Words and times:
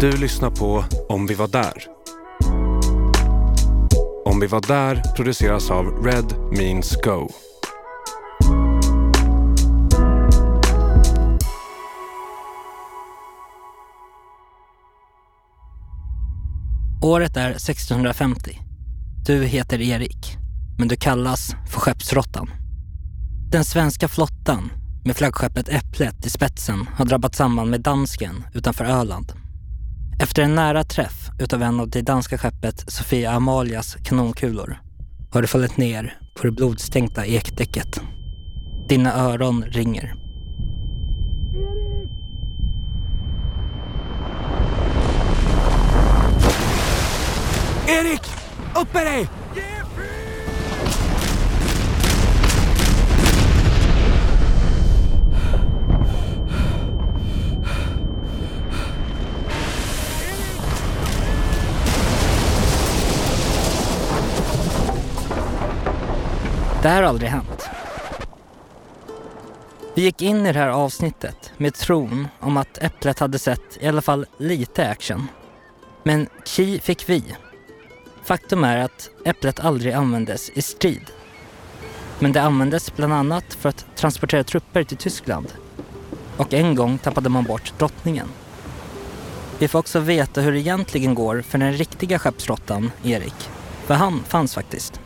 Du 0.00 0.16
lyssnar 0.16 0.50
på 0.50 0.84
Om 1.08 1.26
vi 1.26 1.34
var 1.34 1.48
där. 1.48 1.72
Om 4.24 4.40
vi 4.40 4.46
var 4.46 4.60
där 4.60 5.02
produceras 5.16 5.70
av 5.70 5.86
Red 6.04 6.34
Means 6.58 6.96
Go. 6.96 7.30
Året 17.02 17.36
är 17.36 17.50
1650. 17.50 18.58
Du 19.26 19.44
heter 19.44 19.80
Erik, 19.80 20.36
men 20.78 20.88
du 20.88 20.96
kallas 20.96 21.54
för 21.72 21.80
Skeppsråttan. 21.80 22.50
Den 23.50 23.64
svenska 23.64 24.08
flottan 24.08 24.70
med 25.04 25.16
flaggskeppet 25.16 25.68
Äpplet 25.68 26.26
i 26.26 26.30
spetsen 26.30 26.88
har 26.94 27.04
drabbat 27.04 27.34
samman 27.34 27.70
med 27.70 27.80
dansken 27.80 28.44
utanför 28.54 28.84
Öland. 28.84 29.39
Efter 30.20 30.42
en 30.42 30.54
nära 30.54 30.84
träff 30.84 31.30
utav 31.38 31.62
en 31.62 31.80
av 31.80 31.90
det 31.90 32.02
danska 32.02 32.38
skeppet 32.38 32.92
Sofia 32.92 33.30
Amalias 33.30 33.96
kanonkulor 34.04 34.80
har 35.30 35.42
du 35.42 35.48
fallit 35.48 35.76
ner 35.76 36.18
på 36.34 36.46
det 36.46 36.52
blodstänkta 36.52 37.26
ekdäcket. 37.26 38.00
Dina 38.88 39.14
öron 39.14 39.64
ringer. 39.64 40.14
Erik! 41.54 42.10
Erik! 47.88 48.22
Upp 48.76 48.94
med 48.94 49.06
dig! 49.06 49.39
Det 66.82 66.88
här 66.88 67.02
har 67.02 67.08
aldrig 67.08 67.30
hänt. 67.30 67.70
Vi 69.94 70.02
gick 70.02 70.22
in 70.22 70.46
i 70.46 70.52
det 70.52 70.58
här 70.58 70.68
avsnittet 70.68 71.52
med 71.56 71.74
tron 71.74 72.28
om 72.40 72.56
att 72.56 72.78
Äpplet 72.78 73.18
hade 73.18 73.38
sett 73.38 73.78
i 73.80 73.88
alla 73.88 74.02
fall 74.02 74.26
lite 74.38 74.88
action. 74.88 75.28
Men 76.02 76.26
chi 76.44 76.80
fick 76.80 77.08
vi. 77.08 77.24
Faktum 78.24 78.64
är 78.64 78.76
att 78.76 79.10
Äpplet 79.24 79.60
aldrig 79.60 79.92
användes 79.92 80.50
i 80.50 80.62
strid. 80.62 81.10
Men 82.18 82.32
det 82.32 82.42
användes 82.42 82.96
bland 82.96 83.12
annat 83.12 83.54
för 83.54 83.68
att 83.68 83.86
transportera 83.96 84.44
trupper 84.44 84.84
till 84.84 84.96
Tyskland. 84.96 85.52
Och 86.36 86.54
en 86.54 86.74
gång 86.74 86.98
tappade 86.98 87.28
man 87.28 87.44
bort 87.44 87.72
drottningen. 87.78 88.28
Vi 89.58 89.68
får 89.68 89.78
också 89.78 90.00
veta 90.00 90.40
hur 90.40 90.52
det 90.52 90.60
egentligen 90.60 91.14
går 91.14 91.42
för 91.42 91.58
den 91.58 91.72
riktiga 91.72 92.18
skeppsråttan, 92.18 92.90
Erik. 93.02 93.50
För 93.86 93.94
han 93.94 94.24
fanns 94.24 94.54
faktiskt. 94.54 94.99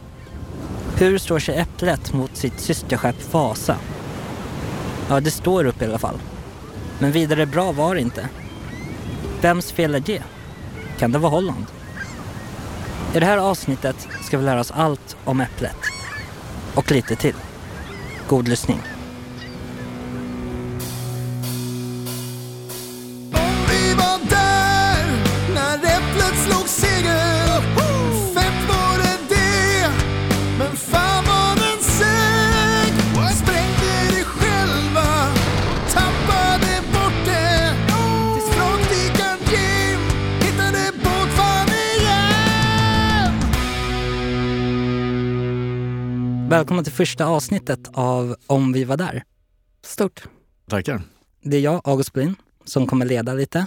Hur 0.99 1.19
står 1.19 1.39
sig 1.39 1.57
Äpplet 1.57 2.13
mot 2.13 2.37
sitt 2.37 2.61
systerskepp 2.61 3.33
Vasa? 3.33 3.77
Ja, 5.09 5.21
det 5.21 5.31
står 5.31 5.65
upp 5.65 5.83
i 5.83 5.85
alla 5.85 5.99
fall. 5.99 6.19
Men 6.99 7.13
vidare 7.13 7.47
bra 7.47 7.73
var 7.73 7.95
det 7.95 8.01
inte. 8.01 8.29
Vems 9.41 9.73
fel 9.73 9.95
är 9.95 10.01
det? 10.01 10.23
Kan 10.99 11.13
det 11.13 11.19
vara 11.19 11.31
Holland? 11.31 11.67
I 13.15 13.21
det 13.21 13.27
här 13.27 13.39
avsnittet 13.39 14.09
ska 14.23 14.39
vi 14.39 14.45
lära 14.45 14.61
oss 14.61 14.71
allt 14.71 15.17
om 15.25 15.41
Äpplet. 15.41 15.77
Och 16.75 16.91
lite 16.91 17.17
till. 17.17 17.37
God 18.29 18.49
lyssning. 18.49 18.94
Välkomna 46.49 46.83
till 46.85 46.93
första 46.93 47.27
avsnittet 47.27 47.81
av 47.93 48.37
Om 48.47 48.73
vi 48.73 48.85
var 48.85 48.97
där. 48.97 49.25
Stort. 49.83 50.23
Tackar. 50.69 51.03
Det 51.43 51.57
är 51.57 51.61
jag, 51.61 51.81
August 51.85 52.13
Blin, 52.13 52.35
som 52.65 52.87
kommer 52.87 53.07
leda 53.07 53.35
lite. 53.35 53.67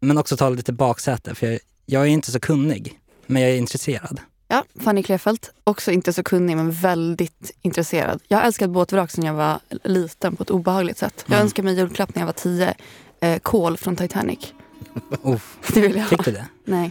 Men 0.00 0.18
också 0.18 0.36
ta 0.36 0.48
lite 0.48 0.72
baksäte, 0.72 1.34
för 1.34 1.46
jag, 1.46 1.60
jag 1.86 2.02
är 2.02 2.06
inte 2.06 2.30
så 2.32 2.40
kunnig. 2.40 3.00
Men 3.26 3.42
jag 3.42 3.50
är 3.50 3.56
intresserad. 3.56 4.20
Ja, 4.48 4.64
Fanny 4.80 5.02
Klefelt. 5.02 5.52
Också 5.64 5.90
inte 5.92 6.12
så 6.12 6.22
kunnig 6.22 6.56
men 6.56 6.70
väldigt 6.72 7.50
intresserad. 7.62 8.22
Jag 8.28 8.38
har 8.38 8.44
älskat 8.44 8.70
båtvrak 8.70 9.10
sedan 9.10 9.24
jag 9.24 9.34
var 9.34 9.60
liten 9.84 10.36
på 10.36 10.42
ett 10.42 10.50
obehagligt 10.50 10.98
sätt. 10.98 11.24
Jag 11.26 11.34
Mm. 11.34 11.44
önskade 11.44 11.66
mig 11.66 11.74
julklapp 11.74 12.14
när 12.14 12.22
jag 12.22 12.26
var 12.26 12.32
tio. 12.32 12.74
Eh, 13.20 13.38
kol 13.38 13.76
från 13.76 13.96
Titanic. 13.96 14.38
Oh, 15.22 15.40
Det 15.74 15.80
vill 15.80 15.94
jag 15.96 16.02
ha. 16.02 16.08
fick 16.08 16.24
du 16.24 16.30
det? 16.32 16.46
Nej. 16.64 16.90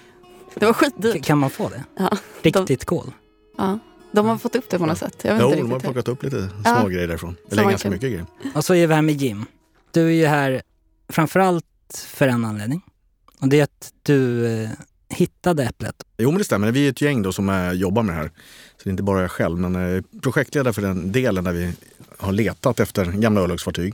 Det 0.55 0.65
var 0.65 0.73
skitdyrt. 0.73 1.25
kan 1.25 1.37
man 1.37 1.49
få 1.49 1.69
det? 1.69 1.83
Ja, 1.97 2.17
Riktigt 2.41 2.85
kol? 2.85 3.11
ja. 3.57 3.79
De 4.15 4.25
har 4.25 4.37
fått 4.37 4.55
upp 4.55 4.69
det 4.69 4.77
på 4.79 4.85
något 4.85 4.97
sätt. 4.97 5.17
Jag 5.21 5.33
vet 5.33 5.41
Jo, 5.41 5.47
inte 5.49 5.61
de 5.61 5.71
har 5.71 5.79
plockat 5.79 6.07
upp 6.07 6.23
lite 6.23 6.49
små 6.49 6.61
Ja. 6.63 6.87
grejer 6.87 7.07
därifrån. 7.07 7.35
Eller 7.51 7.63
ganska 7.63 7.77
kan- 7.83 7.91
mycket 7.91 8.09
grejer. 8.09 8.25
Och 8.55 8.65
så 8.65 8.73
är 8.75 8.87
vi 8.87 8.93
här 8.93 9.01
med 9.01 9.15
Jim. 9.21 9.45
Du 9.91 10.07
är 10.07 10.11
ju 10.11 10.25
här 10.25 10.61
framförallt 11.09 11.65
för 12.07 12.27
en 12.27 12.45
anledning. 12.45 12.81
Och 13.41 13.47
det 13.49 13.59
är 13.59 13.63
att 13.63 13.93
du 14.03 14.47
eh, 14.47 14.69
hittade 15.09 15.63
Äpplet. 15.63 15.95
Jo, 16.17 16.29
men 16.31 16.37
det 16.37 16.43
stämmer. 16.43 16.71
Vi 16.71 16.85
är 16.85 16.89
ett 16.89 17.01
gäng 17.01 17.21
då 17.21 17.31
som 17.31 17.49
eh, 17.49 17.71
jobbar 17.71 18.03
med 18.03 18.15
det 18.15 18.19
här. 18.19 18.27
Så 18.77 18.83
det 18.83 18.89
är 18.89 18.91
inte 18.91 19.03
bara 19.03 19.21
jag 19.21 19.31
själv, 19.31 19.59
men 19.59 19.95
eh, 19.97 20.03
projektledare 20.21 20.73
för 20.73 20.81
den 20.81 21.11
delen 21.11 21.43
där 21.43 21.51
vi 21.53 21.73
har 22.17 22.31
letat 22.31 22.79
efter 22.79 23.05
gamla 23.05 23.41
örlogsfartyg. 23.41 23.93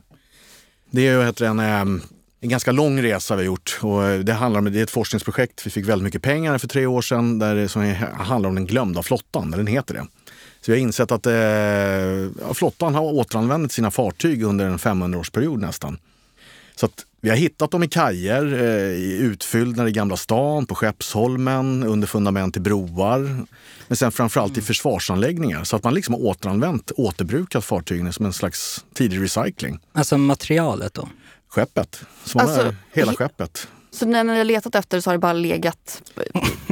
Det 0.92 1.08
är 1.08 1.14
ju 1.20 1.26
heter 1.26 1.46
en, 1.46 1.60
eh, 1.60 2.04
en 2.44 2.50
ganska 2.50 2.72
lång 2.72 3.02
resa 3.02 3.35
vi 3.35 3.41
har 3.41 3.46
gjort 3.46 3.79
och 3.81 4.03
eh, 4.03 4.19
det 4.19 4.34
handlar 4.34 4.59
om 4.59 4.72
det 4.72 4.79
är 4.79 4.84
ett 4.84 4.91
forskningsprojekt. 4.91 5.66
Vi 5.66 5.72
fick 5.72 5.85
väldigt 5.85 6.03
mycket 6.03 6.22
pengar 6.22 6.57
för 6.57 6.68
tre 6.68 6.85
år 6.85 7.02
sedan 7.02 7.40
där 7.40 7.56
det 7.56 7.69
som 7.69 7.96
handlar 8.13 8.50
om 8.50 8.56
den 8.56 8.66
glömda 8.66 9.03
flottan, 9.03 9.47
eller 9.47 9.63
den 9.63 9.74
heter 9.74 9.94
det. 9.94 10.07
Så 10.62 10.72
vi 10.72 10.78
har 10.78 10.81
insett 10.81 11.12
att 11.12 11.25
eh, 11.25 12.53
flottan 12.53 12.96
har 12.96 13.01
återanvänt 13.01 13.72
sina 13.72 13.91
fartyg 13.91 14.44
under 14.44 14.66
en 14.66 14.78
500-årsperiod 14.78 15.59
nästan. 15.59 15.97
Så 16.75 16.85
att 16.85 17.06
vi 17.22 17.30
har 17.30 17.38
hittat 17.38 17.72
dem 17.72 17.84
i 17.84 17.88
kajer, 17.88 18.53
eh, 18.53 18.97
i 18.97 19.18
utfyllnader 19.22 19.90
i 19.90 19.91
Gamla 19.94 20.18
stan, 20.18 20.66
på 20.66 20.75
Skeppsholmen, 20.75 21.84
under 21.84 22.07
fundament 22.07 22.57
i 22.57 22.59
broar. 22.59 23.46
Men 23.88 23.97
sen 23.97 24.12
framförallt 24.12 24.57
i 24.57 24.62
försvarsanläggningar. 24.62 25.63
Så 25.63 25.75
att 25.75 25.84
man 25.84 25.94
liksom 25.94 26.13
har 26.13 26.22
återanvänt, 26.22 26.91
återbrukat 26.91 27.66
fartygen 27.66 28.13
som 28.13 28.25
en 28.25 28.34
slags 28.34 28.85
tidig 28.94 29.22
recycling. 29.22 29.80
Alltså 29.94 30.18
materialet 30.18 30.94
då. 30.94 31.07
Skeppet, 31.51 32.01
som 32.23 32.41
Alltså, 32.41 32.62
är 32.62 32.75
hela 32.94 33.12
he- 33.12 33.16
skeppet. 33.16 33.67
Så 33.91 34.06
när 34.06 34.23
ni 34.23 34.38
har 34.38 34.44
letat 34.44 34.75
efter 34.75 35.00
så 35.00 35.09
har 35.09 35.13
det 35.16 35.19
bara 35.19 35.34
legat 35.34 36.01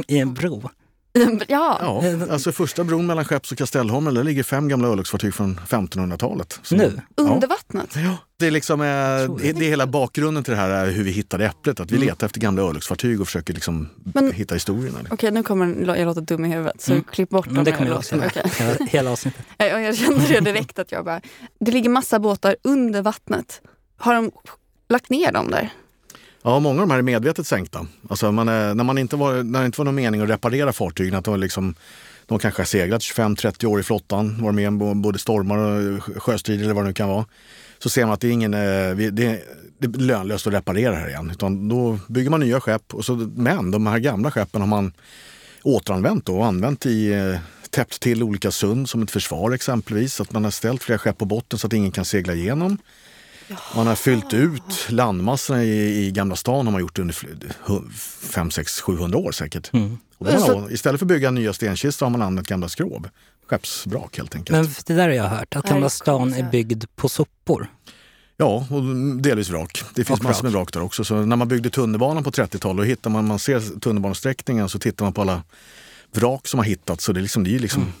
I 0.06 0.18
en 0.18 0.34
bro. 0.34 0.70
Ja. 1.12 1.78
Ja, 1.80 2.02
alltså 2.30 2.52
första 2.52 2.84
bron 2.84 3.06
mellan 3.06 3.24
Skepps 3.24 3.52
och 3.52 3.58
Kastellholmen, 3.58 4.14
där 4.14 4.24
ligger 4.24 4.42
fem 4.42 4.68
gamla 4.68 4.88
örlogsfartyg 4.88 5.34
från 5.34 5.60
1500-talet. 5.68 6.60
Så- 6.62 6.76
Nu? 6.76 7.00
Under 7.16 7.48
Ja. 7.48 7.54
vattnet. 7.54 7.96
Ja, 7.96 8.16
det 8.38 8.46
är 8.46 8.50
liksom 8.50 8.80
eh, 8.80 8.86
det, 8.86 9.52
det 9.52 9.64
är 9.64 9.68
hela 9.68 9.86
bakgrunden 9.86 10.44
till 10.44 10.50
det 10.50 10.56
här 10.60 10.70
är 10.70 10.90
hur 10.90 11.04
vi 11.04 11.10
hittade 11.10 11.46
äpplet. 11.46 11.80
Att 11.80 11.90
vi 11.90 11.96
Mm. 11.96 12.08
letar 12.08 12.26
efter 12.26 12.40
gamla 12.40 12.62
örlogsfartyg 12.62 13.20
och 13.20 13.26
försöker 13.26 13.54
liksom 13.54 13.88
Men- 14.14 14.32
hitta 14.32 14.54
historierna. 14.54 14.98
Okej, 15.10 15.30
nu 15.30 15.42
kommer 15.42 15.86
jag 15.96 16.06
låta 16.06 16.20
dum 16.20 16.44
i 16.44 16.48
huvudet. 16.48 16.80
Så 16.82 16.92
Mm. 16.92 17.04
klipp 17.04 17.28
bort 17.30 17.46
Men 17.46 17.54
de 17.54 17.64
det 17.70 17.76
kommer 17.76 17.90
jag 17.90 17.98
också. 17.98 18.14
Hela, 18.20 18.74
hela 18.86 19.10
avsnittet. 19.10 19.46
Jag 19.58 19.96
kände 19.96 20.26
det 20.28 20.40
direkt 20.40 20.78
att 20.78 20.92
jag 20.92 21.04
bara... 21.04 21.20
Det 21.60 21.70
ligger 21.70 21.90
massa 21.90 22.18
båtar 22.18 22.56
under 22.64 23.02
vattnet. 23.02 23.60
Har 23.98 24.14
de 24.14 24.30
lagt 24.90 25.10
ner 25.10 25.32
dem 25.32 25.50
där? 25.50 25.70
Ja, 26.42 26.58
många 26.58 26.82
av 26.82 26.88
de 26.88 26.90
här 26.92 26.98
är 26.98 27.02
medvetet 27.02 27.46
sänkta. 27.46 27.86
Alltså 28.08 28.32
man 28.32 28.48
är, 28.48 28.74
när, 28.74 28.84
man 28.84 28.98
inte 28.98 29.16
var, 29.16 29.42
när 29.42 29.60
det 29.60 29.66
inte 29.66 29.80
var 29.80 29.84
någon 29.84 29.94
mening 29.94 30.20
att 30.20 30.28
reparera 30.28 30.72
fartygen, 30.72 31.14
att 31.14 31.24
de, 31.24 31.40
liksom, 31.40 31.74
de 32.26 32.38
kanske 32.38 32.60
har 32.60 32.66
seglat 32.66 33.02
25-30 33.02 33.64
år 33.66 33.80
i 33.80 33.82
flottan, 33.82 34.42
varit 34.42 34.54
med 34.54 34.68
om 34.68 35.02
både 35.02 35.18
stormar 35.18 35.58
och 35.58 36.22
sjöstrider 36.22 36.64
eller 36.64 36.74
vad 36.74 36.84
det 36.84 36.88
nu 36.88 36.94
kan 36.94 37.08
vara. 37.08 37.26
Så 37.78 37.88
ser 37.88 38.04
man 38.04 38.12
att 38.12 38.20
det 38.20 38.28
är, 38.28 38.32
ingen, 38.32 38.54
eh, 38.54 38.96
det, 38.96 39.10
det 39.10 39.26
är 39.26 39.98
lönlöst 39.98 40.46
att 40.46 40.52
reparera 40.52 40.94
här 40.94 41.08
igen. 41.08 41.30
Utan 41.30 41.68
då 41.68 41.98
bygger 42.08 42.30
man 42.30 42.40
nya 42.40 42.60
skepp. 42.60 42.94
Och 42.94 43.04
så, 43.04 43.14
men 43.36 43.70
de 43.70 43.86
här 43.86 43.98
gamla 43.98 44.30
skeppen 44.30 44.60
har 44.60 44.68
man 44.68 44.92
återanvänt 45.62 46.26
då, 46.26 46.38
och 46.38 46.46
använt 46.46 46.86
i 46.86 47.12
eh, 47.12 47.38
täppt 47.70 48.00
till 48.00 48.22
olika 48.22 48.50
sund 48.50 48.88
som 48.88 49.02
ett 49.02 49.10
försvar 49.10 49.52
exempelvis. 49.52 50.20
Att 50.20 50.32
man 50.32 50.44
har 50.44 50.50
ställt 50.50 50.82
flera 50.82 50.98
skepp 50.98 51.18
på 51.18 51.24
botten 51.24 51.58
så 51.58 51.66
att 51.66 51.72
ingen 51.72 51.92
kan 51.92 52.04
segla 52.04 52.34
igenom. 52.34 52.78
Man 53.76 53.86
har 53.86 53.94
fyllt 53.94 54.34
ut 54.34 54.86
landmassorna 54.88 55.64
i, 55.64 56.06
i 56.06 56.10
Gamla 56.10 56.36
stan 56.36 56.66
har 56.66 56.72
man 56.72 56.80
gjort 56.80 56.98
under 56.98 57.14
5, 58.32 58.50
6, 58.50 58.80
700 58.80 59.18
år 59.18 59.32
säkert. 59.32 59.72
Mm. 59.72 59.98
Och 60.18 60.26
då 60.26 60.32
har 60.32 60.60
man, 60.60 60.72
istället 60.72 60.98
för 60.98 61.04
att 61.04 61.08
bygga 61.08 61.30
nya 61.30 61.52
stenkistor 61.52 62.06
har 62.06 62.10
man 62.10 62.22
använt 62.22 62.48
gamla 62.48 62.68
skrov. 62.68 63.08
Skeppsvrak 63.46 64.16
helt 64.16 64.34
enkelt. 64.34 64.58
Men 64.58 64.74
det 64.86 64.94
där 64.94 65.02
har 65.02 65.14
jag 65.14 65.28
hört, 65.28 65.56
att 65.56 65.68
Gamla 65.68 65.90
stan 65.90 66.34
är 66.34 66.50
byggd 66.50 66.84
på 66.96 67.08
sopor. 67.08 67.68
Ja, 68.36 68.66
och 68.70 68.82
delvis 69.22 69.50
vrak. 69.50 69.82
Det 69.94 70.04
finns 70.04 70.20
Och 70.20 70.24
massor 70.24 70.42
med 70.42 70.52
vrak. 70.52 70.72
där 70.72 70.82
också. 70.82 71.04
Så 71.04 71.14
när 71.14 71.36
man 71.36 71.48
byggde 71.48 71.70
tunnelbanan 71.70 72.24
på 72.24 72.30
30-talet, 72.30 72.76
då 72.76 72.82
hittar 72.82 73.10
man, 73.10 73.26
man 73.26 73.38
ser 73.38 73.80
tunnelbanesträckningen 73.80 74.68
så 74.68 74.78
tittar 74.78 75.04
man 75.04 75.12
på 75.12 75.20
alla 75.20 75.42
vrak 76.12 76.48
som 76.48 76.58
har 76.58 76.64
hittats. 76.64 77.04
Så 77.04 77.12
det 77.12 77.20
är, 77.20 77.22
liksom, 77.22 77.44
det 77.44 77.54
är 77.54 77.58
liksom 77.58 77.92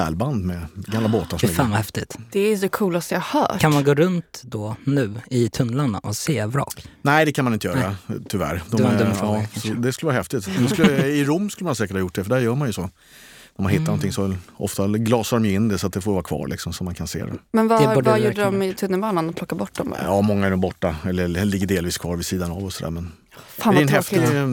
pärlband 0.00 0.44
med 0.44 0.60
gamla 0.74 1.08
båtar. 1.08 1.38
Fy 1.38 1.46
Som 1.46 1.56
fan 1.56 1.70
vad 1.70 1.76
häftigt. 1.78 2.16
Det 2.32 2.40
är 2.40 2.56
det 2.56 2.68
coolaste 2.68 3.14
jag 3.14 3.20
hört. 3.22 3.60
Kan 3.60 3.74
man 3.74 3.84
gå 3.84 3.94
runt 3.94 4.42
då 4.44 4.76
nu 4.84 5.14
i 5.30 5.48
tunnlarna 5.48 5.98
och 5.98 6.16
se 6.16 6.46
vrak? 6.46 6.86
Nej, 7.02 7.24
det 7.24 7.32
kan 7.32 7.44
man 7.44 7.54
inte 7.54 7.66
göra 7.66 7.96
tyvärr. 8.28 8.62
Det 8.70 8.82
var 8.82 8.90
en 8.90 8.96
är- 8.96 9.04
dum 9.04 9.14
fråga, 9.14 9.46
ja, 9.64 9.74
det 9.74 9.92
skulle 9.92 10.06
vara 10.06 10.16
häftigt. 10.16 10.48
Det 10.58 10.68
skulle, 10.68 11.06
I 11.06 11.24
Rom 11.24 11.50
skulle 11.50 11.66
man 11.66 11.76
säkert 11.76 11.92
ha 11.92 12.00
gjort 12.00 12.14
det, 12.14 12.24
för 12.24 12.30
där 12.30 12.38
gör 12.38 12.54
man 12.54 12.68
ju 12.68 12.72
så. 12.72 12.82
Om 12.82 13.62
man 13.62 13.66
hittar 13.72 13.80
Mm. 13.82 13.86
någonting 13.86 14.12
så 14.12 14.34
ofta 14.56 14.86
glasar 14.88 15.38
de 15.40 15.48
in 15.54 15.68
det 15.68 15.78
så 15.78 15.86
att 15.86 15.92
det 15.92 16.00
får 16.00 16.12
vara 16.12 16.22
kvar 16.22 16.46
liksom, 16.48 16.72
så 16.72 16.84
man 16.84 16.94
kan 16.94 17.06
se 17.06 17.18
det. 17.24 17.32
Men 17.52 17.68
Det 17.68 17.74
vad, 17.74 17.94
borde 17.94 18.10
vad 18.10 18.20
det 18.20 18.24
gjorde 18.24 18.42
de 18.44 18.62
i 18.62 18.74
tunnelbanan? 18.74 19.28
Och 19.28 19.36
plockade 19.36 19.58
bort 19.58 19.74
dem 19.74 19.90
bara? 19.90 20.00
Ja, 20.04 20.20
många 20.20 20.46
är 20.46 20.50
nog 20.50 20.60
borta 20.60 20.96
eller, 21.04 21.24
eller 21.24 21.44
ligger 21.44 21.66
delvis 21.66 21.98
kvar 21.98 22.16
vid 22.16 22.26
sidan 22.26 22.50
av 22.50 22.64
och 22.64 22.72
sådär. 22.72 22.90
Men 22.90 23.12
Fan 23.48 23.74
det 23.74 23.80
är 23.80 23.82
en 23.82 23.88
häftig 23.88 24.18
eh, 24.22 24.48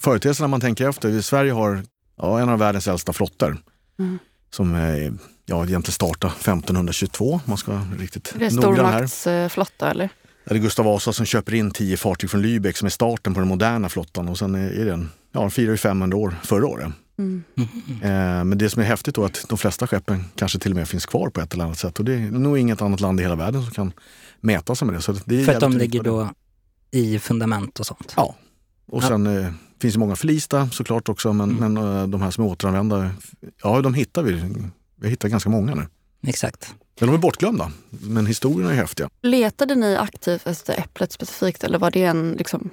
företeelse 0.00 0.42
när 0.42 0.48
man 0.48 0.60
tänker 0.60 0.88
efter. 0.88 1.20
Sverige 1.20 1.52
har 1.52 1.82
ja, 2.16 2.40
en 2.40 2.48
av 2.48 2.58
världens 2.58 2.88
äldsta 2.88 3.12
flottor. 3.12 3.56
Mm. 3.98 4.18
Som 4.50 4.74
eh, 4.74 5.12
ja, 5.46 5.64
egentligen 5.64 5.92
startade 5.92 6.32
1522, 6.32 7.32
om 7.32 7.40
man 7.44 7.58
ska 7.58 7.80
riktigt 7.98 8.34
Det 8.38 8.46
är 8.46 8.50
stormaktsflotta 8.50 9.90
eller? 9.90 10.08
Det 10.44 10.54
är 10.54 10.58
Gustav 10.58 10.84
Vasa 10.84 11.12
som 11.12 11.26
köper 11.26 11.54
in 11.54 11.70
tio 11.70 11.96
fartyg 11.96 12.30
från 12.30 12.44
Lübeck 12.44 12.72
som 12.72 12.86
är 12.86 12.90
starten 12.90 13.34
på 13.34 13.40
den 13.40 13.48
moderna 13.48 13.88
flottan 13.88 14.28
och 14.28 14.38
sen 14.38 14.54
är 14.54 14.84
den, 14.84 15.10
ja, 15.32 15.50
firar 15.50 15.70
ju 15.70 15.76
500 15.76 16.16
år 16.18 16.34
förra 16.42 16.66
året. 16.66 16.92
Mm. 17.18 17.42
Eh, 18.02 18.44
men 18.44 18.58
det 18.58 18.70
som 18.70 18.82
är 18.82 18.86
häftigt 18.86 19.14
då 19.14 19.22
är 19.22 19.26
att 19.26 19.44
de 19.48 19.58
flesta 19.58 19.86
skeppen 19.86 20.24
kanske 20.34 20.58
till 20.58 20.72
och 20.72 20.76
med 20.76 20.88
finns 20.88 21.06
kvar 21.06 21.28
på 21.28 21.40
ett 21.40 21.54
eller 21.54 21.64
annat 21.64 21.78
sätt 21.78 21.98
och 21.98 22.04
det 22.04 22.14
är 22.14 22.18
nog 22.18 22.58
inget 22.58 22.82
annat 22.82 23.00
land 23.00 23.20
i 23.20 23.22
hela 23.22 23.34
världen 23.34 23.62
som 23.62 23.70
kan 23.70 23.92
mäta 24.40 24.74
sig 24.74 24.86
med 24.86 24.94
det. 24.94 25.02
Så 25.02 25.12
det 25.24 25.40
är 25.40 25.44
För 25.44 25.54
att 25.54 25.60
de 25.60 25.78
ligger 25.78 26.02
då 26.02 26.30
i 26.90 27.18
fundament 27.18 27.80
och 27.80 27.86
sånt? 27.86 28.12
Ja. 28.16 28.34
Och 28.86 29.02
Ja. 29.02 29.08
Eh, 29.80 29.82
finns 29.82 29.94
det 29.94 30.00
många 30.00 30.16
förlista 30.16 30.68
såklart 30.68 31.08
också 31.08 31.32
men, 31.32 31.50
Mm. 31.50 31.72
men 31.74 31.84
eh, 32.00 32.06
de 32.06 32.22
här 32.22 32.30
som 32.30 32.44
är 32.44 32.48
återanvända, 32.48 33.10
ja 33.62 33.80
de 33.82 33.94
hittar 33.94 34.22
vi. 34.22 34.42
Vi 35.00 35.08
hittar 35.08 35.28
ganska 35.28 35.50
många 35.50 35.74
nu. 35.74 35.86
Exakt. 36.26 36.74
Men 37.00 37.08
de 37.08 37.14
är 37.14 37.18
bortglömda. 37.18 37.72
Men 37.90 38.26
historierna 38.26 38.72
är 38.72 38.76
häftiga. 38.76 39.08
Letade 39.22 39.74
ni 39.74 39.96
aktivt 39.96 40.46
efter 40.46 40.78
äpplet 40.78 41.12
specifikt 41.12 41.64
eller 41.64 41.78
var 41.78 41.90
det 41.90 42.02
en 42.04 42.32
liksom, 42.32 42.70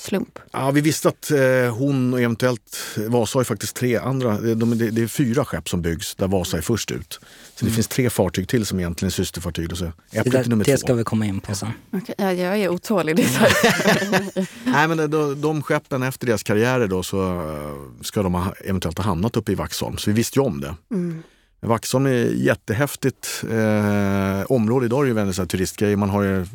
slump? 0.00 0.38
Ja, 0.52 0.70
vi 0.70 0.80
visste 0.80 1.08
att 1.08 1.30
eh, 1.30 1.76
hon 1.76 2.12
och 2.12 2.20
eventuellt 2.20 2.96
Vasa 2.96 3.36
har 3.36 3.40
ju 3.40 3.44
faktiskt 3.44 3.76
tre 3.76 3.96
andra, 3.96 4.32
eh, 4.32 4.56
de, 4.56 4.78
det, 4.78 5.02
är 5.02 5.06
fyra 5.06 5.44
skepp 5.44 5.68
som 5.68 5.82
byggs 5.82 6.14
där 6.14 6.28
Vasa 6.28 6.56
är 6.56 6.60
först 6.60 6.90
ut. 6.90 7.20
Så 7.54 7.64
det 7.64 7.70
finns 7.70 7.88
tre 7.88 8.10
fartyg 8.10 8.48
till 8.48 8.66
som 8.66 8.78
egentligen 8.78 9.06
är 9.06 9.12
systerfartyg. 9.12 9.72
Och 9.72 9.78
så 9.78 9.88
Mm. 9.88 9.94
Det, 10.10 10.18
Äpplet 10.18 10.46
är 10.46 10.50
nummer 10.50 10.64
där, 10.64 10.72
det 10.72 10.78
två. 10.78 10.86
ska 10.86 10.94
vi 10.94 11.04
komma 11.04 11.26
in 11.26 11.40
på 11.40 11.54
sen. 11.54 11.68
Okej, 11.92 12.14
ja, 12.18 12.32
jag 12.32 12.58
är 12.58 12.68
otålig. 12.68 13.16
Det 13.16 13.22
är. 13.22 14.48
Nej, 14.70 14.88
men 14.88 14.96
de, 14.96 15.06
de, 15.06 15.40
de 15.40 15.62
skeppen 15.62 16.02
efter 16.02 16.26
deras 16.26 16.42
karriärer 16.42 16.88
då 16.88 17.02
så 17.02 17.40
eh, 17.40 18.02
ska 18.02 18.22
de 18.22 18.34
ha, 18.34 18.54
eventuellt 18.64 18.98
ha 18.98 19.04
hamnat 19.04 19.36
uppe 19.36 19.52
i 19.52 19.54
Vaxholm. 19.54 19.98
Så 19.98 20.10
vi 20.10 20.16
visste 20.16 20.38
ju 20.38 20.44
om 20.44 20.60
det. 20.60 20.74
mm. 20.90 21.22
Vaxholm 21.60 22.06
är 22.06 22.26
ett 22.26 22.38
jättehäftigt 22.38 23.44
eh, 23.50 24.52
område. 24.52 24.86
Idag 24.86 25.08
är 25.08 25.14
det 25.14 25.20
ju 25.20 25.32
här 25.32 25.46
turistgrej. 25.46 25.96
Man 25.96 26.10
har 26.10 26.22
ju 26.22 26.46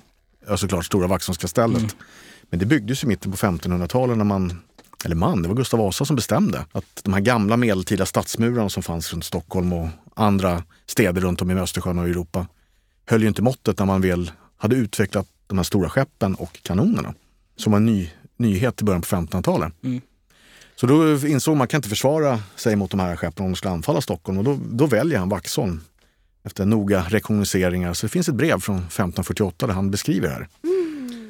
ja, 0.48 0.58
såklart 0.58 0.86
Stora 0.86 1.08
Vaxholmskastellet. 1.08 1.78
Mm. 1.78 1.92
Men 2.54 2.60
det 2.60 2.66
byggdes 2.66 3.04
i 3.04 3.08
mitten 3.08 3.32
på 3.32 3.38
1500-talet 3.38 4.18
när 4.18 4.26
man, 4.26 4.62
eller 5.06 5.16
man, 5.16 5.42
det 5.42 5.48
var 5.48 5.56
Gustav 5.56 5.80
Vasa 5.80 6.06
som 6.06 6.16
bestämde 6.16 6.66
att 6.72 6.86
de 7.04 7.14
här 7.14 7.22
gamla 7.22 7.58
medeltida 7.58 8.06
stadsmurarna 8.06 8.70
som 8.70 8.84
fanns 8.84 9.14
runt 9.14 9.26
Stockholm 9.26 9.74
och 9.74 9.88
andra 10.16 10.64
städer 10.86 11.22
runt 11.22 11.42
om 11.42 11.52
i 11.52 11.54
Östersjön 11.54 12.00
och 12.00 12.06
Europa 12.06 12.48
höll 13.06 13.22
ju 13.22 13.28
inte 13.28 13.42
måttet 13.42 13.80
när 13.80 13.86
man 13.86 14.02
väl 14.02 14.32
hade 14.58 14.76
utvecklat 14.76 15.28
de 15.48 15.58
här 15.58 15.64
stora 15.64 15.90
skeppen 15.90 16.36
och 16.36 16.64
kanonerna. 16.64 17.14
Som 17.56 17.72
var 17.72 17.78
en 17.78 17.86
ny, 17.86 18.10
nyhet 18.38 18.82
i 18.82 18.86
början 18.86 19.02
på 19.02 19.08
1500-talet. 19.08 19.74
Mm. 19.84 20.02
Så 20.76 20.88
då 20.88 21.28
insåg 21.28 21.52
man 21.52 21.58
att 21.58 21.60
man 21.60 21.68
kan 21.68 21.78
inte 21.78 21.90
försvara 21.90 22.40
sig 22.56 22.76
mot 22.76 22.92
de 22.92 23.00
här 23.00 23.16
skeppen 23.16 23.46
om 23.46 23.52
de 23.52 23.56
skulle 23.56 23.74
anfalla 23.74 24.02
Stockholm 24.02 24.38
och 24.38 24.44
då, 24.44 24.60
då 24.72 24.86
väljer 24.86 25.20
han 25.20 25.30
Vaxholm 25.30 25.82
efter 26.44 26.66
noga 26.66 27.06
rekognoseringar. 27.10 27.94
Så 27.94 28.06
det 28.06 28.10
finns 28.10 28.30
ett 28.30 28.36
brev 28.36 28.60
från 28.60 28.78
1548 28.78 29.68
där 29.68 29.74
han 29.74 29.92
beskriver 29.92 30.28
det 30.28 30.34
här. 30.34 30.48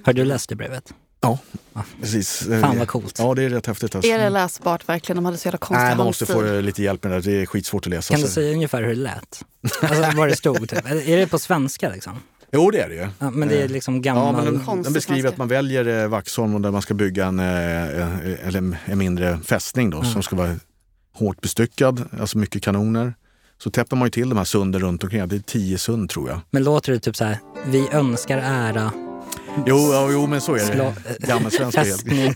Har 0.06 0.14
du 0.14 0.26
läst 0.26 0.50
det 0.50 0.56
brevet? 0.56 0.94
Ja, 1.24 1.38
Ja. 1.74 1.84
precis. 2.02 2.48
Fan 2.62 2.78
vad 2.80 2.88
coolt. 2.88 3.16
Ja, 3.20 3.34
det 3.34 3.44
är 3.44 3.50
rätt 3.50 3.68
häftigt. 3.68 3.96
Alltså. 3.96 4.12
Är 4.12 4.18
det 4.20 4.30
läsbart 4.30 4.90
verkligen? 4.90 5.16
De 5.18 5.26
hade 5.26 5.38
så 5.38 5.48
jävla 5.48 5.58
konstig 5.58 5.84
Nej, 5.84 5.96
man 5.98 6.06
måste 6.06 6.26
få 6.26 6.34
handstil. 6.34 6.56
eh, 6.56 6.62
lite 6.62 6.84
hjälp 6.84 7.04
med 7.04 7.12
det. 7.12 7.22
Det 7.22 7.42
är 7.42 7.46
skitsvårt 7.46 7.86
att 7.88 7.90
läsa. 7.90 8.14
Kan 8.14 8.22
du 8.22 8.28
så- 8.28 8.34
säga 8.34 8.54
ungefär 8.54 8.82
hur 8.82 8.90
det 8.90 8.96
lät? 8.96 9.44
Alltså 9.82 10.18
vad 10.18 10.28
det 10.30 10.36
stod 10.36 10.70
typ. 10.70 10.86
Är 10.86 11.18
det 11.18 11.28
på 11.28 11.40
svenska 11.40 11.90
liksom? 11.90 12.14
Jo, 12.52 12.72
det 12.72 12.80
är 12.80 12.90
det 12.90 12.96
ju. 12.96 13.08
Ja, 13.20 13.30
men 13.30 13.48
det 13.50 13.56
är 13.56 13.64
Eh, 13.64 13.70
liksom 13.70 13.96
Ja, 13.96 14.02
gammal... 14.02 14.36
men 14.46 14.66
den, 14.66 14.84
den 14.84 14.94
beskriver 14.94 15.30
att 15.30 15.38
man 15.38 15.48
väljer 15.48 16.04
eh, 16.04 16.08
Vaxholm 16.08 16.56
och 16.56 16.62
där 16.62 16.72
man 16.72 16.82
ska 16.82 16.94
bygga 16.94 17.26
en, 17.26 17.40
eh, 17.40 17.84
eh, 18.00 18.48
eller 18.48 18.58
en 18.86 18.98
mindre 18.98 19.40
fästning 19.46 19.90
då, 19.90 19.98
Mm. 20.00 20.12
som 20.12 20.24
ska 20.24 20.36
vara 20.36 20.56
hårt 21.14 21.42
bestyckad, 21.42 22.10
alltså 22.20 22.38
mycket 22.38 22.64
kanoner. 22.64 23.14
Så 23.58 23.70
täpper 23.72 23.96
man 23.96 24.06
ju 24.06 24.10
till 24.10 24.30
de 24.30 24.38
här 24.38 24.46
sunden 24.46 24.82
runt 24.82 25.04
omkring. 25.04 25.28
Det 25.28 25.36
är 25.36 25.40
tio 25.40 25.78
sund 25.78 26.10
tror 26.10 26.30
jag. 26.30 26.40
Men 26.52 26.64
låter 26.64 26.92
det 26.92 27.00
typ 27.00 27.16
så 27.16 27.24
här, 27.26 27.38
vi 27.68 27.88
önskar 27.92 28.38
ära, 28.38 28.92
Jo, 29.66 29.94
ja, 29.94 30.12
jo 30.12 30.28
men 30.28 30.42
så 30.42 30.56
är 30.56 30.76
det. 30.76 30.94
Gammelsvenska 31.20 31.84
helt. 31.84 31.96
fästning, 31.96 32.34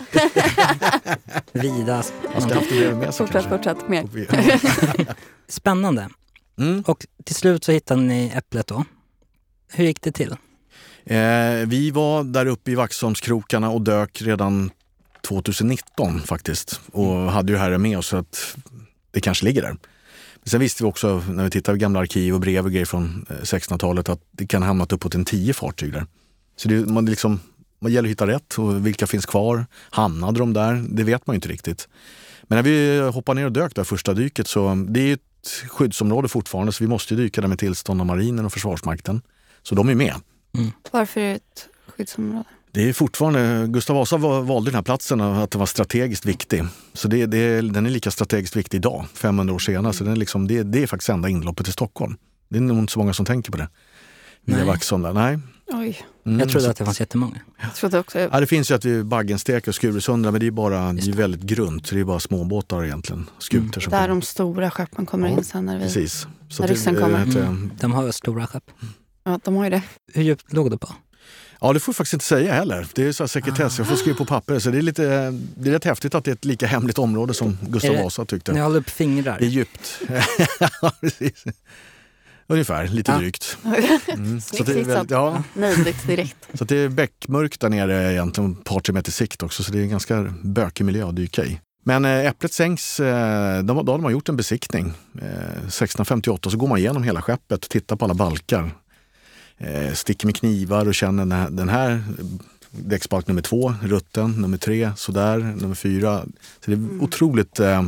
vida. 1.52 2.04
Man 2.34 2.42
ska 2.42 2.54
ha 2.54 2.56
haft 2.56 2.70
det 2.70 2.96
med 2.96 3.14
sig 3.14 3.28
Fortsätt, 3.28 3.50
fortsätt. 3.50 3.90
Mer. 3.90 4.06
Spännande. 5.48 6.10
Mm. 6.60 6.84
Och 6.88 7.06
till 7.24 7.36
slut 7.36 7.64
så 7.64 7.72
hittade 7.72 8.02
ni 8.02 8.32
äpplet 8.36 8.68
då. 8.68 8.86
Hur 9.72 9.86
gick 9.86 10.02
det 10.02 10.12
till? 10.12 10.32
Eh, 11.06 11.68
vi 11.68 11.92
var 11.92 12.24
där 12.24 12.46
uppe 12.46 12.72
i 12.72 12.76
Vaxholmskrokarna 12.76 13.70
och 13.70 13.82
dök 13.82 14.22
redan 14.22 14.72
2019 15.28 16.22
faktiskt. 16.22 16.82
Och 16.92 17.16
hade 17.16 17.52
ju 17.52 17.58
herren 17.58 17.82
med 17.82 17.98
oss 17.98 18.08
så 18.08 18.18
att 18.18 18.58
det 19.12 19.22
kanske 19.22 19.46
ligger 19.46 19.62
där. 19.62 19.72
Men 20.44 20.50
sen 20.50 20.60
visste 20.60 20.84
vi 20.84 20.90
också 20.90 21.24
när 21.30 21.44
vi 21.44 21.50
tittade 21.50 21.78
i 21.78 21.80
gamla 21.80 22.00
arkiv 22.00 22.34
och 22.34 22.40
brev 22.40 22.66
och 22.66 22.72
grejer 22.72 22.86
från 22.86 23.26
eh, 23.30 23.34
1600-talet 23.34 24.10
att 24.10 24.22
det 24.32 24.48
kan 24.48 24.62
ha 24.62 24.68
hamnat 24.68 24.92
uppåt 24.94 25.16
en 25.16 25.26
tio 25.26 25.54
fartyg 25.54 25.94
där. 25.94 26.06
Så 26.58 26.68
det, 26.68 26.86
man, 26.86 27.06
liksom, 27.06 27.40
man 27.80 27.92
gäller 27.92 28.08
att 28.08 28.12
hitta 28.12 28.28
rätt 28.28 28.54
och 28.54 28.86
vilka 28.86 29.08
finns 29.08 29.26
kvar. 29.26 29.66
Hamnade 29.90 30.40
de 30.40 30.54
där? 30.54 30.86
Det 30.90 31.04
vet 31.04 31.28
man 31.28 31.34
ju 31.34 31.36
inte 31.36 31.50
riktigt. 31.50 31.88
Men 32.44 32.56
när 32.56 32.64
vi 32.64 33.00
hoppade 33.14 33.40
ner 33.40 33.46
och 33.46 33.52
dök 33.52 33.76
där 33.76 33.84
första 33.84 34.14
dyket 34.14 34.48
så 34.48 34.86
det 34.90 35.00
är 35.00 35.06
ju 35.06 35.14
ett 35.14 35.70
skyddsområde 35.70 36.28
fortfarande 36.28 36.72
så 36.72 36.84
vi 36.84 36.88
måste 36.88 37.14
ju 37.14 37.20
dyka 37.20 37.42
där 37.42 37.48
med 37.48 37.60
tillstånd 37.60 38.02
av 38.02 38.08
marinen 38.08 38.46
och 38.46 38.54
Försvarsmakten. 38.54 39.22
Så 39.64 39.76
de 39.76 39.90
är 39.90 39.96
med. 39.96 40.14
Varför 40.92 41.22
är 41.22 41.30
det 41.30 41.36
ett 41.36 41.68
skyddsområde? 41.98 42.46
Det 42.72 42.90
är 42.90 42.94
fortfarande, 42.94 43.68
Gustav 43.68 43.96
Vasa 43.96 44.18
valde 44.18 44.70
den 44.70 44.76
här 44.76 44.82
platsen 44.82 45.22
att 45.22 45.52
den 45.52 45.60
var 45.60 45.66
strategiskt 45.66 46.26
viktig. 46.26 46.64
Så 46.94 47.08
det, 47.08 47.26
det, 47.26 47.62
den 47.62 47.86
är 47.86 47.90
lika 47.90 48.12
strategiskt 48.12 48.56
viktig 48.56 48.78
idag, 48.78 49.06
500 49.14 49.54
år 49.54 49.60
senare. 49.60 49.94
Så 49.94 50.04
den 50.04 50.14
är 50.14 50.18
liksom, 50.18 50.48
det, 50.48 50.64
det 50.64 50.84
är 50.84 50.88
faktiskt 50.88 51.10
enda 51.10 51.30
inloppet 51.30 51.66
till 51.66 51.74
Stockholm. 51.74 52.18
Det 52.50 52.58
är 52.58 52.62
nog 52.62 52.78
inte 52.78 52.94
så 52.94 53.00
många 53.00 53.14
som 53.14 53.26
tänker 53.26 53.52
på 53.52 53.58
det. 53.58 53.70
Via 54.46 54.58
Nej. 54.58 54.66
Vaxholm 54.66 55.04
där. 55.04 55.14
Nej. 55.14 55.40
Oj, 55.74 56.00
Mm, 56.26 56.40
Jag 56.40 56.50
trodde 56.50 56.70
att 56.70 56.78
det 56.78 56.86
fanns 56.86 57.00
jättemånga. 57.00 57.40
jag 57.62 57.76
trodde 57.76 58.00
också... 58.00 58.20
Ja, 58.20 58.40
det 58.40 58.48
finns 58.48 58.72
ju 58.72 58.76
att 58.76 58.86
vi 58.86 59.04
Baggenstek 59.04 59.68
och 59.68 59.76
Skuresundra, 59.76 60.32
men 60.32 60.40
det 60.40 60.48
är 60.48 60.52
bara 60.52 60.94
det 60.94 61.08
är 61.08 61.14
väldigt 61.14 61.42
grunt. 61.42 61.90
Det 61.90 62.00
är 62.00 62.04
bara 62.04 62.20
småbåtar 62.20 62.84
egentligen, 62.86 63.30
skuter 63.40 63.82
som 63.82 63.92
Där 63.92 63.98
kommer. 63.98 64.08
de 64.08 64.22
stora 64.22 64.72
skeppen 64.72 65.06
kommer 65.06 65.30
Ja, 65.30 65.38
in 65.38 65.44
sen 65.44 65.66
när 65.66 65.78
vi... 65.78 65.84
Precis. 65.84 66.28
Så 66.50 66.64
När 66.64 66.70
ryssen 66.70 66.96
eh, 66.96 67.02
kommer. 67.04 67.26
heter- 67.26 67.40
Mm. 67.42 67.72
De 67.80 67.92
har 67.94 68.06
ju 68.06 68.12
stora 68.12 68.48
skepp. 68.48 68.64
Ja, 69.24 69.40
de 69.44 69.56
har 69.56 69.64
ju 69.64 69.70
det. 69.70 69.82
Hur 70.14 70.24
djupt 70.24 70.54
låg 70.54 70.72
det 70.72 70.78
på? 70.78 70.90
Ja, 71.62 71.74
det 71.74 71.80
får 71.80 71.92
jag 71.92 71.96
faktiskt 71.96 72.14
inte 72.14 72.26
säga 72.26 72.54
heller. 72.54 72.88
Det 72.96 73.04
är 73.08 73.12
så 73.12 73.24
här 73.24 73.28
sekretess, 73.28 73.78
jag 73.78 73.88
får 73.88 73.96
skriva 73.96 74.18
på 74.18 74.26
papper. 74.26 74.60
Så 74.60 74.70
det 74.72 74.78
är, 74.78 74.82
lite, 74.82 75.04
det 75.58 75.70
är 75.70 75.74
rätt 75.74 75.84
häftigt 75.86 76.16
att 76.16 76.24
det 76.26 76.32
är 76.32 76.36
ett 76.36 76.46
lika 76.46 76.68
hemligt 76.68 76.98
område 77.00 77.34
som 77.34 77.58
Gustav 77.62 77.96
Vasa 77.96 78.26
tyckte. 78.26 78.54
Ni 78.54 78.60
håller 78.60 78.80
upp 78.80 78.90
fingrar. 78.90 79.38
Det 79.40 79.46
är 79.46 79.50
djupt. 79.50 80.00
ja, 80.82 80.92
precis. 81.02 81.44
Ungefär, 82.48 82.88
lite 82.88 83.12
Ja. 83.12 83.18
drygt. 83.18 83.58
Mm. 84.08 84.42
Så, 84.42 84.56
Snyggt 84.56 84.66
det 84.66 84.72
är 84.72 84.76
fixat. 84.76 84.96
väldigt, 84.96 85.12
ja, 85.12 85.44
direkt. 86.08 86.36
så 86.54 86.66
det 86.66 86.78
är 86.78 86.90
bäckmörkt 86.90 87.60
där 87.62 87.70
nere 87.70 88.14
egentligen, 88.14 88.52
ett 88.52 88.64
par 88.64 88.80
tre 88.80 88.94
meter 88.94 89.12
sikt 89.12 89.44
också. 89.44 89.64
Så 89.64 89.72
det 89.72 89.80
är 89.80 89.84
en 89.84 89.90
ganska 89.90 90.34
bökig 90.44 90.84
miljö 90.86 91.08
att 91.10 91.16
dyka 91.16 91.46
i. 91.46 91.60
Men 91.84 92.06
eh, 92.06 92.26
Äpplet 92.26 92.54
sänks, 92.54 93.00
eh, 93.00 93.64
de, 93.64 93.86
då 93.86 93.92
hade 93.92 94.04
man 94.04 94.12
gjort 94.12 94.30
en 94.30 94.38
besiktning. 94.38 94.94
Eh, 95.22 95.28
1658 95.68 96.50
så 96.50 96.58
går 96.58 96.68
man 96.68 96.78
igenom 96.78 97.04
hela 97.04 97.22
skeppet 97.22 97.64
och 97.64 97.70
tittar 97.70 97.96
på 97.96 98.06
alla 98.06 98.14
balkar. 98.14 98.72
Eh, 99.58 99.94
sticker 99.94 100.26
med 100.26 100.36
knivar 100.36 100.88
och 100.88 100.96
känner 100.96 101.22
den 101.26 101.32
här, 101.32 101.50
den 101.50 101.70
här 101.70 102.04
däcksbalk 102.72 103.28
nummer 103.28 103.42
två, 103.42 103.74
rutten, 103.82 104.32
nummer 104.32 104.58
tre, 104.58 104.92
sådär, 104.96 105.38
nummer 105.38 105.76
fyra. 105.76 106.22
Så 106.66 106.72
det 106.72 106.78
är 106.78 107.04
otroligt 107.04 107.60
eh, 107.60 107.84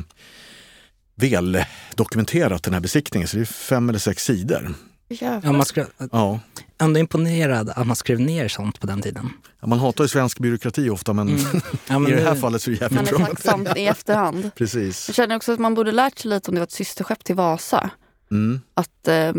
väl 1.19 1.63
dokumenterat 1.95 2.63
den 2.63 2.73
här 2.73 2.81
besiktningen. 2.81 3.27
Så 3.27 3.37
det 3.37 3.43
är 3.43 3.45
fem 3.45 3.89
eller 3.89 3.99
sex 3.99 4.23
sidor. 4.25 4.73
Ja, 5.19 5.51
man 5.51 5.65
skrev, 5.65 5.85
Ja. 6.11 6.39
ändå 6.81 6.99
imponerad 6.99 7.69
att 7.69 7.87
man 7.87 7.95
skrev 7.95 8.19
ner 8.19 8.47
sånt 8.47 8.79
på 8.79 8.87
den 8.87 9.01
tiden. 9.01 9.29
Ja, 9.61 9.67
Man 9.67 9.79
hatar 9.79 10.03
ju 10.03 10.07
svensk 10.07 10.39
byråkrati 10.39 10.89
ofta 10.89 11.13
men 11.13 11.29
Mm. 11.29 11.61
Ja, 11.87 11.99
men 11.99 12.11
i 12.11 12.15
det 12.15 12.21
här 12.21 12.33
nu- 12.35 12.39
fallet 12.41 12.61
så 12.61 12.71
är 12.71 12.75
det 12.75 12.81
Man 12.91 13.05
jävligt 13.05 13.13
är 13.13 13.17
bra. 13.17 13.27
tacksam 13.27 13.67
i 13.77 13.87
efterhand. 13.87 14.51
Precis. 14.55 15.07
Jag 15.09 15.15
känner 15.15 15.35
också 15.35 15.51
att 15.53 15.59
man 15.59 15.73
borde 15.75 15.91
lärt 15.91 16.19
sig 16.19 16.29
lite 16.29 16.51
om 16.51 16.55
det 16.55 16.59
var 16.59 16.65
ett 16.67 16.71
systerskepp 16.71 17.23
till 17.23 17.35
Vasa. 17.35 17.89
Mm. 18.31 18.61
Att 18.73 19.07
eh, 19.07 19.33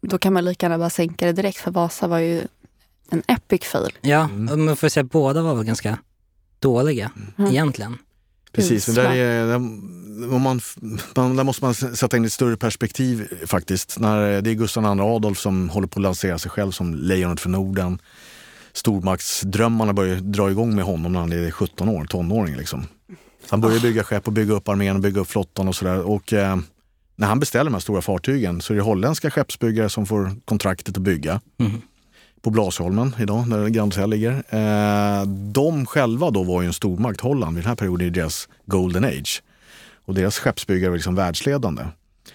då 0.00 0.18
kan 0.18 0.32
man 0.32 0.44
lika 0.44 0.66
gärna 0.66 0.78
bara 0.78 0.90
sänka 0.90 1.26
det 1.26 1.32
direkt 1.32 1.58
för 1.58 1.70
Vasa 1.70 2.06
var 2.08 2.18
ju 2.18 2.42
En 3.10 3.22
epic 3.26 3.64
fail. 3.64 3.92
Ja, 4.00 4.20
Mm. 4.24 4.64
man 4.64 4.76
får 4.76 4.88
säga 4.88 5.04
att 5.04 5.10
båda 5.10 5.42
var 5.42 5.54
väl 5.54 5.64
ganska 5.64 5.98
dåliga 6.58 7.10
Mm. 7.38 7.50
egentligen. 7.50 7.98
Precis, 8.52 8.86
men 8.86 8.96
där, 8.96 9.10
är, 9.10 9.46
där, 9.46 9.58
man, 10.38 10.60
man, 11.16 11.36
där 11.36 11.44
måste 11.44 11.64
man 11.64 11.74
sätta 11.74 12.16
in 12.16 12.24
ett 12.24 12.32
större 12.32 12.56
perspektiv 12.56 13.28
faktiskt. 13.46 13.98
När 13.98 14.42
det 14.42 14.50
är 14.50 14.54
Gustav 14.54 14.84
II 14.84 15.00
Adolf 15.00 15.38
som 15.38 15.68
håller 15.68 15.88
på 15.88 15.98
att 15.98 16.02
lansera 16.02 16.38
sig 16.38 16.50
själv 16.50 16.70
som 16.70 16.94
lejonet 16.94 17.40
för 17.40 17.48
Norden. 17.48 17.98
Stormaktsdrömmarna 18.72 19.92
börjar 19.92 20.16
dra 20.16 20.50
igång 20.50 20.74
med 20.74 20.84
honom 20.84 21.12
när 21.12 21.20
han 21.20 21.32
är 21.32 21.50
17 21.50 21.88
år, 21.88 22.04
tonåring. 22.04 22.56
Liksom. 22.56 22.86
Han 23.48 23.60
börjar 23.60 23.80
bygga 23.80 24.04
skepp 24.04 24.26
och 24.26 24.32
bygga 24.32 24.54
upp 24.54 24.68
armén 24.68 24.96
och 24.96 25.02
bygga 25.02 25.20
upp 25.20 25.30
flottan 25.30 25.68
och 25.68 25.74
sådär. 25.74 26.00
Och 26.00 26.32
eh, 26.32 26.58
när 27.16 27.26
han 27.26 27.40
beställer 27.40 27.64
de 27.64 27.74
här 27.74 27.80
stora 27.80 28.02
fartygen 28.02 28.60
så 28.60 28.72
är 28.72 28.76
det 28.76 28.82
holländska 28.82 29.30
skeppsbyggare 29.30 29.88
som 29.88 30.06
får 30.06 30.30
kontraktet 30.44 30.96
att 30.96 31.02
bygga 31.02 31.40
Mm 31.58 31.82
på 32.42 32.50
Blasholmen 32.50 33.14
idag, 33.18 33.50
där 33.50 33.68
Grand 33.68 33.94
Hotel 33.94 34.10
ligger. 34.10 34.32
Eh, 34.48 35.26
de 35.26 35.86
själva 35.86 36.30
då 36.30 36.42
var 36.42 36.62
ju 36.62 36.66
en 36.66 36.72
stormakt, 36.72 37.20
Holland, 37.20 37.56
vid 37.56 37.64
den 37.64 37.68
här 37.68 37.76
perioden 37.76 38.06
i 38.06 38.10
deras 38.10 38.48
golden 38.66 39.04
age. 39.04 39.42
Och 40.04 40.14
deras 40.14 40.38
skeppsbyggare 40.38 40.90
var 40.90 40.96
liksom 40.96 41.14
världsledande. 41.14 41.82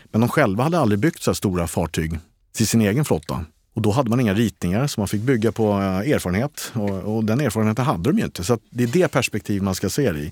Men 0.05 0.21
de 0.21 0.29
själva 0.29 0.63
hade 0.63 0.79
aldrig 0.79 0.99
byggt 0.99 1.23
så 1.23 1.31
här 1.31 1.35
stora 1.35 1.67
fartyg 1.67 2.19
till 2.55 2.67
sin 2.67 2.81
egen 2.81 3.05
flotta. 3.05 3.45
Och 3.75 3.81
då 3.81 3.91
hade 3.91 4.09
man 4.09 4.19
inga 4.19 4.33
ritningar 4.33 4.87
så 4.87 5.01
man 5.01 5.07
fick 5.07 5.21
bygga 5.21 5.51
på 5.51 5.71
eh, 5.71 6.11
erfarenhet. 6.11 6.71
Och, 6.73 6.89
och 7.15 7.23
den 7.25 7.41
erfarenheten 7.41 7.85
hade 7.85 8.09
de 8.11 8.17
ju 8.19 8.25
inte. 8.25 8.43
Så 8.43 8.53
att 8.53 8.59
det 8.69 8.83
är 8.83 8.87
det 8.87 9.07
perspektiv 9.07 9.63
man 9.63 9.75
ska 9.75 9.89
se 9.89 10.11
det 10.11 10.19
i. 10.19 10.31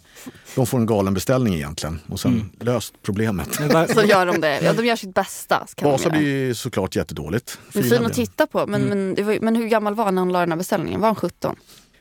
De 0.56 0.66
får 0.66 0.78
en 0.78 0.86
galen 0.86 1.14
beställning 1.14 1.54
egentligen 1.56 2.00
och 2.10 2.20
sen 2.20 2.32
Mm. 2.34 2.50
löst 2.60 2.94
problemet. 3.02 3.60
Men 3.60 3.88
Så 3.88 4.02
gör 4.04 4.26
de 4.26 4.42
det. 4.42 4.62
Ja, 4.62 4.74
de 4.74 4.86
gör 4.86 4.96
sitt 4.96 5.14
bästa. 5.14 5.68
Vasa 5.82 6.10
blir 6.10 6.22
ju 6.22 6.56
såklart 6.56 6.96
jättedåligt. 6.96 7.60
Men 7.74 7.84
Fina 7.84 7.96
fin 7.98 8.06
att 8.06 8.14
titta 8.14 8.48
på. 8.48 8.68
Men, 8.68 8.82
men, 8.82 9.16
det 9.16 9.24
var, 9.24 9.38
men 9.42 9.56
hur 9.56 9.68
gammal 9.68 9.96
var 9.96 10.06
han 10.06 10.16
när 10.16 10.22
han 10.22 10.32
la 10.32 10.40
den 10.40 10.52
här 10.52 10.58
beställningen? 10.58 11.02
Var 11.02 11.08
han 11.08 11.16
17? 11.16 11.56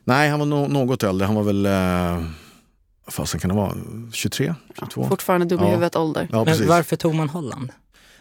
Nej, 0.05 0.31
han 0.31 0.39
var 0.39 0.47
no 0.47 0.69
något 0.69 1.03
äldre. 1.03 1.27
Han 1.27 1.35
var 1.35 1.43
väl, 1.43 1.67
eh, 1.67 2.27
fasen 3.09 3.41
kan 3.41 3.49
det 3.49 3.55
vara, 3.57 3.75
23? 4.13 4.55
22? 4.79 5.09
Fortfarande 5.09 5.47
dum 5.47 5.61
i 5.61 5.63
Ja. 5.63 5.69
huvudet 5.71 5.97
ålder. 5.97 6.29
Ja, 6.33 6.45
men 6.45 6.67
varför 6.69 6.97
tog 6.97 7.15
man 7.15 7.29
Holland? 7.29 7.71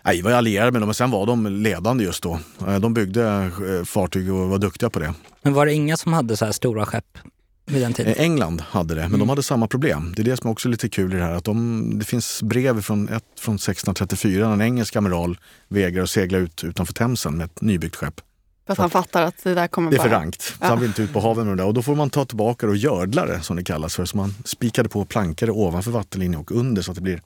Nej, 0.03 0.15
vi 0.15 0.21
var 0.21 0.31
allierade 0.31 0.71
med 0.71 0.81
dem, 0.81 0.87
men 0.87 0.93
sen 0.93 1.11
var 1.11 1.25
de 1.25 1.47
ledande 1.47 2.03
just 2.03 2.23
då. 2.23 2.39
Eh, 2.67 2.79
De 2.79 2.93
byggde 2.93 3.51
eh, 3.79 3.85
fartyg 3.85 4.33
och 4.33 4.49
var 4.49 4.57
duktiga 4.57 4.89
på 4.89 4.99
det. 4.99 5.13
Men 5.41 5.53
var 5.53 5.65
det 5.65 5.73
inga 5.73 5.97
som 5.97 6.13
hade 6.13 6.37
så 6.37 6.45
här 6.45 6.51
stora 6.51 6.85
skepp 6.85 7.17
vid 7.65 7.81
den 7.81 7.93
tiden? 7.93 8.13
Eh, 8.13 8.21
England 8.21 8.61
hade 8.61 8.95
det, 8.95 9.09
men 9.09 9.19
de 9.19 9.29
hade 9.29 9.43
samma 9.43 9.67
problem. 9.67 10.13
Det 10.15 10.21
är 10.21 10.23
det 10.23 10.37
som 10.37 10.49
också 10.49 10.67
är 10.67 10.71
lite 10.71 10.89
kul 10.89 11.13
i 11.13 11.15
det 11.17 11.23
här. 11.23 11.31
Att 11.33 11.43
de, 11.43 11.99
det 11.99 12.05
finns 12.05 12.43
brev 12.43 12.81
från, 12.81 13.09
ett 13.09 13.23
från 13.39 13.55
1634 13.55 14.45
när 14.47 14.53
en 14.53 14.61
engelsk 14.61 14.95
amiral 14.95 15.37
vägrar 15.67 16.03
att 16.03 16.09
segla 16.09 16.37
ut 16.37 16.63
utanför 16.63 16.93
Themsen 16.93 17.37
med 17.37 17.45
ett 17.45 17.61
nybyggt 17.61 17.95
skepp. 17.95 18.21
För 18.65 18.73
att 18.73 18.79
han 18.79 18.89
fattar 18.89 19.21
att 19.23 19.43
det 19.43 19.53
där 19.55 19.67
kommer 19.67 19.91
Det 19.91 19.97
är 19.97 20.01
för 20.01 20.09
rankt, 20.09 20.41
så 20.41 20.53
Ja. 20.59 20.67
han 20.67 20.79
vill 20.79 20.87
inte 20.87 21.01
ut 21.01 21.13
på 21.13 21.19
haven 21.19 21.47
med 21.47 21.57
det 21.57 21.63
där. 21.63 21.67
Och 21.67 21.73
då 21.73 21.81
får 21.81 21.95
man 21.95 22.09
ta 22.09 22.25
tillbaka 22.25 22.65
det 22.65 22.69
och 22.71 22.77
gördla 22.77 23.25
det 23.25 23.41
som 23.41 23.55
det 23.55 23.63
kallas 23.63 23.95
för. 23.95 24.05
Så 24.05 24.17
man 24.17 24.33
spikade 24.45 24.89
på 24.89 25.05
plankor 25.05 25.49
ovanför 25.49 25.91
vattenlinjen 25.91 26.41
och 26.41 26.51
under 26.51 26.81
så 26.81 26.91
att 26.91 26.95
det 26.95 27.01
blir 27.01 27.21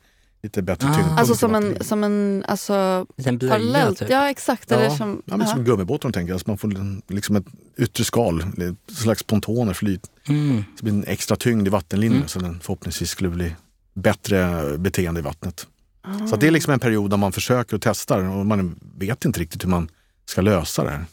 lite 0.46 0.62
bättre 0.62 0.88
Ah. 0.90 0.94
tyngdpunkt. 0.94 1.20
Alltså 1.20 1.36
som 1.36 1.56
en, 1.56 1.84
som 1.84 2.04
en 2.04 2.44
alltså, 2.48 3.06
En 3.26 3.38
blöja 3.38 3.54
parallellt. 3.54 4.00
typ? 4.00 4.10
Ja 4.10 4.30
exakt. 4.30 4.72
Eller 4.72 4.84
Ja, 4.84 4.98
som, 4.98 5.22
Ja, 5.26 5.38
men 5.38 5.48
som 5.48 5.64
gummibåt 5.64 6.06
om 6.06 6.12
du 6.12 6.16
tänker. 6.20 6.34
Alltså 6.34 6.50
man 6.50 6.58
får 6.58 6.76
en- 6.78 7.02
liksom 7.08 7.36
ett 7.36 7.46
yttre 7.78 8.04
skal, 8.04 8.42
en 8.58 8.78
slags 8.88 9.24
pontoner, 9.24 9.74
flyt. 9.74 10.02
Mm. 10.28 10.58
Så 10.58 10.64
det 10.78 10.84
blir 10.84 10.94
en 10.94 11.04
extra 11.08 11.36
tyngd 11.38 11.68
i 11.68 11.70
vattenlinjen 11.70 12.18
Mm. 12.18 12.28
så 12.28 12.40
den 12.40 12.60
förhoppningsvis 12.60 13.10
skulle 13.10 13.30
bli 13.30 13.56
bättre 13.94 14.64
beteende 14.78 15.20
i 15.20 15.24
vattnet. 15.24 15.68
Ah. 16.04 16.28
Så 16.28 16.36
att 16.36 16.42
det 16.42 16.48
är 16.48 16.52
liksom 16.52 16.74
en 16.74 16.80
period 16.80 17.10
där 17.10 17.18
man 17.18 17.32
försöker 17.32 17.76
och 17.76 17.82
testar 17.82 18.20
och 18.30 18.46
man 18.46 18.80
vet 18.98 19.26
inte 19.26 19.40
riktigt 19.40 19.64
hur 19.64 19.70
man 19.70 19.90
ska 20.26 20.42
lösa 20.42 20.84
det 20.84 20.90
här. 20.90 21.06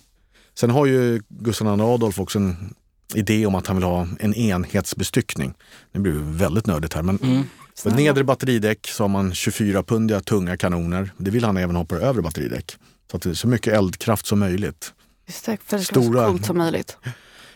Sen 0.54 0.70
har 0.70 0.86
ju 0.86 1.22
Gustav 1.28 1.78
II 1.78 1.84
Adolf 1.84 2.18
också 2.20 2.38
en 2.38 2.74
idé 3.14 3.46
om 3.46 3.54
att 3.54 3.66
han 3.66 3.76
vill 3.76 3.84
ha 3.84 4.06
en 4.20 4.34
enhetsbestyckning. 4.34 5.54
Det 5.92 5.98
blir 5.98 6.12
väldigt 6.12 6.66
nördigt 6.66 6.94
här 6.94 7.02
men 7.02 7.18
Mm. 7.22 7.42
På 7.82 7.90
nedre 7.90 8.24
batteridäck 8.24 8.86
så 8.88 9.04
har 9.04 9.08
man 9.08 9.32
24-pundiga 9.32 10.20
tunga 10.20 10.56
kanoner. 10.56 11.10
Det 11.16 11.30
vill 11.30 11.44
han 11.44 11.56
även 11.56 11.76
ha 11.76 11.84
på 11.84 11.96
övre 11.96 12.22
batteridäck. 12.22 12.76
Så 13.10 13.16
att 13.16 13.22
det 13.22 13.30
är 13.30 13.34
så 13.34 13.48
mycket 13.48 13.74
eldkraft 13.74 14.26
som 14.26 14.38
möjligt. 14.38 14.92
Just 15.26 15.46
det, 15.46 15.56
för 15.66 15.78
det 15.78 15.84
ska 15.84 16.00
Stora- 16.02 16.24
så 16.26 16.30
coolt 16.30 16.46
som 16.46 16.58
möjligt. 16.58 16.96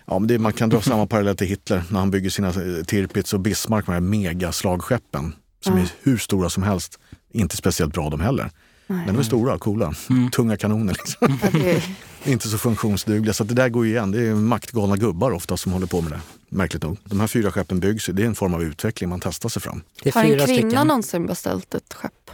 Ja, 0.06 0.18
men 0.18 0.28
det, 0.28 0.38
man 0.38 0.52
kan 0.52 0.68
dra 0.68 0.80
samma 0.82 1.06
parallell 1.06 1.37
till 1.37 1.46
Hitler 1.46 1.82
när 1.90 1.99
han 1.99 2.11
bygger 2.11 2.30
sina 2.30 2.49
eh, 2.49 2.85
Tirpitz 2.87 3.35
och 3.35 3.40
Bismarck, 3.40 3.87
de 3.87 3.92
här 3.92 4.00
megaslagskeppen 4.00 5.35
som 5.64 5.76
Ja. 5.76 5.82
är 5.82 5.88
hur 6.02 6.18
stora 6.18 6.50
som 6.50 6.62
helst. 6.62 6.99
Inte 7.32 7.56
speciellt 7.56 7.92
bra 7.94 8.11
de 8.11 8.20
heller. 8.20 8.50
Nej. 8.87 8.99
Men 9.06 9.14
de 9.14 9.20
är 9.20 9.25
stora 9.25 9.54
och 9.54 9.61
coola. 9.61 9.94
Mm. 10.11 10.30
Tunga 10.30 10.56
kanoner. 10.56 10.92
Liksom. 10.92 11.38
Är- 11.61 11.82
Inte 12.30 12.49
så 12.49 12.58
funktionsdugliga. 12.58 13.32
Så 13.32 13.42
att 13.42 13.49
det 13.49 13.54
där 13.54 13.68
går 13.68 13.87
ju 13.87 13.92
igen. 13.92 14.11
Det 14.11 14.23
är 14.26 14.35
maktgalna 14.35 14.96
gubbar 14.96 15.30
ofta 15.30 15.56
som 15.56 15.73
håller 15.73 15.87
på 15.87 16.00
med 16.00 16.12
det. 16.12 16.20
Märkligt 16.48 16.82
nog. 16.82 16.98
De 17.04 17.20
här 17.20 17.26
fyra 17.26 17.52
skeppen 17.52 17.80
byggs. 17.80 18.06
Det 18.12 18.22
är 18.22 18.26
en 18.26 18.34
form 18.34 18.54
av 18.54 18.62
utveckling. 18.62 19.10
Man 19.10 19.20
testar 19.20 19.48
sig 19.48 19.62
fram. 19.62 19.82
Det 20.02 20.08
är 20.08 20.14
Har 20.14 20.20
en 20.22 20.28
kvinna 20.28 20.42
stycken. 20.46 20.68
någonsin 20.86 21.26
beställt 21.26 21.74
ett 21.74 21.94
skepp? 21.94 22.30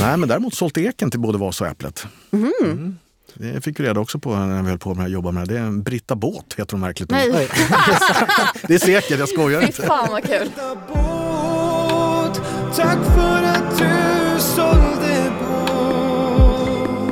Nej, 0.00 0.16
men 0.16 0.28
däremot 0.28 0.54
sålt 0.54 0.78
eken 0.78 1.10
till 1.10 1.20
både 1.20 1.38
Vasa 1.38 1.64
och 1.64 1.70
Äpplet. 1.70 2.06
Mhm. 2.30 2.52
Mm. 2.62 2.96
Det 3.34 3.60
fick 3.64 3.80
vi 3.80 3.84
reda 3.84 4.00
också 4.00 4.18
på 4.18 4.36
när 4.36 4.62
vi 4.62 4.68
höll 4.68 4.78
på 4.78 4.94
med 4.94 5.04
att 5.06 5.10
jobba 5.12 5.30
med 5.30 5.48
det. 5.48 5.54
Det 5.54 5.60
är 5.60 5.64
en 5.64 5.82
Britta 5.82 6.14
Båt 6.14 6.54
heter 6.56 6.70
de 6.70 6.80
märkligt 6.80 7.10
nog. 7.10 7.18
Nej. 7.32 7.48
Det 8.68 8.74
är 8.74 8.78
säkert, 8.78 9.18
jag 9.18 9.28
skojar 9.28 9.60
fy 9.60 9.66
inte. 9.66 9.82
fan 9.82 10.08
vad 10.10 10.24
kul. 10.24 10.50
båt 10.88 12.40
Tack 12.76 12.98
för 13.14 13.42
att 13.42 13.78
du 13.78 14.40
sålde 14.40 15.32
båt 15.40 17.08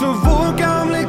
Så 0.00 0.06
vår 0.24 0.58
gamle 0.58 1.03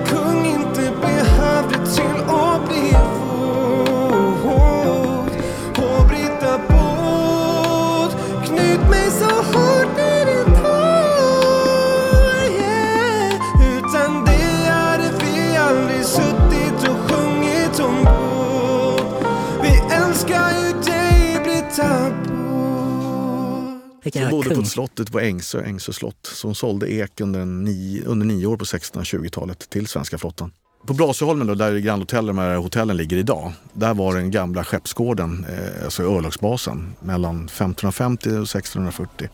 Bodde 24.76 25.12
på 25.12 25.20
Ängsö, 25.20 25.64
Ängsö 25.64 25.94
slott. 25.94 26.40
Hon 26.44 26.56
sålde 26.56 26.92
ek 26.92 27.22
under, 27.22 27.46
nio, 27.46 28.06
under 28.06 28.26
nio 28.26 28.46
år 28.46 28.58
på 28.58 28.66
1620-talet 28.66 29.70
till 29.70 29.88
svenska 29.88 30.18
flottan. 30.18 30.52
På 30.88 30.94
Blasieholmen 30.94 31.48
då, 31.48 31.56
där 31.56 31.78
Grand 31.78 32.02
Hotel, 32.02 32.26
de 32.26 32.38
här 32.38 32.56
hotellen 32.56 32.98
ligger 32.98 33.18
idag, 33.18 33.52
där 33.74 33.94
var 33.94 34.16
den 34.16 34.32
gamla 34.32 34.64
skeppsgården, 34.64 35.46
eh, 35.50 35.84
alltså 35.84 36.04
örlogsbasen, 36.04 36.96
mellan 37.00 37.36
1550 37.46 38.30
och 38.30 38.34
1640. 38.34 39.30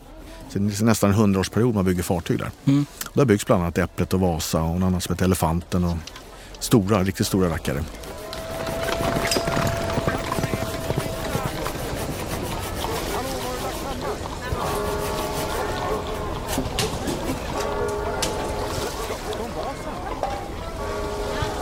Så 0.48 0.58
det 0.58 0.80
är 0.80 0.84
nästan 0.84 1.10
en 1.10 1.16
hundraårsperiod 1.16 1.74
man 1.74 1.84
bygger 1.84 2.02
fartyg 2.02 2.38
där. 2.38 2.50
Mm. 2.64 2.86
Där 3.14 3.24
byggs 3.24 3.46
bland 3.46 3.62
annat 3.62 3.78
Äpplet 3.78 4.14
och 4.14 4.20
Vasa 4.20 4.62
och 4.62 4.76
en 4.76 4.82
annan 4.82 5.00
som 5.00 5.14
heter 5.14 5.24
Elefanten 5.24 5.84
och 5.84 5.96
stora, 6.58 7.04
riktigt 7.04 7.26
stora 7.26 7.48
rackare. 7.48 7.84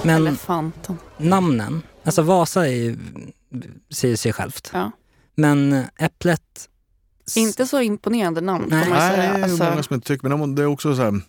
Men 0.04 0.26
Elefanten. 0.26 0.96
namnen, 1.18 1.82
alltså 2.04 2.22
Vasa 2.22 2.66
är 2.68 2.72
ju, 2.72 2.96
säger 3.90 4.16
sig 4.16 4.32
självt. 4.32 4.70
Ja. 4.72 4.90
Men 5.34 5.84
Äpplet... 5.98 6.42
Inte 7.36 7.66
så 7.66 7.80
imponerande 7.80 8.40
namn 8.40 8.66
Nej. 8.70 8.84
får 8.84 8.90
man 8.90 8.98
Nej, 8.98 9.10
säga. 9.16 9.32
är 9.34 9.42
Alltså, 9.42 9.64
många 9.64 9.82
som 9.82 9.94
inte 9.94 10.06
tycker. 10.08 10.28
Men 10.28 10.38
de- 10.40 10.54
det 10.54 10.62
är 10.62 10.66
också 10.66 10.96
så 10.96 11.02
här, 11.02 11.20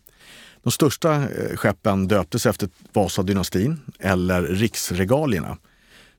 de 0.63 0.71
största 0.71 1.13
eh, 1.15 1.55
skeppen 1.57 2.07
döptes 2.07 2.45
efter 2.45 2.69
Vasadynastin 2.93 3.79
eller 3.99 4.41
riksregalierna. 4.41 5.57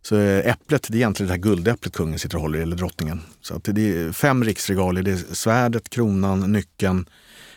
Så 0.03 0.17
eh, 0.17 0.51
äpplet, 0.51 0.87
det 0.89 0.95
är 0.95 0.97
egentligen 0.97 1.29
det 1.29 1.33
här 1.35 1.41
guldäpplet 1.43 1.95
kungen 1.95 2.19
sitter 2.19 2.37
och 2.37 2.43
håller 2.43 2.59
i, 2.59 2.63
eller 2.63 2.77
drottningen. 2.77 3.21
Så 3.41 3.55
att 3.57 3.65
det 3.65 3.99
är 3.99 4.13
fem 4.13 4.45
riksregalier. 4.45 5.03
Det 5.03 5.11
är 5.13 5.35
svärdet, 5.35 5.91
kronan, 5.91 6.53
nyckeln, 6.53 7.07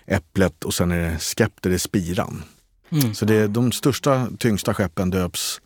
äpplet 0.06 0.64
och 0.64 0.74
sen 0.74 0.92
är 0.92 1.10
det 1.12 1.20
skepter, 1.20 1.70
det 1.70 1.76
är 1.76 1.80
spiran. 1.80 2.44
Mm. 3.02 3.16
Så 3.16 3.26
det 3.26 3.36
är 3.36 3.48
de 3.48 3.72
största, 3.72 4.28
tyngsta 4.40 4.74
skeppen 4.74 5.10
döps 5.10 5.62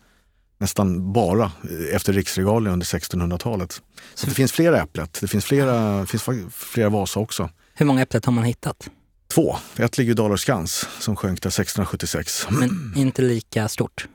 nästan 0.58 1.12
bara 1.12 1.52
efter 1.92 2.12
riksregalierna 2.12 2.72
under 2.72 2.86
1600-talet. 2.86 3.82
Så 4.14 4.26
det 4.26 4.32
finns 4.34 4.52
flera 4.52 4.82
äpplet. 4.82 5.18
Det 5.20 5.28
finns 5.28 5.44
flera, 5.44 6.06
finns 6.06 6.24
flera 6.50 6.88
Vasa 6.88 7.20
också. 7.20 7.50
Hur 7.74 7.86
många 7.86 8.02
Äpplet 8.02 8.24
har 8.24 8.32
man 8.32 8.44
hittat? 8.44 8.90
Två. 9.34 9.56
Ett 9.76 9.98
ligger 9.98 10.10
i 10.10 10.14
Dalarskans 10.14 10.88
som 10.98 11.16
sjönk 11.16 11.42
där 11.42 11.48
1676. 11.48 12.46
Men 12.50 12.92
inte 12.96 13.22
lika 13.22 13.68
stort. 13.68 14.08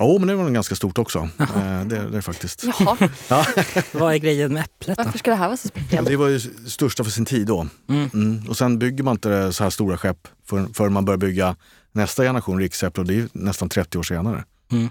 Jo, 0.00 0.18
men 0.18 0.28
det 0.28 0.34
var 0.34 0.44
nog 0.44 0.54
ganska 0.54 0.74
stort 0.74 0.98
också. 0.98 1.18
Eh, 1.38 1.84
Det, 1.84 2.08
det 2.10 2.16
är 2.16 2.20
faktiskt. 2.20 2.64
Jaha, 2.64 2.96
Vad 3.92 4.14
är 4.14 4.18
grejen 4.18 4.52
med 4.52 4.64
Äpplet 4.64 4.98
då? 4.98 5.04
varför 5.04 5.18
ska 5.18 5.30
det 5.30 5.36
här 5.36 5.46
vara 5.46 5.56
så 5.56 5.68
speciellt? 5.68 6.08
Det 6.08 6.16
var 6.16 6.28
ju 6.28 6.40
största 6.66 7.04
för 7.04 7.10
sin 7.10 7.24
tid 7.24 7.46
då. 7.46 7.66
Mm. 7.88 8.10
Mm. 8.14 8.48
Och 8.48 8.56
sen 8.56 8.78
bygger 8.78 9.04
man 9.04 9.14
inte 9.14 9.52
så 9.52 9.62
här 9.62 9.70
stora 9.70 9.96
skepp 9.98 10.28
förrän 10.46 10.74
för 10.74 10.88
man 10.88 11.04
börjar 11.04 11.18
bygga 11.18 11.56
nästa 11.94 12.22
generation 12.22 12.58
riksäpple 12.58 13.00
och 13.00 13.06
det 13.06 13.14
är 13.14 13.28
nästan 13.32 13.68
30 13.68 13.98
år 13.98 14.02
senare. 14.02 14.44
Mm. 14.72 14.88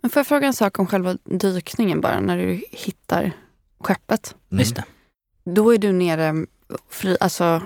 Men 0.00 0.10
får 0.10 0.20
jag 0.20 0.26
fråga 0.26 0.46
en 0.46 0.54
sak 0.54 0.78
om 0.78 0.86
själva 0.86 1.16
dykningen 1.24 2.00
bara, 2.00 2.20
när 2.20 2.38
du 2.38 2.64
hittar 2.70 3.32
skeppet? 3.80 4.34
Mm. 4.50 4.60
Just 4.60 4.76
det. 4.76 4.84
Då 5.44 5.74
är 5.74 5.78
du 5.78 5.92
nere, 5.92 6.46
fri, 6.90 7.16
alltså, 7.20 7.44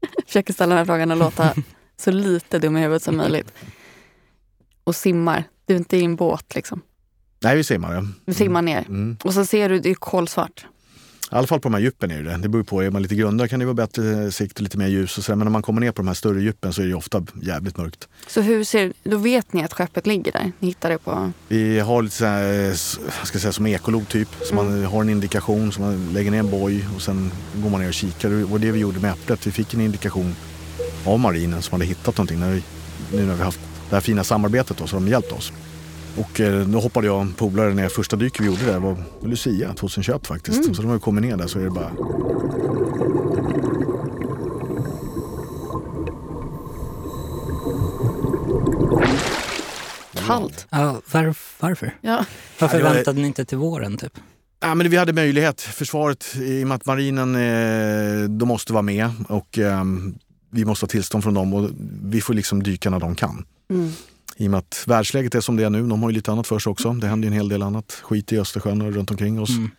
jag 0.00 0.26
försöker 0.26 0.52
ställa 0.52 0.68
den 0.68 0.78
här 0.78 0.84
frågan 0.84 1.10
och 1.10 1.16
låta 1.16 1.54
så 1.96 2.10
lite 2.10 2.58
dum 2.58 2.76
i 2.76 2.80
huvudet 2.80 3.02
som 3.02 3.16
möjligt. 3.16 3.52
Och 4.84 4.96
simmar. 4.96 5.44
Du 5.66 5.74
är 5.74 5.78
inte 5.78 5.96
i 5.96 6.04
en 6.04 6.16
båt 6.16 6.54
liksom. 6.54 6.82
Nej, 7.42 7.56
vi 7.56 7.64
simmar. 7.64 7.94
Ja. 7.94 8.02
Du 8.24 8.34
simmar 8.34 8.62
ner. 8.62 8.84
Mm. 8.88 9.16
Och 9.24 9.34
så 9.34 9.46
ser 9.46 9.68
du, 9.68 9.78
det 9.78 9.90
är 9.90 9.94
kolsvart. 9.94 10.66
I 11.32 11.34
alla 11.34 11.46
fall 11.46 11.60
på 11.60 11.68
de 11.68 11.74
här 11.74 11.80
djupen 11.80 12.10
är 12.10 12.22
det 12.22 12.36
det. 12.36 12.48
beror 12.48 12.62
på, 12.62 12.82
är 12.82 12.90
man 12.90 13.02
lite 13.02 13.14
grundare 13.14 13.48
kan 13.48 13.60
det 13.60 13.66
vara 13.66 13.74
bättre 13.74 14.32
sikt 14.32 14.56
och 14.56 14.62
lite 14.62 14.78
mer 14.78 14.86
ljus 14.86 15.18
och 15.18 15.24
sådär. 15.24 15.36
Men 15.36 15.44
när 15.44 15.50
man 15.50 15.62
kommer 15.62 15.80
ner 15.80 15.92
på 15.92 16.02
de 16.02 16.06
här 16.06 16.14
större 16.14 16.40
djupen 16.40 16.72
så 16.72 16.82
är 16.82 16.86
det 16.86 16.94
ofta 16.94 17.26
jävligt 17.42 17.76
mörkt. 17.76 18.08
Så 18.28 18.40
hur 18.40 18.64
ser, 18.64 18.92
då 19.04 19.16
vet 19.16 19.52
ni 19.52 19.64
att 19.64 19.72
skeppet 19.72 20.06
ligger 20.06 20.32
där? 20.32 20.52
Ni 20.58 20.68
hittar 20.68 20.90
det 20.90 20.98
på... 20.98 21.32
Vi 21.48 21.78
har 21.80 22.02
lite 22.02 22.16
så 22.16 22.24
här, 22.24 22.74
ska 23.24 23.38
säga, 23.38 23.52
som 23.52 23.66
ekolog 23.66 24.08
typ. 24.08 24.28
Så 24.42 24.54
man 24.54 24.84
har 24.84 25.00
en 25.00 25.08
indikation, 25.08 25.72
så 25.72 25.80
man 25.80 26.12
lägger 26.12 26.30
ner 26.30 26.38
en 26.38 26.50
boj 26.50 26.88
och 26.96 27.02
sen 27.02 27.30
går 27.54 27.70
man 27.70 27.80
ner 27.80 27.88
och 27.88 27.94
kikar. 27.94 28.28
Var 28.28 28.58
det 28.58 28.70
vi 28.72 28.78
gjorde 28.78 29.00
med 29.00 29.10
äpplet. 29.10 29.46
Vi 29.46 29.50
fick 29.50 29.74
en 29.74 29.80
indikation 29.80 30.34
av 31.04 31.18
marinen 31.18 31.62
som 31.62 31.72
hade 31.72 31.84
hittat 31.84 32.16
någonting. 32.16 32.40
När 32.40 32.50
vi, 32.50 32.62
nu 33.12 33.26
när 33.26 33.34
vi 33.34 33.42
haft 33.42 33.60
det 33.88 33.96
här 33.96 34.00
fina 34.00 34.24
samarbetet 34.24 34.76
då, 34.76 34.86
så 34.86 34.96
har 34.96 35.00
de 35.00 35.08
hjälpt 35.08 35.32
oss. 35.32 35.52
Och 36.18 36.40
eh, 36.40 36.66
då 36.66 36.80
hoppade 36.80 37.06
jag 37.06 37.20
en 37.20 37.32
polare 37.32 37.74
ner. 37.74 37.88
Första 37.88 38.16
dyket 38.16 38.40
vi 38.40 38.46
gjorde 38.46 38.64
där 38.66 38.78
var 38.78 38.96
Lucia 39.22 39.74
2021 39.74 40.26
faktiskt. 40.26 40.64
Så 40.76 40.82
de 40.82 40.86
har 40.86 40.94
vi 40.94 41.00
kommit 41.00 41.24
ner 41.24 41.36
där 41.36 41.46
så 41.46 41.58
är 41.58 41.64
det 41.64 41.70
bara 41.70 41.90
Kallt. 50.26 50.66
Ja, 50.70 51.00
var, 51.12 51.34
varför? 51.60 51.94
Ja. 52.00 52.24
Varför 52.58 52.80
Ja, 52.80 52.92
väntade 52.92 53.20
ni 53.20 53.26
inte 53.26 53.44
till 53.44 53.58
våren 53.58 53.96
typ? 53.96 54.12
Ja, 54.60 54.74
men 54.74 54.90
vi 54.90 54.96
hade 54.96 55.12
möjlighet. 55.12 55.60
Försvaret, 55.60 56.36
i 56.36 56.64
och 56.64 56.68
med 56.68 56.74
att 56.74 56.86
marinen 56.86 57.34
eh, 57.34 58.28
de 58.28 58.48
måste 58.48 58.72
vara 58.72 58.82
med 58.82 59.10
och 59.28 59.58
eh, 59.58 59.84
vi 60.50 60.64
måste 60.64 60.84
ha 60.84 60.88
tillstånd 60.88 61.24
från 61.24 61.34
dem 61.34 61.54
och 61.54 61.70
vi 62.02 62.20
får 62.20 62.34
liksom 62.34 62.62
dyka 62.62 62.90
när 62.90 63.00
de 63.00 63.14
kan. 63.14 63.44
Mm. 63.70 63.92
I 64.36 64.46
och 64.46 64.50
med 64.50 64.58
att 64.58 64.84
världsläget 64.86 65.34
är 65.34 65.40
som 65.40 65.56
det 65.56 65.64
är 65.64 65.70
nu, 65.70 65.86
de 65.86 66.02
har 66.02 66.10
ju 66.10 66.14
lite 66.14 66.32
annat 66.32 66.46
för 66.46 66.58
sig 66.58 66.70
också. 66.70 66.92
Det 66.92 67.06
händer 67.06 67.28
ju 67.28 67.32
en 67.32 67.36
hel 67.36 67.48
del 67.48 67.62
annat 67.62 67.92
skit 67.92 68.32
i 68.32 68.38
Östersjön 68.38 68.82
och 68.82 68.92
runt 68.92 69.10
omkring 69.10 69.40
oss. 69.40 69.50
Mm. 69.50 69.70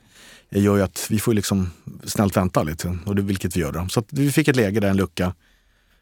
Det 0.49 0.59
gör 0.59 0.77
ju 0.77 0.83
att 0.83 1.07
vi 1.09 1.19
får 1.19 1.33
liksom 1.33 1.71
snällt 2.03 2.37
vänta 2.37 2.63
lite, 2.63 2.97
och 3.05 3.15
det, 3.15 3.21
vilket 3.21 3.55
vi 3.55 3.59
gör. 3.59 3.71
Då. 3.71 3.87
Så 3.89 3.99
att 3.99 4.13
vi 4.13 4.31
fick 4.31 4.47
ett 4.47 4.55
läge 4.55 4.79
där, 4.79 4.89
en 4.89 4.97
lucka. 4.97 5.25
Men 5.25 5.33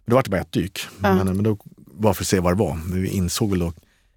det 0.06 0.16
var 0.16 0.24
bara 0.24 0.42
ett 0.42 0.52
dyk. 0.52 0.80
Ja. 1.02 1.16
Men, 1.16 1.36
men 1.36 1.44
då, 1.44 1.58
bara 1.78 2.14
för 2.14 2.24
att 2.24 2.28
se 2.28 2.40
vad 2.40 2.54
det 2.54 2.60
var. 2.60 2.76
Men 2.76 3.02
vi 3.02 3.10
insåg 3.10 3.50
väl 3.50 3.60
då, 3.60 3.74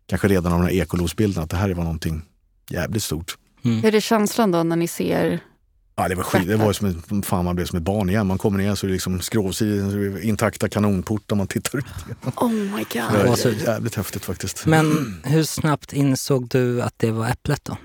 kanske 0.07 0.29
redan 0.29 0.53
av 0.53 0.59
den 0.59 0.69
här 0.69 0.75
ekolosbilden, 0.75 1.43
att 1.43 1.51
det 1.51 1.57
här 1.57 1.75
var 1.75 1.85
någonting 1.85 2.23
jävligt 2.71 3.03
stort. 3.03 3.39
Mm. 3.65 3.83
Hur 3.83 3.95
är 3.95 4.01
känslan 4.01 4.51
då 4.51 4.63
när 4.63 4.77
ni 4.77 4.89
ser... 4.89 5.41
Ja, 5.99 6.09
det 6.09 6.15
var 6.15 6.25
skit. 6.25 6.49
Det 6.49 6.57
var 6.57 6.73
som 6.73 6.89
ett, 6.89 7.27
fan 7.27 7.45
man 7.45 7.57
blev 7.57 7.67
som 7.67 7.77
ett 7.77 7.83
barn 7.83 8.11
igen. 8.11 8.27
Man 8.27 8.39
kommer 8.39 8.59
ner 8.59 8.75
så 8.75 8.87
är 8.87 8.89
det 8.89 8.93
liksom 8.93 9.21
så 9.21 9.65
det 9.65 10.23
intakta 10.23 10.69
kanonportar 10.69 11.37
man 11.37 11.47
tittar 11.47 11.79
ut. 11.79 11.85
Oh 12.37 12.51
my 12.51 12.71
god. 12.71 12.87
Det 12.93 13.19
var 13.19 13.27
Gåshud. 13.27 13.63
jävligt 13.63 13.95
häftigt 13.95 14.25
faktiskt. 14.25 14.67
Men 14.67 15.17
hur 15.25 15.43
snabbt 15.45 15.93
insåg 15.93 16.49
du 16.49 16.83
att 16.83 16.95
det 16.97 17.11
var 17.11 17.29
äpplet 17.29 17.65
då? 17.65 17.77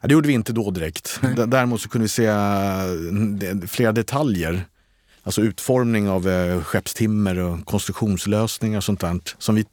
Ja, 0.00 0.08
det 0.08 0.12
gjorde 0.12 0.28
vi 0.28 0.34
inte 0.34 0.52
då 0.52 0.70
direkt. 0.70 1.18
Nej. 1.22 1.34
Däremot 1.46 1.80
så 1.80 1.88
kunde 1.88 2.02
vi 2.02 2.08
se 2.08 2.30
flera 3.66 3.92
detaljer. 3.92 4.64
Alltså 5.22 5.40
utformning 5.42 6.08
av 6.08 6.28
eh, 6.28 6.62
skeppstimmer 6.62 7.38
och 7.38 7.66
konstruktionslösningar 7.66 8.76
och 8.76 8.84
sånt 8.84 9.00
där 9.00 9.20
som 9.38 9.54
vi 9.54 9.64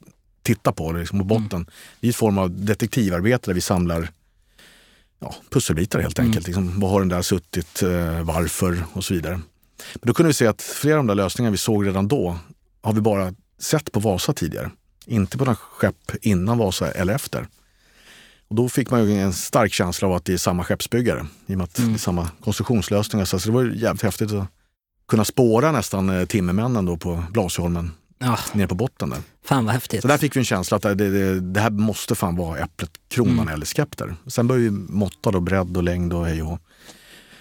tittar 0.42 0.72
på 0.72 0.92
liksom 0.92 1.18
på 1.18 1.24
botten. 1.24 1.66
Det 2.00 2.06
är 2.06 2.08
en 2.08 2.14
form 2.14 2.38
av 2.38 2.64
detektivarbete 2.64 3.50
där 3.50 3.54
vi 3.54 3.60
samlar 3.60 4.08
ja, 5.24 5.34
pusselbitar 5.50 6.00
helt 6.00 6.18
Mm. 6.18 6.28
enkelt. 6.28 6.46
Liksom, 6.46 6.80
vad 6.80 6.90
har 6.90 7.00
den 7.00 7.08
där 7.08 7.22
suttit, 7.22 7.82
eh, 7.82 8.22
varför 8.22 8.84
och 8.92 9.04
så 9.04 9.14
vidare. 9.14 9.34
Men 9.94 10.00
då 10.02 10.14
kunde 10.14 10.28
vi 10.28 10.34
se 10.34 10.46
att 10.46 10.62
flera 10.62 10.94
av 10.94 10.98
de 10.98 11.06
där 11.06 11.14
lösningarna 11.14 11.50
vi 11.52 11.56
såg 11.58 11.86
redan 11.86 12.08
då 12.08 12.38
har 12.82 12.92
vi 12.92 13.00
bara 13.00 13.34
sett 13.60 13.92
på 13.92 14.00
Vasa 14.00 14.32
tidigare. 14.32 14.70
Inte 15.06 15.38
på 15.38 15.44
några 15.44 15.56
skepp 15.56 16.12
innan 16.22 16.58
Vasa 16.58 16.90
eller 16.90 17.14
efter. 17.14 17.48
Och 18.48 18.56
då 18.56 18.68
fick 18.68 18.90
man 18.90 19.04
ju 19.10 19.20
en 19.20 19.32
stark 19.32 19.72
känsla 19.72 20.08
av 20.08 20.14
att 20.14 20.24
det 20.24 20.32
är 20.32 20.36
samma 20.38 20.64
skeppsbyggare 20.64 21.26
i 21.46 21.54
och 21.54 21.58
med 21.58 21.64
att 21.64 21.78
Mm. 21.78 21.92
det 21.92 21.96
är 21.96 21.98
samma 21.98 22.28
konstruktionslösningar. 22.40 23.24
Så 23.24 23.36
det 23.36 23.50
var 23.50 23.64
jävligt 23.64 24.02
häftigt 24.02 24.32
att 24.32 24.46
kunna 25.08 25.24
spåra 25.24 25.72
nästan 25.72 26.08
eh, 26.10 26.26
timmermännen 26.26 26.84
då 26.84 26.96
på 26.96 27.24
Blasieholmen 27.30 27.90
Ja, 28.18 28.38
nere 28.52 28.66
på 28.68 28.74
botten 28.74 29.10
där. 29.10 29.18
fan 29.44 29.64
vad 29.64 29.74
häftigt. 29.74 30.02
Så 30.02 30.08
där 30.08 30.18
fick 30.18 30.36
vi 30.36 30.38
en 30.40 30.44
känsla 30.44 30.76
att 30.76 30.82
det, 30.82 30.94
det, 30.94 31.40
det 31.40 31.60
här 31.60 31.70
måste 31.70 32.14
fan 32.14 32.36
vara 32.36 32.58
äpplet, 32.58 32.90
kronan 33.08 33.38
Mm. 33.38 33.48
eller 33.48 33.66
skepter. 33.66 34.16
Sen 34.26 34.46
började 34.46 34.64
vi 34.64 34.70
måtta 34.70 35.30
då 35.30 35.40
bredd 35.40 35.76
och 35.76 35.82
längd 35.82 36.12
och 36.12 36.26
hej 36.26 36.42
och. 36.42 36.58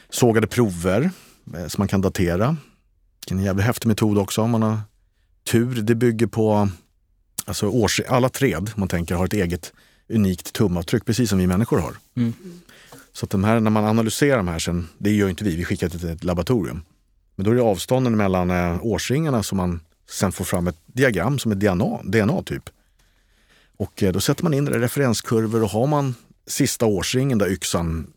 Sågade 0.10 0.48
prover 0.48 1.12
eh, 1.56 1.68
som 1.68 1.82
man 1.82 1.88
kan 1.88 2.02
datera. 2.02 2.58
En 3.32 3.40
jävligt 3.40 3.66
häftig 3.66 3.88
metod 3.88 4.18
också 4.18 4.42
om 4.42 4.50
man 4.52 4.62
har 4.62 4.78
tur. 5.52 5.82
Det 5.82 5.96
bygger 5.96 6.28
på 6.28 6.70
alltså 7.46 7.68
års, 7.68 8.00
alla 8.10 8.30
träd 8.30 8.72
man 8.76 8.88
tänker 8.88 9.16
har 9.16 9.26
ett 9.26 9.34
eget 9.34 9.74
unikt 10.10 10.54
tumavtryck 10.54 11.06
precis 11.06 11.30
som 11.30 11.40
vi 11.40 11.48
människor 11.48 11.78
har. 11.80 11.94
Mm. 12.16 12.34
Så 13.14 13.26
att 13.26 13.30
de 13.30 13.44
här, 13.44 13.60
när 13.60 13.72
man 13.72 13.86
analyserar 13.86 14.38
de 14.38 14.48
här 14.48 14.60
sen, 14.60 14.88
det 14.98 15.12
gör 15.12 15.30
inte 15.30 15.44
vi, 15.44 15.56
vi 15.56 15.66
skickar 15.66 15.90
det 15.90 16.00
till 16.00 16.10
ett 16.10 16.24
laboratorium. 16.24 16.82
Men 17.36 17.46
då 17.46 17.52
är 17.52 17.56
det 17.56 17.62
avstånden 17.62 18.18
mellan 18.18 18.52
eh, 18.52 18.78
årsringarna 18.82 19.44
som 19.44 19.58
man 19.58 19.80
sen 20.10 20.32
får 20.32 20.46
fram 20.46 20.68
ett 20.68 20.78
diagram 20.86 21.40
som 21.40 21.52
är 21.52 21.56
DNA, 21.56 22.00
DNA 22.04 22.44
typ. 22.44 22.70
Och 23.78 24.04
eh, 24.04 24.12
då 24.14 24.20
sätter 24.20 24.44
man 24.44 24.54
in 24.54 24.66
det 24.66 24.76
i 24.76 24.80
referenskurvor 24.80 25.64
och 25.64 25.70
har 25.70 25.88
man 25.88 26.16
sista 26.48 26.86
årsringen 26.86 27.38
där 27.38 27.50
yxan 27.52 28.14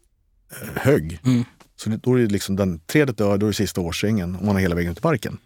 eh, 0.50 0.68
högg, 0.82 1.20
Mm. 1.24 1.44
så 1.76 1.90
då 2.02 2.14
är 2.14 2.18
det 2.22 2.26
liksom 2.26 2.56
den 2.56 2.78
trädet 2.78 3.18
dör, 3.18 3.38
då 3.38 3.46
är 3.46 3.50
det 3.50 3.54
sista 3.56 3.80
årsringen 3.80 4.36
om 4.36 4.46
man 4.46 4.54
har 4.54 4.62
hela 4.62 4.74
vägen 4.74 4.92
ut 4.92 4.98
i 4.98 5.00
parken. 5.00 5.38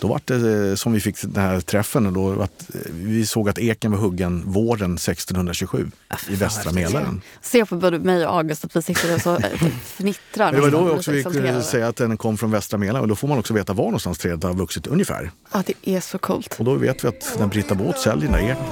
Då 0.00 0.08
var 0.08 0.20
det 0.24 0.68
eh, 0.70 0.74
som 0.74 0.92
vi 0.92 1.00
fick 1.00 1.22
den 1.22 1.42
här 1.42 1.60
träffen, 1.60 2.12
då, 2.14 2.42
att 2.42 2.74
eh, 2.74 2.80
vi 2.92 3.26
såg 3.26 3.48
att 3.48 3.58
eken 3.58 3.90
var 3.92 3.98
huggen 3.98 4.42
våren 4.46 4.94
1627 4.94 5.90
i 6.28 6.34
västra 6.34 6.72
Mälaren. 6.72 7.20
Se 7.42 7.64
på 7.66 7.76
både 7.76 7.98
mig 7.98 8.26
och 8.26 8.34
August 8.36 8.64
att 8.64 8.76
vi 8.76 8.82
sitter 8.82 9.14
och 9.14 9.20
så 9.20 9.36
eh, 9.36 9.50
fnittrar. 9.84 10.52
Det 10.52 10.60
var 10.60 10.70
då 10.70 10.90
också 10.90 11.10
vi 11.10 11.22
kunde 11.22 11.62
säga 11.62 11.88
att 11.88 11.96
den 11.96 12.16
kom 12.16 12.38
från 12.38 12.50
västra 12.50 12.78
Mälaren 12.78 13.00
och 13.02 13.08
då 13.08 13.16
får 13.16 13.28
man 13.28 13.38
också 13.38 13.54
veta 13.54 13.72
var 13.72 13.84
någonstans 13.84 14.18
trädet 14.18 14.42
har 14.44 14.54
vuxit 14.54 14.86
ungefär. 14.86 15.30
Ja, 15.52 15.62
det 15.66 15.74
är 15.96 16.00
så 16.00 16.18
coolt. 16.18 16.56
Och 16.58 16.64
då 16.64 16.74
vet 16.74 17.04
vi 17.04 17.08
att 17.08 17.36
när 17.38 17.46
Britta 17.46 17.74
Båth 17.74 17.98
säljer 17.98 18.30
den 18.30 18.32
där 18.32 18.50
eken, 18.50 18.64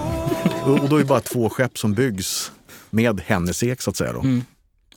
och 0.83 0.89
då 0.89 0.97
är 0.97 1.01
det 1.01 1.07
bara 1.07 1.21
två 1.21 1.51
skepp 1.51 1.79
som 1.79 1.95
byggs 1.95 2.53
med 2.91 3.21
hennes 3.27 3.63
ek 3.63 3.83
så 3.83 3.91
att 3.91 3.97
säga. 3.97 4.13
Då, 4.13 4.21
Mm. 4.21 4.45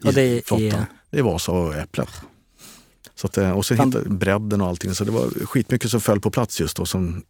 Och 0.03 0.13
det 0.13 0.21
är- 0.21 0.41
flottan. 0.45 0.85
Det 1.11 1.19
är 1.19 1.23
Vasa 1.23 1.51
och 1.51 1.75
Äpplet. 1.75 2.09
Så 3.21 3.27
att, 3.27 3.37
eh, 3.37 3.51
och 3.51 3.65
Fan. 3.65 3.87
hittade 3.87 4.09
bredden 4.09 4.61
och 4.61 4.67
allting. 4.67 4.95
Så 4.95 5.03
det 5.03 5.11
var 5.11 5.29
skitmycket 5.45 5.91
som 5.91 6.01
föll 6.01 6.21
på 6.21 6.31
plats 6.31 6.59
just 6.61 6.77
då. 6.77 6.85
Som 6.85 7.23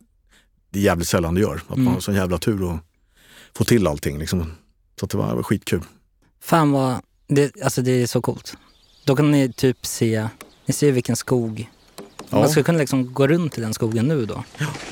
det 0.69 0.80
jävligt 0.80 1.08
sällan 1.08 1.36
det 1.36 1.41
gör. 1.41 1.56
Att 1.56 1.69
Mm. 1.76 1.84
man 1.86 1.93
har 1.93 2.02
sån 2.02 2.15
jävla 2.15 2.38
tur 2.38 2.73
att 2.73 2.80
få 3.58 3.63
till 3.63 3.88
allting. 3.88 4.19
Liksom. 4.19 4.52
Så 5.00 5.06
det 5.06 5.17
var, 5.17 5.30
det 5.30 5.36
var 5.36 5.43
skitkul. 5.43 5.82
Fan 6.41 6.71
vad, 6.71 7.02
det, 7.28 7.62
alltså 7.63 7.82
det 7.82 7.91
är 7.91 8.08
så 8.08 8.21
coolt. 8.21 8.58
Då 9.06 9.15
kan 9.15 9.32
ni 9.32 9.54
typ 9.54 9.86
se, 9.86 10.28
ni 10.65 10.73
ser 10.73 10.91
vilken 10.91 11.15
skog. 11.15 11.69
Ja. 12.30 12.40
Man 12.40 12.50
skulle 12.50 12.63
kunna 12.63 12.78
liksom 12.78 13.13
gå 13.13 13.28
runt 13.28 13.58
i 13.58 13.62
den 13.62 13.74
skogen 13.74 14.08
nu 14.08 14.26
då. 14.26 14.44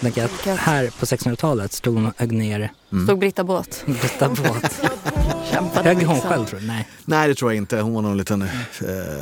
Tänker 0.02 0.26
att 0.26 0.46
här 0.60 0.90
på 1.00 1.06
1600-talet 1.06 1.74
stod 1.74 2.06
och 2.06 2.14
högg 2.18 2.32
ner 2.32 2.72
Mm. 2.92 3.06
Stod 3.08 3.20
Britta 3.20 3.44
Båt. 3.44 3.84
Britta 3.86 4.30
Båt. 4.30 4.82
Kämpade 5.52 5.90
Högg 5.90 6.04
hon 6.08 6.16
yxan. 6.18 6.32
själv 6.32 6.46
tror 6.46 6.60
du? 6.60 6.68
Nej. 6.68 6.88
Nej 7.06 7.28
det 7.28 7.36
tror 7.36 7.52
jag 7.52 7.58
inte. 7.58 7.80
Hon 7.82 7.94
var 7.94 8.02
någon 8.02 8.18
liten 8.18 8.42
eh, 8.42 8.48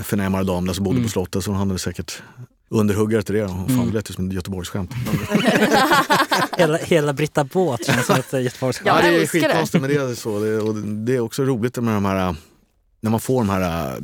förnämare 0.03 0.43
dam 0.43 0.65
där 0.67 0.73
som 0.73 0.83
bodde 0.83 0.95
Mm. 0.95 1.03
på 1.07 1.09
slottet. 1.11 1.43
Så 1.43 1.51
hon 1.51 1.59
hade 1.59 1.79
säkert 1.79 2.21
underhuggare 2.69 3.23
till 3.23 3.35
det. 3.35 3.43
Hon 3.45 3.67
fan 3.67 3.75
Mm. 3.75 3.87
det 3.87 3.93
lät 3.93 4.09
ju 4.09 4.13
som 4.13 4.27
ett 4.27 4.33
Göteborgsskämt. 4.33 4.91
Hela, 6.57 6.77
hela 6.77 7.13
Britta 7.13 7.43
Båt 7.43 7.85
känns 7.85 8.05
som 8.05 8.15
ett 8.15 8.33
göteborgsskämt. 8.33 8.87
Ja, 8.87 9.01
Ja, 9.03 9.09
det 9.11 9.21
är 9.21 9.27
skitkonstigt 9.27 9.81
men 9.81 9.89
det 9.89 9.95
är 9.95 10.15
så. 10.15 10.39
Det, 10.39 10.57
och 10.59 10.75
det 10.75 11.15
är 11.15 11.19
också 11.19 11.43
roligt 11.43 11.75
med 11.77 11.93
de 11.93 12.05
här, 12.05 12.35
när 13.01 13.11
man 13.11 13.19
får 13.19 13.37
de 13.41 13.49
här 13.49 13.91
äh, 13.91 13.97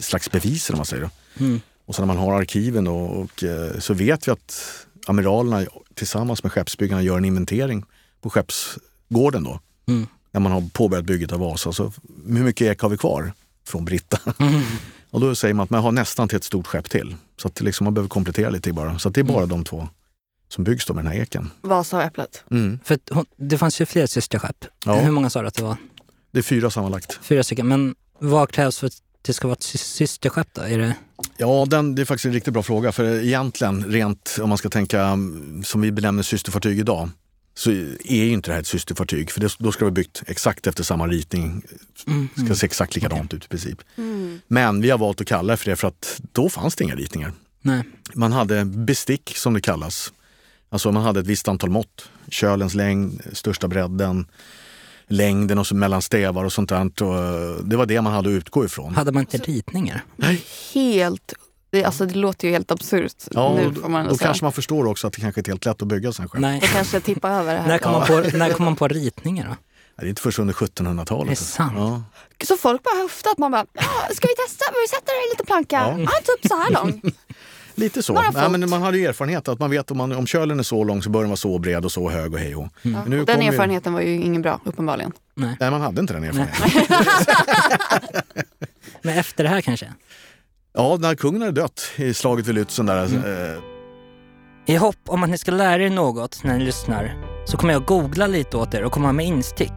slags 0.00 0.30
bevisen 0.30 0.74
om 0.74 0.78
man 0.78 0.86
säger. 0.86 1.02
Då. 1.02 1.44
Mm. 1.44 1.60
Och 1.86 1.94
så 1.94 2.02
när 2.02 2.06
man 2.06 2.16
har 2.16 2.32
arkiven 2.40 2.86
och, 2.86 3.20
och 3.20 3.44
eh, 3.44 3.78
så 3.78 3.94
vet 3.94 4.28
vi 4.28 4.32
att 4.32 4.62
amiralerna 5.06 5.66
tillsammans 5.94 6.42
med 6.42 6.52
skeppsbyggarna 6.52 7.02
gör 7.02 7.16
en 7.18 7.24
inventering 7.24 7.84
på 8.20 8.30
skeppsgården 8.30 9.44
då. 9.44 9.60
Mm. 9.88 10.06
När 10.32 10.40
man 10.40 10.52
har 10.52 10.68
påbörjat 10.72 11.04
bygget 11.06 11.32
av 11.32 11.38
Vasa. 11.40 11.72
Så 11.72 11.92
hur 12.26 12.44
mycket 12.44 12.66
ek 12.66 12.80
har 12.82 12.88
vi 12.88 12.96
kvar 12.96 13.32
från 13.66 13.84
Britta? 13.84 14.20
Mm. 14.38 14.62
Och 15.10 15.20
då 15.20 15.34
säger 15.34 15.54
man 15.54 15.64
att 15.64 15.70
man 15.70 15.82
har 15.82 15.92
nästan 15.92 16.28
till 16.28 16.36
ett 16.36 16.44
stort 16.44 16.66
skepp 16.66 16.90
till. 16.90 17.16
Så 17.36 17.48
att 17.48 17.60
liksom, 17.60 17.84
man 17.84 17.94
behöver 17.94 18.08
komplettera 18.08 18.50
lite 18.50 18.72
bara. 18.72 18.98
Så 18.98 19.08
att 19.08 19.14
det 19.14 19.20
är 19.20 19.24
bara 19.24 19.36
Mm. 19.36 19.48
de 19.48 19.64
två 19.64 19.88
som 20.48 20.64
byggs 20.64 20.86
då 20.86 20.94
med 20.94 21.04
den 21.04 21.12
här 21.12 21.20
eken. 21.20 21.50
Vasa 21.60 21.96
och 21.96 22.02
Äpplet. 22.02 22.44
Mm. 22.50 22.78
För 22.84 22.98
det 23.36 23.58
fanns 23.58 23.80
ju 23.80 23.86
fler 23.86 24.06
systerskepp. 24.06 24.64
Ja. 24.84 24.94
Hur 25.00 25.10
många 25.10 25.30
sa 25.30 25.42
du 25.42 25.48
att 25.48 25.54
det 25.54 25.62
var? 25.62 25.76
Det 26.30 26.38
är 26.38 26.42
fyra 26.42 26.70
sammanlagt. 26.70 27.18
Fyra 27.22 27.42
stycken. 27.42 27.68
Men 27.68 27.94
vad 28.18 28.50
krävs 28.50 28.78
för 28.78 28.86
att 28.86 28.92
det 29.26 29.32
ska 29.32 29.48
vara 29.48 29.56
ett 29.56 29.62
sy- 29.62 29.78
systerskepp 29.78 30.48
då? 30.52 30.62
Är 30.62 30.78
det... 30.78 30.94
Ja, 31.36 31.66
den, 31.68 31.94
det 31.94 32.02
är 32.02 32.06
faktiskt 32.06 32.26
en 32.26 32.32
riktigt 32.32 32.52
bra 32.52 32.62
fråga. 32.62 32.92
För 32.92 33.24
egentligen, 33.24 33.84
rent 33.84 34.38
om 34.42 34.48
man 34.48 34.58
ska 34.58 34.68
tänka 34.68 35.02
mm, 35.02 35.64
som 35.64 35.80
vi 35.80 35.92
benämner 35.92 36.22
systerfartyg 36.22 36.78
idag, 36.78 37.10
så 37.54 37.70
är 37.70 38.24
ju 38.24 38.32
inte 38.32 38.50
det 38.50 38.54
här 38.54 38.60
ett 38.60 38.66
systerfartyg. 38.66 39.30
För 39.30 39.40
det, 39.40 39.56
då 39.58 39.72
ska 39.72 39.78
det 39.78 39.84
vara 39.84 39.94
byggt 39.94 40.22
exakt 40.26 40.66
efter 40.66 40.84
samma 40.84 41.06
ritning. 41.06 41.62
Mm. 42.06 42.28
Det 42.34 42.44
ska 42.44 42.54
se 42.54 42.66
exakt 42.66 42.94
likadant 42.94 43.34
ut 43.34 43.44
i 43.44 43.48
princip. 43.48 43.78
Mm. 43.96 44.40
Men 44.48 44.80
vi 44.80 44.90
har 44.90 44.98
valt 44.98 45.20
att 45.20 45.26
kalla 45.26 45.52
det 45.52 45.56
för 45.56 45.70
det 45.70 45.76
för 45.76 45.88
att 45.88 46.20
då 46.32 46.48
fanns 46.48 46.76
det 46.76 46.84
inga 46.84 46.94
ritningar. 46.94 47.32
Nej. 47.62 47.82
Man 48.14 48.32
hade 48.32 48.64
bestick 48.64 49.36
som 49.36 49.54
det 49.54 49.60
kallas. 49.60 50.12
Alltså 50.68 50.92
man 50.92 51.02
hade 51.02 51.20
ett 51.20 51.26
visst 51.26 51.48
antal 51.48 51.70
mått. 51.70 52.08
Kölens 52.28 52.74
längd, 52.74 53.22
största 53.32 53.68
bredden, 53.68 54.26
längden 55.08 55.58
och 55.58 55.66
så 55.66 55.74
mellan 55.74 56.02
stävar 56.02 56.44
och 56.44 56.52
sånt 56.52 56.68
där. 56.68 56.80
Och 56.80 57.64
det 57.64 57.76
var 57.76 57.86
det 57.86 58.00
man 58.00 58.12
hade 58.12 58.28
att 58.28 58.32
utgå 58.32 58.64
ifrån. 58.64 58.94
Hade 58.94 59.12
man 59.12 59.20
inte 59.20 59.38
ritningar? 59.38 60.04
Helt... 60.74 61.32
Det, 61.70 61.84
alltså, 61.84 62.06
det 62.06 62.14
låter 62.14 62.48
ju 62.48 62.52
helt 62.54 62.70
absurt 62.70 63.12
Ja, 63.30 63.54
nu 63.54 63.74
får 63.74 63.88
man 63.88 64.06
då 64.06 64.16
säga. 64.16 64.26
kanske 64.26 64.44
man 64.44 64.52
förstår 64.52 64.86
också 64.86 65.06
att 65.06 65.12
det 65.12 65.20
kanske 65.20 65.40
inte 65.40 65.50
är 65.50 65.52
helt 65.52 65.64
lätt 65.64 65.82
att 65.82 65.88
bygga 65.88 66.12
sen 66.12 66.28
själv. 66.28 66.40
Nej. 66.42 66.58
Jag 66.62 66.70
kanske 66.70 67.00
tippar 67.00 67.30
över 67.30 67.54
det 67.54 67.60
här. 67.60 67.68
När 67.68 67.78
kom, 67.78 67.92
man 67.92 68.06
på, 68.06 68.36
när 68.36 68.52
kom 68.52 68.64
man 68.64 68.76
på 68.76 68.88
ritningar 68.88 69.44
då? 69.44 69.50
Nej, 69.50 69.58
Det 69.96 70.06
är 70.06 70.08
inte 70.08 70.22
först 70.22 70.38
under 70.38 70.54
1700-talet. 70.54 71.26
Är 71.26 71.30
det 71.30 71.36
sant? 71.36 71.72
Ja. 71.76 72.02
Så 72.44 72.56
folk 72.56 72.82
bara 72.82 73.02
höftat. 73.02 73.38
Man 73.38 73.50
bara, 73.52 73.66
"Ja, 73.72 73.82
ska 74.14 74.28
vi 74.28 74.34
testa? 74.46 74.64
Vi 74.82 74.88
sätter 74.96 75.12
en 75.12 75.30
liten 75.32 75.46
planka. 75.46 75.76
Ja. 75.76 75.98
Ja. 75.98 76.34
typ 76.36 76.48
så 76.50 76.56
här 76.56 76.70
lång. 76.70 77.02
Lite 77.78 78.02
så. 78.02 78.12
Nej, 78.34 78.48
men 78.50 78.70
man 78.70 78.82
hade 78.82 78.98
ju 78.98 79.06
erfarenhet 79.06 79.48
att 79.48 79.58
man 79.58 79.70
vet 79.70 79.90
om, 79.90 79.96
man, 79.98 80.12
om 80.12 80.26
kölen 80.26 80.58
är 80.58 80.62
så 80.62 80.84
lång 80.84 81.02
så 81.02 81.10
bör 81.10 81.20
den 81.20 81.28
vara 81.30 81.36
så 81.36 81.58
bred 81.58 81.84
och 81.84 81.92
så 81.92 82.10
hög 82.10 82.32
och 82.32 82.38
hej 82.38 82.56
och. 82.56 82.62
Ja. 82.62 82.68
Men 82.82 83.02
nu 83.10 83.20
och 83.20 83.26
Den 83.26 83.34
kommer 83.34 83.46
ju- 83.46 83.52
erfarenheten 83.52 83.92
var 83.92 84.00
ju 84.00 84.12
ingen 84.14 84.42
bra, 84.42 84.60
uppenbarligen. 84.64 85.12
Nej. 85.34 85.56
Nej, 85.60 85.70
man 85.70 85.80
hade 85.80 86.00
inte 86.00 86.12
den 86.14 86.24
erfarenheten. 86.24 86.86
Men 89.02 89.18
efter 89.18 89.44
det 89.44 89.50
här 89.50 89.60
kanske? 89.60 89.92
Ja, 90.74 90.96
när 91.00 91.14
kungen 91.14 91.40
hade 91.42 91.60
dött 91.60 91.90
i 91.96 92.14
slaget 92.14 92.46
vid 92.46 92.54
Lützen 92.54 92.86
där. 92.86 93.04
Eh, 93.04 94.74
I 94.74 94.76
hopp 94.76 94.96
om 95.08 95.22
att 95.22 95.30
ni 95.30 95.38
ska 95.38 95.50
lära 95.50 95.82
er 95.84 95.90
något 95.90 96.44
när 96.44 96.58
ni 96.58 96.64
lyssnar 96.64 97.16
så 97.46 97.56
kommer 97.56 97.72
jag 97.72 97.84
googla 97.84 98.26
lite 98.26 98.56
åt 98.56 98.74
er 98.74 98.82
och 98.84 98.92
komma 98.92 99.12
med 99.12 99.26
instick. 99.26 99.72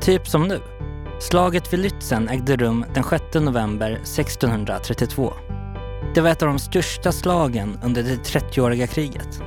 Typ 0.00 0.28
som 0.28 0.48
nu. 0.48 0.60
Slaget 1.20 1.72
vid 1.72 1.80
Lützen 1.80 2.30
ägde 2.30 2.56
rum 2.56 2.84
den 2.94 3.04
6 3.04 3.24
november 3.34 3.90
1632. 3.92 5.32
Det 6.14 6.20
var 6.20 6.30
ett 6.30 6.42
av 6.42 6.48
de 6.48 6.58
största 6.58 7.12
slagen 7.12 7.78
under 7.84 8.02
det 8.02 8.16
30-åriga 8.16 8.86
kriget. 8.86 9.42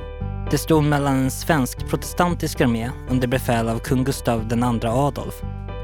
Det 0.50 0.58
stod 0.58 0.84
mellan 0.84 1.16
en 1.16 1.30
svensk 1.30 1.88
protestantisk 1.88 2.60
armé 2.60 2.90
under 3.10 3.28
befäl 3.28 3.68
av 3.68 3.78
kung 3.78 4.04
Gustav 4.04 4.52
II 4.52 4.62
Adolf 4.84 5.34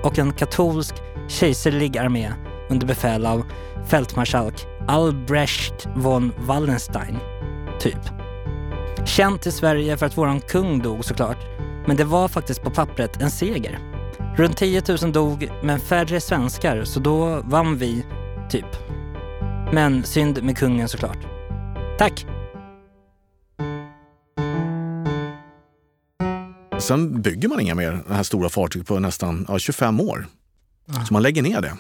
och 0.05 0.19
en 0.19 0.33
katolsk 0.33 0.95
kejserlig 1.29 1.99
armé 1.99 2.33
under 2.71 2.87
befäl 2.87 3.27
av 3.27 3.45
fältmarskalk 3.87 4.67
Albrecht 4.89 5.87
von 5.97 6.33
Wallenstein, 6.39 7.19
typ. 7.81 8.01
Känt 9.05 9.47
i 9.47 9.53
Sverige 9.53 9.97
för 9.97 10.07
att 10.07 10.19
våran 10.19 10.41
kung 10.41 10.79
dog 10.79 11.05
såklart, 11.05 11.39
men 11.87 11.97
det 11.97 12.05
var 12.05 12.29
faktiskt 12.29 12.63
på 12.63 12.71
pappret 12.71 13.23
en 13.23 13.31
seger. 13.31 13.79
Runt 14.37 14.57
10 14.57 14.83
000 15.03 15.13
dog, 15.13 15.51
men 15.63 15.81
färre 15.81 16.21
svenskar, 16.21 16.85
så 16.85 17.01
då 17.01 17.43
vann 17.45 17.77
vi, 17.77 18.07
typ. 18.51 18.67
Men 19.73 20.05
synd 20.05 20.43
med 20.43 20.59
kungen 20.59 20.89
såklart. 20.89 21.19
Tack! 21.99 22.27
sen 26.79 27.23
bygger 27.23 27.49
man 27.49 27.61
inga 27.61 27.75
mer 27.75 28.03
det 28.09 28.15
här 28.15 28.23
stora 28.23 28.49
fartyg 28.49 28.87
på 28.87 28.99
nästan 28.99 29.47
ja, 29.49 29.59
25 29.59 30.01
år. 30.01 30.27
Ja. 30.87 31.05
Så 31.05 31.13
man 31.13 31.23
lägger 31.23 31.43
ner 31.43 31.61
det. 31.61 31.77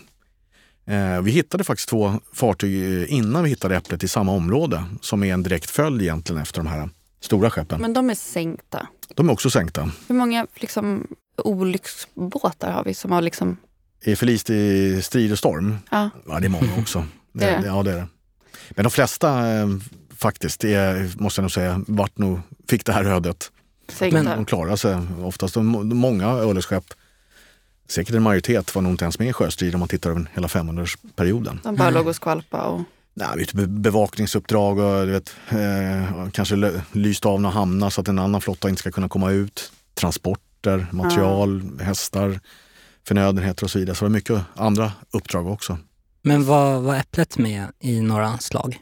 Eh, 0.94 1.22
vi 1.22 1.30
hittade 1.30 1.64
faktiskt 1.64 1.88
två 1.88 2.14
fartyg 2.32 3.02
eh, 3.02 3.12
innan 3.12 3.44
vi 3.44 3.50
hittade 3.50 3.76
Äpplet 3.76 4.04
i 4.04 4.08
samma 4.08 4.32
område 4.32 4.84
som 5.00 5.22
är 5.22 5.34
en 5.34 5.42
direkt 5.42 5.70
följd 5.70 6.02
egentligen 6.02 6.42
efter 6.42 6.60
de 6.60 6.66
här 6.66 6.90
stora 7.20 7.50
skeppen. 7.50 7.80
Men 7.80 7.92
de 7.92 8.10
är 8.10 8.14
sänkta. 8.14 8.86
De 9.14 9.28
är 9.28 9.32
också 9.32 9.50
sänkta. 9.50 9.90
Hur 10.08 10.14
många 10.14 10.46
liksom, 10.54 11.06
olycksbåtar 11.36 12.72
har 12.72 12.84
vi 12.84 12.94
som 12.94 13.12
har 13.12 13.22
liksom... 13.22 13.56
Är 14.04 14.16
förlist 14.16 14.50
i 14.50 15.02
strid 15.02 15.32
och 15.32 15.38
storm? 15.38 15.78
Ja, 15.90 16.10
Ja, 16.28 16.40
det 16.40 16.46
är 16.46 16.48
många 16.48 16.76
också. 16.78 17.04
Det 17.32 17.44
det. 17.44 17.66
Ja, 17.66 17.82
det 17.82 17.92
är 17.92 17.96
det. 17.96 18.06
Men 18.70 18.84
de 18.84 18.90
flesta 18.90 19.48
eh, 19.48 19.66
faktiskt, 20.16 20.64
är, 20.64 21.10
måste 21.22 21.38
jag 21.40 21.42
nog 21.42 21.52
säga, 21.52 21.84
vart 21.86 22.18
nog, 22.18 22.40
fick 22.68 22.86
det 22.86 22.92
här 22.92 23.04
ödet. 23.04 23.50
sänkta. 23.88 24.36
De 24.36 24.44
klarar 24.44 24.76
sig 24.76 24.98
oftast. 25.22 25.54
De, 25.54 25.66
många 25.96 26.26
örlogsskepp, 26.26 26.84
säkert 27.88 28.14
en 28.14 28.22
majoritet, 28.22 28.74
var 28.74 28.82
nog 28.82 28.92
inte 28.92 29.04
ens 29.04 29.18
med 29.18 29.28
i 29.28 29.32
sjöstrid 29.32 29.74
om 29.74 29.80
man 29.80 29.88
tittar 29.88 30.10
över 30.10 30.30
hela 30.34 30.46
500-årsperioden. 30.46 31.58
De 31.62 31.76
bara 31.76 31.90
låg 31.90 32.06
och 32.06 32.16
skvalpade. 32.16 32.64
Och... 32.64 32.80
Nej, 33.14 33.46
bevakningsuppdrag 33.66 34.78
och 34.78 35.06
du 35.06 35.12
vet, 35.12 35.34
eh, 35.48 36.28
kanske 36.32 36.72
lyst 36.92 37.26
av 37.26 37.40
några 37.40 37.54
hamnar 37.54 37.90
så 37.90 38.00
att 38.00 38.08
en 38.08 38.18
annan 38.18 38.40
flotta 38.40 38.68
inte 38.68 38.80
ska 38.80 38.90
kunna 38.90 39.08
komma 39.08 39.30
ut. 39.30 39.72
Transporter, 39.94 40.86
material, 40.90 41.78
hästar, 41.80 42.40
förnödenheter 43.06 43.64
och 43.64 43.70
så 43.70 43.78
vidare. 43.78 43.94
Så 43.94 44.04
det 44.04 44.08
var 44.08 44.14
mycket 44.14 44.42
andra 44.54 44.92
uppdrag 45.10 45.46
också. 45.46 45.78
Men 46.22 46.44
var, 46.44 46.80
var 46.80 46.96
Äpplet 46.96 47.38
med 47.38 47.66
i 47.80 48.00
några 48.00 48.38
slag? 48.38 48.80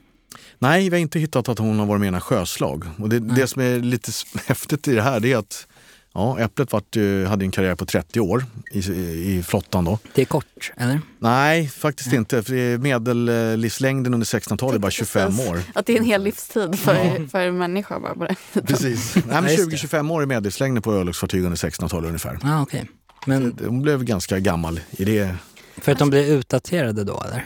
Nej, 0.59 0.89
vi 0.91 0.97
har 0.97 1.01
inte 1.01 1.19
hittat 1.19 1.49
att 1.49 1.59
hon 1.59 1.79
har 1.79 1.87
varit 1.87 2.01
med 2.01 2.09
i 2.09 2.11
några 2.11 2.21
sjöslag. 2.21 2.85
Och 2.99 3.09
det, 3.09 3.19
det 3.19 3.47
som 3.47 3.63
är 3.63 3.79
lite 3.79 4.13
häftigt 4.47 4.89
i 4.89 4.95
det 4.95 5.03
här 5.03 5.21
det 5.21 5.33
är 5.33 5.37
att 5.37 5.67
ja, 6.15 6.39
Äpplet 6.39 6.73
vart, 6.73 6.97
ju- 6.97 7.27
hade 7.27 7.45
en 7.45 7.51
karriär 7.51 7.75
på 7.75 7.87
30 7.87 8.21
år 8.21 8.45
i, 8.73 8.79
i, 8.79 9.43
flottan 9.43 9.85
då. 9.85 9.99
Det 10.15 10.21
är 10.23 10.27
kort, 10.27 10.73
eller? 10.77 11.01
Nej, 11.19 11.69
faktiskt 11.69 12.13
inte. 12.13 12.43
För 12.43 12.79
medellivslängden 12.79 14.15
under 14.15 14.25
1600-talet 14.25 14.75
är 14.75 14.79
bara 14.79 14.91
25 14.91 15.41
år. 15.41 15.63
Att 15.75 15.87
det 15.87 15.93
är 15.93 15.99
en 15.99 16.05
hel 16.05 16.23
livstid 16.23 16.79
för, 16.79 17.29
för 17.29 17.41
en 17.41 17.59
människa. 17.59 18.01
Bara 18.01 18.15
på. 18.15 18.61
Precis. 18.67 19.17
Men 19.27 19.45
just 19.45 19.71
det. 19.71 19.77
20-25 19.77 20.13
år 20.13 20.23
är 20.23 20.27
medellivslängden 20.27 20.83
på 20.83 20.93
örlogsfartyg 20.93 21.45
under 21.45 21.57
1600-talet 21.57 22.07
ungefär. 22.07 22.39
Ja, 22.43 22.59
ah, 22.59 22.63
okej. 22.63 22.91
Men 23.27 23.59
Hon 23.67 23.83
blev 23.83 24.05
ganska 24.05 24.39
gammal 24.39 24.81
i 24.91 25.05
det. 25.05 25.37
För 25.81 25.93
att 25.93 25.99
de 25.99 26.11
blir 26.11 26.27
utdaterade 26.33 27.05
då, 27.05 27.23
eller? 27.27 27.45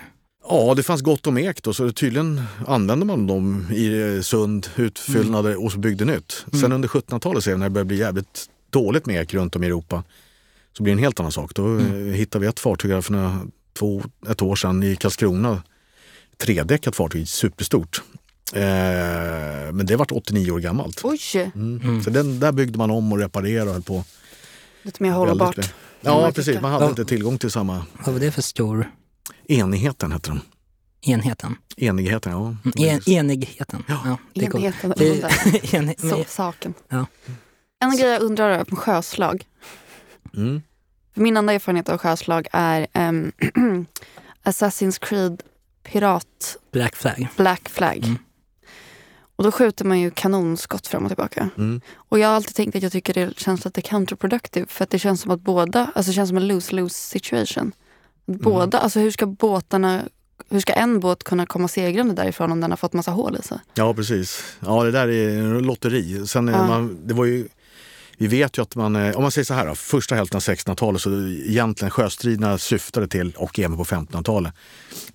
Ja, 0.49 0.75
det 0.77 0.83
fanns 0.83 1.03
gott 1.03 1.27
om 1.27 1.39
ek 1.39 1.63
då, 1.63 1.73
så 1.73 1.93
tydligen 1.93 2.43
använde 2.67 3.07
man 3.07 3.27
dem 3.27 3.67
i 3.73 4.15
eh, 4.17 4.21
sund, 4.23 4.67
utfyllnader 4.77 5.65
och 5.65 5.73
så 5.73 5.79
byggde 5.79 6.05
nytt. 6.05 6.45
Sen 6.61 6.73
under 6.73 6.89
1700-talet, 6.89 7.45
sen 7.45 7.59
när 7.59 7.67
det 7.67 7.71
började 7.71 7.89
bli 7.89 7.97
jävligt 7.97 8.47
dåligt 8.71 9.07
med 9.07 9.23
ek 9.23 9.35
runt 9.35 9.57
om 9.57 9.65
i 9.65 9.67
Europa, 9.67 10.03
så 10.77 10.83
blir 10.83 10.95
det 10.95 10.99
en 10.99 11.05
helt 11.05 11.21
annan 11.21 11.33
sak. 11.33 11.55
Då 11.55 11.79
eh, 11.79 11.87
hittade 11.95 12.43
vi 12.43 12.49
ett 12.49 12.61
fartyg 12.61 12.91
här 12.91 13.01
för 13.01 13.13
några, 13.13 13.41
två, 13.79 14.03
ett 14.29 14.43
år 14.43 14.57
sedan 14.57 14.83
i 14.83 14.97
Karlskrona. 14.97 15.63
Tredäckat 16.37 16.97
fartyg, 16.97 17.29
superstort. 17.29 18.03
Eh, 18.53 18.63
men 19.73 19.87
det 19.87 19.97
vart 19.97 20.13
89 20.13 20.51
år 20.51 20.59
gammalt. 20.59 21.01
Oj, 21.05 21.53
Mm. 21.55 22.03
Så 22.03 22.11
den, 22.11 22.41
där 22.41 22.53
byggde 22.53 22.79
man 22.79 22.91
om 22.91 23.13
och 23.13 23.19
reparerade 23.19 23.67
och 23.67 23.73
höll 23.73 23.83
på. 23.83 24.05
lite 24.83 25.03
mer 25.03 25.11
väldigt 25.11 25.29
hållbart. 25.29 25.75
Ja, 26.05 26.21
man 26.21 26.33
precis. 26.33 26.61
Man 26.61 26.73
hade 26.73 26.85
Ja. 26.85 26.89
inte 26.91 27.05
tillgång 27.05 27.39
till 27.39 27.51
samma... 27.51 27.87
Vad 28.05 28.13
var 28.15 28.21
det 28.21 28.33
för 28.33 28.43
stor 28.43 28.91
Enigheten 29.49 30.13
hette 30.13 30.31
den. 30.31 30.41
enheten? 31.01 31.57
Enigheten, 31.77 32.33
ja. 32.33 32.39
Mm, 32.47 33.01
En, 33.07 33.11
enigheten. 33.15 33.85
Ja. 33.89 34.19
det 34.35 34.45
är. 34.47 35.75
Enheten. 35.75 36.09
Det, 36.09 36.09
Så, 36.11 36.17
men, 36.17 36.25
saken. 36.29 36.75
Ja. 36.89 37.07
En 37.81 37.97
grej 37.97 38.11
jag 38.11 38.23
undrar 38.23 38.51
över 38.51 38.65
på 38.65 38.77
sjöslag. 38.77 39.45
Mm. 40.35 40.63
För 41.15 41.21
Min 41.21 41.37
enda 41.37 41.53
erfarenhet 41.53 41.89
av 41.89 41.99
sjöslag 41.99 42.47
är 42.53 42.87
ehm, 42.93 43.33
Assassin's 44.45 44.99
Creed 45.01 45.43
Pirat 45.83 46.57
Black 46.73 46.97
flag. 46.97 47.29
Black 47.37 47.69
Flag. 47.69 47.97
Mm. 48.05 48.19
Och 49.37 49.45
då 49.45 49.53
skjuter 49.53 49.85
man 49.85 50.01
ju 50.01 50.11
kanonskott 50.11 50.87
fram 50.87 51.03
och 51.05 51.09
tillbaka. 51.11 51.49
Mm. 51.59 51.81
Och 51.95 52.19
jag 52.19 52.29
har 52.29 52.35
alltid 52.35 52.55
tänkt 52.55 52.77
att 52.77 52.83
jag 52.83 52.93
tycker 52.93 53.15
det 53.15 53.39
känns 53.39 53.65
lite 53.65 53.81
counterproductive. 53.83 54.67
För 54.69 54.85
att 54.85 54.91
det 54.91 54.99
känns 54.99 55.21
som 55.21 55.31
att 55.31 55.41
båda, 55.41 55.91
alltså 55.95 56.11
det 56.11 56.15
känns 56.15 56.29
som 56.29 56.37
en 56.37 56.47
lose-lose 56.49 56.95
situation. 56.95 57.73
Mm. 58.29 58.41
Båda, 58.43 58.79
alltså 58.79 59.01
hur 59.01 59.11
ska 59.11 59.27
båtarna, 59.27 60.03
hur 60.51 60.61
ska 60.61 60.73
en 60.73 61.01
båt 61.01 61.25
kunna 61.25 61.47
komma 61.47 61.69
segrande 61.69 62.15
därifrån 62.15 62.53
om 62.53 62.61
den 62.61 62.71
har 62.71 62.77
fått 62.77 62.93
massa 62.93 63.11
hål 63.11 63.37
i 63.41 63.43
sig? 63.43 63.59
Ja, 63.75 63.95
precis. 63.95 64.57
Ja, 64.61 64.83
det 64.85 64.91
där 64.91 65.09
är 65.09 65.39
en 65.39 65.59
lotteri. 65.59 66.27
Sen, 66.27 66.49
Ja. 66.49 66.67
man, 66.67 66.99
det 67.07 67.15
var 67.15 67.25
ju, 67.25 67.49
vi 68.19 68.27
vet 68.27 68.59
ju 68.59 68.63
att 68.63 68.77
man, 68.77 68.97
eh, 68.97 69.17
om 69.17 69.23
man 69.23 69.31
säger 69.31 69.45
så 69.45 69.55
här, 69.55 69.67
då, 69.67 69.75
första 69.75 70.15
hälften 70.15 70.37
av 70.37 70.41
1600-talet 70.41 71.03
så 71.03 71.11
egentligen 71.47 71.91
sjöstriderna 71.91 72.59
syftade 72.59 73.09
till, 73.09 73.33
och 73.37 73.59
även 73.59 73.77
på 73.77 73.85
1500-talet, 73.85 74.53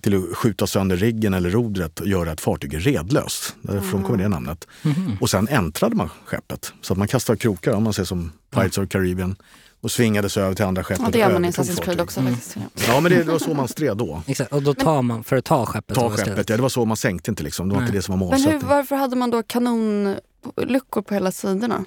till 0.00 0.14
att 0.16 0.36
skjuta 0.36 0.66
sönder 0.66 0.96
riggen 0.96 1.34
eller 1.34 1.50
rodret 1.50 2.00
och 2.00 2.06
göra 2.06 2.32
ett 2.32 2.40
fartyg 2.40 2.86
redlöst. 2.86 3.56
Därifrån 3.62 4.02
kommer 4.02 4.18
det 4.18 4.28
namnet. 4.28 4.66
Mhm. 4.82 5.16
Och 5.20 5.30
sen 5.30 5.48
äntrade 5.48 5.96
man 5.96 6.08
skeppet. 6.24 6.72
Så 6.80 6.92
att 6.92 6.98
man 6.98 7.08
kastade 7.08 7.38
krokar, 7.38 7.72
om 7.72 7.82
man 7.82 7.92
ser 7.92 8.04
som 8.04 8.32
Pirates 8.50 8.78
of 8.78 8.84
the 8.84 8.88
Caribbean, 8.88 9.36
och 9.82 9.90
svingade 9.90 10.28
sig 10.28 10.42
över 10.42 10.54
till 10.54 10.64
andra 10.64 10.84
skeppet. 10.84 11.04
Ja, 11.04 11.10
det 11.12 11.18
gör 11.18 11.32
man 11.32 11.44
i 11.44 11.48
Assassin's 11.50 11.82
Creed 11.82 12.00
också 12.00 12.22
faktiskt. 12.22 12.56
Ja, 12.88 13.00
men 13.00 13.12
det, 13.12 13.22
det 13.22 13.32
var 13.32 13.38
så 13.38 13.54
man 13.54 13.68
stred 13.68 13.96
då. 13.96 14.22
Exakt, 14.26 14.52
och 14.52 14.62
då 14.62 14.74
tar 14.74 15.02
man 15.02 15.24
för 15.24 15.36
att 15.36 15.44
ta 15.44 15.66
skeppet. 15.66 15.96
Ta 15.96 16.10
skeppet, 16.10 16.50
ja, 16.50 16.56
det 16.56 16.62
var 16.62 16.68
så 16.68 16.84
man 16.84 16.96
sänkte 16.96 17.30
inte 17.30 17.42
liksom. 17.42 17.68
Det 17.68 17.74
var 17.74 17.80
Nej. 17.80 17.86
inte 17.88 17.98
det 17.98 18.02
som 18.02 18.12
var 18.12 18.18
Men 18.18 18.26
hur, 18.28 18.32
målsättningen. 18.46 18.76
varför 18.76 18.96
hade 18.96 19.16
man 19.16 19.30
då 19.30 19.42
kanonluckor 19.42 21.02
på 21.02 21.14
hela 21.14 21.32
sidorna? 21.32 21.84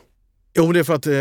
Jo, 0.55 0.71
det 0.71 0.79
är 0.79 0.83
för 0.83 0.93
att 0.95 1.07
eh, 1.07 1.13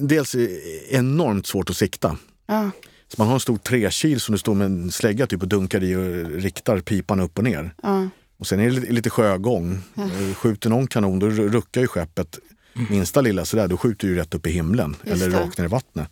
dels 0.00 0.34
är 0.34 0.38
det 0.38 0.60
enormt 0.94 1.46
svårt 1.46 1.70
att 1.70 1.76
sikta. 1.76 2.16
Ja. 2.46 2.70
Så 3.08 3.14
man 3.18 3.26
har 3.26 3.34
en 3.34 3.40
stor 3.40 3.56
trekil 3.56 4.20
som 4.20 4.32
du 4.32 4.38
står 4.38 4.54
med 4.54 4.64
en 4.66 4.90
slägga 4.92 5.26
typ 5.26 5.42
och 5.42 5.48
dunkar 5.48 5.82
i 5.84 5.96
och 5.96 6.30
riktar 6.42 6.80
pipan 6.80 7.20
upp 7.20 7.38
och 7.38 7.44
ner. 7.44 7.74
Ja. 7.82 8.08
Och 8.38 8.46
sen 8.46 8.60
är 8.60 8.70
det 8.70 8.90
lite- 8.92 9.10
sjögång. 9.10 9.78
Eh, 9.96 10.34
Skjuter 10.34 10.70
någon 10.70 10.86
kanon 10.86 11.18
då 11.18 11.28
ruckar 11.30 11.80
ju 11.80 11.86
skeppet 11.86 12.38
minsta 12.90 13.20
lilla 13.20 13.44
sådär, 13.44 13.68
då 13.68 13.76
skjuter 13.76 14.06
du 14.08 14.14
ju 14.14 14.18
rätt 14.20 14.34
upp 14.34 14.46
i 14.46 14.50
himlen 14.50 14.96
Just 15.04 15.22
eller 15.22 15.30
det. 15.38 15.44
rakt 15.44 15.58
ner 15.58 15.64
i 15.64 15.68
vattnet. 15.68 16.08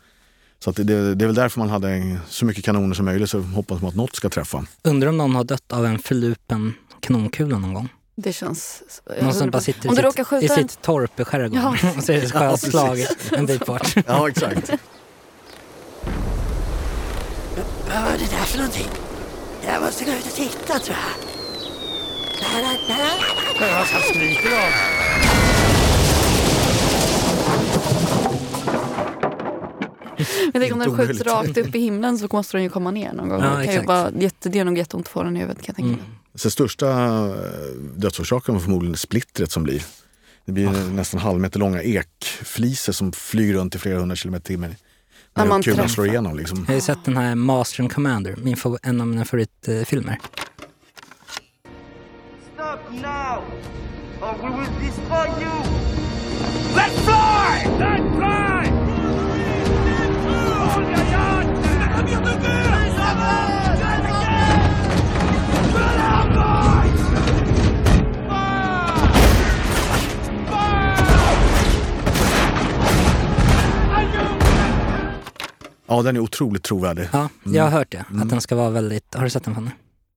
Så 0.58 0.70
det, 0.70 0.84
det 1.14 1.24
är 1.24 1.26
väl 1.26 1.34
därför 1.34 1.58
man 1.60 1.68
hade 1.68 2.18
så 2.28 2.44
mycket 2.44 2.64
kanoner 2.64 2.94
som 2.94 3.04
möjligt 3.04 3.30
så 3.30 3.40
hoppas 3.40 3.80
man 3.82 3.88
att 3.88 3.94
något 3.96 4.16
ska 4.16 4.28
träffa. 4.28 4.66
Undrar 4.84 5.08
om 5.08 5.16
någon 5.16 5.34
har 5.34 5.44
dött 5.44 5.72
av 5.72 5.86
en 5.86 5.98
förlupen 5.98 6.72
kanonkula 7.00 7.58
någon 7.58 7.74
gång? 7.74 7.88
Det 8.20 8.32
känns... 8.32 8.82
Någon 9.22 9.34
som 9.34 9.50
bara 9.50 9.60
sitter 9.60 9.92
i 9.92 9.94
du 9.96 10.02
råkar 10.02 10.24
sitt, 10.24 10.28
skjuta 10.28 10.44
i 10.54 10.62
en- 10.62 10.68
sitt 10.68 10.82
torp 10.82 11.20
i 11.20 11.24
skärgården 11.24 11.62
Ja. 11.82 11.90
och 11.96 12.02
så 12.04 12.12
är 12.12 12.20
det 12.20 12.30
precis. 12.32 12.32
sjöslag 12.32 13.06
en 13.32 13.46
bit 13.46 13.66
bort. 13.66 13.94
Ja, 14.06 14.28
exakt. 14.28 14.70
Vad 17.88 18.02
var 18.02 18.12
det 18.12 18.30
där 18.30 18.44
för 18.44 18.58
någonting? 18.58 18.86
Jag 19.66 19.82
måste 19.82 20.04
gå 20.04 20.10
ut 20.10 20.24
och 20.26 20.32
titta 20.32 20.78
tror 20.78 20.96
jag. 20.96 21.28
Där, 22.40 22.62
där, 22.62 22.96
där. 23.58 23.76
Vad 23.78 23.86
ska 23.86 23.98
skriker 23.98 24.56
av? 24.56 24.72
Men 30.52 30.62
tänk 30.62 30.72
om 30.72 30.78
den 30.78 30.96
skjuts 30.96 31.20
rakt 31.20 31.56
upp 31.58 31.74
i 31.74 31.78
himlen 31.80 32.18
så 32.18 32.28
måste 32.32 32.56
den 32.56 32.64
ju 32.64 32.70
komma 32.70 32.90
ner 32.90 33.12
någon 33.12 33.28
gång. 33.28 33.42
Ja, 33.42 33.48
det, 33.50 33.64
kan 33.64 34.12
ju 34.14 34.22
jätte, 34.24 34.48
det 34.48 34.58
är 34.58 34.64
nog 34.64 34.78
jätteont 34.78 35.06
att 35.06 35.12
få 35.12 35.22
den 35.22 35.36
i 35.36 35.40
huvudet 35.40 35.62
kan 35.62 35.74
jag 35.76 35.76
tänka 35.76 35.88
mig. 35.88 36.04
Mm. 36.06 36.17
Så 36.38 36.50
största 36.50 36.88
eh, 36.90 37.32
dödsorsaken 37.96 38.54
var 38.54 38.60
förmodligen 38.60 38.96
splittret 38.96 39.52
som 39.52 39.62
blir. 39.62 39.84
Det 40.44 40.52
blir 40.52 40.70
nästan 40.70 41.20
halvmeter 41.20 41.58
långa 41.58 41.82
ekflisor 41.82 42.92
som 42.92 43.12
flyger 43.12 43.54
runt 43.54 43.74
i 43.74 43.78
flera 43.78 43.98
hundra 43.98 44.16
kilometer 44.16 44.50
i 44.50 44.54
timmen. 44.54 44.74
När 45.34 45.46
man 45.46 45.62
kulan 45.62 45.88
slår 45.88 46.06
igenom 46.06 46.36
liksom. 46.36 46.58
Jag 46.58 46.66
har 46.66 46.74
ju 46.74 46.80
sett 46.80 47.04
den 47.04 47.16
här 47.16 47.34
Master 47.34 47.82
and 47.82 47.92
Commander, 47.92 48.36
min 48.36 48.56
en 48.82 49.00
av 49.00 49.06
mina 49.06 49.24
favoritfilmer. 49.24 50.18
Stop 52.54 52.92
now, 52.92 53.44
or 54.20 54.34
we 54.42 54.60
will 54.60 54.86
destroy 54.86 55.28
you. 55.42 55.62
Let's 56.76 56.98
fly! 57.04 57.68
Let's 57.78 58.16
fly! 58.16 58.72
Oh, 60.30 60.82
ja, 61.12 62.77
Ja, 75.88 76.02
den 76.02 76.16
är 76.16 76.20
otroligt 76.20 76.62
trovärdig. 76.62 77.08
Ja, 77.12 77.28
jag 77.44 77.62
har 77.64 77.70
hört 77.70 77.92
det. 77.92 78.04
Att 78.22 78.28
den 78.30 78.40
ska 78.40 78.56
vara 78.56 78.70
väldigt... 78.70 79.14
Har 79.14 79.24
du 79.24 79.30
sett 79.30 79.44
den 79.44 79.54
Fanny? 79.54 79.70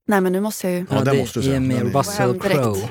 Nej 0.07 0.21
men 0.21 0.31
nu 0.33 0.39
måste 0.41 0.67
jag 0.69 0.79
ju... 0.79 0.85
Ja, 0.89 0.95
den 0.95 1.05
det 1.15 1.21
måste 1.21 1.39
du 1.39 1.43
se. 1.43 1.59
med 1.59 1.77
Den 1.77 1.87
är- 1.87 1.93
Russell. 1.93 2.39
Crowe. 2.39 2.87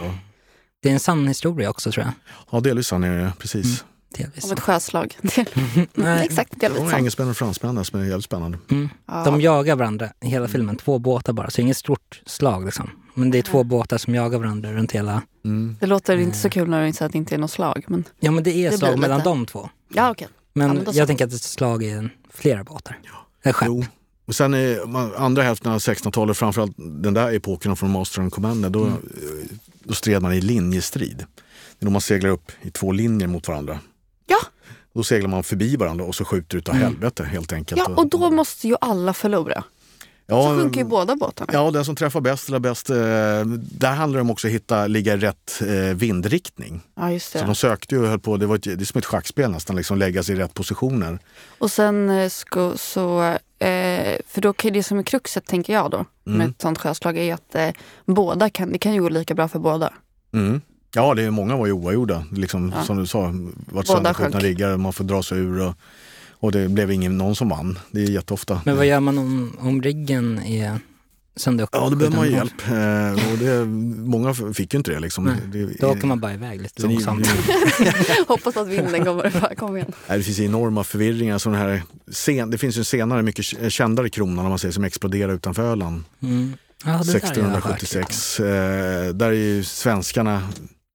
Det 0.83 0.89
är 0.89 0.93
en 0.93 1.01
sann 1.01 1.29
historia 1.29 1.71
också 1.71 1.93
tror 1.93 2.05
jag. 2.05 2.13
Ja, 2.51 2.61
delvis 2.61 2.87
sann 2.87 3.05
är 3.05 3.19
det, 3.19 3.33
precis. 3.39 3.85
Delvis. 4.17 4.45
Om 4.45 4.53
ett 4.53 4.61
sjöslag. 4.61 5.17
Nej, 5.95 6.25
Exakt, 6.25 6.61
delvis 6.61 6.81
sant. 6.81 6.93
engelsmän 6.95 7.31
och 7.31 7.37
fransmän 7.37 7.85
som 7.85 8.01
är 8.01 8.05
jävligt 8.05 8.25
spännande. 8.25 8.59
Mm. 8.71 8.89
Ja. 9.07 9.25
De 9.25 9.41
jagar 9.41 9.77
varandra 9.77 10.09
i 10.25 10.29
hela 10.29 10.49
filmen, 10.49 10.77
två 10.77 10.99
båtar 10.99 11.33
bara, 11.33 11.51
så 11.51 11.61
inget 11.61 11.77
stort 11.77 12.23
slag 12.27 12.65
liksom. 12.65 12.91
Men 13.15 13.31
det 13.31 13.39
är 13.39 13.43
två 13.43 13.65
båtar 13.65 13.99
som 13.99 14.15
jagar 14.15 14.39
varandra 14.39 14.73
runt 14.73 14.93
hela... 14.93 15.23
Mm. 15.45 15.77
Det 15.81 15.87
låter 15.87 16.17
inte 16.17 16.37
så 16.39 16.51
kul 16.51 16.69
när 16.69 16.81
du 16.81 16.87
inser 16.89 17.07
att 17.07 17.13
det 17.13 17.19
inte 17.19 17.35
är 17.35 17.39
något 17.39 17.51
slag. 17.51 17.85
Men 17.89 18.05
Ja 18.21 18.31
men 18.31 18.45
det 18.45 18.51
är 18.67 18.71
Det 18.71 18.79
slag 18.79 18.99
mellan 18.99 19.19
lite- 19.19 19.29
de 19.31 19.47
två. 19.47 19.69
ja 19.89 20.11
okej. 20.11 20.29
Ja, 20.31 20.37
men 20.53 20.87
jag 20.93 21.07
tänker 21.07 21.27
att 21.27 21.33
ett 21.33 21.43
slag 21.43 21.83
är 21.83 22.11
flera 22.35 22.65
båtar. 22.65 22.99
Eller 23.43 23.53
skepp. 23.53 23.67
Jo. 23.69 23.85
Och 24.27 24.35
sen 24.35 24.55
är 24.55 24.87
man, 24.87 25.15
andra 25.15 25.43
hälften 25.43 25.73
av 25.73 25.79
1600-talet, 25.79 26.37
framförallt 26.37 26.73
den 26.77 27.15
där 27.15 27.33
epoken 27.35 27.77
från 27.77 27.91
Master 27.91 28.21
and 28.23 28.33
Commander, 28.33 28.71
då, 28.71 28.85
Mm. 28.85 28.97
då 29.85 29.95
stred 29.95 30.23
man 30.23 30.33
i 30.33 30.41
linjestrid. 30.41 31.17
Det 31.19 31.85
är 31.85 31.87
då 31.87 31.91
man 31.91 32.01
seglar 32.01 32.31
upp 32.31 32.53
i 32.63 32.71
två 32.71 32.93
linjer 32.93 33.29
mot 33.29 33.49
varandra. 33.49 33.79
Ja. 34.27 34.37
Då 34.95 35.03
seglar 35.03 35.29
man 35.31 35.43
förbi 35.43 35.77
varandra 35.77 36.05
och 36.05 36.15
så 36.15 36.25
skjuter 36.25 36.59
utav 36.59 36.75
Mm. 36.75 36.87
helvete 36.89 37.25
helt 37.25 37.53
enkelt. 37.53 37.79
Ja, 37.89 37.95
och 37.97 38.09
då 38.09 38.31
måste 38.31 38.69
ju 38.69 38.77
alla 38.81 39.15
förlora. 39.15 39.65
Ja, 40.31 40.43
Så 40.43 40.57
sjunker 40.61 40.81
ju 40.81 40.85
båda 40.87 41.17
båtarna. 41.17 41.51
Ja, 41.53 41.71
den 41.71 41.85
som 41.85 41.97
träffar 41.97 42.21
bäst 42.21 42.49
eller 42.49 42.59
bäst. 42.59 42.91
Eh, 42.91 42.97
där 43.57 43.93
handlar 43.95 44.17
det 44.19 44.21
om 44.23 44.31
också 44.31 44.47
att 44.47 44.53
hitta, 44.55 44.87
ligga 44.87 45.15
i 45.15 45.17
rätt 45.17 45.63
eh, 45.67 45.97
vindriktning. 45.97 46.81
Ja, 46.97 47.13
just 47.13 47.33
Så 47.33 47.39
det. 47.39 47.45
de 47.45 47.55
sökte 47.55 47.95
ju 47.95 48.03
och 48.03 48.09
höll 48.09 48.19
på, 48.19 48.37
det, 48.37 48.47
var 48.47 48.57
ett, 48.57 48.63
det 48.63 48.81
är 48.81 48.85
som 48.85 48.99
ett 48.99 49.05
schackspel 49.07 49.51
nästan, 49.51 49.77
liksom 49.77 49.99
lägga 49.99 50.23
sig 50.23 50.35
i 50.37 50.39
rätt 50.39 50.55
positioner. 50.55 51.19
Och 51.59 51.71
sen 51.71 52.11
eh, 52.11 52.29
sko, 52.29 52.73
så, 52.77 53.23
eh, 53.59 54.17
för 54.27 54.41
då 54.41 54.53
kan 54.53 54.73
det 54.73 54.83
som 54.83 54.99
är 54.99 55.03
kruxet 55.03 55.47
tänker 55.47 55.73
jag 55.73 55.91
då 55.91 56.05
med 56.25 56.35
Mm. 56.35 56.51
ett 56.51 56.63
sånt 56.63 56.79
sjöslag 56.79 57.19
är 57.19 57.23
ju 57.23 57.31
att 57.31 57.55
eh, 57.55 57.69
båda 58.07 58.51
kan, 58.51 58.73
det 58.73 58.79
kan 58.79 58.95
ju 58.95 59.03
gå 59.03 59.09
lika 59.09 59.35
bra 59.35 59.49
för 59.49 59.59
båda. 59.59 59.93
Mm. 60.35 60.61
Ja, 60.95 61.15
det 61.15 61.23
är 61.23 61.31
många 61.31 61.57
var 61.57 61.67
ju 61.67 61.73
oavgjorda. 61.73 62.25
Liksom, 62.33 62.73
Ja. 62.77 62.85
Som 62.85 62.97
du 62.97 63.07
sa, 63.07 63.21
vart 63.21 63.33
Båda 63.67 63.85
sönderskjutna 63.87 64.41
riggar, 64.41 64.77
man 64.77 64.93
får 64.93 65.05
dra 65.05 65.23
sig 65.23 65.39
ur. 65.39 65.61
Och, 65.67 65.75
och 66.41 66.53
det 66.53 66.69
blev 66.69 66.91
ingen, 66.91 67.19
någon 67.19 67.37
som 67.37 67.49
vann. 67.49 67.79
Det 67.91 68.01
är 68.03 68.11
jätteofta. 68.11 68.61
Men 68.65 68.77
vad 68.77 68.87
gör 68.87 69.01
man 69.01 69.19
om, 69.19 69.57
om 69.61 69.83
riggen 69.83 70.39
är 70.39 70.79
sönderskjuten? 71.37 71.81
Ja, 71.83 71.91
då 71.91 71.97
behöver 71.97 72.17
man 72.17 72.27
ju 72.27 72.33
hjälp. 72.33 72.69
Eh, 72.69 73.33
och 73.33 73.39
det, 73.39 73.65
många 74.11 74.35
fick 74.35 74.75
ju 74.75 74.79
inte 74.79 74.91
det. 74.91 75.01
Liksom. 75.01 75.37
Det, 75.53 75.67
Då 75.81 75.89
åker 75.89 76.07
man 76.07 76.21
bara 76.21 76.35
iväg 76.35 76.63
lite 76.63 76.81
så 76.83 76.89
långsamt. 76.89 77.27
Hoppas 78.29 78.57
att 78.57 78.69
vinden 78.69 79.05
kommer. 79.05 79.55
Kom 79.55 79.77
igen. 79.77 79.93
nej, 80.09 80.19
det 80.19 80.25
finns 80.25 80.41
enorma 80.41 80.85
förvirringar. 80.85 81.39
Sån 81.39 81.55
här 81.55 81.83
scen, 82.13 82.51
det 82.51 82.59
finns 82.59 82.77
ju 82.77 82.79
en 82.79 82.85
senare, 82.85 83.23
mycket 83.23 83.73
kändare 83.73 84.09
krona 84.09 84.43
om 84.43 84.49
man 84.49 84.59
säger, 84.59 84.73
som 84.73 84.85
exploderar 84.85 85.33
utanför 85.33 85.63
Öland. 85.63 86.05
Mm. 86.23 86.53
Ja, 86.85 87.03
det 87.05 87.13
där 87.13 87.43
har 87.43 87.51
jag 87.51 87.61
hört 87.61 87.83
lite 87.83 87.99
om. 87.99 88.05
1676. 88.05 88.41
Eh, 88.41 89.15
där 89.15 89.27
är 89.27 89.33
ju 89.33 89.65
svenskarna, 89.65 90.43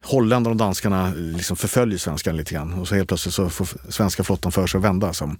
holländarna 0.05 0.51
och 0.51 0.57
danskarna 0.57 1.13
liksom 1.15 1.57
förföljer 1.57 1.97
svenskarna 1.97 2.37
lite 2.37 2.53
grann. 2.53 2.73
Och 2.73 2.87
så 2.87 2.95
helt 2.95 3.07
plötsligt 3.07 3.35
så 3.35 3.49
får 3.49 3.67
svenska 3.91 4.23
flottan 4.23 4.51
för 4.51 4.67
sig 4.67 4.77
att 4.77 4.83
vända. 4.83 5.13
Som 5.13 5.39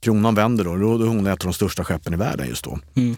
kronan 0.00 0.34
vänder 0.34 0.64
då, 0.64 0.76
då 0.76 1.04
är 1.04 1.08
hon 1.08 1.26
ett 1.26 1.32
av 1.32 1.46
de 1.46 1.52
största 1.52 1.84
skeppen 1.84 2.14
i 2.14 2.16
världen 2.16 2.48
just 2.48 2.64
då. 2.64 2.78
Mm. 2.94 3.16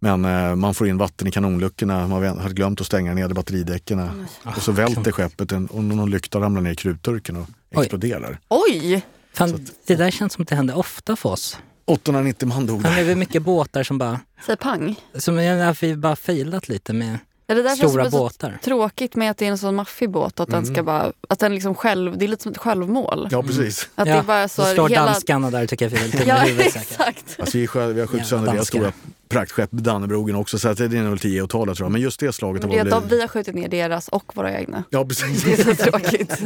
Men 0.00 0.24
eh, 0.24 0.54
man 0.54 0.74
får 0.74 0.88
in 0.88 0.98
vatten 0.98 1.28
i 1.28 1.30
kanonluckorna, 1.30 2.06
man 2.06 2.38
hade 2.38 2.54
glömt 2.54 2.80
att 2.80 2.86
stänga 2.86 3.14
ner 3.14 3.28
batteridäcken. 3.28 4.26
Och 4.56 4.62
så 4.62 4.72
välter 4.72 5.12
skeppet 5.12 5.52
och 5.52 5.84
någon 5.84 6.10
lykta 6.10 6.40
ramlar 6.40 6.60
ner 6.60 6.70
i 6.70 6.76
krutturken 6.76 7.36
och 7.36 7.48
Oj. 7.74 7.82
exploderar. 7.82 8.38
Oj! 8.48 9.02
Fan, 9.34 9.66
det 9.86 9.94
där 9.94 10.10
känns 10.10 10.32
som 10.32 10.42
att 10.42 10.48
det 10.48 10.56
händer 10.56 10.76
ofta 10.76 11.16
för 11.16 11.28
oss. 11.28 11.58
890 11.86 12.48
man 12.48 12.66
dog 12.66 12.82
Fan, 12.82 12.96
det 12.96 13.02
där. 13.02 13.10
är 13.10 13.14
mycket 13.14 13.42
båtar 13.42 13.82
som 13.82 13.98
bara... 13.98 14.20
Säg 14.46 14.56
pang. 14.56 14.94
Som 15.14 15.38
att 15.68 15.82
vi 15.82 15.96
bara 15.96 16.16
failat 16.16 16.68
lite 16.68 16.92
med 16.92 17.18
Ja, 17.50 17.54
det 17.54 17.62
där 17.62 17.76
känns 17.76 17.90
stora 17.92 18.10
så 18.10 18.18
båtar. 18.18 18.58
tråkigt 18.62 19.16
med 19.16 19.30
att 19.30 19.36
det 19.36 19.46
är 19.46 19.50
en 19.50 19.58
sån 19.58 19.74
maffig 19.74 20.10
båt. 20.10 20.40
Att 20.40 20.48
den 20.48 20.66
ska 20.66 20.82
bara, 20.82 21.12
att 21.28 21.38
den 21.38 21.54
liksom 21.54 21.74
själv, 21.74 22.18
det 22.18 22.24
är 22.24 22.28
lite 22.28 22.42
som 22.42 22.52
ett 22.52 22.58
självmål. 22.58 23.28
Ja 23.30 23.42
precis. 23.42 23.88
Att 23.94 24.04
det 24.04 24.10
är 24.10 24.22
bara 24.22 24.48
så 24.48 24.62
då 24.62 24.68
står 24.68 24.88
hela... 24.88 25.04
danskarna 25.04 25.50
där 25.50 25.62
och 25.62 25.68
tycker 25.68 25.86
att 25.86 25.92
vi 25.92 25.96
är 25.98 26.04
lite 26.04 26.24
Ja, 26.26 26.46
exakt. 26.46 27.36
Alltså 27.38 27.58
vi, 27.58 27.66
skö- 27.66 27.92
vi 27.92 28.00
har 28.00 28.06
skjutit 28.06 28.26
sönder 28.26 28.52
deras 28.52 28.66
stora 28.68 28.92
praktskepp 29.28 29.70
Dannebrogen 29.70 30.36
också 30.36 30.58
så 30.58 30.68
att 30.68 30.78
det 30.78 30.84
är 30.84 30.88
nog 31.02 31.20
10 31.20 31.44
att 31.44 31.50
tala 31.50 31.74
tror 31.74 31.84
jag. 31.84 31.92
Men 31.92 32.00
just 32.00 32.20
det 32.20 32.32
slaget 32.32 32.62
det 32.62 32.68
är 32.78 32.84
väl... 32.84 32.92
att 32.92 33.02
de, 33.08 33.14
vi 33.16 33.20
har 33.20 33.28
skjutit 33.28 33.54
ner 33.54 33.68
deras 33.68 34.08
och 34.08 34.36
våra 34.36 34.58
egna. 34.58 34.84
Ja 34.90 35.04
precis. 35.04 35.44
Det 35.44 35.52
är 35.52 35.74
så 35.74 35.84
tråkigt. 35.84 36.40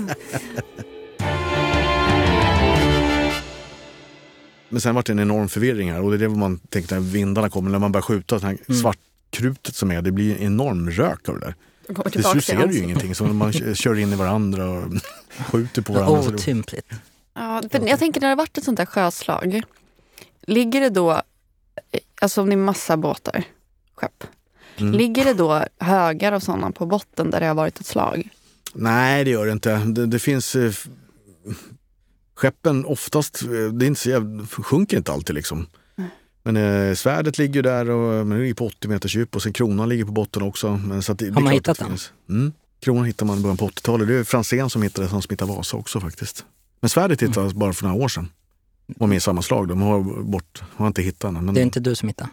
Men 4.68 4.80
sen 4.80 4.94
var 4.94 5.02
det 5.06 5.12
en 5.12 5.20
enorm 5.20 5.48
förvirring 5.48 5.92
här 5.92 6.00
och 6.02 6.10
det 6.10 6.16
är 6.16 6.18
det 6.18 6.28
man 6.28 6.58
tänkte 6.58 6.94
när 6.94 7.02
vindarna 7.02 7.50
kommer, 7.50 7.70
när 7.70 7.78
man 7.78 7.92
börjar 7.92 8.02
skjuta, 8.02 8.38
det 8.38 8.46
här 8.46 8.56
Mm. 8.68 8.80
Svartkrutet 9.32 9.74
som 9.74 9.90
är, 9.90 10.02
det 10.02 10.12
blir 10.12 10.36
en 10.36 10.42
enorm 10.42 10.90
rök 10.90 11.28
av 11.28 11.40
det 11.40 11.46
där. 11.46 11.54
Till 12.10 12.24
slut 12.24 12.44
ser 12.44 12.66
du 12.66 12.74
ju 12.74 12.82
ingenting, 12.82 13.14
så 13.14 13.24
man 13.24 13.52
kör 13.52 13.98
in 13.98 14.12
i 14.12 14.16
varandra 14.16 14.70
och 14.70 14.84
skjuter 15.50 15.82
på 15.82 15.92
varandra. 15.92 16.34
Otympligt. 16.34 16.86
Ja, 17.34 17.62
för 17.70 17.88
jag 17.88 17.98
tänker 17.98 18.20
när 18.20 18.28
det 18.28 18.32
har 18.32 18.36
varit 18.36 18.58
ett 18.58 18.64
sånt 18.64 18.78
där 18.78 18.86
sjöslag. 18.86 19.62
Ligger 20.46 20.80
det 20.80 20.90
då, 20.90 21.10
eh, 21.12 21.20
alltså 22.20 22.42
om 22.42 22.48
det 22.48 22.54
är 22.54 22.56
massa 22.56 22.96
båtar, 22.96 23.44
skepp. 23.94 24.24
Mm. 24.76 24.92
Ligger 24.92 25.24
det 25.24 25.34
då 25.34 25.64
högar 25.78 26.32
av 26.32 26.40
sådana 26.40 26.70
på 26.70 26.86
botten 26.86 27.30
där 27.30 27.40
det 27.40 27.46
har 27.46 27.54
varit 27.54 27.80
ett 27.80 27.86
slag? 27.86 28.28
Nej, 28.74 29.24
det 29.24 29.30
gör 29.30 29.46
det 29.46 29.52
inte. 29.52 29.74
Det, 29.76 30.06
det 30.06 30.18
finns... 30.18 30.54
eh, 30.56 30.72
Skeppen 32.34 32.84
oftast, 32.84 33.42
eh, 33.42 33.48
det 33.48 33.84
är 33.84 33.86
inte 33.86 34.00
så 34.00 34.10
jävla, 34.10 34.46
sjunker 34.46 34.96
inte 34.96 35.12
alltid 35.12 35.34
liksom. 35.34 35.66
Men 36.44 36.56
eh, 36.56 36.94
svärdet 36.94 37.38
ligger 37.38 37.62
där 37.62 37.90
och 37.90 38.26
men 38.26 38.30
det 38.38 38.42
ligger 38.42 38.54
på 38.54 38.66
80 38.66 38.88
meters 38.88 39.16
djup 39.16 39.36
och 39.36 39.42
sen 39.42 39.52
kronan 39.52 39.88
ligger 39.88 40.04
på 40.04 40.12
botten 40.12 40.42
också. 40.42 40.76
Men, 40.76 41.02
så 41.02 41.12
att 41.12 41.18
det, 41.18 41.30
det 41.30 41.38
är 41.40 41.42
man 41.42 41.52
hittat 41.52 41.78
det 41.78 41.84
den? 41.84 41.98
Mm. 42.38 42.52
Kronan 42.80 43.04
hittar 43.04 43.26
man 43.26 43.38
i 43.38 43.42
början 43.42 43.56
på 43.56 43.68
80-talet. 43.68 44.08
Det 44.08 44.14
är 44.14 44.24
Franzén 44.24 44.70
som 44.70 44.82
hittade 44.82 45.08
som 45.08 45.22
hittade 45.30 45.52
Vasa 45.52 45.76
också 45.76 46.00
faktiskt. 46.00 46.44
Men 46.80 46.88
svärdet 46.88 47.22
Mm. 47.22 47.30
hittades 47.30 47.54
bara 47.54 47.72
för 47.72 47.84
några 47.86 48.04
år 48.04 48.08
sedan. 48.08 48.28
Var 48.86 49.06
med 49.06 49.16
i 49.16 49.20
samma 49.20 49.42
slag. 49.42 49.68
De 49.68 49.82
har, 49.82 50.22
bort, 50.22 50.62
har 50.76 50.86
inte 50.86 51.02
hittat 51.02 51.34
den. 51.34 51.44
Men, 51.44 51.54
Det 51.54 51.60
är 51.60 51.62
inte 51.62 51.80
du 51.80 51.94
som 51.94 52.08
hittar. 52.08 52.28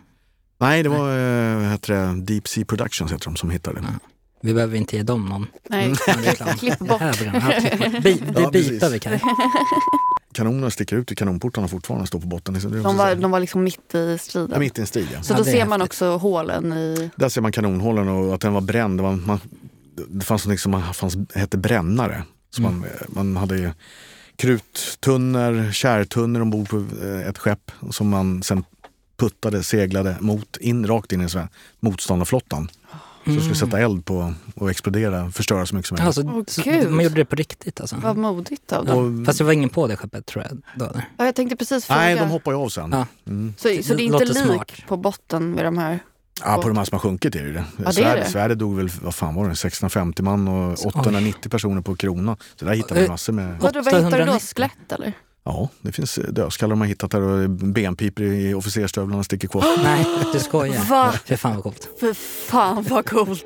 Nej, 0.57 0.83
det 0.83 0.89
var 0.89 1.09
eh, 1.17 1.71
heter 1.71 1.93
det, 1.93 2.21
Deep 2.21 2.47
Sea 2.47 2.65
Productions 2.65 3.11
heter 3.11 3.25
de 3.25 3.35
som 3.35 3.49
hittade 3.49 3.79
det. 3.81 3.87
Ja. 3.93 3.99
Vi 4.41 4.53
behöver 4.53 4.77
inte 4.77 4.95
ge 4.95 5.03
dem 5.03 5.25
någon, 5.25 5.47
Nej, 5.69 5.93
klipp 6.59 6.79
bort. 6.79 6.99
Här 7.01 7.13
program. 7.13 7.35
Ja, 7.51 7.59
klipp 7.59 7.79
bort. 7.93 8.03
Bi, 8.03 8.13
det 8.33 8.41
Ja, 8.41 8.49
bitar 8.51 8.89
vi 8.89 8.99
kan. 8.99 9.13
Kanonerna 10.33 10.69
sticker 10.69 10.95
ut 10.95 11.11
i 11.11 11.15
kanonportarna 11.15 11.67
fortfarande 11.67 12.07
står 12.07 12.19
på 12.19 12.27
botten. 12.27 12.53
De 12.83 12.97
var, 12.97 13.15
de 13.15 13.31
var 13.31 13.39
liksom 13.39 13.63
mitt 13.63 13.95
i 13.95 14.11
Ja, 14.11 14.17
striden. 14.17 14.59
mitt 14.59 14.77
i 14.77 14.81
en 14.81 14.87
strid 14.87 15.07
ja. 15.13 15.23
Så 15.23 15.33
Ja, 15.33 15.37
då 15.37 15.43
ser 15.43 15.65
man 15.65 15.81
också 15.81 16.17
hålen 16.17 16.73
i... 16.73 17.09
Där 17.15 17.29
ser 17.29 17.41
man 17.41 17.51
kanonhålen 17.51 18.07
och 18.07 18.33
att 18.35 18.41
den 18.41 18.53
var 18.53 18.61
bränd. 18.61 18.99
Det, 18.99 19.03
var, 19.03 19.11
man, 19.15 19.39
det 20.09 20.25
fanns 20.25 20.45
något 20.47 20.59
som 20.59 20.83
fanns, 20.93 21.17
hette 21.35 21.57
brännare. 21.57 22.23
Så 22.49 22.61
man, 22.61 22.85
man 23.07 23.37
hade 23.37 23.73
kruttunnor, 24.35 25.71
kärrtunnor 25.71 26.41
ombord 26.41 26.69
på 26.69 26.85
eh, 27.03 27.27
ett 27.27 27.37
skepp 27.37 27.71
som 27.91 28.09
man 28.09 28.43
sen 28.43 28.63
puttade, 29.19 29.63
seglade 29.63 30.17
mot, 30.19 30.57
in, 30.57 30.87
rakt 30.87 31.11
in 31.11 31.21
i 31.21 31.29
så 31.29 31.39
här 31.39 31.47
Så 33.29 33.35
det 33.35 33.41
skulle 33.41 33.55
sätta 33.55 33.79
eld 33.79 34.05
på 34.05 34.33
och 34.55 34.69
explodera, 34.71 35.31
förstöra 35.31 35.65
så 35.65 35.75
mycket 35.75 35.87
som 35.87 35.95
möjligt. 35.95 36.07
Alltså, 36.07 36.21
Åh, 36.35 36.43
så, 36.47 36.61
gud. 36.61 36.91
man 36.91 37.03
gjorde 37.03 37.15
det 37.15 37.25
på 37.25 37.35
riktigt 37.35 37.81
alltså. 37.81 37.95
Vad 38.03 38.17
modigt 38.17 38.71
av 38.71 38.87
Ja, 38.87 38.93
dem. 38.93 39.19
Och- 39.19 39.25
Fast 39.25 39.37
det 39.37 39.43
var 39.43 39.51
ingen 39.53 39.69
på 39.69 39.87
det 39.87 39.95
skeppet 39.95 40.25
tror 40.25 40.45
jag. 40.49 40.61
Då? 40.75 41.01
Ja, 41.17 41.25
jag 41.25 41.35
tänkte 41.35 41.55
precis 41.55 41.85
fråga. 41.85 41.99
Nej, 41.99 42.15
de 42.15 42.29
hoppar 42.29 42.51
ju 42.51 42.57
av 42.57 42.69
sen. 42.69 42.89
Ja. 42.91 43.05
Mm. 43.27 43.53
så, 43.57 43.61
så 43.61 43.93
Det 43.93 44.03
är 44.03 44.05
inte 44.05 44.25
lik 44.25 44.37
smart. 44.37 44.71
på 44.87 44.97
botten 44.97 45.51
med 45.51 45.65
de 45.65 45.77
här? 45.77 45.99
Ja, 46.45 46.59
på 46.61 46.67
de 46.67 46.77
här 46.77 46.85
som 46.85 46.95
har 46.95 46.99
sjunkit 46.99 47.35
är 47.35 47.39
det 47.39 47.45
ju 47.47 47.53
det. 47.53 47.63
det 47.77 47.83
är 47.85 47.91
Sverige, 47.91 48.23
det. 48.23 48.29
Sverige 48.29 48.55
dog 48.55 48.75
väl, 48.77 48.89
vad 49.01 49.15
fan 49.15 49.35
var 49.35 49.49
det, 49.49 49.55
650 49.55 50.23
man 50.23 50.47
och 50.47 50.85
890 50.85 51.49
personer 51.49 51.81
på 51.81 51.95
krona. 51.95 52.37
Så 52.55 52.65
där 52.65 52.73
hittar 52.73 52.95
man 52.95 53.07
massor 53.07 53.33
med... 53.33 53.57
Vadå, 53.61 53.81
vad 53.81 53.93
hittar 53.93 54.19
du 54.19 54.25
då? 54.25 54.31
890? 54.31 54.47
Skelett 54.55 54.91
eller? 54.91 55.13
Ja, 55.49 55.69
det 55.81 55.91
finns 55.91 56.17
eh, 56.17 56.23
dödskallar 56.31 56.69
de 56.69 56.79
har 56.81 56.87
hittat 56.87 57.11
där 57.11 57.21
och 57.21 57.49
benpipor 57.49 58.25
i 58.25 58.53
officerstövlarna 58.53 59.23
sticker 59.23 59.47
kvar. 59.47 59.63
Nej, 59.83 60.05
du 60.33 60.39
skojar. 60.39 60.83
Va? 60.89 61.13
Fy 61.25 61.37
fan 61.37 61.53
vad 61.55 61.63
coolt. 61.63 61.89
För 61.99 62.13
fan 62.13 62.85
vad 62.89 63.05
coolt. 63.09 63.45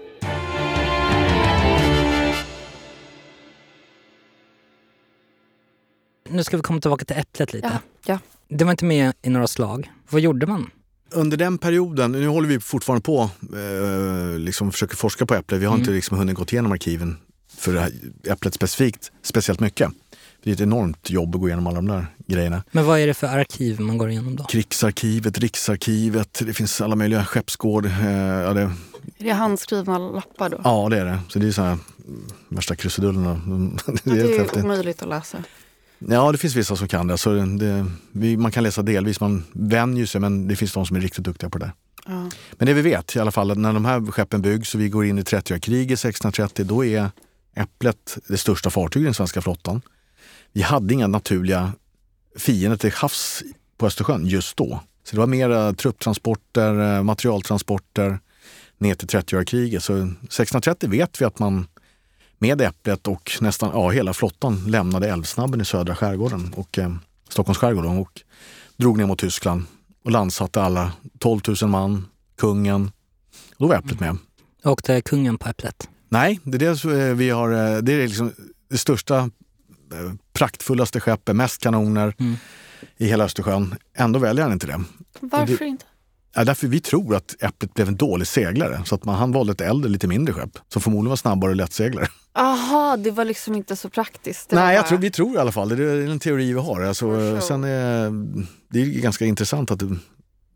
Nu 6.30 6.44
ska 6.44 6.58
vi 6.58 6.64
komma 6.64 6.82
tillbaka 6.82 7.06
till 7.06 7.18
äpplet 7.18 7.54
lite. 7.54 7.68
Ja, 7.68 7.80
ja. 8.14 8.20
Det 8.58 8.64
var 8.66 8.72
inte 8.72 8.86
med 8.86 9.14
i 9.22 9.30
några 9.30 9.48
slag. 9.48 9.92
Vad 10.10 10.22
gjorde 10.22 10.46
man? 10.48 10.70
Under 11.12 11.38
den 11.38 11.58
perioden, 11.58 12.12
nu 12.12 12.28
håller 12.28 12.48
vi 12.50 12.60
fortfarande 12.60 13.02
på 13.04 13.30
eh, 13.54 14.40
liksom 14.40 14.72
försöker 14.72 14.96
forska 14.96 15.26
på 15.26 15.34
äpplet. 15.36 15.62
Vi 15.62 15.66
har 15.66 15.74
Mm. 15.74 15.82
inte 15.82 15.92
liksom 15.92 16.18
hunnit 16.18 16.36
gått 16.36 16.54
igenom 16.54 16.72
arkiven 16.72 17.18
för 17.58 17.90
äpplet 18.28 18.54
specifikt, 18.54 19.12
speciellt 19.22 19.60
mycket. 19.60 19.92
Det 20.44 20.50
är 20.50 20.54
ett 20.54 20.62
enormt 20.62 21.10
jobb 21.10 21.36
att 21.36 21.42
gå 21.42 21.48
igenom 21.48 21.68
alla 21.68 21.76
de 21.76 21.88
där 21.88 22.06
grejerna. 22.28 22.64
Men 22.72 22.86
vad 22.86 23.00
är 23.00 23.08
det 23.08 23.14
för 23.14 23.28
arkiv 23.28 23.80
man 23.80 23.98
går 23.98 24.10
igenom 24.10 24.36
då? 24.36 24.44
Krigsarkivet, 24.44 25.38
Riksarkivet, 25.38 26.42
det 26.46 26.54
finns 26.54 26.82
alla 26.82 26.96
möjliga 26.96 27.26
skeppsgård. 27.26 27.86
Eh, 27.86 28.12
ja, 28.18 28.54
det, 28.54 28.62
Är 28.62 28.72
det 29.18 29.32
handskrivna 29.32 29.98
lappar 29.98 30.50
då? 30.50 30.62
ja, 30.64 30.88
det 30.90 30.98
är 30.98 31.06
det. 31.06 31.20
Så 31.30 31.40
det 31.40 31.48
är 31.48 31.52
så 31.52 31.62
här 31.62 31.72
mm, 32.08 32.24
värsta 32.50 32.76
krusidullerna. 32.76 33.42
det 33.86 34.00
det 34.04 34.22
är 34.22 34.38
helt 34.38 34.56
är 34.56 34.64
omöjligt 34.64 35.02
att 35.02 35.10
läsa. 35.10 35.38
Ja, 36.00 36.32
det 36.32 36.38
finns 36.38 36.56
vissa 36.56 36.76
som 36.76 36.88
kan 36.88 37.08
det. 37.08 37.18
Så 37.18 37.34
det 37.34 37.86
vi, 38.12 38.38
man 38.38 38.52
kan 38.52 38.64
läsa 38.64 38.82
delvis, 38.82 39.20
man 39.20 39.44
vänjer 39.54 40.06
sig, 40.06 40.22
men 40.22 40.48
det 40.48 40.56
finns 40.56 40.74
de 40.74 40.86
som 40.86 40.96
är 40.96 41.02
riktigt 41.02 41.24
duktiga 41.24 41.50
på 41.50 41.58
det 41.58 41.66
där. 41.66 41.74
Ja. 42.06 42.30
Men 42.52 42.66
det 42.66 42.74
vi 42.74 42.82
vet 42.82 43.16
i 43.16 43.20
alla 43.20 43.32
fall, 43.32 43.52
att 43.52 43.58
när 43.58 43.74
de 43.74 43.86
här 43.86 44.12
skeppen 44.12 44.42
byggs 44.42 44.76
och 44.76 44.82
vi 44.82 44.90
går 44.90 45.06
in 45.06 45.20
i 45.20 45.22
30-kriget 45.22 46.00
1630, 46.00 46.66
då 46.66 46.86
är 46.86 47.10
Äpplet 47.56 48.18
det 48.28 48.38
största 48.38 48.70
fartyget 48.70 49.02
i 49.02 49.06
den 49.06 49.14
svenska 49.14 49.42
flottan. 49.42 49.82
Vi 50.52 50.62
hade 50.62 50.94
inga 50.94 51.08
naturliga 51.08 51.72
fiender 52.38 52.78
till 52.78 52.92
havs 52.92 53.44
på 53.78 53.86
Östersjön 53.88 54.26
just 54.26 54.58
då. 54.58 54.80
Så 55.04 55.16
det 55.16 55.20
var 55.20 55.28
mera 55.28 55.74
trupptransporter, 55.74 56.96
eh, 56.98 57.04
materialtransporter 57.04 58.20
ner 58.78 58.96
till 58.96 59.08
30-kriget. 59.08 59.84
Så 59.84 59.94
1630 59.94 60.90
vet 60.90 61.22
vi 61.22 61.26
att 61.26 61.40
man 61.40 61.68
med 62.40 62.62
Äpplet 62.62 63.08
och 63.08 63.32
nästan 63.42 63.70
ja, 63.74 63.90
hela 63.90 64.14
flottan 64.14 64.64
lämnade 64.68 65.10
Älvsnabben 65.10 65.62
i 65.62 65.66
södra 65.66 65.96
skärgården 65.96 66.54
och 66.56 66.80
eh, 66.80 66.96
Stockholms 67.30 67.58
skärgård 67.58 67.86
och 67.86 68.22
drog 68.78 68.98
ner 68.98 69.06
mot 69.06 69.20
Tyskland 69.20 69.64
och 70.04 70.12
landsatte 70.12 70.62
alla 70.62 70.92
12 71.20 71.42
000 71.62 71.70
man, 71.70 72.06
kungen. 72.38 72.92
Och 73.50 73.56
då 73.58 73.68
var 73.68 73.76
Äpplet 73.76 74.00
med. 74.00 74.18
Åkte 74.64 75.02
kungen 75.02 75.38
på 75.38 75.50
äpplet? 75.50 75.90
Nej, 76.10 76.40
det 76.44 76.58
är 76.58 76.60
det 76.86 77.08
eh, 77.08 77.16
vi 77.16 77.30
har. 77.30 77.52
eh, 77.52 77.78
Det 77.78 77.94
är 77.94 78.08
liksom 78.08 78.32
det 78.70 78.78
största, 78.78 79.18
eh, 79.18 79.28
praktfullaste 80.34 81.00
skeppet, 81.00 81.36
mest 81.36 81.62
kanoner 81.62 82.16
Mm. 82.20 82.36
i 82.98 83.06
hela 83.08 83.24
Östersjön. 83.24 83.76
Ändå 83.98 84.20
väljer 84.20 84.44
han 84.44 84.54
inte 84.54 84.68
det. 84.68 84.82
Varför 85.20 85.58
Det- 85.58 85.66
inte? 85.68 85.86
Ja, 86.36 86.44
därför 86.44 86.68
vi 86.68 86.80
tror 86.80 87.16
att 87.16 87.36
Äpplet 87.40 87.74
blev 87.74 87.88
en 87.88 87.96
dålig 87.96 88.28
seglare. 88.28 88.82
Så 88.86 88.96
att 88.96 89.06
man, 89.06 89.16
han 89.16 89.32
valde 89.32 89.52
ett 89.52 89.62
äldre, 89.62 89.90
lite 89.92 90.08
mindre 90.08 90.34
skepp 90.34 90.58
som 90.68 90.82
förmodligen 90.82 91.10
var 91.10 91.16
snabbare 91.16 91.50
och 91.52 91.56
lättseglare. 91.56 92.08
Aha, 92.36 92.98
det 92.98 93.12
var 93.12 93.26
liksom 93.26 93.56
inte 93.56 93.76
så 93.76 93.90
praktiskt. 93.90 94.50
Det 94.50 94.56
Nej, 94.56 94.76
jag 94.76 94.88
tror, 94.88 94.98
vi 94.98 95.12
tror 95.12 95.36
i 95.36 95.38
alla 95.38 95.52
fall. 95.52 95.70
Det 95.70 95.84
är 95.84 96.08
en 96.12 96.20
teori 96.20 96.54
vi 96.54 96.60
har. 96.60 96.82
Alltså, 96.82 97.42
sen 97.42 97.64
är, 97.64 98.12
det 98.70 98.82
är 98.82 98.86
ganska 99.02 99.26
intressant 99.26 99.72
att 99.72 99.82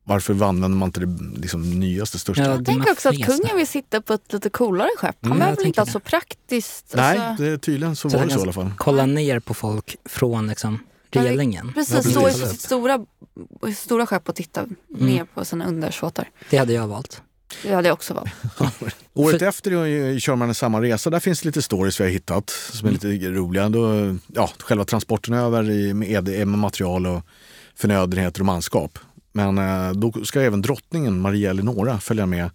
varför 0.08 0.34
använder 0.34 0.68
man 0.78 0.88
inte 0.90 1.00
det 1.00 1.40
liksom, 1.42 1.80
nyaste, 1.80 2.20
största? 2.20 2.44
Ja, 2.44 2.50
Jag 2.50 2.66
tänker 2.66 2.92
också 2.92 3.10
att 3.10 3.26
kungen 3.26 3.56
vill 3.58 3.68
sitta 3.68 4.02
på 4.02 4.14
ett 4.14 4.34
lite 4.34 4.50
coolare 4.50 4.90
skepp. 4.98 5.16
Han 5.22 5.32
Mm, 5.32 5.40
behöver 5.40 5.66
inte 5.68 5.82
ha 5.82 5.86
så 5.86 6.00
praktiskt. 6.00 6.94
Nej, 6.96 7.18
alltså- 7.18 7.44
det, 7.44 7.58
tydligen 7.58 7.96
så, 7.96 8.10
Så 8.10 8.18
var 8.18 8.26
det 8.26 8.32
så 8.34 8.40
i 8.40 8.42
alla 8.42 8.54
fall. 8.54 8.72
Kolla 8.78 9.06
ner 9.06 9.40
på 9.40 9.54
folk 9.54 9.96
från 10.06 10.48
liksom, 10.48 10.80
relingen. 11.12 11.72
Precis, 11.74 12.16
Ja, 12.16 12.30
i 12.30 12.34
sitt 12.34 12.62
stora, 12.62 13.06
stora 13.78 14.06
skepp 14.06 14.30
och 14.30 14.36
titta 14.36 14.66
ner 14.88 15.26
på 15.34 15.46
sina 15.46 15.66
undersåtar. 15.66 16.30
Det 16.50 16.58
hade 16.58 16.74
jag 16.74 16.88
valt. 16.88 17.22
Det 17.64 17.74
hade 17.74 17.88
jag 17.88 17.94
också 17.94 18.14
valt. 18.14 18.30
Året 19.14 19.40
För- 19.40 19.46
efter 19.48 20.20
kör 20.20 20.36
man 20.36 20.50
en 20.50 20.56
samma 20.56 20.82
resa. 20.82 21.10
Där 21.10 21.20
finns 21.20 21.46
lite 21.46 21.62
stories 21.62 22.00
vi 22.00 22.04
har 22.04 22.12
hittat 22.12 22.50
som 22.50 22.88
är 22.88 22.92
lite 22.92 23.08
roliga. 23.30 23.70
Då, 23.70 24.16
ja, 24.34 24.50
själva 24.60 24.86
transporten 24.86 25.34
över 25.34 25.70
i, 25.72 25.94
med, 25.94 26.10
ed- 26.12 26.48
med 26.48 26.60
material 26.60 27.08
och 27.08 27.22
förnödenheter 27.76 28.42
och 28.42 28.46
manskap. 28.46 29.00
Men 29.32 29.58
eh, 29.58 29.92
då 29.92 30.12
ska 30.26 30.42
även 30.42 30.62
drottningen 30.62 31.20
Maria 31.20 31.50
Eleonora 31.50 32.00
följa 32.00 32.26
med 32.26 32.50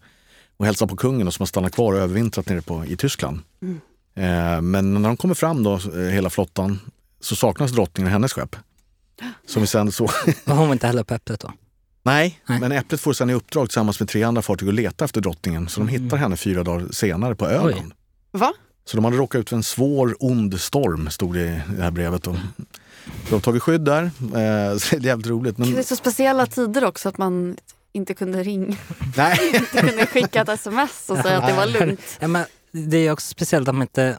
och 0.57 0.67
hälsa 0.67 0.87
på 0.87 0.97
kungen 0.97 1.27
och 1.27 1.35
som 1.35 1.43
har 1.43 1.47
stannat 1.47 1.75
kvar 1.75 1.93
och 1.93 1.99
övervintrat 1.99 2.49
nere 2.49 2.63
på, 2.63 2.85
i 2.85 2.97
Tyskland. 2.97 3.41
Eh, 4.15 4.61
men 4.61 4.95
när 4.95 5.09
de 5.09 5.17
kommer 5.17 5.35
fram 5.35 5.63
då, 5.63 5.75
eh, 5.75 6.01
hela 6.01 6.31
flottan, 6.31 6.79
så 7.21 7.37
saknas 7.37 7.71
drottningen 7.73 8.07
och 8.07 8.13
hennes 8.13 8.33
skepp. 8.33 8.57
Som 9.47 9.63
vi 9.63 9.67
sen 9.67 9.93
så 9.93 10.05
Och 10.45 10.57
hon 10.57 10.67
var 10.67 10.73
inte 10.73 10.87
heller 10.87 11.05
på 11.05 11.15
äpplet 11.15 11.41
då? 11.41 11.53
Nej, 12.05 12.41
Nej. 12.47 12.61
men 12.61 12.73
Äpplet 12.73 13.01
får 13.01 13.13
sen 13.13 13.31
i 13.31 13.35
uppdrag 13.35 13.69
tillsammans 13.69 14.01
med 14.01 14.09
tre 14.09 14.23
andra 14.23 14.43
fartyg 14.43 14.69
att 14.69 14.75
leta 14.75 15.05
efter 15.05 15.21
drottningen. 15.21 15.69
Så 15.69 15.81
de 15.81 15.89
hittar 15.89 16.17
henne 16.17 16.37
fyra 16.37 16.65
dagar 16.65 16.87
senare 16.91 17.35
på 17.35 17.47
Öland. 17.47 17.93
Va? 18.31 18.53
Så 18.85 18.97
de 18.97 19.05
hade 19.05 19.17
råkat 19.17 19.39
ut 19.41 19.49
för 19.49 19.57
en 19.57 19.63
svår 19.63 20.17
ond 20.21 20.61
storm, 20.61 21.11
stod 21.11 21.35
det 21.35 21.41
i 21.41 21.63
det 21.77 21.83
här 21.83 21.91
brevet. 21.91 22.27
Och 22.27 22.37
de 23.29 23.35
har 23.35 23.41
tagit 23.41 23.63
skydd 23.63 23.81
där. 23.81 24.03
Eh, 24.03 24.11
så 24.79 24.97
det 24.97 24.97
är 24.97 25.01
jävligt 25.07 25.27
roligt. 25.27 25.59
Men, 25.59 25.73
Det 25.73 25.79
är 25.79 25.83
så 25.83 25.97
speciella 25.97 26.47
tider 26.47 26.85
också 26.85 27.09
att 27.09 27.19
man 27.19 27.57
inte 27.93 28.15
kunde 28.15 28.43
ringa, 28.43 28.77
nej. 29.17 29.39
inte 29.55 29.81
kunde 29.81 30.07
skicka 30.07 30.41
ett 30.43 30.49
sms 30.49 31.11
och 31.11 31.19
säga 31.19 31.39
att 31.39 31.47
det 31.49 31.55
var 31.55 31.67
lugnt. 31.67 32.01
Ja, 32.21 32.29
men 32.29 32.45
det 32.73 32.97
är 32.97 33.13
också 33.13 33.27
speciellt 33.29 33.69
att 33.69 33.75
man 33.75 33.83
inte... 33.83 34.19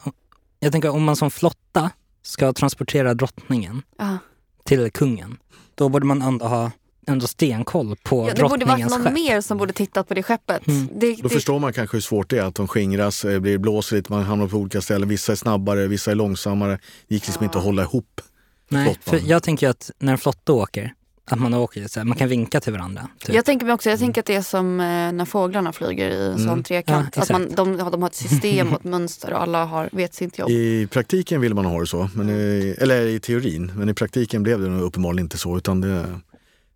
Jag 0.60 0.72
tänker 0.72 0.88
om 0.88 1.04
man 1.04 1.16
som 1.16 1.30
flotta 1.30 1.90
ska 2.22 2.52
transportera 2.52 3.14
drottningen 3.14 3.82
Ja. 3.98 4.18
till 4.64 4.90
kungen, 4.90 5.36
då 5.74 5.88
borde 5.88 6.06
man 6.06 6.22
ändå 6.22 6.46
ha 6.46 6.70
ändå 7.06 7.26
stenkoll 7.26 7.96
på 8.02 8.28
Ja, 8.28 8.34
det 8.34 8.42
borde 8.42 8.64
varit 8.64 8.90
någon 8.90 9.04
skepp. 9.04 9.12
mer 9.12 9.40
som 9.40 9.58
borde 9.58 9.72
tittat 9.72 10.08
på 10.08 10.14
det 10.14 10.22
skeppet. 10.22 10.66
Mm. 10.66 10.88
Det, 10.94 11.14
Då 11.14 11.22
det, 11.22 11.28
förstår 11.28 11.58
man 11.58 11.72
kanske 11.72 11.96
hur 11.96 12.02
svårt 12.02 12.30
det 12.30 12.38
är 12.38 12.42
att 12.42 12.54
de 12.54 12.68
skingras, 12.68 13.24
eh, 13.24 13.38
blir 13.40 13.58
blåser 13.58 13.96
lite, 13.96 14.12
man 14.12 14.22
hamnar 14.22 14.46
på 14.48 14.56
olika 14.56 14.80
ställen. 14.80 15.08
Vissa 15.08 15.32
är 15.32 15.36
snabbare, 15.36 15.86
vissa 15.86 16.10
är 16.10 16.14
långsammare. 16.14 16.78
Det 17.08 17.14
gick 17.14 17.26
liksom 17.26 17.44
inte 17.44 17.58
att 17.58 17.64
hålla 17.64 17.82
ihop. 17.82 18.20
Nej, 18.68 18.98
för 19.00 19.20
jag 19.26 19.42
tänker 19.42 19.68
att 19.68 19.90
när 19.98 20.12
en 20.12 20.18
flotta 20.18 20.52
åker, 20.52 20.94
att 21.26 21.40
man 21.40 21.54
åker 21.54 21.88
så 21.88 22.00
här, 22.00 22.04
man 22.04 22.16
kan 22.16 22.28
vinka 22.28 22.60
till 22.60 22.72
varandra. 22.72 23.08
Typ. 23.18 23.34
jag 23.34 23.44
tänker 23.44 23.66
mig 23.66 23.74
också, 23.74 23.90
jag 23.90 23.98
tänker 23.98 24.20
att 24.20 24.26
det 24.26 24.34
är 24.34 24.42
som 24.42 24.80
eh, 24.80 24.86
när 25.12 25.24
fåglarna 25.24 25.72
flyger 25.72 26.10
i 26.10 26.26
en 26.32 26.38
sån 26.38 26.62
trekant. 26.62 27.08
Ja, 27.16 27.22
att 27.22 27.30
man, 27.30 27.48
de, 27.54 27.76
de 27.76 28.02
har 28.02 28.08
ett 28.08 28.14
system 28.14 28.72
och 28.72 28.78
ett 28.80 28.84
mönster 28.90 29.32
och 29.32 29.42
alla 29.42 29.64
har, 29.64 29.88
vet 29.92 30.14
sitt 30.14 30.38
jobb. 30.38 30.50
I 30.50 30.86
praktiken 30.86 31.40
vill 31.40 31.54
man 31.54 31.64
ha 31.64 31.80
det 31.80 31.86
så, 31.86 32.08
men 32.14 32.30
i, 32.30 32.76
eller 32.78 33.06
i 33.06 33.20
teorin. 33.20 33.72
Men 33.76 33.88
i 33.88 33.94
praktiken 33.94 34.42
blev 34.42 34.60
det 34.60 34.68
uppenbarligen 34.68 35.26
inte 35.26 35.38
så. 35.38 35.56
Utan 35.56 35.80
det, 35.80 36.20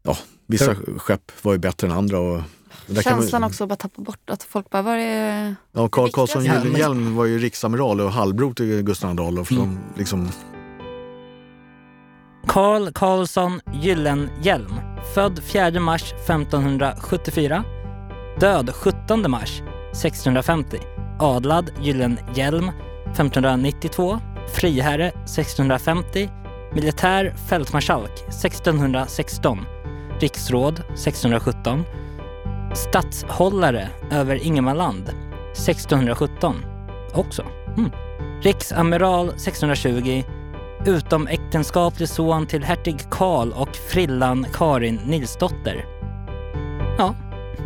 ja, 0.02 0.18
vissa 0.46 0.74
skepp 0.74 1.32
var 1.42 1.52
ju 1.52 1.58
bättre 1.58 1.86
än 1.86 1.92
andra. 1.92 2.18
Och 2.18 2.42
kan 2.86 2.94
man- 2.94 3.02
Känslan 3.02 3.44
också 3.44 3.64
att 3.64 3.68
bara 3.68 3.76
tappa 3.76 4.02
bort 4.02 4.30
att 4.30 4.42
folk 4.42 4.70
bara, 4.70 4.82
var 4.82 4.96
är... 4.96 5.54
Ja, 5.72 5.88
Carl 5.88 6.04
viktigaste. 6.04 6.38
Gyllenhielm 6.38 7.16
var 7.16 7.24
ju 7.24 7.38
riksamiral 7.38 8.00
och 8.00 8.12
halvbror 8.12 8.54
till 8.54 8.82
Gustav 8.82 9.10
Adolf. 9.10 9.50
Mm. 9.50 9.78
Liksom, 9.96 10.28
Carl 12.46 12.92
Carlsson 12.92 13.60
Gyllenhielm, 13.72 14.80
född 15.14 15.42
4 15.42 15.80
mars 15.80 16.12
1574, 16.12 17.64
död 18.40 18.70
17 18.74 19.30
mars 19.30 19.62
1650, 19.92 20.78
adlad 21.20 21.70
Gyllenhielm 21.80 22.70
1592, 23.10 24.18
friherre 24.54 25.08
1650, 25.08 26.30
militär 26.74 27.34
fältmarskalk 27.48 28.12
1616, 28.28 29.58
riksråd 30.20 30.78
1617, 30.78 31.84
statshållare 32.74 33.88
över 34.10 34.46
Ingermanland 34.46 35.08
1617 35.52 36.64
också. 37.14 37.44
Mm. 37.76 37.90
Riksamiral 38.42 39.28
1620, 39.28 40.24
utomäktenskaplig 40.86 42.08
son 42.08 42.46
till 42.46 42.64
hertig 42.64 42.96
Karl 43.10 43.52
och 43.52 43.76
frillan 43.76 44.46
Karin 44.52 45.00
Nilsdotter. 45.06 45.84
Ja, 46.98 47.14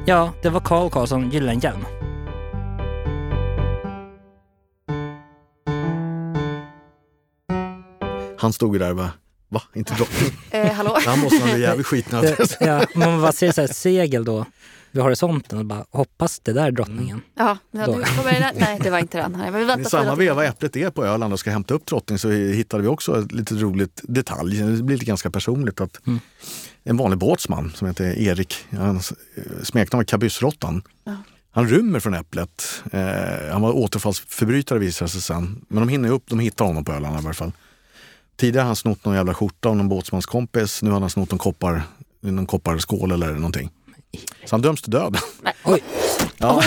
ja, 0.07 0.33
det 0.43 0.51
var 0.51 0.61
Karl 0.61 0.91
Karlsson 0.91 1.31
Gyllenhielm. 1.31 1.85
Han 8.39 8.53
stod 8.53 8.75
ju 8.75 8.79
där 8.79 8.91
och 8.91 8.97
bara, 8.97 9.11
va? 9.49 9.63
Inte 9.75 9.95
drottning? 9.95 10.31
Eh, 10.51 10.73
hallå? 10.73 10.97
Han 11.07 11.19
måste 11.19 11.39
ha 11.39 11.45
blivit 11.45 11.63
jävligt 11.63 11.87
skitnödig. 11.87 12.35
Ja, 12.61 12.85
man 12.95 13.21
bara 13.21 13.33
ser 13.33 13.53
så 13.53 13.61
här 13.61 13.69
segel 13.69 14.25
då 14.25 14.47
vid 14.93 15.03
horisonten 15.03 15.59
och 15.59 15.65
bara 15.65 15.85
hoppas 15.91 16.41
det 16.41 16.53
där 16.53 16.67
är 16.67 16.71
drottningen. 16.71 17.23
Ja, 17.35 17.59
ja 17.71 17.87
Då. 17.87 17.93
nu 17.97 18.05
kommer 18.05 18.33
det, 18.33 18.53
nej 18.59 18.79
det 18.83 18.91
var 18.91 18.99
inte 18.99 19.19
den. 19.19 19.33
Nej, 19.33 19.51
men 19.51 19.77
vi 19.77 19.83
I 19.83 19.85
samma 19.85 20.15
veva 20.15 20.45
Äpplet 20.45 20.77
är 20.77 20.91
på 20.91 21.05
Öland 21.05 21.33
och 21.33 21.41
ska 21.41 21.51
hämta 21.51 21.75
upp 21.75 21.87
drottning 21.87 22.19
så 22.19 22.31
hittade 22.31 22.83
vi 22.83 22.89
också 22.89 23.21
ett 23.21 23.33
lite 23.33 23.55
roligt 23.55 24.01
detalj. 24.03 24.59
Det 24.59 24.83
blir 24.83 24.97
lite 24.97 25.07
ganska 25.07 25.31
personligt. 25.31 25.81
att 25.81 26.07
Mm. 26.07 26.21
En 26.85 26.97
vanlig 26.97 27.19
båtsman 27.19 27.73
som 27.75 27.87
heter 27.87 28.19
Erik, 28.19 28.55
hans 28.71 29.13
smeknamn 29.63 29.99
var 29.99 30.05
Kabyssråttan. 30.05 30.83
Ja. 31.05 31.17
Han 31.51 31.69
rymmer 31.69 32.01
från 32.01 32.15
Äpplet. 32.15 32.83
Eh, 32.93 33.53
han 33.53 33.63
var 33.63 33.73
återfallsförbrytare 33.73 34.79
visade 34.79 35.09
sig 35.09 35.21
sen. 35.21 35.65
Men 35.69 35.81
de 35.81 35.89
hinner 35.89 36.11
upp, 36.11 36.23
de 36.27 36.39
hittar 36.39 36.65
honom 36.65 36.85
på 36.85 36.93
Öland 36.93 37.15
i 37.15 37.19
alla 37.19 37.35
fall. 37.35 37.53
Tidigare 38.37 38.63
har 38.63 38.67
han 38.67 38.77
snott 38.77 39.05
någon 39.05 39.15
jävla 39.15 39.35
skjorta 39.35 39.69
av 39.69 39.77
någon 39.77 39.89
båtsmanskompis. 39.89 40.83
Nu 40.83 40.91
har 40.91 41.01
han 41.01 41.11
snott 41.11 41.31
någon, 41.31 41.39
koppar, 41.39 41.83
någon 42.21 42.47
kopparskål 42.47 43.11
eller 43.13 43.33
någonting. 43.33 43.71
Så 44.45 44.51
han 44.51 44.63
döms 44.63 44.83
till 44.83 44.91
döden. 44.91 45.21
Oj, 45.65 45.83
Ja. 46.39 46.63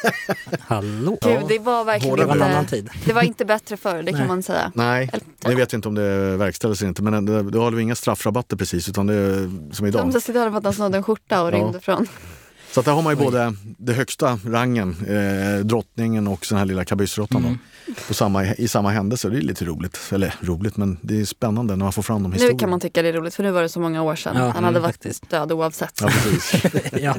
hallå! 0.60 1.18
Gud, 1.22 1.40
det 1.48 1.58
var 1.58 1.84
verkligen 1.84 2.16
Det 2.16 2.24
var 2.24 2.36
en 2.36 2.42
annan 2.42 2.58
inte, 2.60 2.70
tid. 2.76 2.90
det 3.04 3.12
var 3.12 3.22
inte 3.22 3.44
bättre 3.44 3.76
förr, 3.76 3.96
det 3.96 4.02
Nej. 4.02 4.14
kan 4.14 4.26
man 4.26 4.42
säga. 4.42 4.72
Nej, 4.74 5.10
nu 5.46 5.54
vet 5.54 5.72
jag 5.72 5.78
inte 5.78 5.88
om 5.88 5.94
det 5.94 6.36
verkställdes 6.36 6.80
eller 6.80 6.88
inte. 6.88 7.02
Men 7.02 7.24
det, 7.26 7.42
det 7.50 7.58
har 7.58 7.70
vi 7.70 7.82
inga 7.82 7.94
straffrabatter 7.94 8.56
precis, 8.56 8.88
utan 8.88 9.06
det 9.06 9.14
är 9.14 9.50
som 9.74 9.86
idag. 9.86 10.10
De 10.12 10.20
sitter 10.20 10.50
för 10.50 10.58
att 10.58 10.64
han 10.64 10.72
snodde 10.72 10.96
en 10.96 11.02
skjorta 11.02 11.42
och 11.42 11.48
Ja. 11.48 11.56
rymde 11.58 11.80
från. 11.80 12.06
Så 12.72 12.80
att 12.80 12.86
där 12.86 12.92
har 12.92 13.02
man 13.02 13.12
ju 13.14 13.18
Oj. 13.18 13.24
både 13.24 13.54
det 13.78 13.92
högsta 13.92 14.38
rangen, 14.46 14.96
eh, 15.08 15.64
drottningen 15.64 16.28
och 16.28 16.46
den 16.48 16.58
här 16.58 16.64
lilla 16.66 16.84
kabyssråttan 16.84 17.44
Mm. 17.44 17.58
På 18.08 18.14
samma, 18.14 18.44
i 18.46 18.68
samma 18.68 18.90
händelse. 18.90 19.28
Det 19.28 19.36
är 19.38 19.40
lite 19.42 19.64
roligt. 19.64 19.98
Eller 20.12 20.34
roligt, 20.40 20.76
men 20.76 20.98
det 21.02 21.20
är 21.20 21.24
spännande 21.24 21.76
när 21.76 21.84
man 21.84 21.92
får 21.92 22.02
fram 22.02 22.22
de 22.22 22.28
Nu 22.28 22.34
historierna. 22.34 22.58
kan 22.58 22.70
man 22.70 22.80
tycka 22.80 23.02
det 23.02 23.08
är 23.08 23.12
roligt 23.12 23.34
för 23.34 23.42
nu 23.42 23.50
var 23.50 23.62
det 23.62 23.68
så 23.68 23.80
många 23.80 24.02
år 24.02 24.16
sedan. 24.16 24.36
Ja, 24.36 24.42
han 24.42 24.54
hade 24.64 24.68
mm, 24.68 24.82
varit 24.82 24.94
faktiskt. 24.94 25.30
död 25.30 25.52
oavsett. 25.52 25.98
Ja, 26.00 26.06
precis. 26.08 26.64
ja. 27.02 27.14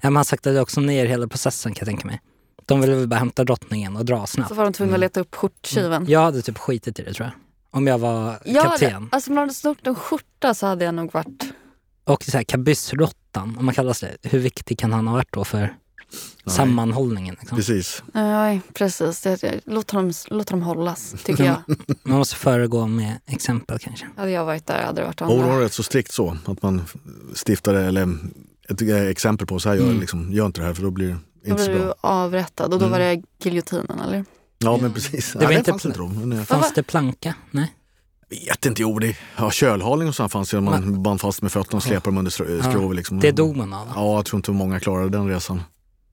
ja, 0.00 0.10
man 0.10 0.24
saktade 0.24 0.60
också 0.60 0.80
ner 0.80 1.06
hela 1.06 1.28
processen 1.28 1.74
kan 1.74 1.80
jag 1.80 1.86
tänka 1.88 2.06
mig. 2.06 2.20
De 2.66 2.80
ville 2.80 2.94
väl 2.94 3.08
bara 3.08 3.16
hämta 3.18 3.44
drottningen 3.44 3.96
och 3.96 4.04
dra 4.04 4.20
Så 4.20 4.26
snabbt. 4.26 4.50
var 4.50 4.64
de 4.64 4.72
tvungna 4.72 4.94
att 4.94 5.00
leta 5.00 5.20
upp 5.20 5.34
skjorttjuven. 5.34 6.04
Jag 6.08 6.20
hade 6.20 6.42
typ 6.42 6.58
skitit 6.58 6.98
i 7.00 7.02
det 7.02 7.12
tror 7.14 7.26
jag. 7.26 7.34
Om 7.78 7.86
jag 7.86 7.98
var 7.98 8.38
Ja, 8.44 8.62
kapten. 8.62 9.02
det, 9.02 9.08
alltså 9.16 9.30
om 9.30 9.34
man 9.34 9.42
hade 9.42 9.54
snott 9.54 9.86
en 9.86 9.94
skjorta 9.94 10.54
så 10.54 10.66
hade 10.66 10.84
jag 10.84 10.94
nog 10.94 11.12
varit... 11.12 11.44
Och 12.04 12.24
så 12.24 12.36
här 12.36 12.44
kabyssråttan, 12.44 13.56
om 13.58 13.64
man 13.64 13.74
kallar 13.74 13.96
det. 14.00 14.28
Hur 14.28 14.38
viktig 14.38 14.78
kan 14.78 14.92
han 14.92 15.06
ha 15.06 15.14
varit 15.14 15.32
då 15.32 15.44
för 15.44 15.74
sammanhållningen? 16.46 17.36
Liksom? 17.40 17.56
precis. 17.56 18.02
Nej, 18.12 18.60
precis. 18.74 19.26
Låt, 19.64 19.88
dem, 19.88 20.12
låt 20.30 20.46
dem 20.46 20.62
hållas, 20.62 21.14
tycker 21.24 21.44
jag. 21.66 21.76
Man 22.02 22.18
måste 22.18 22.36
föregå 22.36 22.86
med 22.86 23.18
exempel 23.26 23.78
kanske. 23.78 24.06
Hade 24.16 24.30
jag 24.30 24.44
varit 24.44 24.66
där 24.66 24.82
hade 24.84 25.00
det 25.00 25.06
varit 25.06 25.20
var 25.20 25.28
andra. 25.42 25.60
rätt 25.64 25.72
så 25.72 25.82
strikt 25.82 26.12
så, 26.12 26.36
att 26.46 26.62
man 26.62 26.82
stiftade 27.34 27.84
eller 27.84 28.18
ett 28.68 28.82
eh, 28.82 29.02
exempel 29.02 29.46
på 29.46 29.58
så 29.60 29.68
här 29.68 29.76
gör, 29.76 29.84
Mm. 29.84 30.00
liksom, 30.00 30.32
gör 30.32 30.46
inte 30.46 30.60
det 30.60 30.66
här 30.66 30.74
för 30.74 30.82
då 30.82 30.90
blir 30.90 31.08
det 31.08 31.16
Då 31.44 31.50
inte 31.50 31.62
så 31.62 31.68
blev 31.70 31.78
du 31.80 31.84
bra. 31.86 31.94
avrättad 32.00 32.64
och 32.74 32.78
då 32.80 32.86
Mm. 32.86 32.90
var 32.90 32.98
det 32.98 33.22
giljotinen, 33.44 34.00
eller? 34.06 34.24
Ja 34.58 34.78
men 34.82 34.92
precis. 34.92 35.32
Det 35.32 35.44
var 35.44 35.52
ja, 35.52 35.58
inte 35.58 35.70
det 35.70 35.72
fanns 35.72 35.84
pl- 35.84 35.86
inte 35.86 35.98
då. 36.20 36.26
Men, 36.26 36.46
Fanns 36.46 36.72
det 36.74 36.82
planka? 36.82 37.34
Nej. 37.50 37.74
vet 38.48 38.66
inte, 38.66 38.82
jo 38.82 38.98
det, 38.98 39.16
ja, 39.36 39.50
kölhalning 39.50 40.08
och 40.08 40.14
sånt 40.14 40.32
fanns 40.32 40.54
ju. 40.54 40.60
Man 40.60 41.02
band 41.02 41.20
fast 41.20 41.42
med 41.42 41.52
fötterna 41.52 41.76
och 41.76 41.82
släpade 41.82 42.08
dem 42.08 42.18
under 42.18 42.30
skrovet. 42.70 42.96
Liksom. 42.96 43.20
Det 43.20 43.30
dog 43.30 43.56
man 43.56 43.72
av. 43.72 43.88
Ja, 43.94 44.14
jag 44.16 44.24
tror 44.24 44.38
inte 44.38 44.50
många 44.50 44.80
klarade 44.80 45.08
den 45.08 45.28
resan. 45.28 45.62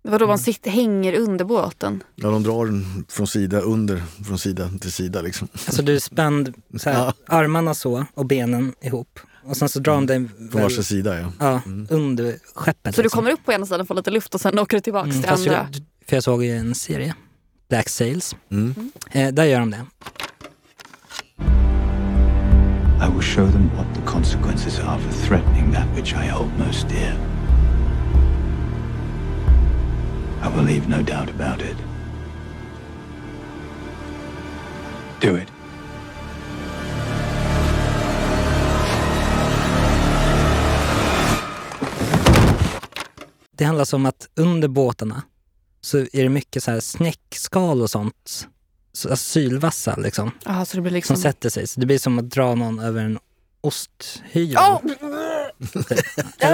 Det 0.08 0.12
var 0.12 0.20
då 0.20 0.26
Mm. 0.26 0.30
man 0.32 0.40
sitter, 0.40 0.72
hänger 0.72 1.14
under 1.14 1.46
båten. 1.46 2.04
Ja, 2.16 2.30
de 2.30 2.44
drar 2.44 2.66
den 2.66 3.06
från 3.10 3.28
sida 3.28 3.60
under, 3.60 4.04
från 4.28 4.40
sida 4.40 4.70
till 4.82 4.92
sida 4.92 5.22
liksom. 5.22 5.48
Alltså 5.54 5.82
du 5.82 5.96
är 5.96 6.00
spänd, 6.00 6.54
så 6.78 6.90
här, 6.90 6.98
Ja. 7.00 7.14
armarna 7.28 7.74
så 7.74 8.06
och 8.14 8.26
benen 8.26 8.74
ihop. 8.82 9.20
Och 9.46 9.58
sen 9.58 9.70
så 9.70 9.80
drar 9.80 9.94
de 9.94 10.06
dig 10.06 10.30
Från 10.52 10.62
varsin 10.62 10.84
sida 10.84 11.20
ja. 11.20 11.32
ja, 11.40 11.62
Mm. 11.66 11.88
under 11.90 12.36
skeppet. 12.56 12.96
Så 12.96 13.02
du 13.02 13.04
liksom. 13.06 13.18
kommer 13.20 13.32
upp 13.32 13.46
på 13.46 13.52
ena 13.54 13.66
sidan 13.66 13.86
får 13.86 13.96
lite 13.96 14.12
luft 14.12 14.36
och 14.36 14.42
sen 14.42 14.60
åker 14.60 14.78
du 14.78 14.82
tillbaks 14.82 15.10
Mm, 15.10 15.22
till 15.22 15.30
fast 15.30 15.48
andra. 15.48 15.68
jag, 15.74 15.82
för 16.10 16.16
jag 16.16 16.24
såg 16.24 16.44
ju 16.44 16.58
en 16.58 16.76
serie, 16.76 17.16
Black 17.70 17.90
Sails. 17.90 18.36
Mm. 18.52 18.92
Eh, 19.12 19.34
där 19.34 19.44
gör 19.44 19.60
de 19.60 19.72
det. 19.72 19.86
I 23.08 23.10
will 23.14 23.22
show 23.22 23.52
them 23.52 23.70
what 23.76 23.86
the 23.96 24.02
consequences 24.12 24.80
are 24.80 25.00
for 25.02 25.28
threatening 25.28 25.74
that 25.74 25.88
which 25.98 26.14
I 26.14 26.28
hold 26.30 26.50
most 26.68 26.90
dear. 26.90 27.18
I 30.48 30.50
will 30.50 30.64
leave 30.64 30.88
no 30.88 31.02
doubt 31.02 31.30
about 31.30 31.62
it. 31.62 31.76
Do 35.20 35.38
it. 35.38 35.48
Det 43.52 43.64
handlar 43.64 43.96
om 43.96 44.06
att 44.06 44.30
under 44.36 44.68
båtarna 44.68 45.22
så 45.82 45.98
är 45.98 46.24
det 46.24 46.30
mycket 46.30 46.64
så 46.64 46.72
här 46.72 46.80
snäckskal 46.80 47.82
och 47.82 47.90
sånt. 47.90 48.48
Så, 48.94 49.10
alltså 49.10 49.32
sylvassa 49.32 49.96
liksom, 49.96 50.32
Ja, 50.46 50.66
så 50.66 50.78
det 50.78 50.82
blir 50.82 50.92
som 50.92 50.96
liksom... 50.96 51.18
sätter 51.18 51.50
sig. 51.50 51.68
Så 51.68 51.80
det 51.80 51.86
blir 51.86 52.00
som 52.00 52.20
att 52.20 52.30
dra 52.30 52.56
någon 52.56 52.80
över 52.80 53.04
en 53.04 53.20
osthyvel. 53.62 54.58
Åh! 54.60 54.82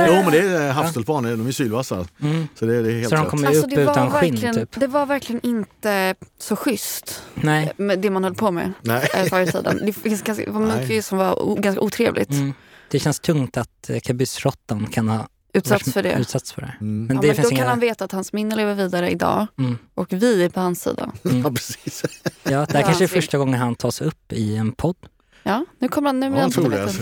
Jo 0.08 0.14
men 0.24 0.32
det 0.32 0.40
är 0.40 0.72
havstulpaner, 0.72 1.32
de 1.38 1.48
är 1.48 1.52
sylvassa. 1.52 2.06
Mm. 2.22 2.48
Så 2.56 2.66
det, 2.66 2.82
det 2.82 2.92
är 2.92 2.96
helt 2.98 3.10
Så 3.10 3.16
de 3.16 3.26
kommer 3.26 3.48
Alltså, 3.48 3.66
upp 3.66 3.74
utan 3.78 4.12
skinn 4.12 4.32
verkligen, 4.32 4.56
typ. 4.56 4.80
det 4.80 4.88
var 4.88 5.06
verkligen 5.06 5.42
inte 5.46 6.16
så 6.40 6.56
schysst 6.56 7.24
Nej. 7.36 7.72
med 7.78 8.00
det 8.00 8.10
man 8.10 8.24
höll 8.24 8.36
på 8.36 8.52
med 8.52 8.74
Nej. 8.82 9.08
eh, 9.16 9.24
förr 9.26 9.42
i 9.42 9.52
tiden. 9.52 9.80
Det 9.86 9.94
finns 9.94 10.22
ganska, 10.22 10.52
var 10.52 10.80
mycket 10.80 11.06
som 11.06 11.18
var 11.18 11.42
o, 11.44 11.56
ganska 11.56 11.82
otrevligt. 11.82 12.30
Mm. 12.30 12.54
Det 12.92 13.00
känns 13.00 13.20
tungt 13.20 13.58
att 13.58 13.90
eh, 13.90 14.00
kabyssråttan 14.00 14.88
kan 14.88 15.08
ha 15.10 15.28
Utsatts 15.56 15.94
för 15.94 16.04
det. 16.04 16.14
utsatts 16.20 16.52
för 16.54 16.62
det. 16.62 16.74
Mm. 16.82 17.06
Men 17.06 17.16
ja, 17.16 17.22
det 17.22 17.28
men 17.28 17.36
finns 17.36 17.46
då 17.46 17.50
kan 17.50 17.58
inga... 17.58 17.70
han 17.70 17.80
veta 17.80 18.06
att 18.06 18.12
hans 18.12 18.34
minne 18.34 18.56
lever 18.56 18.76
vidare 18.76 19.10
idag 19.12 19.48
Mm. 19.58 19.78
och 19.94 20.08
vi 20.14 20.44
är 20.44 20.50
på 20.50 20.60
hans 20.60 20.82
sida. 20.82 21.12
Ja 21.44 21.50
precis. 21.52 22.04
Ja, 22.44 22.52
det 22.52 22.74
här 22.74 22.80
Ja, 22.80 22.86
kanske 22.86 23.04
är 23.04 23.08
första 23.08 23.38
gången 23.38 23.60
han 23.60 23.76
tas 23.76 24.02
upp 24.02 24.34
i 24.34 24.56
en 24.56 24.72
podd. 24.72 24.96
Ja, 25.44 25.66
nu 25.80 25.88
kommer 25.88 26.10
han... 26.10 26.20
Nu 26.20 26.26
Ja, 26.26 26.42
han 26.42 26.52
tror 26.52 26.70
det. 26.70 26.84
Alltså. 26.84 27.02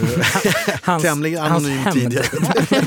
Hans, 0.84 1.04
Tämligen 1.04 1.44
anonym 1.44 1.94
tidigare. 1.94 2.26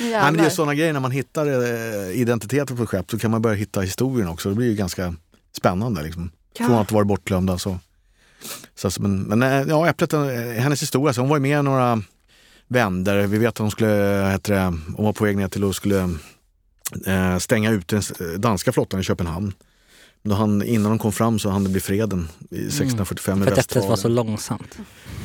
Nej, 0.00 0.10
men 0.10 0.36
det 0.36 0.44
är 0.44 0.50
sådana 0.50 0.74
grejer 0.74 0.92
när 0.92 1.00
man 1.00 1.10
hittar 1.10 1.46
eh, 1.46 2.10
identiteter 2.20 2.74
på 2.74 2.82
ett 2.82 2.88
skepp 2.88 3.10
så 3.10 3.18
kan 3.18 3.30
man 3.30 3.42
börja 3.42 3.56
hitta 3.56 3.80
historien 3.80 4.28
också. 4.28 4.48
Det 4.48 4.54
blir 4.54 4.66
ju 4.68 4.74
ganska 4.74 5.14
spännande. 5.56 6.02
Liksom. 6.02 6.30
Från 6.56 6.70
Ja. 6.72 6.80
att 6.80 6.92
vara 6.92 7.04
bortglömda. 7.04 7.58
Så. 7.58 7.78
Så, 8.74 8.86
alltså, 8.86 9.02
men, 9.02 9.22
men 9.22 9.42
eh, 9.42 9.68
ja, 9.68 9.88
Äpplet, 9.88 10.12
eh, 10.12 10.22
hennes 10.58 10.82
historia, 10.82 11.12
så 11.12 11.20
hon 11.20 11.30
var 11.30 11.36
ju 11.36 11.40
med 11.42 11.58
i 11.60 11.62
några 11.62 12.02
vänder. 12.68 13.26
Vi 13.26 13.38
vet 13.38 13.48
att 13.48 13.58
hon 13.58 13.70
skulle, 13.70 14.28
heter 14.32 14.54
det, 14.54 14.60
hon 14.96 15.04
var 15.04 15.12
på 15.12 15.24
väg 15.24 15.36
ner 15.36 15.48
till 15.48 15.64
och 15.64 15.76
skulle 15.76 16.08
eh, 17.06 17.38
stänga 17.38 17.70
ut 17.70 17.88
den 17.88 18.02
danska 18.36 18.72
flottan 18.72 19.00
i 19.00 19.02
Köpenhamn. 19.02 19.52
Då 20.28 20.34
han, 20.34 20.62
innan 20.62 20.90
de 20.90 20.98
kom 20.98 21.12
fram 21.12 21.38
så 21.38 21.50
hann 21.50 21.64
det 21.64 21.70
bli 21.70 21.80
freden 21.80 22.28
i 22.50 22.54
1645 22.66 23.38
För 23.38 23.50
i 23.50 23.52
att 23.52 23.58
äpplet 23.58 23.74
var 23.84 23.90
Västfalen. 23.90 23.96
så 23.96 24.08
långsamt. 24.24 24.78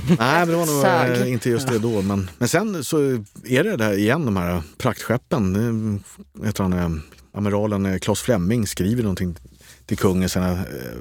Nej, 0.07 0.17
men 0.39 0.47
det 0.47 0.55
var 0.55 0.65
nog 0.65 0.81
Sög. 0.81 1.21
eh, 1.27 1.31
inte 1.33 1.49
just 1.49 1.67
det 1.67 1.79
då. 1.79 2.01
Men, 2.01 2.29
men 2.37 2.47
sen 2.49 2.83
så 2.83 2.97
är 3.45 3.63
det 3.63 3.77
där 3.77 3.93
igen, 3.97 4.25
de 4.25 4.37
här 4.37 4.61
praktskeppen. 4.77 5.53
Det 6.33 6.45
heter 6.47 6.63
han, 6.63 7.01
amiralen 7.33 7.85
eh, 7.85 7.97
Claes 7.97 8.21
Fleming 8.21 8.67
skriver 8.67 9.03
någonting 9.03 9.35
till 9.85 9.97
kungen 9.97 10.29
sen, 10.29 10.43
eh, 10.43 10.57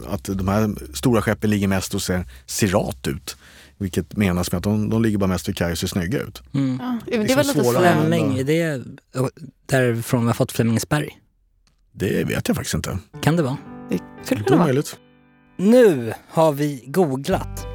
att 0.09 0.25
de 0.25 0.49
här 0.49 0.75
stora 0.97 1.23
skeppen 1.23 1.51
ligger 1.51 1.69
mest 1.69 1.95
och 1.95 2.03
ser 2.03 2.25
sirat 2.47 3.07
ut. 3.07 3.37
Vilket 3.79 4.17
menas 4.17 4.53
med 4.53 4.57
att 4.59 4.65
de, 4.65 4.91
de 4.91 5.03
ligger 5.03 5.19
bara 5.19 5.27
mest 5.27 5.49
vid 5.49 5.57
kaj 5.57 5.73
och 5.73 5.79
ser 5.79 5.87
snygga 5.87 6.19
ut. 6.23 6.43
Mm. 6.55 6.79
Ja, 6.81 6.99
det 7.07 7.19
Liksom 7.19 7.37
var 7.37 7.45
lite 7.45 7.65
så. 7.65 7.77
ämnen. 7.85 8.01
Fleming, 8.07 8.39
är 8.39 8.45
det 8.45 8.83
därifrån 9.67 10.21
vi 10.21 10.27
har 10.27 10.35
fått 10.35 10.53
Flemingsberg? 10.53 11.09
Det 11.93 12.25
vet 12.25 12.49
jag 12.49 12.57
faktiskt 12.57 12.75
inte. 12.75 12.99
Kan 13.23 13.37
det 13.37 13.43
vara? 13.43 13.57
Det 13.91 14.01
skulle 14.23 14.45
kunna 14.45 14.65
vara. 14.65 14.83
Nu 15.57 16.13
har 16.29 16.53
vi 16.53 16.85
googlat. 16.87 17.67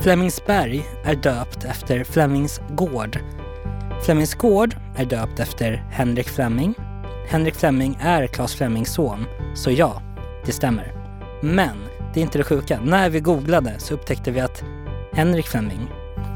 Flemingsberg 0.00 0.84
är 1.04 1.14
döpt 1.14 1.64
efter 1.64 2.04
Flemings 2.04 2.60
gård. 2.70 3.18
Flemings 4.04 4.34
gård 4.34 4.76
är 4.96 5.04
döpt 5.04 5.40
efter 5.40 5.84
Henrik 5.90 6.28
Flemming. 6.28 6.74
Henrik 7.28 7.54
Flemming 7.54 7.98
är 8.00 8.26
Claes 8.26 8.54
Flemmings 8.54 8.92
son, 8.94 9.24
så 9.54 9.70
ja, 9.70 10.02
det 10.46 10.52
stämmer. 10.52 10.92
Men 11.42 11.76
det 12.14 12.20
är 12.20 12.22
inte 12.22 12.38
det 12.38 12.44
sjuka. 12.44 12.80
När 12.84 13.10
vi 13.10 13.20
googlade 13.20 13.74
så 13.78 13.94
upptäckte 13.94 14.30
vi 14.30 14.40
att 14.40 14.62
Henrik 15.12 15.46
Flemming 15.46 15.90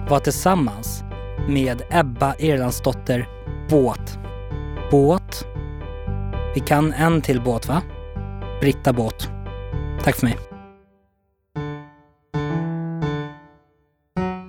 var 0.08 0.20
tillsammans 0.20 1.02
med 1.48 1.82
Ebba 1.90 2.34
Erlandsdotter 2.34 3.28
Båt. 3.70 4.18
Båt. 4.90 5.46
Vi 6.54 6.60
kan 6.60 6.92
en 6.92 7.22
till 7.22 7.40
båt 7.40 7.68
va? 7.68 7.82
Britta 8.60 8.92
Båt. 8.92 9.28
Tack 10.04 10.16
för 10.16 10.26
mig. 10.26 10.38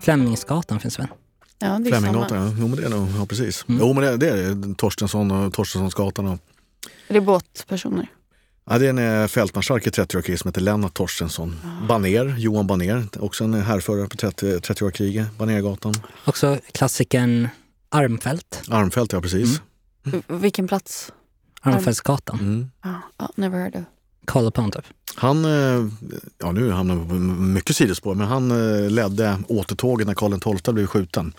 Flemingsgatan 0.02 0.80
finns 0.80 1.00
väl? 1.00 1.08
Ja, 1.60 1.68
det 1.68 1.90
är 1.90 1.94
samma. 1.94 2.02
Fleminggatan, 2.02 2.38
ja. 2.48 2.54
Jo 2.60 2.68
men 2.68 2.76
det 2.78 2.86
är 2.86 2.90
nog, 2.90 3.08
ja 3.20 3.26
precis. 3.26 3.66
Mm. 3.68 3.82
Jo 3.82 3.94
men 3.94 4.04
det, 4.04 4.18
det 4.18 4.30
är 4.30 4.56
det. 4.56 4.76
Torstensson 4.76 5.32
och 5.32 5.54
Torstenssonsgatan 5.54 6.28
och 6.28 6.40
Det 7.08 7.18
är 7.18 7.22
båtpersoner. 7.22 8.08
Ja, 8.70 8.78
det 8.78 8.86
är 8.86 8.90
en 8.90 9.22
eh, 9.22 9.28
fältmarskalk 9.28 9.88
i 9.88 9.90
30-årskriget 9.90 10.38
som 10.38 10.48
heter 10.50 10.62
Lennart 10.62 10.94
Torstensson. 10.94 11.56
Baner, 11.88 12.36
Johan 12.38 12.68
Baner, 12.68 13.08
också 13.20 13.44
en 13.44 13.54
härförare 13.54 14.08
på 14.08 14.16
30 14.18 14.58
30-årskriget. 14.58 15.26
Banergatan. 15.38 15.94
Också 16.26 16.58
klassikern 16.72 17.48
Armfält, 17.90 18.62
Armfält, 18.70 19.14
ja 19.14 19.22
precis. 19.22 19.62
V- 20.04 20.22
Vilken 20.28 20.68
plats? 20.68 21.12
Armfältsgatan. 21.62 22.40
Mm. 22.40 22.72
Ja, 22.84 23.02
ja, 23.18 23.30
never 23.36 23.58
heard 23.60 23.76
of. 23.76 23.82
Karlaplan 24.28 24.72
typ. 24.72 24.86
Han, 25.16 25.46
eh, 25.46 25.88
ja 26.38 26.52
nu 26.52 26.72
hamnar 26.72 26.96
vi 26.96 27.08
på 27.10 27.14
mycket 27.16 27.76
sidospår, 27.76 28.16
men 28.16 28.28
han 28.28 28.52
eh, 28.52 28.90
ledde 28.90 29.38
återtåget 29.48 30.08
när 30.08 30.14
Karl 30.14 30.58
XII 30.60 30.74
blev 30.74 30.88
skjuten 30.88 31.34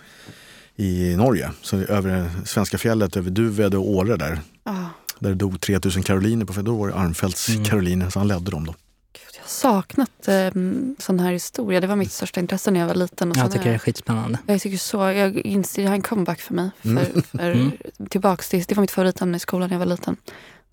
i 0.76 1.16
Norge. 1.16 1.51
Så 1.62 1.76
över 1.76 2.11
det 2.11 2.47
svenska 2.47 2.78
fjället, 2.78 3.16
över 3.16 3.30
Duved 3.30 3.74
och 3.74 3.89
Åre 3.91 4.16
där. 4.16 4.41
Ja. 4.64 4.91
Där 5.18 5.28
det 5.28 5.34
dog 5.34 5.61
3000 5.61 6.03
karoliner 6.03 6.45
på 6.45 6.62
Då 6.62 6.76
var 6.76 6.89
det 6.89 6.95
Armfälts 6.95 7.49
Mm. 7.49 7.64
karoliner, 7.64 8.11
så 8.11 8.18
han 8.18 8.28
ledde 8.28 8.51
dem 8.51 8.66
då. 8.66 8.74
Gud, 9.12 9.22
jag 9.34 9.41
har 9.43 9.49
saknat 9.49 10.28
eh, 10.28 10.51
sån 10.99 11.20
här 11.20 11.32
historia. 11.32 11.80
Det 11.80 11.86
var 11.86 11.97
mitt 11.97 12.12
största 12.12 12.41
intresse 12.41 12.70
när 12.70 12.80
jag 12.80 12.86
var 12.86 12.95
liten. 12.95 13.30
Och 13.30 13.36
Jag 13.36 13.47
tycker 13.53 13.64
har 13.64 13.70
det 13.70 13.74
är 13.74 13.78
skitspännande. 13.78 14.39
Jag 14.47 14.61
tycker 14.61 14.78
så. 14.78 14.97
Jag 14.99 15.36
inser, 15.36 15.82
det 15.82 15.89
här 15.89 15.95
är 15.95 15.97
en 15.97 16.03
comeback 16.03 16.41
för 16.41 16.55
mig. 16.55 16.70
För, 16.82 16.89
Mm. 16.89 17.07
för, 17.22 17.51
Mm. 17.51 17.72
Tillbaks 18.11 18.49
till, 18.49 18.64
det 18.68 18.74
var 18.74 18.80
mitt 18.80 18.91
favoritämne 18.91 19.36
i 19.36 19.41
skolan 19.41 19.68
när 19.68 19.74
jag 19.74 19.78
var 19.78 19.86
liten. 19.86 20.16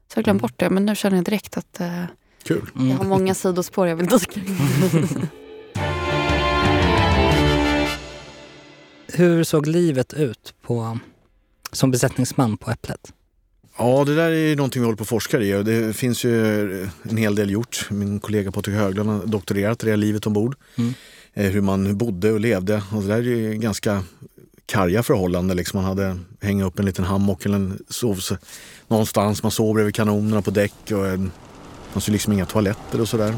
Så 0.08 0.14
jag 0.14 0.18
har 0.18 0.24
glömt 0.24 0.42
bort 0.42 0.54
det, 0.58 0.70
men 0.70 0.86
nu 0.86 0.96
känner 0.96 1.16
jag 1.18 1.26
direkt 1.26 1.58
att 1.58 1.80
eh, 1.80 2.04
Kul. 2.44 2.70
jag 2.74 2.82
har 2.82 2.96
Mm. 2.96 3.08
många 3.08 3.34
sidospår 3.34 3.88
jag 3.88 3.96
vill 3.96 4.08
dyka 4.08 4.42
Hur 9.08 9.44
såg 9.44 9.68
livet 9.68 10.14
ut 10.14 10.54
på, 10.62 11.00
som 11.72 11.92
besättningsman 11.92 12.58
på 12.58 12.72
Äpplet? 12.72 13.14
Ja, 13.78 14.04
det 14.06 14.16
där 14.16 14.32
är 14.32 14.48
ju 14.50 14.56
någonting 14.56 14.82
vi 14.82 14.86
håller 14.86 14.98
på 14.98 15.02
att 15.04 15.08
forska 15.10 15.40
i 15.42 15.54
och 15.56 15.66
det 15.66 15.96
finns 15.96 16.24
ju 16.24 16.84
en 17.04 17.18
hel 17.18 17.36
del 17.36 17.50
gjort. 17.50 17.88
Min 17.92 18.20
kollega 18.20 18.52
Patrik 18.52 18.76
Höglund 18.76 19.10
har 19.10 19.26
doktorerat 19.26 19.84
i 19.84 19.86
det 19.86 19.92
här 19.92 19.98
livet 19.98 20.28
ombord. 20.28 20.56
Mm. 20.78 20.94
Eh, 21.34 21.52
Hur 21.52 21.62
man 21.62 21.98
bodde 21.98 22.32
och 22.32 22.40
levde. 22.40 22.84
Och 22.94 23.02
det 23.02 23.08
där 23.08 23.16
är 23.18 23.22
ju 23.22 23.54
ganska 23.54 24.04
karga 24.66 25.04
förhållanden. 25.04 25.58
Liksom 25.58 25.78
man 25.78 25.90
hade 25.90 26.20
hänga 26.42 26.66
upp 26.66 26.80
en 26.80 26.86
liten 26.86 27.06
hammock 27.06 27.46
eller 27.46 27.56
en 27.56 27.80
sov 27.90 28.20
någonstans. 28.88 29.44
Man 29.44 29.52
sov 29.52 29.74
bredvid 29.74 29.96
kanonerna 29.96 30.42
på 30.42 30.52
däck 30.52 30.92
och 30.92 31.08
en, 31.08 31.24
det 31.24 31.94
fanns 31.94 32.10
ju 32.10 32.14
liksom 32.14 32.34
inga 32.34 32.46
toaletter 32.46 33.02
och 33.02 33.10
sådär. 33.10 33.36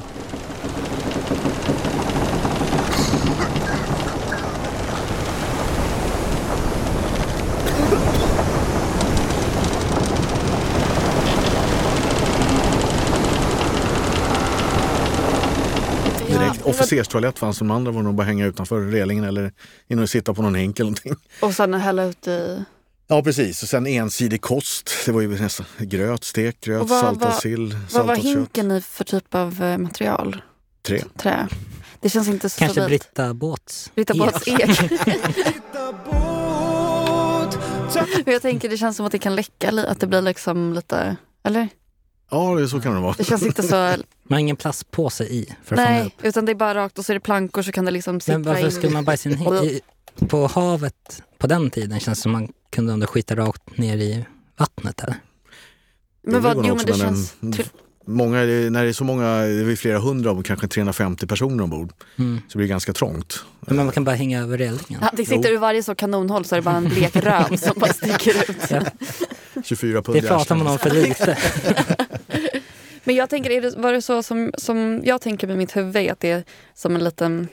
Direkt. 16.28 16.62
Officerstoalett 16.88 17.40
fanns, 17.40 17.60
de 17.60 17.72
andra 17.72 17.92
var 17.92 18.02
nog 18.02 18.16
bara 18.16 18.24
hänga 18.24 18.46
utanför 18.46 18.82
relingen 18.82 19.24
eller 19.24 19.52
in 19.88 20.00
och 20.00 20.10
sitta 20.10 20.34
på 20.34 20.42
någon 20.42 20.56
hink 20.56 20.80
eller 20.80 20.86
någonting. 20.90 21.16
Och 21.42 21.54
sen 21.54 21.74
hälla 21.74 22.04
ut 22.04 22.28
i... 22.28 22.64
Ja 23.08 23.24
precis, 23.24 23.64
och 23.64 23.70
sen 23.70 23.88
ensidig 23.88 24.42
kost. 24.42 24.92
Det 25.06 25.12
var 25.12 25.22
ju 25.22 25.40
nästan 25.42 25.66
gröt, 25.80 26.24
stekt 26.24 26.66
gröt, 26.66 26.82
Och 26.82 26.90
vad- 26.90 27.02
saltad 27.02 27.30
vad- 27.30 27.42
sill, 27.42 27.74
Vad 27.74 27.82
var 27.82 27.90
saltat 28.16 28.16
kött. 28.16 28.26
hinken 28.26 28.72
i 28.72 28.82
för 28.82 29.04
typ 29.04 29.36
av 29.36 29.64
eh, 29.64 29.78
material? 29.78 30.42
Tre. 30.82 31.04
Trä. 31.18 31.48
Det 32.02 32.10
känns 32.10 32.28
inte 32.28 32.50
så 32.50 32.60
Kanske. 32.60 32.86
Britta 32.86 33.34
Båths 33.34 33.92
Britta 33.96 34.14
ek. 34.14 34.20
Båths 34.20 34.48
ek. 34.48 34.70
Jag 38.26 38.42
tänker 38.42 38.70
det 38.70 38.78
känns 38.78 38.98
som 38.98 39.06
att 39.06 39.12
det 39.12 39.20
kan 39.20 39.36
läcka, 39.36 39.72
li- 39.72 39.88
att 39.88 40.00
det 40.00 40.08
blir 40.08 40.22
liksom 40.22 40.74
lite... 40.74 41.16
Eller? 41.44 41.68
Ja, 42.30 42.56
det, 42.56 42.68
så 42.68 42.80
kan 42.82 42.94
det 42.96 43.00
vara. 43.02 43.16
Det 43.18 43.24
känns 43.24 43.44
inte 43.44 43.64
så... 43.64 43.76
Man 43.76 44.36
har 44.36 44.40
ingen 44.40 44.56
plastpåse 44.56 45.24
i 45.24 45.56
för 45.64 45.76
att 45.76 45.80
fånga 45.82 45.90
Nej, 45.98 46.06
upp. 46.08 46.14
utan 46.26 46.46
det 46.46 46.52
är 46.52 46.56
bara 46.56 46.76
rakt 46.76 47.00
och 47.00 47.06
så 47.06 47.12
är 47.12 47.14
det 47.14 47.20
plankor 47.20 47.62
så 47.62 47.72
kan 47.72 47.86
det 47.86 47.92
liksom 47.92 48.14
Men 48.14 48.22
sippra 48.22 48.38
varför 48.40 48.66
in. 48.66 48.72
skulle 48.72 48.94
man 48.94 49.06
bajsa 49.06 49.30
i 49.30 49.34
en 49.34 49.38
hink? 49.40 49.54
I- 49.64 49.82
På 50.28 50.48
havet 50.48 51.24
på 51.38 51.48
den 51.48 51.70
tiden 51.70 52.00
känns 52.00 52.20
det 52.20 52.22
som 52.24 52.32
man 52.32 52.48
kunde 52.72 52.94
ändå 52.94 53.08
skita 53.08 53.36
rakt 53.36 53.78
ner 53.78 53.98
i 53.98 54.26
vattnet. 54.58 55.04
Eller? 55.04 55.16
Men 56.24 56.42
vad, 56.42 56.66
jo 56.68 56.76
men 56.76 56.86
det 56.86 56.94
känns... 56.94 57.36
en- 57.42 57.54
Många, 58.10 58.38
när 58.38 58.84
det 58.84 58.90
är 58.90 58.94
så 58.94 59.04
många, 59.04 59.26
det 59.42 59.72
är 59.72 59.76
flera 59.76 60.00
hundra, 60.00 60.32
om 60.32 60.44
kanske 60.44 60.68
350 60.68 61.28
personer 61.28 61.64
ombord, 61.64 61.94
Mm. 62.18 62.42
så 62.48 62.58
blir 62.58 62.68
det 62.68 62.70
ganska 62.70 62.94
trångt. 62.94 63.44
Men 63.60 63.76
man 63.78 63.92
kan 63.92 64.04
bara 64.04 64.16
hänga 64.16 64.42
över 64.42 64.58
relingen. 64.58 65.00
Ja, 65.02 65.10
det 65.14 65.26
sitter 65.26 65.52
ur 65.52 65.58
varje 65.58 65.84
så 65.84 65.96
kanonhåll 65.96 66.46
så 66.46 66.56
är 66.56 66.60
det 66.60 66.64
bara 66.64 66.76
en 66.78 66.90
blek 66.90 67.16
röv 67.16 67.58
som 67.58 67.74
bara 67.80 67.94
sticker 67.94 68.50
ut. 68.50 68.58
Ja. 68.70 68.82
24 69.64 70.02
pund 70.02 70.22
Det 70.22 70.28
pratar 70.28 70.56
man 70.56 70.68
om 70.68 70.80
för 70.80 70.90
lite. 70.90 71.38
Men 73.08 73.16
jag 73.16 73.30
tänker, 73.30 73.50
är 73.50 73.62
det, 73.62 73.78
var 73.78 73.94
det 73.94 74.02
så 74.02 74.24
som, 74.24 74.52
som 74.58 75.02
jag 75.04 75.22
tänker 75.22 75.48
med 75.48 75.58
mitt 75.58 75.76
huvud 75.78 76.12
att 76.12 76.20
det 76.20 76.32
är 76.32 76.44
som 76.74 76.96
en 76.96 77.04
liten 77.04 77.48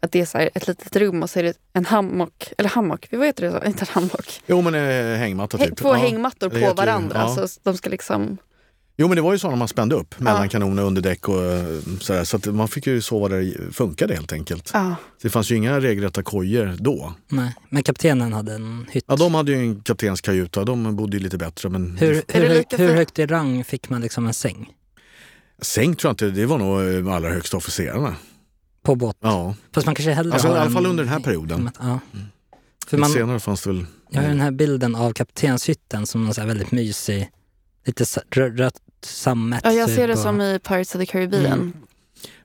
att 0.00 0.12
det 0.12 0.20
är 0.20 0.24
så 0.24 0.38
ett 0.38 0.66
litet 0.68 0.96
rum 0.96 1.22
och 1.22 1.30
så 1.30 1.38
är 1.38 1.42
det 1.42 1.56
en 1.72 1.84
hammock, 1.84 2.52
eller 2.58 2.68
hammock, 2.70 3.08
vad 3.12 3.26
heter 3.26 3.44
det 3.44 3.52
så? 3.60 3.64
Inte 3.66 3.82
en 3.82 3.86
hammock. 3.90 4.40
Jo 4.46 4.60
men 4.60 4.74
eh, 4.74 5.18
hängmatta 5.18 5.56
Hä- 5.56 5.66
typ. 5.68 5.76
Två 5.76 5.88
Ja. 5.88 5.94
hängmattor 5.94 6.48
på 6.48 6.74
varandra 6.74 7.18
ja. 7.36 7.46
så 7.46 7.60
de 7.62 7.76
ska 7.76 7.90
liksom... 7.90 8.38
Jo 9.00 9.08
men 9.08 9.16
det 9.16 9.22
var 9.22 9.32
ju 9.32 9.38
så 9.38 9.48
när 9.50 9.56
man 9.56 9.68
spände 9.68 9.94
upp 9.94 10.20
mellan 10.20 10.42
Ja. 10.42 10.48
kanoner 10.48 10.82
under 10.82 11.02
däck 11.02 11.28
och 11.28 11.42
eh, 11.44 11.64
sådär. 12.00 12.24
Så 12.24 12.36
att 12.36 12.46
man 12.46 12.68
fick 12.68 12.86
ju 12.86 13.02
sova 13.02 13.28
där 13.28 13.40
det 13.40 13.72
funkade 13.74 14.14
helt 14.14 14.32
enkelt. 14.32 14.70
Ja. 14.74 14.94
Det 15.22 15.30
fanns 15.30 15.50
ju 15.50 15.56
inga 15.56 15.80
regelrätta 15.80 16.22
kojor 16.22 16.76
då. 16.78 17.14
Nej, 17.28 17.54
men 17.68 17.82
kaptenen 17.82 18.32
hade 18.32 18.54
en 18.54 18.86
hytt. 18.90 19.04
Ja, 19.08 19.16
de 19.16 19.34
hade 19.34 19.52
ju 19.52 19.58
en 19.58 19.80
kaptenskajuta, 19.80 20.64
de 20.64 20.96
bodde 20.96 21.16
ju 21.16 21.22
lite 21.22 21.38
bättre. 21.38 21.68
Men 21.68 21.96
Hur, 21.98 22.08
hur, 22.28 22.48
hur 22.48 22.88
för- 22.88 22.94
högt 22.94 23.18
i 23.18 23.26
rang 23.26 23.64
fick 23.64 23.90
man 23.90 24.00
liksom 24.00 24.26
en 24.26 24.34
säng? 24.34 24.68
Säng 25.62 25.94
tror 25.96 26.08
jag 26.08 26.12
inte, 26.12 26.40
det 26.40 26.46
var 26.46 26.58
nog 26.58 26.80
eh, 26.80 26.86
de 26.86 27.08
allra 27.08 27.30
högsta 27.30 27.56
officerarna. 27.56 28.14
På 28.82 28.94
båt? 28.94 29.16
Ja, 29.20 29.54
Fast 29.74 29.86
man 29.86 29.94
kanske 29.94 30.12
hellre 30.12 30.32
alltså, 30.32 30.48
i 30.48 30.50
alla 30.50 30.70
fall 30.70 30.84
en- 30.84 30.90
under 30.90 31.04
den 31.04 31.12
här 31.12 31.20
perioden. 31.20 31.70
Ja. 31.80 32.00
För 32.86 32.98
man, 32.98 33.10
Senare 33.10 33.40
fanns 33.40 33.62
det 33.62 33.70
väl... 33.70 33.86
jag 34.10 34.22
har 34.22 34.28
den 34.28 34.40
här 34.40 34.50
bilden 34.50 34.94
av 34.94 35.12
kaptenshytten 35.12 36.06
som 36.06 36.24
någon 36.24 36.34
så 36.34 36.44
väldigt 36.46 36.72
mysig, 36.72 37.30
lite 37.86 38.04
rött 38.32 38.74
sammet. 39.04 39.60
ja, 39.64 39.72
jag 39.72 39.88
typ 39.88 39.96
ser 39.96 40.06
det 40.08 40.14
och- 40.14 40.18
som 40.20 40.40
i 40.40 40.58
Pirates 40.58 40.94
of 40.94 40.98
the 41.00 41.06
Caribbean. 41.06 41.44
Mm. 41.52 41.72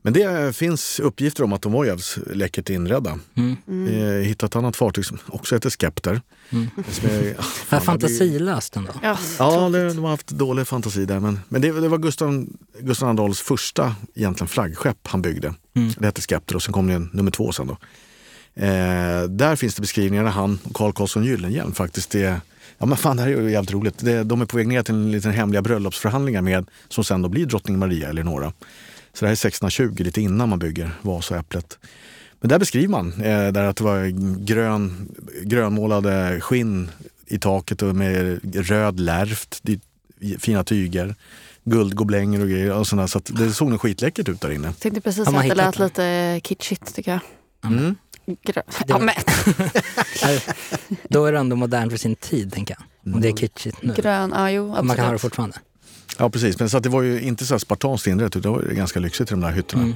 Men 0.02 0.14
det 0.14 0.24
eh, 0.24 0.52
finns 0.52 1.00
uppgifter 1.00 1.44
om 1.44 1.54
att 1.54 1.62
de 1.62 1.72
var 1.72 1.86
jävligt 1.86 2.18
läckert 2.34 2.70
inredda. 2.70 3.20
Mm. 3.36 3.56
Mm. 3.68 4.00
Jag 4.00 4.24
hittade 4.24 4.48
ett 4.48 4.56
annat 4.56 4.76
fartyg 4.76 5.06
som 5.06 5.18
också 5.28 5.56
heter 5.56 5.70
Skepter. 5.70 6.22
Mm. 6.50 6.68
Som 6.92 7.10
är, 7.10 7.34
Vad 7.38 7.46
fan, 7.46 7.82
fantasilöst 7.82 8.76
ändå. 8.76 8.92
Ja, 9.04 9.18
Ja, 9.40 9.70
det, 9.70 9.88
de 9.94 10.04
har 10.04 10.10
haft 10.10 10.28
dålig 10.28 10.68
fantasi 10.68 11.06
där. 11.06 11.20
Men, 11.20 11.40
men 11.50 11.62
det, 11.62 11.72
det 11.72 11.88
var 11.88 11.98
Gustav, 11.98 12.46
Gustav 12.80 13.10
Adolfs 13.10 13.42
första 13.42 13.96
egentligen 14.16 14.48
flaggskepp 14.48 14.98
han 15.08 15.22
byggde. 15.22 15.54
Mm. 15.76 15.92
Det 15.98 16.06
hette 16.06 16.22
Skepter 16.22 16.56
och 16.56 16.64
sen 16.64 16.74
kom 16.74 16.88
det 16.88 16.94
en 16.94 17.10
nummer 17.14 17.32
två 17.32 17.52
sen 17.52 17.68
då. 17.68 17.78
Eh, 18.64 19.24
där 19.24 19.56
finns 19.56 19.76
det 19.76 19.82
beskrivningar 19.82 20.24
när 20.24 20.32
han 20.32 20.60
och 20.64 20.76
Carl 20.76 20.94
Carlsson 20.94 21.24
Gyllenhielm 21.26 21.74
faktiskt 21.74 22.16
är 22.16 22.42
Ja 22.78 22.86
men 22.86 22.98
fan 22.98 23.18
det 23.18 23.24
här 23.24 23.30
är 23.30 23.42
ju 23.42 23.52
jävligt 23.52 23.72
roligt. 23.72 23.98
Det, 23.98 24.24
de 24.24 24.42
är 24.42 24.46
på 24.46 24.58
väg 24.58 24.68
ner 24.68 24.84
till 24.84 24.96
en 24.96 25.12
liten 25.12 25.32
hemliga 25.32 25.62
bröllopsförhandlingar 25.62 26.42
med 26.42 26.70
som 26.90 27.04
sen 27.04 27.22
då 27.22 27.30
blir 27.30 27.46
drottning 27.46 27.80
Maria 27.80 28.10
Eleonora. 28.10 28.54
Så 29.14 29.20
det 29.20 29.26
här 29.26 29.32
är 29.32 29.48
1620, 29.48 30.04
lite 30.04 30.22
innan 30.22 30.50
man 30.50 30.60
bygger 30.60 30.92
Vasa 31.02 31.34
och 31.34 31.40
Äpplet. 31.40 31.78
Men 32.40 32.50
där 32.50 32.60
beskriver 32.60 32.88
man 32.88 33.14
eh, 33.14 33.52
där 33.52 33.64
att 33.64 33.76
det 33.76 33.84
var 33.84 34.06
grön, 34.46 35.12
grönmålade 35.44 36.42
skinn 36.42 36.92
i 37.28 37.40
taket 37.40 37.82
och 37.82 37.96
med 37.96 38.40
röd 38.70 39.00
lärft, 39.00 39.62
fina 40.40 40.64
tyger, 40.64 41.16
guldgoblänger 41.64 42.42
och 42.42 42.50
grejer. 42.50 42.74
Och 42.74 42.88
sådär, 42.88 43.08
så 43.08 43.18
att 43.18 43.32
det 43.34 43.52
såg 43.52 43.70
nog 43.70 43.82
skitläckert 43.82 44.30
ut 44.30 44.42
där 44.42 44.52
inne. 44.52 44.68
Jag 44.68 44.80
tänkte 44.80 45.02
precis 45.02 45.28
att 45.28 45.44
det 45.44 45.56
lät 45.56 45.80
lite 45.80 46.40
kitschigt 46.44 46.96
tycker 46.96 47.12
jag. 47.12 47.20
Mm. 47.72 47.96
Grö- 48.26 48.54
Det 48.66 48.86
Ja, 48.88 49.00
men, 49.00 49.16
Då 51.10 51.26
är 51.26 51.32
det 51.32 51.40
ändå 51.40 51.56
modern 51.56 51.90
för 51.90 51.98
sin 51.98 52.16
tid, 52.16 52.54
tänker 52.54 52.76
jag. 53.04 53.14
Om 53.16 53.22
det 53.22 53.28
är 53.28 53.32
kitschigt 53.38 53.78
nu. 53.84 53.94
grön, 53.94 54.32
ja 54.36 54.52
jo 54.52 54.76
Och 54.76 54.86
man 54.86 54.96
kan 54.96 55.06
ha 55.06 55.12
det 55.12 55.16
absolut. 55.16 55.22
fortfarande. 55.22 55.58
Ja 56.18 56.30
precis, 56.30 56.60
men 56.60 56.70
så 56.70 56.78
att 56.78 56.84
det 56.84 56.90
var 56.90 57.02
ju 57.02 57.22
inte 57.22 57.46
så 57.46 57.60
spartanskt 57.60 58.08
inrett 58.08 58.36
utan 58.36 58.42
det 58.54 58.58
var 58.60 58.66
ganska 58.74 59.00
lyxigt 59.00 59.32
i 59.32 59.34
de 59.34 59.42
där 59.42 59.52
hytterna. 59.52 59.84
Mm. 59.84 59.96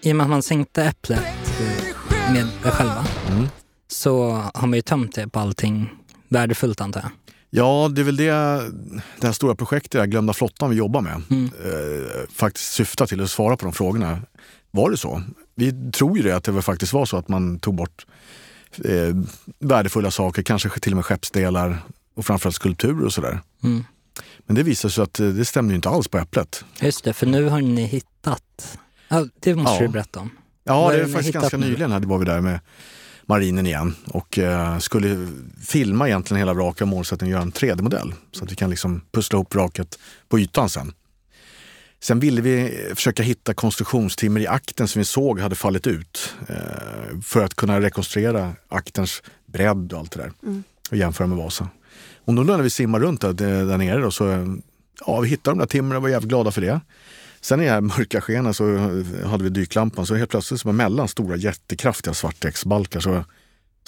I 0.00 0.12
och 0.12 0.16
med 0.16 0.24
att 0.24 0.30
man 0.30 0.42
sänkte 0.42 0.84
äpplet 0.84 1.20
eh, 1.60 2.32
med 2.32 2.46
själva 2.62 3.06
Mm. 3.30 3.46
så 3.88 4.30
har 4.54 4.66
man 4.66 4.72
ju 4.74 4.82
tömt 4.82 5.14
det 5.14 5.28
på 5.28 5.40
allting 5.40 5.90
värdefullt 6.28 6.80
antar 6.80 7.00
jag. 7.00 7.10
Ja, 7.56 7.90
det 7.92 8.00
är 8.00 8.04
väl 8.04 8.16
det, 8.16 8.30
det 9.20 9.26
här 9.26 9.32
stora 9.32 9.54
projektet, 9.54 9.90
där, 9.92 10.06
Glömda 10.06 10.32
flottan 10.32 10.70
vi 10.70 10.76
jobbar 10.76 11.00
med, 11.00 11.22
Mm. 11.30 11.44
eh, 11.44 12.28
faktiskt 12.34 12.72
syftar 12.72 13.06
till 13.06 13.20
att 13.22 13.30
svara 13.30 13.56
på 13.56 13.64
de 13.64 13.72
frågorna. 13.72 14.18
Var 14.70 14.90
det 14.90 14.96
så? 14.96 15.22
Vi 15.54 15.90
tror 15.92 16.16
ju 16.16 16.22
det 16.22 16.32
att 16.36 16.44
det 16.44 16.62
faktiskt 16.62 16.92
var 16.92 17.06
så 17.06 17.16
att 17.16 17.28
man 17.28 17.58
tog 17.58 17.74
bort 17.74 18.06
eh, 18.84 19.16
värdefulla 19.58 20.10
saker, 20.10 20.42
kanske 20.42 20.68
till 20.80 20.92
och 20.92 20.96
med 20.96 21.04
skeppsdelar 21.04 21.78
och 22.14 22.26
framförallt 22.26 22.56
skulpturer 22.56 23.04
och 23.04 23.12
sådär. 23.12 23.40
Mm. 23.64 23.84
Men 24.46 24.56
det 24.56 24.62
visar 24.62 24.88
sig 24.88 25.04
att 25.04 25.20
eh, 25.20 25.26
det 25.28 25.44
stämde 25.44 25.74
inte 25.74 25.88
alls 25.88 26.08
på 26.08 26.18
Äpplet. 26.18 26.64
Just 26.80 27.04
det, 27.04 27.12
för 27.12 27.26
nu 27.26 27.44
har 27.48 27.60
ni 27.60 27.84
hittat... 27.84 28.78
Ja, 29.08 29.26
det 29.40 29.54
måste 29.54 29.74
Ja. 29.74 29.80
du 29.86 29.88
berätta 29.88 30.20
om. 30.20 30.30
Ja, 30.64 30.80
Vad 30.82 30.94
är 30.94 30.98
det 30.98 31.04
det 31.04 31.10
är 31.10 31.12
faktiskt 31.12 31.34
ganska 31.34 31.56
nu? 31.56 31.66
nyligen 31.66 31.92
här 31.92 32.00
var 32.00 32.18
vi 32.18 32.24
där 32.24 32.40
med 32.40 32.60
marinen 33.26 33.66
igen 33.66 33.94
och 34.06 34.38
eh, 34.38 34.78
skulle 34.78 35.28
filma 35.66 36.08
egentligen 36.08 36.38
hela 36.38 36.54
vraket 36.54 36.82
och 36.82 36.88
målsättningen 36.88 37.32
göra 37.32 37.42
en 37.42 37.52
3D-modell 37.52 38.14
så 38.32 38.44
att 38.44 38.52
vi 38.52 38.56
kan 38.56 38.70
liksom 38.70 39.00
pussla 39.12 39.36
ihop 39.36 39.54
vraket 39.54 39.98
på 40.28 40.38
ytan 40.38 40.68
sen. 40.68 40.92
Sen 42.00 42.20
ville 42.20 42.40
vi 42.40 42.84
försöka 42.94 43.22
hitta 43.22 43.54
konstruktionstimmer 43.54 44.40
i 44.40 44.46
akten 44.46 44.88
som 44.88 44.98
vi 44.98 45.04
såg 45.04 45.40
hade 45.40 45.54
fallit 45.54 45.86
ut 45.86 46.34
eh, 46.48 47.20
för 47.22 47.44
att 47.44 47.54
kunna 47.54 47.80
rekonstruera 47.80 48.52
aktens 48.68 49.22
bredd 49.46 49.92
och 49.92 49.98
allt 49.98 50.12
det 50.12 50.22
där 50.22 50.32
och 50.90 50.96
jämföra 50.96 51.26
med 51.26 51.38
Vasa. 51.38 51.68
Och 52.24 52.34
då 52.34 52.42
när 52.42 52.62
vi 52.62 52.70
simmar 52.70 53.00
runt 53.00 53.20
där, 53.20 53.32
där 53.32 53.78
nere 53.78 54.00
då, 54.00 54.10
så 54.10 54.56
ja, 55.06 55.20
vi 55.20 55.28
hittade 55.28 55.54
de 55.54 55.58
där 55.58 55.66
timren 55.66 55.96
och 55.96 56.02
var 56.02 56.08
jävligt 56.08 56.28
glada 56.28 56.50
för 56.50 56.60
det. 56.60 56.80
Sen 57.44 57.60
i 57.60 57.64
det 57.64 57.70
här 57.70 57.80
mörka 57.80 58.20
skenet 58.20 58.56
så 58.56 58.64
hade 59.24 59.44
vi 59.44 59.50
dyklampan 59.50 60.06
så 60.06 60.14
helt 60.14 60.30
plötsligt 60.30 60.60
så 60.60 60.72
mellan 60.72 61.08
stora 61.08 61.36
jättekraftiga 61.36 62.14
svartdäcksbalkar 62.14 63.00
så, 63.00 63.24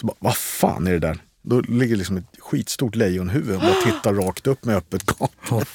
så 0.01 0.07
bara, 0.07 0.17
vad 0.19 0.37
fan 0.37 0.87
är 0.87 0.93
det 0.93 0.99
där? 0.99 1.19
Då 1.43 1.61
ligger 1.61 1.97
liksom 1.97 2.17
ett 2.17 2.25
skitstort 2.39 2.95
lejonhuvud 2.95 3.55
och 3.55 3.61
bara 3.61 3.75
tittar 3.85 4.15
rakt 4.27 4.47
upp 4.47 4.65
med 4.65 4.77
öppet 4.77 5.03
gap. 5.07 5.69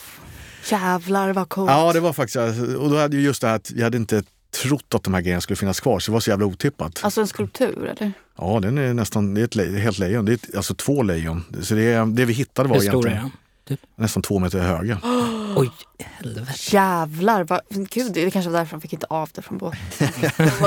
Jävlar 0.69 1.34
vad 1.34 1.49
coolt. 1.49 1.71
Ja, 1.71 1.93
det 1.93 1.99
var 1.99 2.13
faktiskt, 2.13 2.61
och 2.77 2.89
då 2.89 2.97
hade 2.97 3.17
ju 3.17 3.23
just 3.23 3.41
det 3.41 3.47
här 3.47 3.55
att 3.55 3.71
vi 3.71 3.84
hade 3.84 3.97
inte 3.97 4.23
trott 4.63 4.95
att 4.95 5.03
de 5.03 5.13
här 5.13 5.21
grejerna 5.21 5.41
skulle 5.41 5.57
finnas 5.57 5.79
kvar, 5.79 5.99
så 5.99 6.11
det 6.11 6.13
var 6.13 6.19
så 6.19 6.29
jävla 6.29 6.45
otippat. 6.45 6.99
Alltså 7.03 7.21
en 7.21 7.27
skulptur 7.27 7.86
eller? 7.86 8.13
Ja, 8.38 8.59
den 8.59 8.77
är 8.77 8.93
nästan, 8.93 9.34
det 9.34 9.41
är 9.41 9.45
ett 9.45 9.55
le, 9.55 9.79
helt 9.79 9.99
lejon, 9.99 10.25
det 10.25 10.32
är 10.32 10.34
ett, 10.34 10.55
alltså 10.55 10.75
två 10.75 11.03
lejon. 11.03 11.43
Så 11.61 11.75
det, 11.75 12.15
det 12.15 12.25
vi 12.25 12.34
hittade 12.34 12.69
var 12.69 12.75
Hur 12.75 12.88
stor 12.88 13.07
är 13.07 13.11
egentligen 13.11 13.32
den? 13.67 13.77
nästan 13.95 14.23
två 14.23 14.39
meter 14.39 14.59
höga. 14.59 15.01
Oj, 15.55 15.71
helvete. 15.99 16.51
Jävlar 16.71 17.43
vad, 17.43 17.61
gud 17.69 18.13
det 18.13 18.31
kanske 18.31 18.51
var 18.51 18.59
därför 18.59 18.71
de 18.77 18.81
fick 18.81 18.93
inte 18.93 19.05
av 19.09 19.29
det 19.33 19.41
från 19.41 19.57
båten. 19.57 19.79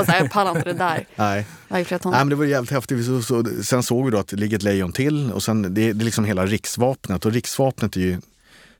Här, 0.07 0.19
jag 0.19 0.31
pallar 0.31 0.51
inte 0.57 0.73
det 0.73 0.77
där. 0.77 1.07
Nej. 1.15 1.45
Nej, 2.11 2.19
men 2.19 2.29
det 2.29 2.35
var 2.35 2.45
jävligt 2.45 2.71
häftigt. 2.71 3.05
Så, 3.05 3.21
så, 3.21 3.43
sen 3.63 3.83
såg 3.83 4.05
vi 4.05 4.11
då 4.11 4.17
att 4.17 4.27
det 4.27 4.37
ligger 4.37 4.57
ett 4.57 4.63
lejon 4.63 4.91
till 4.91 5.31
och 5.31 5.43
sen 5.43 5.61
det, 5.61 5.69
det 5.69 5.81
är 5.89 5.93
liksom 5.93 6.25
hela 6.25 6.45
riksvapnet. 6.45 7.25
Och 7.25 7.31
riksvapnet 7.31 7.95
är 7.95 7.99
ju, 8.01 8.21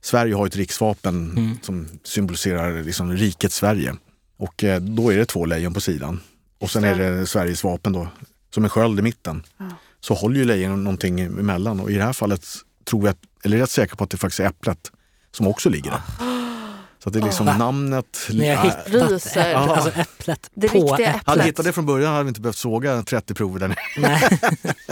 Sverige 0.01 0.35
har 0.35 0.47
ett 0.47 0.55
riksvapen 0.55 1.31
Mm. 1.31 1.57
som 1.61 1.87
symboliserar 2.03 2.83
liksom 2.83 3.11
riket 3.13 3.51
Sverige. 3.51 3.95
Och 4.37 4.63
eh, 4.63 4.81
då 4.81 5.13
är 5.13 5.17
det 5.17 5.25
två 5.25 5.45
lejon 5.45 5.73
på 5.73 5.81
sidan. 5.81 6.19
Och 6.59 6.71
sen 6.71 6.83
är 6.83 6.95
det 6.99 7.27
Sveriges 7.27 7.63
vapen 7.63 7.93
då, 7.93 8.07
som 8.53 8.63
en 8.63 8.69
sköld 8.69 8.99
i 8.99 9.01
mitten. 9.01 9.43
Så 9.99 10.13
håller 10.13 10.39
ju 10.39 10.45
lejonen 10.45 10.83
någonting 10.83 11.19
emellan 11.19 11.79
och 11.79 11.91
i 11.91 11.95
det 11.95 12.03
här 12.03 12.13
fallet 12.13 12.45
tror 12.83 13.07
att, 13.07 13.17
eller 13.43 13.57
är 13.57 13.61
rätt 13.61 13.69
säker 13.69 13.95
på 13.95 14.03
att 14.03 14.09
det 14.09 14.17
faktiskt 14.17 14.39
är 14.39 14.45
äpplet 14.45 14.91
som 15.35 15.47
också 15.47 15.69
ligger 15.69 15.91
där. 15.91 16.01
Så 17.03 17.09
att 17.09 17.13
det 17.13 17.19
är 17.19 17.23
liksom 17.23 17.45
Va? 17.45 17.57
namnet. 17.57 18.27
Ni 18.29 18.49
har 18.49 18.63
hittat 18.63 18.87
äpplet, 18.87 19.11
alltså 19.57 19.91
äpplet 19.99 20.49
Det 20.53 20.67
på 20.69 20.73
riktiga 20.77 21.07
äpplet. 21.09 21.27
hade 21.27 21.41
vi 21.41 21.45
hittat 21.47 21.65
det 21.65 21.73
från 21.73 21.85
början 21.85 22.11
hade 22.11 22.23
vi 22.23 22.27
inte 22.27 22.41
behövt 22.41 22.57
såga 22.57 23.03
30 23.03 23.33
prover 23.33 23.59
där. 23.59 23.75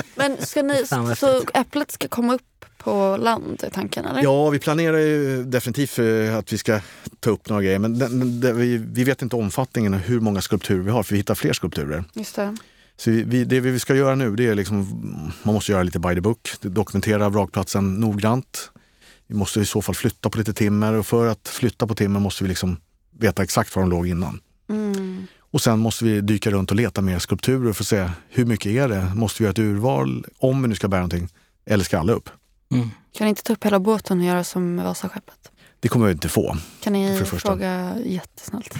Men 0.15 0.45
ska 0.45 0.61
ni, 0.63 0.85
så 1.17 1.41
äpplet 1.53 1.91
ska 1.91 2.07
komma 2.07 2.33
upp 2.33 2.41
på 2.77 3.17
land 3.17 3.63
är 3.63 3.69
tanken 3.69 4.05
eller? 4.05 4.23
Ja, 4.23 4.49
vi 4.49 4.59
planerar 4.59 4.97
ju 4.97 5.43
definitivt 5.43 5.99
att 6.39 6.53
vi 6.53 6.57
ska 6.57 6.79
ta 7.19 7.29
upp 7.29 7.49
några 7.49 7.61
grejer. 7.63 7.79
Men 7.79 7.99
den, 7.99 8.19
den, 8.19 8.39
det- 8.39 8.53
vi, 8.53 8.77
vi 8.77 9.03
vet 9.03 9.21
inte 9.21 9.35
omfattningen 9.35 9.93
och 9.93 9.99
hur 9.99 10.19
många 10.19 10.41
skulpturer 10.41 10.79
vi 10.83 10.91
har, 10.91 11.03
för 11.03 11.11
vi 11.13 11.17
hittar 11.17 11.35
fler 11.35 11.53
skulpturer. 11.53 12.03
Just 12.13 12.35
det. 12.35 12.55
Så 12.97 13.11
vi, 13.11 13.23
vi, 13.23 13.45
det 13.45 13.59
vi 13.59 13.79
ska 13.79 13.95
göra 13.95 14.15
nu, 14.15 14.35
det 14.35 14.47
är 14.47 14.55
liksom, 14.55 14.77
man 15.43 15.53
måste 15.55 15.71
göra 15.71 15.83
lite 15.83 15.99
by 15.99 16.15
the 16.15 16.21
book. 16.21 16.49
Dokumentera 16.61 17.29
vrakplatsen 17.29 17.93
noggrant. 17.93 18.69
Vi 19.33 19.37
måste 19.37 19.59
i 19.59 19.65
så 19.65 19.81
fall 19.81 19.95
flytta 19.95 20.29
på 20.29 20.37
lite 20.37 20.53
timmer 20.53 20.93
och 20.93 21.07
för 21.07 21.27
att 21.27 21.47
flytta 21.47 21.87
på 21.87 21.95
timmer 21.95 22.19
måste 22.19 22.43
vi 22.43 22.47
liksom 22.47 22.77
veta 23.19 23.43
exakt 23.43 23.75
var 23.75 23.83
de 23.83 23.89
låg 23.89 24.07
innan. 24.07 24.41
Mm. 24.69 25.27
Och 25.39 25.61
sen 25.61 25.79
måste 25.79 26.05
vi 26.05 26.21
dyka 26.21 26.51
runt 26.51 26.71
och 26.71 26.77
leta 26.77 27.01
mer 27.01 27.19
skulpturer 27.19 27.73
för 27.73 27.83
att 27.83 27.87
se 27.87 28.09
hur 28.29 28.45
mycket 28.45 28.71
är 28.71 28.87
det? 28.87 29.11
Måste 29.15 29.43
vi 29.43 29.45
göra 29.45 29.51
ett 29.51 29.59
urval 29.59 30.25
om 30.37 30.61
vi 30.61 30.67
nu 30.67 30.75
ska 30.75 30.87
bära 30.87 30.99
någonting? 30.99 31.29
Eller 31.65 31.83
ska 31.83 31.99
alla 31.99 32.13
upp? 32.13 32.29
Mm. 32.71 32.89
Kan 33.17 33.25
ni 33.25 33.29
inte 33.29 33.43
ta 33.43 33.53
upp 33.53 33.65
hela 33.65 33.79
båten 33.79 34.19
och 34.19 34.25
göra 34.25 34.43
som 34.43 34.77
Vasaskeppet? 34.77 35.51
Det 35.79 35.87
kommer 35.87 36.05
vi 36.05 36.11
inte 36.11 36.29
få. 36.29 36.57
Kan 36.83 36.93
ni 36.93 37.17
För 37.17 37.37
fråga 37.37 37.95
jättesnällt? 38.05 38.75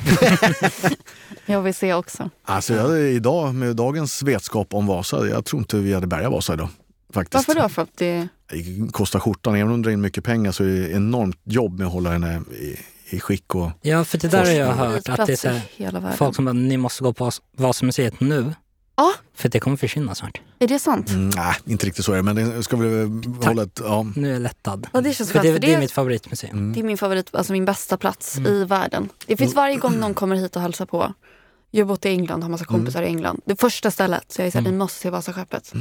jag 1.46 1.62
vill 1.62 1.74
se 1.74 1.94
också. 1.94 2.30
Alltså 2.44 2.74
jag, 2.74 3.00
idag, 3.00 3.56
med 3.56 3.76
dagens 3.76 4.24
vetskap 4.24 4.74
om 4.74 4.88
Vasa, 4.88 5.28
jag 5.28 5.46
tror 5.46 5.60
inte 5.60 5.78
vi 5.78 5.94
hade 5.94 6.08
bärgat 6.08 6.32
Vasa 6.32 6.54
idag. 6.54 6.70
Faktiskt. 7.14 7.48
Varför 7.48 7.62
då? 7.62 7.70
För 7.70 7.82
att 7.82 7.98
det... 7.98 8.28
Det 8.54 8.92
kostar 8.92 9.20
skjortan. 9.20 9.56
Även 9.56 9.72
om 9.74 9.82
du 9.82 9.84
drar 9.84 9.92
in 9.94 10.02
mycket 10.02 10.24
pengar 10.24 10.52
så 10.52 10.64
är 10.64 10.68
det 10.68 10.92
enormt 10.92 11.40
jobb 11.44 11.78
med 11.80 11.88
att 11.88 11.94
hålla 11.94 12.12
henne 12.12 12.42
i, 12.52 12.78
i 13.16 13.20
skick. 13.20 13.56
Och, 13.56 13.70
Ja, 13.82 14.04
för 14.06 14.18
det 14.18 14.28
där 14.28 14.46
har 14.46 14.52
jag 14.52 14.74
hört. 14.74 15.10
Att 15.10 15.28
det 15.28 15.34
är 15.34 15.36
så 15.36 15.50
här, 15.50 16.16
folk 16.16 16.36
som 16.36 16.46
bara, 16.46 16.54
ni 16.54 16.78
måste 16.78 17.04
gå 17.04 17.14
på 17.14 17.24
Vas- 17.26 17.42
Vasamuseet 17.58 18.20
nu. 18.20 18.54
Ja. 18.96 19.14
För 19.36 19.50
det 19.50 19.60
kommer 19.60 19.78
försvinna 19.78 20.16
snart. 20.16 20.42
Är 20.60 20.68
det 20.68 20.80
sant? 20.80 21.10
mm, 21.10 21.30
nej, 21.30 21.56
inte 21.66 21.86
riktigt 21.86 22.06
så 22.06 22.12
är 22.12 22.16
det. 22.16 22.24
Men 22.24 22.36
det 22.36 22.64
ska 22.64 22.78
vi 22.78 23.22
hålla 23.46 23.64
ett... 23.64 23.80
Ja. 23.84 24.06
Nu 24.16 24.30
är 24.30 24.34
jag 24.34 24.42
lättad. 24.42 24.88
Ja, 24.94 25.02
det 25.02 25.14
känns 25.14 25.32
för 25.32 25.40
skönt, 25.40 25.44
det, 25.44 25.54
för 25.54 25.60
det 25.60 25.74
är 25.74 25.80
mitt 25.80 25.92
favoritmuseum. 25.92 26.74
Det 26.74 26.80
är 26.80 26.84
min 26.84 26.98
favorit, 26.98 27.36
alltså 27.36 27.54
min 27.54 27.66
bästa 27.66 27.98
plats 27.98 28.38
Mm. 28.38 28.54
i 28.54 28.66
världen. 28.66 29.10
Det 29.28 29.38
finns 29.38 29.54
varje 29.56 29.76
gång 29.78 30.00
någon 30.00 30.14
kommer 30.14 30.36
hit 30.36 30.56
och 30.56 30.62
hälsar 30.62 30.86
på. 30.86 31.14
Jag 31.72 31.86
har 31.86 31.88
bott 31.88 32.06
i 32.06 32.10
England 32.10 32.42
har 32.44 32.50
massa 32.50 32.66
kompisar 32.66 33.02
i 33.04 33.06
England. 33.06 33.42
Det 33.46 33.62
första 33.62 33.92
stället, 33.92 34.32
så 34.32 34.42
jag 34.42 34.48
är 34.48 34.52
såhär, 34.52 34.62
Mm. 34.62 34.72
ni 34.74 34.78
måste 34.78 35.00
se 35.00 35.10
Vasaskeppet. 35.10 35.74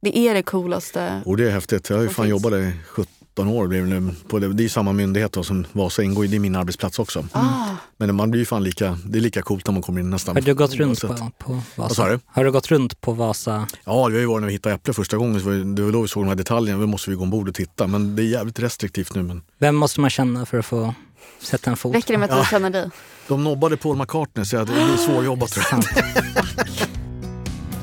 Det 0.00 0.18
är 0.18 0.34
det 0.34 0.42
coolaste. 0.42 1.22
Och 1.26 1.36
det 1.36 1.46
är 1.46 1.50
häftigt. 1.50 1.90
Jag 1.90 1.96
har 1.96 2.02
ju 2.02 2.08
fan 2.08 2.24
finns? 2.24 2.30
jobbat 2.30 2.52
där 2.52 2.58
i 2.68 2.72
17 2.88 3.48
år. 3.48 3.68
det 3.68 3.80
nu. 3.82 4.10
På 4.28 4.38
det, 4.38 4.52
det 4.52 4.60
är 4.60 4.64
ju 4.64 4.68
samma 4.68 4.92
myndighet 4.92 5.32
då, 5.32 5.42
som 5.42 5.66
Vasa 5.72 6.02
ingår 6.02 6.24
i. 6.24 6.28
Det 6.28 6.36
är 6.36 6.40
min 6.40 6.56
arbetsplats 6.56 6.98
också. 6.98 7.26
Ah, 7.32 7.66
Men 7.96 8.14
man 8.14 8.30
blir 8.30 8.40
ju 8.40 8.44
fan 8.46 8.64
lika, 8.64 8.98
det 9.04 9.18
är 9.18 9.22
lika 9.22 9.42
coolt 9.42 9.66
när 9.66 9.72
man 9.72 9.82
kommer 9.82 10.00
in 10.00 10.10
nästan. 10.10 10.36
Har 10.36 10.42
du 10.42 10.54
gått 10.54 10.74
runt 10.74 11.00
på, 11.00 11.30
på 11.38 11.52
Vad 11.76 11.92
sa 11.96 12.02
Vasa? 12.02 12.08
du? 12.08 12.20
Har 12.26 12.44
du 12.44 12.52
gått 12.52 12.68
runt 12.70 13.00
på 13.00 13.12
Vasa? 13.12 13.66
Ja, 13.84 13.92
det 14.08 14.12
var 14.14 14.20
ju 14.20 14.26
varit 14.26 14.40
när 14.40 14.46
vi 14.46 14.52
hittade 14.52 14.74
äpple 14.74 14.92
första 14.94 15.16
gången. 15.16 15.40
Så 15.40 15.46
var 15.46 15.74
det 15.74 15.82
var 15.82 15.92
då 15.92 16.02
vi 16.02 16.08
såg 16.08 16.22
de 16.24 16.28
här 16.28 16.34
detaljerna. 16.34 16.80
Då 16.80 16.86
måste 16.86 17.10
vi 17.10 17.16
gå 17.16 17.22
ombord 17.22 17.48
och 17.48 17.54
titta. 17.54 17.86
Men 17.86 18.16
det 18.16 18.22
är 18.22 18.26
jävligt 18.26 18.58
restriktivt 18.60 19.14
nu. 19.14 19.22
Men 19.22 19.42
Vem 19.58 19.76
måste 19.76 20.00
man 20.00 20.10
känna 20.10 20.46
för 20.46 20.58
att 20.58 20.66
få 20.66 20.94
sätta 21.40 21.70
en 21.70 21.76
fot 21.76 21.94
räcker 21.94 22.14
det 22.14 22.18
med 22.18 22.30
att 22.30 22.36
Ja. 22.38 22.44
känner 22.44 22.70
dig? 22.70 22.90
de 23.28 23.44
nobbade 23.44 23.76
Paul 23.76 23.96
McCartney 23.96 24.44
så 24.44 24.56
att 24.56 24.66
det 24.66 24.72
blir 24.74 24.96
svårjobbat 24.96 25.50
tror 25.50 25.64
jag. 25.70 25.84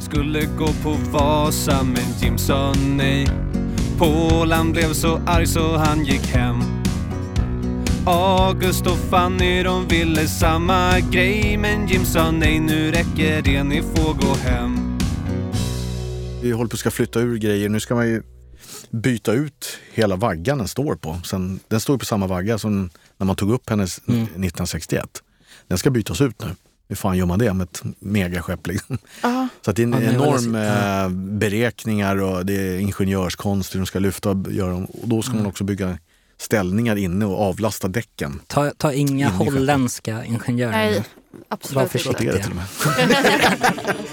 Skulle 0.10 0.46
gå 0.58 0.68
på 0.84 0.98
Vasa 1.12 1.84
men 1.84 2.04
Jim 2.22 2.38
sa 2.38 2.74
nej 2.98 3.28
Paul 4.00 4.52
han 4.52 4.72
blev 4.72 4.94
så 4.94 5.22
arg 5.26 5.48
så 5.48 5.78
han 5.78 6.06
gick 6.06 6.22
hem 6.22 6.56
August 8.06 8.88
och 8.88 8.98
Fanny 8.98 9.64
de 9.64 9.88
ville 9.88 10.28
samma 10.28 11.00
grej 11.00 11.58
men 11.58 11.88
Jim 11.88 12.06
sa 12.06 12.32
nej 12.32 12.60
nu 12.60 12.92
räcker 12.92 13.42
det, 13.42 13.64
ni 13.64 13.82
får 13.82 14.14
gå 14.14 14.34
hem 14.34 14.98
Vi 16.42 16.52
håller 16.52 16.70
på 16.70 16.74
att 16.74 16.80
ska 16.80 16.92
flytta 16.92 17.20
ur 17.20 17.38
grejer. 17.38 17.70
Nu 17.70 17.80
ska 17.80 17.96
man 17.96 18.08
ju 18.08 18.24
byta 18.92 19.34
ut 19.34 19.78
hela 19.94 20.16
vaggan 20.16 20.58
den 20.58 20.68
står 20.68 20.96
på. 20.96 21.20
Sen, 21.26 21.60
den 21.68 21.80
står 21.80 21.98
på 21.98 22.06
samma 22.06 22.28
vagga 22.28 22.58
som 22.58 22.90
när 23.18 23.26
man 23.26 23.36
tog 23.36 23.52
upp 23.52 23.70
hennes 23.70 24.00
Mm. 24.08 24.22
1961. 24.22 25.10
Den 25.68 25.78
ska 25.78 25.90
bytas 25.90 26.22
ut 26.22 26.42
nu. 26.42 26.56
Hur 26.90 26.96
fan 26.96 27.18
gör 27.18 27.26
man 27.26 27.40
det 27.40 27.54
med 27.54 27.64
ett 27.64 27.82
megaskepp? 28.00 28.68
Liksom? 28.68 28.98
Ja. 29.24 29.48
Så 29.62 29.70
att 29.70 29.76
det 29.76 29.82
är 29.82 29.84
en 29.84 29.94
Ja, 29.94 30.00
det 30.00 30.06
är 30.06 30.12
väl 30.12 30.22
enorm 30.22 30.40
så- 30.54 30.58
eh, 30.58 31.10
beräkningar 31.38 32.22
och 32.22 32.46
det 32.46 32.54
är 32.54 32.80
ingenjörskonst 32.80 33.76
hur 33.76 33.80
de 33.80 33.86
ska 33.86 34.00
lyfta 34.00 34.30
och 34.30 34.52
göra. 34.52 34.76
Och 34.76 34.88
då 35.08 35.22
ska 35.22 35.32
Mm. 35.32 35.44
man 35.44 35.50
också 35.50 35.64
bygga 35.64 35.98
ställningar 36.38 36.96
inne 36.96 37.26
och 37.26 37.42
avlasta 37.42 37.88
däcken. 37.88 38.40
Ta, 38.48 38.72
ta 38.78 38.94
inga 38.94 39.28
In 39.28 39.34
i 39.36 39.38
skeppet. 39.38 39.54
holländska 39.54 40.26
ingenjörer. 40.26 40.72
Nej, 40.72 40.94
Var 40.96 41.04
absolut 41.50 41.92
försiktig. 41.92 42.12
inte. 42.12 42.24
Det 42.24 42.30
är 42.30 42.38
det 42.38 42.44
till 42.44 42.52
och 42.52 43.76
med. 43.76 43.96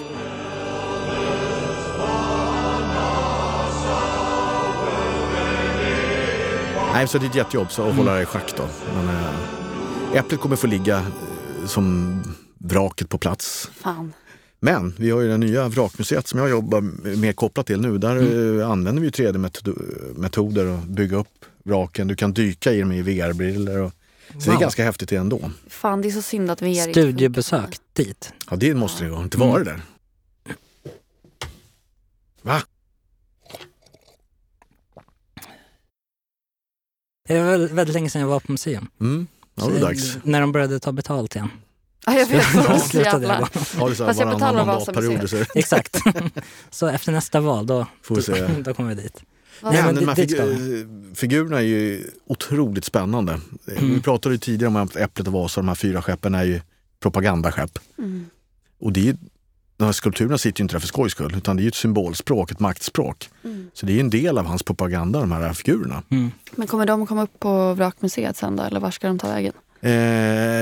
Nej, 6.92 7.08
så 7.08 7.18
det 7.18 7.24
är 7.26 7.28
ett 7.28 7.34
jättejobb 7.34 7.72
så 7.72 7.88
att 7.88 7.96
hålla 7.96 8.14
det 8.14 8.22
i 8.22 8.24
schack 8.24 8.54
då. 8.56 8.62
Men, 8.94 9.08
äh, 9.08 10.18
äpplet 10.18 10.40
kommer 10.40 10.56
få 10.56 10.66
ligga 10.66 10.96
eh, 10.98 11.66
som 11.66 12.20
vraket 12.64 13.08
på 13.08 13.18
plats. 13.18 13.70
Fan. 13.74 14.12
Men 14.60 14.94
vi 14.98 15.10
har 15.10 15.20
ju 15.20 15.28
det 15.28 15.36
nya 15.38 15.68
vrakmuseet 15.68 16.26
som 16.28 16.38
jag 16.40 16.50
jobbar 16.50 16.80
mer 17.16 17.32
kopplat 17.32 17.66
till 17.66 17.80
nu. 17.80 17.98
Där 17.98 18.16
eh, 18.60 18.70
använder 18.70 19.00
vi 19.02 19.06
ju 19.06 19.10
3D-metoder 19.10 20.78
att 20.78 20.84
bygga 20.84 21.16
upp 21.16 21.44
vraken. 21.64 22.08
Du 22.08 22.16
kan 22.16 22.32
dyka 22.32 22.72
i 22.72 22.80
dem 22.80 22.92
i 22.92 23.02
VR-brillor. 23.02 23.78
Och, 23.78 23.92
så 24.32 24.38
det 24.38 24.46
är 24.46 24.50
Wow. 24.52 24.60
ganska 24.60 24.84
häftigt 24.84 25.12
ändå. 25.12 25.50
Fan, 25.68 26.02
det 26.02 26.08
är 26.08 26.12
så 26.12 26.22
synd 26.22 26.50
att 26.50 26.62
vi 26.62 26.78
är 26.78 26.90
Studiebesök 26.90 27.76
dit. 27.92 28.32
Ja, 28.50 28.56
det 28.56 28.74
måste 28.74 29.04
det 29.04 29.10
gå. 29.10 29.22
Inte 29.22 29.38
vara 29.38 29.64
där. 29.64 29.80
Va? 32.42 32.62
Det 37.28 37.42
var 37.42 37.50
väl- 37.50 37.68
väldigt 37.68 37.94
länge 37.94 38.10
sedan 38.10 38.20
jag 38.20 38.28
var 38.28 38.40
på 38.40 38.52
museum. 38.52 38.88
Mm. 39.00 39.26
Ja, 39.54 39.66
det 39.66 39.76
är 39.76 39.80
dags. 39.80 40.18
När 40.24 40.40
de 40.40 40.52
började 40.52 40.80
ta 40.80 40.92
betalt 40.92 41.36
igen. 41.36 41.48
Ja, 42.06 42.18
jag 42.18 42.26
vet. 42.26 42.44
Så 42.52 42.78
slutade 42.78 43.26
jag. 43.26 43.48
Ja, 43.78 43.84
det 43.86 43.90
är 43.92 43.94
så 43.94 44.06
Fast 44.06 44.20
jag 44.20 44.26
varannan 44.26 44.38
betalar 44.38 44.64
mandatperiod. 44.66 45.12
Vasamuseet. 45.12 45.48
Så 45.52 45.58
Exakt. 45.58 45.96
Så 46.70 46.86
efter 46.86 47.12
nästa 47.12 47.40
val, 47.40 47.66
då, 47.66 47.86
får 48.02 48.14
vi 48.16 48.22
se. 48.22 48.46
då 48.64 48.74
kommer 48.74 48.94
vi 48.94 49.02
dit. 49.02 49.22
Vad- 49.62 49.72
Nej, 49.72 49.82
Men 49.82 49.94
men 49.94 50.04
de 50.04 50.08
här 50.08 50.16
dit 50.16 50.30
ska 50.30 50.42
figu- 50.42 51.14
figurerna 51.14 51.56
är 51.56 51.62
ju 51.62 52.10
otroligt 52.26 52.84
spännande. 52.84 53.40
Vi 53.66 53.76
Mm. 53.78 54.02
pratade 54.02 54.34
ju 54.34 54.38
tidigare 54.38 54.68
om 54.68 54.76
att 54.76 54.96
Äpplet 54.96 55.26
och 55.26 55.32
Vasa, 55.32 55.60
de 55.60 55.68
här 55.68 55.74
fyra 55.74 56.02
skeppen, 56.02 56.34
är 56.34 56.44
ju 56.44 56.60
propagandaskepp. 57.00 57.78
Mm. 57.98 58.26
Och 58.80 58.92
det 58.92 59.08
är, 59.08 59.16
de 59.76 59.84
här 59.84 59.92
skulpturerna 59.92 60.38
sitter 60.38 60.60
ju 60.60 60.64
inte 60.64 60.74
där 60.74 60.80
för 60.80 60.86
skojs 60.88 61.12
skull, 61.12 61.34
utan 61.36 61.56
det 61.56 61.60
är 61.60 61.64
ju 61.64 61.68
ett 61.68 61.74
symbolspråk, 61.74 62.50
ett 62.50 62.60
maktspråk. 62.60 63.30
Så 63.74 63.86
det 63.86 63.92
är 63.92 63.94
ju 63.94 64.00
en 64.00 64.10
del 64.10 64.38
av 64.38 64.46
hans 64.46 64.62
propaganda, 64.62 65.20
de 65.20 65.32
här 65.32 65.52
figurerna. 65.52 66.02
Men 66.56 66.66
kommer 66.66 66.86
de 66.86 67.06
komma 67.06 67.22
upp 67.22 67.38
på 67.40 67.74
Vrakmuseet 67.74 68.36
sen 68.36 68.56
då, 68.56 68.62
eller 68.62 68.80
var 68.80 68.90
ska 68.90 69.06
de 69.06 69.18
ta 69.18 69.28
vägen? 69.28 69.52
Eh, 69.84 69.92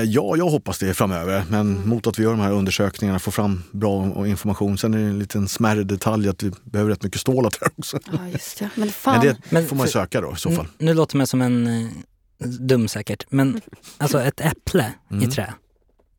ja, 0.03 0.37
jag 0.37 0.49
hoppas 0.49 0.77
det 0.79 0.93
framöver. 0.93 1.43
Men 1.49 1.87
mot 1.87 2.07
att 2.07 2.19
vi 2.19 2.23
gör 2.23 2.31
de 2.31 2.39
här 2.39 2.51
undersökningarna, 2.51 3.19
får 3.19 3.31
fram 3.31 3.63
bra 3.71 4.27
information. 4.27 4.77
Sen 4.77 4.93
är 4.93 4.97
det 4.97 5.03
en 5.03 5.19
liten 5.19 5.47
smärre 5.47 5.83
detalj 5.83 6.29
att 6.29 6.43
vi 6.43 6.51
behöver 6.63 6.91
rätt 6.91 7.03
mycket 7.03 7.21
stål 7.21 7.43
där 7.43 7.69
också. 7.77 7.99
Ja, 8.11 8.27
just 8.27 8.59
det. 8.59 8.69
Men 8.75 8.89
fan. 8.89 9.17
Men 9.17 9.27
det 9.27 9.37
Men 9.49 9.67
får 9.67 9.75
man 9.75 9.85
för- 9.85 9.91
söka 9.91 10.21
då 10.21 10.33
i 10.33 10.39
så 10.39 10.51
fall. 10.51 10.67
Nu 10.77 10.93
låter 10.93 11.17
man 11.17 11.27
som 11.27 11.41
en 11.41 11.67
eh, 11.67 12.47
dum 12.47 12.87
säkert, 12.87 13.25
men 13.29 13.61
alltså 13.97 14.21
ett 14.21 14.41
äpple 14.41 14.93
Mm. 15.11 15.23
i 15.23 15.27
trä. 15.31 15.53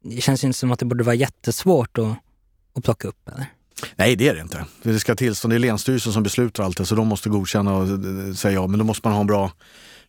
Det 0.05 0.21
känns 0.21 0.45
ju 0.45 0.47
inte 0.47 0.59
som 0.59 0.71
att 0.73 0.79
det 0.79 0.85
borde 0.85 1.05
vara 1.05 1.15
jättesvårt 1.15 1.99
att, 1.99 2.17
att 2.77 2.85
plocka 2.85 3.09
upp 3.09 3.29
eller? 3.29 3.47
Nej, 3.97 4.17
det 4.17 4.29
är 4.29 4.35
det 4.35 4.41
inte. 4.41 4.65
För 4.83 4.93
Det 4.93 4.99
ska 5.01 5.15
tillstånd. 5.15 5.53
Det 5.53 5.57
är 5.57 5.59
Länsstyrelsen 5.59 6.13
som 6.13 6.23
beslutar 6.23 6.65
allt 6.65 6.77
det, 6.77 6.87
så 6.87 6.95
de 6.95 7.07
måste 7.09 7.29
godkänna 7.29 7.75
och 7.77 7.89
eh, 7.89 8.35
säga 8.35 8.55
ja. 8.55 8.67
Men 8.67 8.79
då 8.79 8.85
måste 8.85 9.09
man 9.09 9.15
ha 9.15 9.21
en 9.21 9.27
bra 9.27 9.53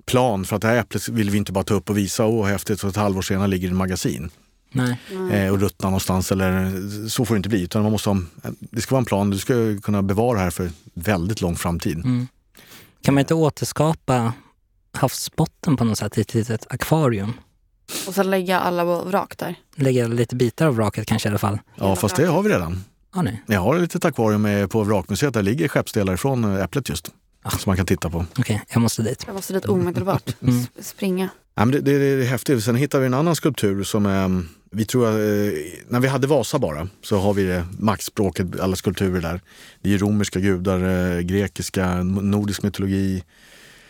plan 0.05 0.45
för 0.45 0.55
att 0.55 0.61
det 0.61 0.67
här 0.67 0.75
äpplet 0.77 1.09
vill 1.09 1.29
vi 1.29 1.37
inte 1.37 1.51
bara 1.51 1.63
ta 1.63 1.73
upp 1.73 1.89
och 1.89 1.97
visa, 1.97 2.25
åh 2.25 2.47
häftigt, 2.47 2.79
så 2.79 2.87
ett 2.87 2.95
halvår 2.95 3.21
senare 3.21 3.47
ligger 3.47 3.67
det 3.67 3.69
i 3.69 3.71
en 3.71 3.77
magasin 3.77 4.29
Nej. 4.71 4.97
eh, 5.31 5.51
och 5.53 5.59
ruttnar 5.59 5.89
någonstans. 5.89 6.31
Eller, 6.31 6.71
så 7.09 7.25
får 7.25 7.35
det 7.35 7.37
inte 7.37 7.49
bli. 7.49 7.61
Utan 7.63 7.83
man 7.83 7.91
måste 7.91 8.09
ha, 8.09 8.17
det 8.59 8.81
ska 8.81 8.95
vara 8.95 8.99
en 9.01 9.05
plan, 9.05 9.29
du 9.29 9.37
ska 9.37 9.53
kunna 9.83 10.01
bevara 10.03 10.37
det 10.37 10.43
här 10.43 10.51
för 10.51 10.71
väldigt 10.93 11.41
lång 11.41 11.55
framtid. 11.55 11.97
Mm. 11.97 12.27
Kan 13.01 13.13
man 13.13 13.19
inte 13.19 13.33
återskapa 13.33 14.33
havsbotten 14.93 15.77
på 15.77 15.83
något 15.83 15.97
sätt 15.97 16.17
i 16.17 16.21
ett 16.21 16.33
litet 16.33 16.65
akvarium? 16.69 17.33
Och 18.07 18.13
sen 18.15 18.29
lägga 18.29 18.59
alla 18.59 18.85
vrak 18.85 19.37
där. 19.37 19.55
Lägga 19.75 20.07
lite 20.07 20.35
bitar 20.35 20.67
av 20.67 20.75
vraket 20.75 21.07
kanske 21.07 21.27
i 21.27 21.29
alla 21.29 21.39
fall. 21.39 21.59
Ja, 21.75 21.95
fast 21.95 22.15
det 22.15 22.25
har 22.25 22.43
vi 22.43 22.49
redan. 22.49 22.83
Ja, 23.15 23.21
nej. 23.21 23.43
Jag 23.47 23.59
har 23.61 23.75
ett 23.75 23.81
litet 23.81 24.05
akvarium 24.05 24.41
med- 24.41 24.69
på 24.69 24.83
Vrakmuseet, 24.83 25.33
där 25.33 25.43
ligger 25.43 25.67
skeppsdelar 25.67 26.15
från 26.17 26.57
äpplet 26.57 26.89
just. 26.89 27.11
Som 27.51 27.69
man 27.69 27.77
kan 27.77 27.85
titta 27.85 28.09
på. 28.09 28.25
Okej, 28.39 28.61
jag 28.73 28.81
måste 28.81 29.01
dit. 29.01 29.23
Jag 29.27 29.35
måste 29.35 29.53
dit 29.53 29.65
omedelbart. 29.65 30.35
Mm. 30.41 30.59
S- 30.77 30.87
Springa. 30.87 31.29
Ja, 31.55 31.65
men 31.65 31.71
det, 31.71 31.81
det, 31.81 31.97
det 32.17 32.23
är 32.25 32.27
häftigt. 32.27 32.63
Sen 32.63 32.75
hittar 32.75 32.99
vi 32.99 33.05
en 33.05 33.13
annan 33.13 33.35
skulptur 33.35 33.83
som 33.83 34.05
är, 34.05 34.43
vi 34.71 34.85
tror, 34.85 35.07
eh, 35.07 35.13
när 35.87 35.99
vi 35.99 36.07
hade 36.07 36.27
Vasa 36.27 36.59
bara, 36.59 36.87
så 37.01 37.17
har 37.19 37.33
vi 37.33 37.43
det 37.43 37.65
maktspråket, 37.79 38.59
alla 38.59 38.75
skulpturer 38.75 39.21
där. 39.21 39.41
Det 39.81 39.93
är 39.93 39.97
romerska 39.97 40.39
gudar, 40.39 41.15
eh, 41.15 41.19
grekiska, 41.21 42.03
nordisk 42.03 42.63
mytologi, 42.63 43.23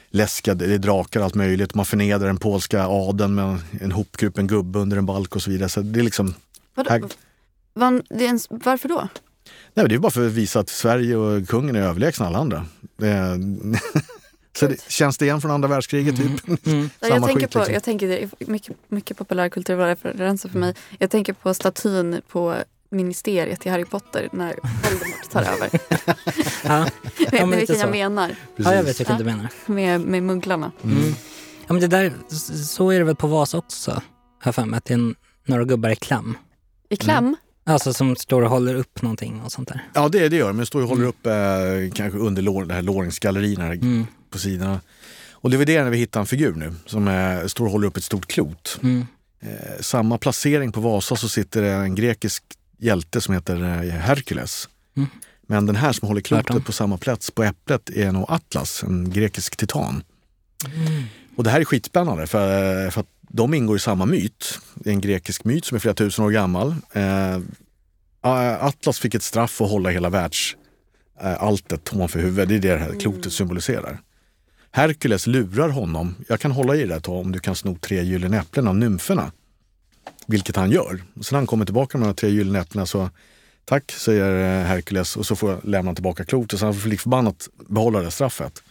läskiga, 0.10 0.54
det 0.54 0.74
är 0.74 0.78
drakar, 0.78 1.22
allt 1.22 1.36
möjligt. 1.36 1.76
Man 1.76 1.86
förnedrar 1.86 2.28
den 2.28 2.38
polska 2.38 2.86
adeln 2.88 3.36
med 3.36 3.58
en 3.82 3.92
hopkrupen 3.92 4.48
gubbe 4.48 4.80
under 4.80 4.98
en 4.98 5.06
balk 5.06 5.36
och 5.36 5.42
så 5.42 5.50
vidare. 5.52 5.70
Så 5.70 5.82
det 5.82 6.00
är 6.00 6.04
liksom? 6.04 6.34
Här- 6.90 7.04
Van, 7.74 8.02
det 8.10 8.26
är 8.26 8.30
en, 8.30 8.40
varför 8.50 8.90
då? 8.90 9.08
Nej, 9.46 9.84
men 9.84 9.90
det 9.90 9.96
är 9.96 10.00
bara 10.00 10.12
för 10.12 10.28
att 10.28 10.32
visa 10.32 10.60
att 10.60 10.70
Sverige 10.70 11.16
och 11.16 11.48
kungen 11.48 11.76
är 11.76 11.82
överlägsna 11.82 12.28
alla 12.28 12.40
andra. 12.40 12.66
Det 12.98 13.08
är, 13.08 13.40
så 14.58 14.68
det, 14.68 14.92
känns 14.92 15.18
det 15.18 15.26
igen 15.26 15.42
från 15.42 15.52
andra 15.52 15.68
världskriget 15.68 16.16
typ? 16.16 16.48
Mm. 16.68 16.90
jag, 17.00 17.10
Samma 17.10 17.28
tänker 17.28 17.42
skit, 17.42 17.54
på, 17.54 17.60
liksom. 17.60 17.74
jag 17.74 17.84
tänker 17.84 18.08
det 18.08 18.24
är 18.24 18.30
mycket, 18.40 18.76
mycket 18.88 19.18
populärkulturreferenser 19.18 20.50
för 20.50 20.60
mig. 20.60 20.76
Jag 21.00 21.10
tänker 21.10 21.34
på 21.34 21.54
statyn 21.54 22.22
på 22.28 22.56
ministeriet 22.90 23.66
i 23.66 23.70
Harry 23.70 23.86
Potter 23.86 24.30
när 24.32 24.56
Voldemort 24.84 25.30
tar 25.32 25.42
över. 25.42 25.70
Ja. 26.64 26.88
Lite 27.18 27.46
vilken 27.46 27.80
jag 27.80 27.92
menar? 27.92 28.36
ja, 28.56 28.76
jag 28.76 28.84
vet 28.84 29.00
vilken 29.00 29.18
du 29.18 29.24
menar. 29.24 29.50
Med, 29.66 30.02
med 30.02 30.24
mugglarna. 30.24 30.72
Mm. 30.84 31.14
Ja, 31.68 31.74
men 31.74 31.82
det 31.82 31.88
där, 31.88 32.14
så 32.66 32.90
är 32.90 33.00
det 33.00 33.06
väl 33.06 33.16
på 33.16 33.28
Vasa 33.28 33.58
också, 33.58 33.92
har 33.92 34.02
jag 34.44 34.56
för 34.56 34.66
mig, 34.66 34.78
att 34.78 34.86
det 34.86 34.94
är 34.94 35.16
några 35.46 35.64
gubbar 35.64 35.90
i 35.90 35.96
kläm. 35.96 36.38
I 36.90 36.96
kläm? 36.96 37.36
Alltså 37.68 37.94
som 37.94 38.16
står 38.16 38.42
och 38.42 38.50
håller 38.50 38.76
upp 38.76 39.02
någonting 39.02 39.42
och 39.42 39.52
sånt 39.52 39.68
där. 39.68 39.82
Ja, 39.94 40.10
det, 40.10 40.30
det 40.30 40.36
gör. 40.36 40.48
Men 40.48 40.58
det 40.58 40.66
står 40.66 40.82
och 40.82 40.88
håller 40.90 41.06
upp 41.06 41.26
eh, 41.26 41.34
kanske 41.94 42.20
under 42.20 42.42
lår, 42.42 42.66
det 42.66 42.74
här 42.74 42.82
låringsgallerierna 42.82 43.66
Mm. 43.66 44.06
på 44.30 44.38
sidorna. 44.38 44.82
Och 45.32 45.50
det 45.50 45.56
är 45.56 45.58
väl 45.58 45.68
det 45.68 45.84
när 45.84 45.90
vi 45.90 45.98
hittar 45.98 46.20
en 46.20 46.26
figur 46.26 46.54
nu 46.56 46.74
som 46.86 47.08
eh, 47.08 47.46
står 47.48 47.66
och 47.66 47.72
håller 47.72 47.88
upp 47.88 47.98
ett 47.98 48.04
stort 48.04 48.26
klot. 48.28 48.80
Mm. 48.84 49.06
Eh, 49.42 49.50
samma 49.80 50.18
placering 50.18 50.72
på 50.72 50.82
Vasa 50.82 51.16
så 51.16 51.30
sitter 51.30 51.62
det 51.62 51.72
en 51.72 51.96
grekisk 51.96 52.44
hjälte 52.78 53.22
som 53.22 53.34
heter 53.34 53.56
eh, 53.64 53.90
Herkules. 53.92 54.70
Mm. 54.98 55.10
Men 55.48 55.66
den 55.66 55.76
här 55.76 55.92
som 55.92 56.08
håller 56.08 56.22
klotet 56.22 56.66
på 56.66 56.72
samma 56.72 56.98
plats 56.98 57.32
på 57.32 57.44
äpplet 57.44 57.90
är 57.90 58.12
nog 58.12 58.26
Atlas, 58.28 58.84
en 58.84 59.10
grekisk 59.12 59.56
titan. 59.58 60.04
Och 61.38 61.44
det 61.44 61.50
här 61.50 61.60
är 61.62 61.66
skitspännande 61.66 62.28
för, 62.28 62.90
för 62.90 63.02
att 63.02 63.08
de 63.36 63.54
ingår 63.54 63.76
i 63.76 63.80
samma 63.80 64.06
myt. 64.06 64.60
Det 64.76 64.90
är 64.90 64.94
en 64.94 65.02
grekisk 65.02 65.44
myt 65.44 65.66
som 65.66 65.76
är 65.76 65.80
flera 65.80 65.96
tusen 65.96 66.26
år 66.26 66.32
gammal. 66.32 66.76
Eh, 66.92 67.40
Atlas 68.60 69.00
fick 69.00 69.16
ett 69.16 69.24
straff 69.24 69.62
att 69.62 69.70
hålla 69.70 69.90
hela 69.90 70.10
världsalltet 70.10 71.94
ovanför 71.94 72.20
huvudet. 72.20 72.50
Det 72.50 72.56
är 72.56 72.60
det 72.60 72.74
det 72.74 72.78
här 72.78 73.00
klotet 73.00 73.34
symboliserar. 73.34 74.00
Herkules 74.72 75.28
lurar 75.28 75.70
honom. 75.70 76.16
Jag 76.28 76.40
kan 76.40 76.52
hålla 76.52 76.76
i 76.76 76.86
det 76.86 76.96
ett 76.96 77.04
tag 77.04 77.26
om 77.26 77.32
du 77.32 77.40
kan 77.40 77.56
sno 77.56 77.78
tre 77.82 78.04
gyllene 78.04 78.40
äpplen 78.40 78.68
av 78.68 78.76
nymferna. 78.76 79.32
Vilket 80.28 80.56
han 80.56 80.72
gör. 80.72 81.04
Och 81.16 81.26
sen 81.26 81.36
när 81.36 81.40
han 81.40 81.48
kommer 81.48 81.66
tillbaka 81.66 81.98
med 81.98 82.08
de 82.08 82.14
tre 82.14 82.30
gyllene 82.30 82.60
äpplena 82.60 82.86
så 82.86 83.10
tack, 83.66 83.92
säger 83.92 84.60
eh, 84.60 84.66
Herkules 84.66 85.18
och 85.18 85.26
så 85.26 85.36
får 85.36 85.52
jag 85.52 85.66
lämna 85.66 85.94
tillbaka 85.94 86.26
klotet. 86.26 86.60
Så 86.60 86.66
han 86.66 86.74
får 86.74 86.98
förbannat 86.98 87.50
behålla 87.70 88.00
det 88.00 88.12
straffet. 88.12 88.64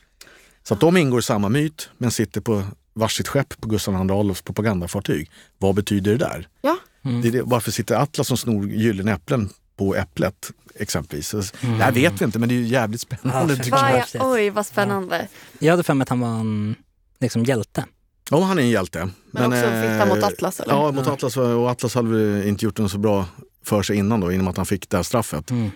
Så 0.62 0.74
att 0.74 0.80
de 0.80 0.96
ingår 0.96 1.18
i 1.18 1.22
samma 1.22 1.48
myt 1.48 1.88
men 1.98 2.10
sitter 2.10 2.40
på 2.40 2.64
varsitt 2.94 3.28
skepp 3.28 3.60
på 3.60 3.68
Gustav 3.68 3.94
II 3.94 4.00
Adolfs 4.00 4.42
propagandafartyg. 4.42 5.30
Vad 5.58 5.74
betyder 5.74 6.12
det 6.12 6.18
där? 6.18 6.48
Ja. 6.62 6.78
Det 7.22 7.28
är 7.28 7.32
det, 7.32 7.42
varför 7.42 7.70
sitter 7.70 7.94
Atlas 7.94 8.28
som 8.28 8.36
snor 8.36 8.68
gyllene 8.68 9.12
äpplen 9.12 9.50
på 9.76 9.94
äpplet 9.94 10.50
exempelvis? 10.74 11.28
Så, 11.28 11.36
Det 11.60 11.66
här 11.66 11.92
vet 11.92 12.20
vi 12.20 12.24
inte 12.24 12.38
men 12.38 12.48
det 12.48 12.54
är 12.54 12.56
ju 12.56 12.66
jävligt 12.66 13.00
spännande. 13.00 13.58
Ja, 13.70 14.04
jag. 14.12 14.30
oj, 14.30 14.50
vad 14.50 14.66
spännande. 14.66 15.28
Jag 15.58 15.70
hade 15.72 15.82
för 15.82 15.94
mig 15.94 16.02
att 16.02 16.08
han 16.08 16.20
var 16.20 16.28
en 16.28 16.74
liksom, 17.20 17.44
hjälte. 17.44 17.84
Ja, 18.30 18.40
han 18.40 18.58
är 18.58 18.62
en 18.62 18.70
hjälte. 18.70 19.08
Men, 19.30 19.52
också 19.52 19.64
eh, 19.64 19.92
fitta 19.92 20.06
mot 20.06 20.24
Atlas, 20.24 20.60
eller? 20.60 20.74
Ja, 20.74 20.92
mot 20.92 21.06
Atlas. 21.06 21.36
Och 21.36 21.70
Atlas 21.70 21.94
hade 21.94 22.08
väl 22.08 22.48
inte 22.48 22.64
gjort 22.64 22.78
något 22.78 22.90
så 22.90 22.98
bra 22.98 23.26
för 23.64 23.82
sig 23.82 23.96
innan 23.96 24.20
då, 24.20 24.32
genom 24.32 24.48
att 24.48 24.56
han 24.56 24.66
fick 24.66 24.90
det 24.90 24.96
här 24.96 25.04
straffet. 25.04 25.50
Mm. 25.50 25.70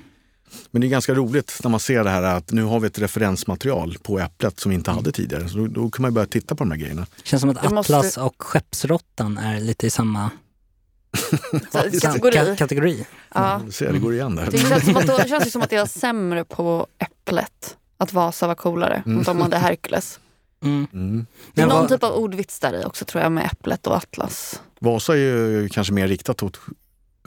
Men 0.71 0.81
det 0.81 0.87
är 0.87 0.89
ganska 0.89 1.15
roligt 1.15 1.61
när 1.63 1.71
man 1.71 1.81
ser 1.81 2.05
det 2.05 2.11
här 2.11 2.23
att 2.23 2.53
nu 2.53 2.63
har 2.63 2.81
vi 2.81 2.87
ett 2.87 2.99
referensmaterial 2.99 3.97
på 4.03 4.19
äpplet 4.19 4.61
som 4.61 4.71
vi 4.71 4.75
inte 4.75 4.91
hade 4.91 5.13
tidigare. 5.13 5.49
Så 5.49 5.59
då, 5.59 5.67
då 5.67 5.91
kan 5.91 6.03
man 6.03 6.15
börja 6.15 6.27
titta 6.27 6.55
på 6.55 6.65
de 6.65 6.71
här 6.71 6.79
grejerna. 6.79 7.07
Känns 7.23 7.41
som 7.41 7.51
att 7.51 7.63
Det 7.63 7.69
måste- 7.75 7.97
Atlas 7.97 8.17
och 8.17 8.43
skeppsråttan 8.43 9.39
är 9.39 9.61
lite 9.61 9.87
i 9.87 9.91
samma 9.91 10.31
Kategori. 12.03 12.31
ka- 12.37 12.57
kategori. 12.57 13.07
Ja. 13.35 13.61
Du 13.67 13.73
ser, 13.73 13.93
det 13.93 13.99
går 13.99 14.15
igen 14.15 14.37
där. 14.37 14.51
Det 14.51 14.59
känns, 14.59 14.85
som 14.85 14.97
att 14.97 15.07
då, 15.07 15.17
det 15.23 15.29
känns 15.29 15.47
ju 15.47 15.51
som 15.51 15.63
att 15.63 15.71
det 15.71 15.79
var 15.79 15.87
sämre 15.87 16.45
på 16.45 16.87
Äpplet. 16.99 17.77
Att 17.97 18.13
Vasa 18.13 18.47
var 18.47 18.55
coolare. 18.55 19.03
Mm. 19.07 19.23
De 19.23 19.41
hade 19.41 19.57
Herkules. 19.57 20.21
Mm. 20.65 20.87
Mm. 20.93 21.27
Det 21.55 21.63
är 21.63 21.67
någon 21.67 21.77
vad- 21.81 21.89
typ 21.89 22.03
av 22.05 22.13
ordvits 22.13 22.61
där 22.61 22.81
i 22.81 22.85
också 22.85 23.05
tror 23.05 23.23
jag 23.23 23.33
med 23.33 23.45
Äpplet 23.53 23.87
och 23.87 23.97
Atlas. 23.97 24.63
Vasa 24.81 25.13
är 25.13 25.17
ju 25.19 25.69
kanske 25.69 25.93
mer 25.93 26.09
riktat 26.09 26.43
åt 26.43 26.61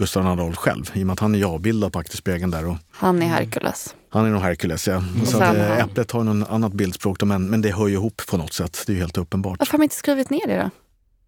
Gustav 0.01 0.27
Adolf 0.27 0.55
själv 0.57 0.91
i 0.93 1.03
och 1.03 1.07
med 1.07 1.13
att 1.13 1.19
han 1.19 1.35
är 1.35 1.43
avbildad 1.43 1.93
på 1.93 1.99
akterspegeln 1.99 2.51
där. 2.51 2.65
Och 2.67 2.77
Han 2.91 3.21
är 3.21 3.27
Herkules. 3.27 3.95
han 4.09 4.25
är 4.25 4.29
nog 4.29 4.41
Herkules, 4.41 4.87
ja. 4.87 5.03
Och 5.21 5.27
Så 5.27 5.41
att, 5.43 5.55
eh, 5.57 5.77
äpplet 5.79 6.11
har 6.11 6.23
något 6.23 6.49
annat 6.49 6.73
bildspråk, 6.73 7.19
då, 7.19 7.25
men, 7.25 7.49
men 7.49 7.61
det 7.61 7.71
hör 7.71 7.87
ju 7.87 7.93
ihop 7.93 8.21
på 8.27 8.37
något 8.37 8.53
sätt. 8.53 8.83
Det 8.87 8.91
är 8.91 8.93
ju 8.95 8.99
helt 9.01 9.17
uppenbart. 9.17 9.59
Varför 9.59 9.71
har 9.71 9.77
man 9.79 9.83
inte 9.83 9.95
skrivit 9.95 10.29
ner 10.29 10.47
det 10.47 10.57
då? 10.57 10.69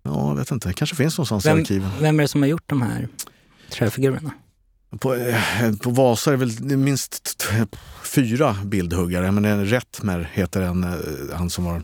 Ja, 0.03 0.27
jag 0.29 0.35
vet 0.35 0.51
inte. 0.51 0.67
Det 0.69 0.73
kanske 0.73 0.95
finns 0.95 1.17
någonstans 1.17 1.45
i 1.45 1.49
Vem, 1.49 1.59
arkiven. 1.59 1.89
vem 2.01 2.19
är 2.19 2.23
det 2.23 2.27
som 2.27 2.41
har 2.41 2.49
gjort 2.49 2.63
de 2.65 2.81
här 2.81 3.07
träfigurerna? 3.71 4.31
På, 4.99 5.15
eh, 5.15 5.35
på 5.81 5.89
Vasa 5.89 6.33
är 6.33 6.37
det 6.37 6.45
väl 6.45 6.77
minst 6.77 7.43
fyra 8.03 8.55
bildhuggare, 8.65 9.31
men 9.31 9.45
en 9.45 9.65
Rättmer 9.65 10.29
heter 10.33 10.61
en, 10.61 10.83
eh, 10.83 10.89
han 11.37 11.49
som 11.49 11.65
var 11.65 11.81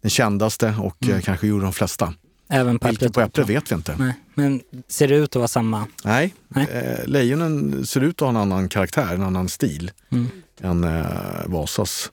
den 0.00 0.10
kändaste 0.10 0.74
och 0.80 0.96
Mm. 1.06 1.22
kanske 1.22 1.46
gjorde 1.46 1.64
de 1.64 1.72
flesta. 1.72 2.14
Även 2.52 2.78
på 2.78 2.88
äpplet? 2.88 3.12
på 3.12 3.20
Äpplet 3.20 3.48
vet 3.48 3.70
vi 3.70 3.74
inte. 3.74 3.96
Nej, 3.98 4.14
men 4.34 4.60
ser 4.88 5.08
det 5.08 5.14
ut 5.16 5.30
att 5.30 5.36
vara 5.40 5.48
samma? 5.48 5.86
Nej, 6.04 6.34
Nej. 6.48 6.66
Eh, 6.72 7.06
lejonen 7.06 7.86
ser 7.86 8.00
ut 8.00 8.14
att 8.14 8.20
ha 8.20 8.28
en 8.28 8.36
annan 8.36 8.68
karaktär, 8.68 9.14
en 9.14 9.22
annan 9.22 9.48
stil 9.48 9.90
Mm. 10.12 10.28
än 10.60 10.84
eh, 10.84 11.06
Vasas. 11.46 12.12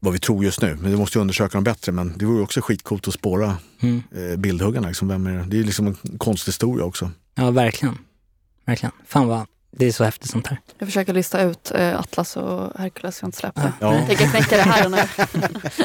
Vad 0.00 0.12
vi 0.12 0.18
tror 0.18 0.44
just 0.44 0.62
nu, 0.62 0.76
men 0.80 0.90
vi 0.90 0.96
måste 0.96 1.18
ju 1.18 1.20
undersöka 1.20 1.52
dem 1.56 1.64
bättre. 1.64 1.92
Men 1.92 2.18
det 2.18 2.24
vore 2.24 2.42
också 2.42 2.60
skitcoolt 2.60 3.08
att 3.08 3.14
spåra 3.14 3.56
Mm. 3.80 4.02
eh, 4.16 4.36
bildhuggarna. 4.36 4.88
Liksom. 4.88 5.08
Vem 5.08 5.26
är 5.26 5.30
det? 5.38 5.44
det 5.44 5.58
är 5.58 5.64
liksom 5.64 5.86
en 5.86 6.18
konsthistoria 6.18 6.84
också. 6.84 7.10
Ja, 7.34 7.50
verkligen. 7.50 7.98
Verkligen. 8.66 8.92
Fan 9.06 9.26
vad, 9.28 9.46
det 9.70 9.86
är 9.86 9.92
så 9.92 10.04
häftigt 10.04 10.30
sånt 10.30 10.46
här. 10.46 10.60
Jag 10.78 10.88
försöker 10.88 11.12
lista 11.12 11.42
ut 11.42 11.72
eh, 11.74 12.00
Atlas 12.00 12.36
och 12.36 12.72
Herkules, 12.80 13.18
jag 13.20 13.24
har 13.24 13.28
inte 13.28 13.38
släppt 13.38 13.56
det. 13.56 13.72
Ja. 13.80 13.94
Jag 13.94 14.06
tänker 14.06 14.26
knäcka 14.30 14.56
det 14.56 14.62
här 14.62 14.84
och 14.84 14.90
nu. 14.90 14.98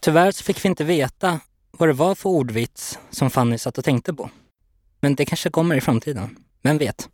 Tyvärr 0.00 0.32
så 0.32 0.44
fick 0.44 0.64
vi 0.64 0.68
inte 0.68 0.84
veta 0.84 1.40
vad 1.78 1.88
det 1.88 1.92
var 1.92 2.14
för 2.14 2.28
ordvits 2.30 2.98
som 3.10 3.30
Fanny 3.30 3.58
satt 3.58 3.78
och 3.78 3.84
tänkte 3.84 4.14
på. 4.14 4.30
Men 5.00 5.14
det 5.14 5.24
kanske 5.24 5.50
kommer 5.50 5.74
i 5.76 5.80
framtiden. 5.80 6.36
Vem 6.62 6.78
vet? 6.78 7.08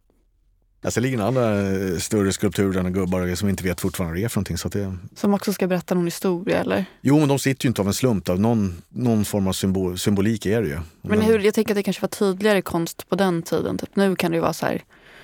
Alltså, 0.83 1.01
det 1.01 1.07
ligger 1.07 1.23
andra 1.23 1.61
eh, 1.71 1.99
större 1.99 2.33
skulpturer 2.33 2.81
än 2.81 2.93
gubbar 2.93 3.35
som 3.35 3.49
inte 3.49 3.65
vet 3.65 3.81
fortfarande 3.81 4.13
vad 4.13 4.21
det 4.21 4.25
är 4.25 4.29
för 4.29 4.37
någonting. 4.39 4.59
Så 4.59 4.69
att 4.69 4.73
det, 4.73 4.97
Som 5.17 5.35
också 5.35 5.53
ska 5.53 5.67
berätta 5.67 5.95
någon 5.95 6.05
historia 6.05 6.61
eller? 6.61 6.85
jo, 7.01 7.19
men 7.19 7.29
de 7.29 7.39
sitter 7.39 7.65
ju 7.67 7.69
inte 7.69 7.81
av 7.81 7.87
en 7.89 7.95
slump. 7.95 8.29
Av 8.29 8.41
någon, 8.41 8.83
någon 8.89 9.25
form 9.25 9.47
av 9.47 9.53
symbol, 9.53 9.99
symbolik 9.99 10.47
är 10.47 10.63
det 10.63 10.69
ju. 10.69 10.79
Men 11.03 11.21
hur, 11.21 11.39
jag 11.39 11.55
tänker 11.55 11.73
att 11.73 11.77
det 11.77 11.83
kanske 11.83 12.03
var 12.03 12.09
tydligare 12.09 12.63
konst 12.63 13.09
på 13.09 13.17
den 13.17 13.43
tiden. 13.43 13.79
Typ 13.79 13.97
nu 13.97 14.17
kan 14.17 14.31
det 14.31 14.35
ju 14.35 14.41
vara 14.41 14.53
så 14.53 14.67
här 14.67 14.83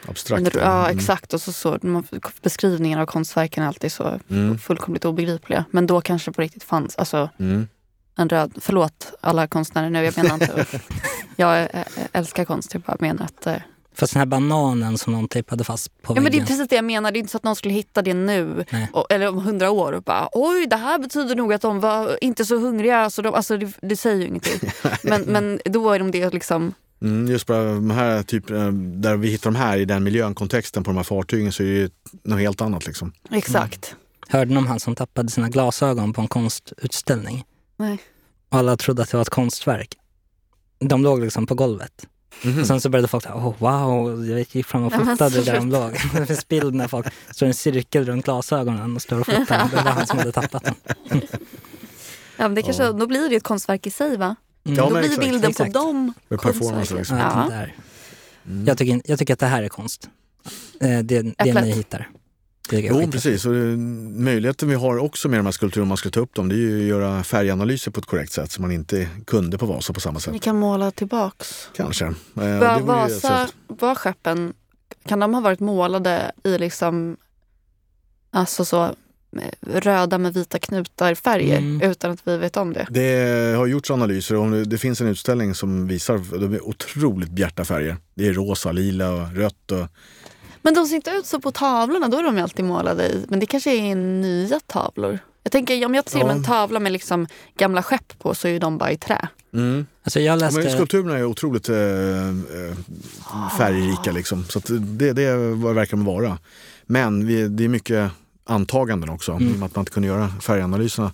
Abstrakt. 0.09 0.55
Ja, 0.55 0.85
Mm. 0.87 0.99
exakt. 0.99 1.35
Och 1.35 1.41
så, 1.41 1.53
så 1.53 1.78
man, 1.82 2.05
beskrivningen 2.43 2.99
av 2.99 3.07
konstverken 3.07 3.62
är 3.64 3.68
alltid 3.68 3.93
så 3.93 4.20
Mm. 4.30 4.59
fullkomligt 4.59 5.05
obegripliga. 5.05 5.64
Men 5.70 5.87
då 5.87 6.01
kanske 6.01 6.32
på 6.32 6.43
riktigt 6.43 6.64
fanns 6.64 6.97
alltså, 6.97 7.30
Mm. 7.39 7.68
En 8.16 8.28
röd... 8.28 8.52
Förlåt 8.60 9.12
alla 9.20 9.46
konstnärer 9.46 9.90
nu, 9.90 10.04
jag 10.04 10.16
menar 10.16 10.34
inte... 10.34 10.66
jag 11.36 11.56
ä- 11.62 11.68
ä- 11.72 11.84
älskar 12.12 12.44
konst, 12.44 12.74
jag 12.74 12.82
bara 12.82 12.96
menar 13.00 13.24
att... 13.24 13.46
eh, 13.46 13.56
Fast 13.96 14.12
den 14.12 14.20
här 14.20 14.26
bananen 14.26 14.98
som 14.98 15.12
någon 15.12 15.28
tejpade 15.28 15.64
fast 15.64 16.02
på 16.02 16.16
Ja, 16.16 16.20
men 16.20 16.32
det 16.32 16.38
är 16.38 16.46
precis 16.46 16.68
det 16.68 16.76
jag 16.76 16.84
menar. 16.84 17.12
Det 17.12 17.18
är 17.18 17.20
inte 17.20 17.30
så 17.30 17.36
att 17.36 17.44
någon 17.44 17.56
skulle 17.56 17.74
hitta 17.74 18.02
det 18.02 18.14
nu 18.14 18.64
och, 18.92 19.06
eller 19.12 19.28
om 19.28 19.38
hundra 19.38 19.70
år 19.70 19.92
och 19.92 20.02
bara 20.02 20.28
oj, 20.32 20.66
det 20.66 20.76
här 20.76 20.98
betyder 20.98 21.36
nog 21.36 21.52
att 21.52 21.60
de 21.62 21.80
var 21.80 22.18
inte 22.24 22.44
så 22.44 22.58
hungriga. 22.58 23.10
Så 23.10 23.22
de, 23.22 23.34
alltså, 23.34 23.56
det, 23.56 23.72
det 23.82 23.96
säger 23.96 24.16
ju 24.20 24.26
ingenting. 24.26 24.70
men, 25.02 25.22
men 25.22 25.60
då 25.64 25.90
är 25.90 25.98
de 25.98 26.10
det 26.10 26.30
liksom... 26.34 26.74
Mm, 27.02 27.26
just 27.32 27.46
bara 27.46 27.64
de 27.64 27.90
här 27.90 28.22
typ, 28.22 28.50
eh, 28.50 28.68
där 28.72 29.16
vi 29.16 29.28
hittar 29.28 29.50
de 29.50 29.56
här 29.58 29.76
i 29.76 29.84
den 29.84 30.04
miljön, 30.04 30.34
kontexten 30.34 30.84
på 30.84 30.90
de 30.90 30.96
här 30.96 31.04
fartygen 31.04 31.52
så 31.52 31.62
är 31.62 31.66
det 31.66 31.72
ju 31.72 31.90
något 32.22 32.40
helt 32.40 32.60
annat 32.60 32.86
liksom. 32.86 33.12
Exakt. 33.30 33.94
Hörde 34.28 34.50
ni 34.50 34.56
om 34.56 34.66
han 34.66 34.80
som 34.80 34.94
tappade 34.94 35.28
sina 35.30 35.48
glasögon 35.48 36.12
på 36.12 36.20
en 36.20 36.28
konstutställning? 36.28 37.44
Nej. 37.77 37.99
Och 38.49 38.59
alla 38.59 38.77
trodde 38.77 39.03
att 39.03 39.11
det 39.11 39.16
var 39.16 39.22
ett 39.22 39.31
konstverk. 39.31 39.95
De 40.79 41.03
låg 41.03 41.20
liksom 41.20 41.47
på 41.47 41.55
golvet. 41.55 42.07
Och 42.61 42.66
sen 42.66 42.81
så 42.81 42.89
började 42.89 43.09
folk 43.09 43.22
säga, 43.25 43.35
oh, 43.35 43.55
wow, 43.59 44.27
jag 44.27 44.39
gick 44.41 44.66
fram 44.66 44.85
och 44.85 44.93
fotade 44.93 45.43
där 45.43 45.55
de 45.55 45.70
låg. 45.70 45.93
Det 46.14 46.27
finns 46.27 46.49
bild 46.49 46.75
när 46.75 46.89
folk 46.89 47.07
står 47.31 47.47
i 47.47 47.49
en 47.51 47.55
cirkel 47.55 48.05
runt 48.05 48.25
glasögonen 48.25 48.97
och 48.97 49.03
står 49.03 49.20
och 49.20 49.27
fotar. 49.27 49.68
Det 49.70 49.77
var 49.77 49.91
han 49.91 50.07
som 50.07 50.18
hade 50.18 50.33
tappat 50.33 50.64
dem. 50.64 50.75
Ja, 52.37 52.43
men 52.49 52.55
det 52.55 52.62
kanske, 52.62 52.93
Då 52.93 53.07
blir 53.07 53.29
det 53.29 53.37
ett 53.37 53.43
konstverk 53.43 53.87
i 53.87 53.91
sig 53.91 54.16
va? 54.16 54.37
Mm. 54.64 54.79
Ja, 54.79 54.85
då 54.85 54.91
blir 54.91 55.01
exakt. 55.05 55.20
bilden 55.20 55.51
Exakt. 55.51 55.72
på 55.72 55.79
dem 55.79 56.12
Med 56.29 56.41
performance 56.41 56.95
liksom. 56.95 57.16
Ja, 57.18 57.47
Ja. 57.51 57.57
där. 57.57 57.77
Jag, 58.66 58.79
tycker, 58.79 59.01
jag 59.05 59.18
tycker 59.18 59.33
att 59.35 59.41
det 59.41 59.47
här 59.47 59.62
är 59.62 59.68
konst. 59.68 60.09
Eh, 60.81 60.99
Det, 60.99 61.22
det 61.22 61.61
ni 61.62 61.72
hittar. 61.72 62.09
Jo, 62.70 63.08
precis. 63.12 63.46
Och 63.46 63.54
eh, 63.56 63.76
möjligheten 64.16 64.68
vi 64.68 64.74
har 64.74 64.98
också 64.98 65.28
med 65.28 65.38
de 65.38 65.44
här 65.46 65.52
skulpturerna, 65.52 65.82
om 65.84 65.88
man 65.88 65.96
ska 65.96 66.10
ta 66.10 66.20
upp 66.20 66.34
dem, 66.34 66.48
det 66.48 66.54
är 66.54 66.58
ju 66.58 66.80
att 66.82 66.88
göra 66.88 67.22
färganalyser 67.24 67.90
på 67.90 68.00
ett 68.00 68.06
korrekt 68.06 68.32
sätt 68.32 68.50
som 68.52 68.62
man 68.62 68.72
inte 68.72 69.08
kunde 69.26 69.58
på 69.58 69.66
Vasa 69.66 69.92
på 69.92 70.00
samma 70.00 70.20
sätt. 70.20 70.32
Ni 70.32 70.38
kan 70.38 70.58
måla 70.58 70.90
tillbaks. 70.90 71.68
Kanske. 71.76 72.04
Eh, 72.06 72.12
Var, 72.36 72.80
Vasa, 72.80 73.48
var 73.68 73.94
skeppen, 73.94 74.52
kan 75.08 75.20
de 75.20 75.34
ha 75.34 75.40
varit 75.40 75.60
målade 75.60 76.32
i 76.44 76.58
liksom, 76.58 77.16
alltså 78.30 78.64
så 78.64 78.84
eh, 78.84 78.92
röda 79.80 80.18
med 80.18 80.34
vita 80.34 80.58
knutar 80.58 81.14
färger 81.14 81.58
Mm. 81.58 81.90
utan 81.90 82.10
att 82.10 82.20
vi 82.28 82.36
vet 82.36 82.56
om 82.56 82.72
det? 82.72 82.86
Det 82.90 83.54
har 83.56 83.66
gjorts 83.66 83.90
analyser 83.90 84.36
och 84.36 84.50
det- 84.50 84.64
det 84.64 84.78
finns 84.78 85.00
en 85.00 85.06
utställning 85.08 85.54
som 85.54 85.86
visar 85.86 86.38
de 86.38 86.54
är 86.54 86.64
otroligt 86.68 87.30
bjärta 87.30 87.64
färger. 87.64 87.96
Det 88.14 88.26
är 88.28 88.32
rosa, 88.32 88.72
lila 88.72 89.10
och 89.12 89.32
rött. 89.36 89.72
Och, 89.72 89.86
Men 90.64 90.74
de 90.74 90.86
ser 90.86 90.96
inte 90.96 91.10
ut 91.10 91.26
så 91.26 91.40
på 91.40 91.52
tavlorna, 91.52 92.08
då 92.08 92.18
är 92.18 92.22
de 92.22 92.36
ju 92.36 92.42
alltid 92.42 92.64
målade 92.64 93.06
i, 93.08 93.24
men 93.28 93.40
det 93.40 93.46
kanske 93.46 93.70
är 93.74 93.94
nya 93.94 94.60
tavlor. 94.66 95.18
Jag 95.42 95.52
tänker 95.52 95.86
om 95.86 95.94
jag 95.94 96.10
ser 96.10 96.18
Ja. 96.18 96.30
en 96.30 96.44
tavla 96.44 96.80
med 96.80 96.92
liksom 96.92 97.26
gamla 97.56 97.82
skepp 97.82 98.18
på 98.18 98.34
så 98.34 98.48
är 98.48 98.60
de 98.60 98.78
bara 98.78 98.92
i 98.92 98.96
trä. 98.96 99.28
mm. 99.54 99.86
Alltså 100.04 100.20
jag 100.20 100.32
ja, 100.32 100.36
läste... 100.36 100.60
men 100.60 100.70
skulpturerna 100.72 101.18
är 101.18 101.24
otroligt 101.24 101.68
eh, 101.68 101.76
eh, 101.76 102.76
färgrika. 103.58 104.12
Liksom. 104.12 104.44
Så 104.44 104.58
att 104.58 104.64
det, 104.80 105.12
det 105.12 105.22
är 105.22 105.54
vad 105.54 105.70
det 105.70 105.74
verkar 105.74 105.96
vara. 105.96 106.38
Men 106.86 107.26
vi, 107.26 107.48
det 107.48 107.64
är 107.64 107.68
mycket 107.68 108.10
antaganden 108.44 109.10
också. 109.10 109.32
I 109.32 109.34
och 109.36 109.40
med 109.40 109.62
att 109.62 109.74
man 109.74 109.82
inte 109.82 109.92
kunde 109.92 110.08
göra 110.08 110.28
färganalyserna 110.42 111.12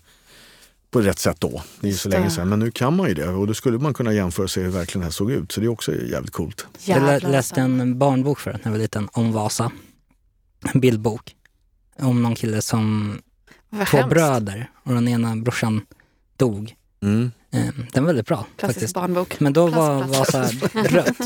på 0.90 1.00
rätt 1.00 1.18
sätt 1.18 1.40
då. 1.40 1.62
Det 1.80 1.86
är 1.86 1.90
ju 1.90 1.96
så 1.96 2.08
det. 2.08 2.16
länge 2.18 2.30
sedan. 2.30 2.48
Men 2.48 2.58
nu 2.58 2.70
kan 2.70 2.96
man 2.96 3.08
ju 3.08 3.14
det. 3.14 3.28
Och 3.28 3.46
då 3.46 3.54
skulle 3.54 3.78
man 3.78 3.94
kunna 3.94 4.12
jämföra 4.12 4.48
se 4.48 4.60
hur 4.62 4.70
verkligen 4.70 5.00
det 5.00 5.06
här 5.06 5.10
såg 5.12 5.30
ut. 5.30 5.52
Så 5.52 5.60
det 5.60 5.66
är 5.66 5.68
också 5.68 5.92
jävligt 5.94 6.32
coolt. 6.32 6.66
Jag 6.84 6.96
Jävlar, 6.96 7.20
läste 7.30 7.36
alltså. 7.36 7.60
en 7.60 7.98
barnbok 7.98 8.38
för 8.40 8.52
när 8.52 8.60
jag 8.64 8.70
var 8.70 8.78
liten 8.78 9.08
om 9.12 9.32
Vasa. 9.32 9.72
En 10.74 10.80
bildbok. 10.80 11.34
Om 11.98 12.22
någon 12.22 12.34
kille 12.34 12.62
som, 12.62 13.18
Vad 13.70 13.86
två 13.86 13.96
hemskt. 13.96 14.10
bröder 14.10 14.70
och 14.84 14.94
den 14.94 15.08
ena 15.08 15.36
brorsan 15.36 15.80
dog. 16.36 16.74
Mm. 17.02 17.30
Eh, 17.52 17.66
Den 17.92 18.04
var 18.04 18.06
väldigt 18.08 18.26
bra 18.26 18.46
Klassisk 18.56 18.76
faktiskt. 18.78 18.94
barnbok. 18.94 19.40
Men 19.40 19.52
då 19.52 19.66
var. 19.66 20.02
Vasa 20.04 20.48
rött 20.74 21.16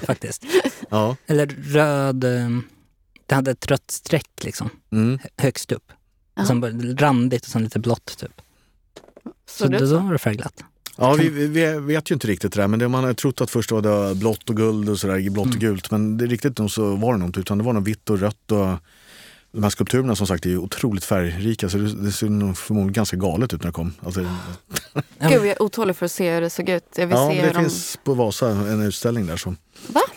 faktiskt. 0.06 0.44
Ja. 0.90 1.16
Eller 1.26 1.46
röd, 1.46 2.24
eh, 2.24 2.48
det 3.26 3.34
hade 3.34 3.50
ett 3.50 3.66
rött 3.66 3.90
streck 3.90 4.44
liksom 4.44 4.70
Mm. 4.92 5.18
högst 5.36 5.72
upp. 5.72 5.92
Och 6.40 6.46
sen 6.46 6.96
randigt 6.98 7.44
och 7.44 7.50
sen 7.50 7.62
lite 7.64 7.78
blått 7.78 8.18
typ. 8.18 8.40
Så 9.50 9.68
det 9.68 9.78
då, 9.78 9.98
var 9.98 10.12
det 10.12 10.18
färgglatt. 10.18 10.64
Ja, 10.96 11.14
vi, 11.14 11.28
vi 11.28 11.46
vi 11.48 11.78
vet 11.78 12.10
ju 12.10 12.14
inte 12.14 12.26
riktigt 12.26 12.52
det 12.52 12.60
där, 12.60 12.68
men 12.68 12.78
det, 12.78 12.88
man 12.88 13.04
har 13.04 13.14
trott 13.14 13.40
att 13.40 13.50
först 13.50 13.72
var 13.72 13.82
det 13.82 14.14
blått 14.14 14.50
och 14.50 14.56
guld 14.56 14.88
och 14.88 14.98
sådär, 14.98 15.30
blått 15.30 15.54
och 15.54 15.60
gult. 15.60 15.90
Men 15.90 16.16
det, 16.16 16.26
riktigt 16.26 16.58
nog 16.58 16.70
så 16.70 16.96
var 16.96 17.12
det 17.12 17.18
nog 17.18 17.28
inte, 17.28 17.40
utan 17.40 17.58
det 17.58 17.64
var 17.64 17.72
nog 17.72 17.84
vitt 17.84 18.10
och 18.10 18.20
rött. 18.20 18.52
Och 18.52 18.68
de 19.54 19.62
här 19.62 19.70
skulpturerna 19.70 20.16
som 20.16 20.26
sagt 20.26 20.46
är 20.46 20.56
otroligt 20.56 21.04
färgrika, 21.04 21.68
så 21.68 21.78
det, 21.78 21.94
det 22.04 22.12
ser 22.12 22.26
nog 22.26 22.58
förmodligen 22.58 22.92
ganska 22.92 23.16
galet 23.16 23.54
ut 23.54 23.60
när 23.60 23.66
det 23.66 23.72
kom. 23.72 23.94
Alltså, 24.04 24.20
Gud, 24.20 25.32
jag 25.32 25.46
är 25.46 25.62
otålig 25.62 25.96
för 25.96 26.06
att 26.06 26.12
se 26.12 26.34
hur 26.34 26.40
det 26.40 26.50
såg 26.50 26.68
ut. 26.68 26.84
Jag 26.96 27.06
vill 27.06 27.16
ja, 27.16 27.30
se 27.30 27.42
det 27.42 27.52
de... 27.52 27.60
finns 27.60 27.98
på 28.04 28.14
Vasa 28.14 28.48
en 28.48 28.82
utställning 28.82 29.26
där. 29.26 29.36
Så. 29.36 29.50
Va? 29.50 29.56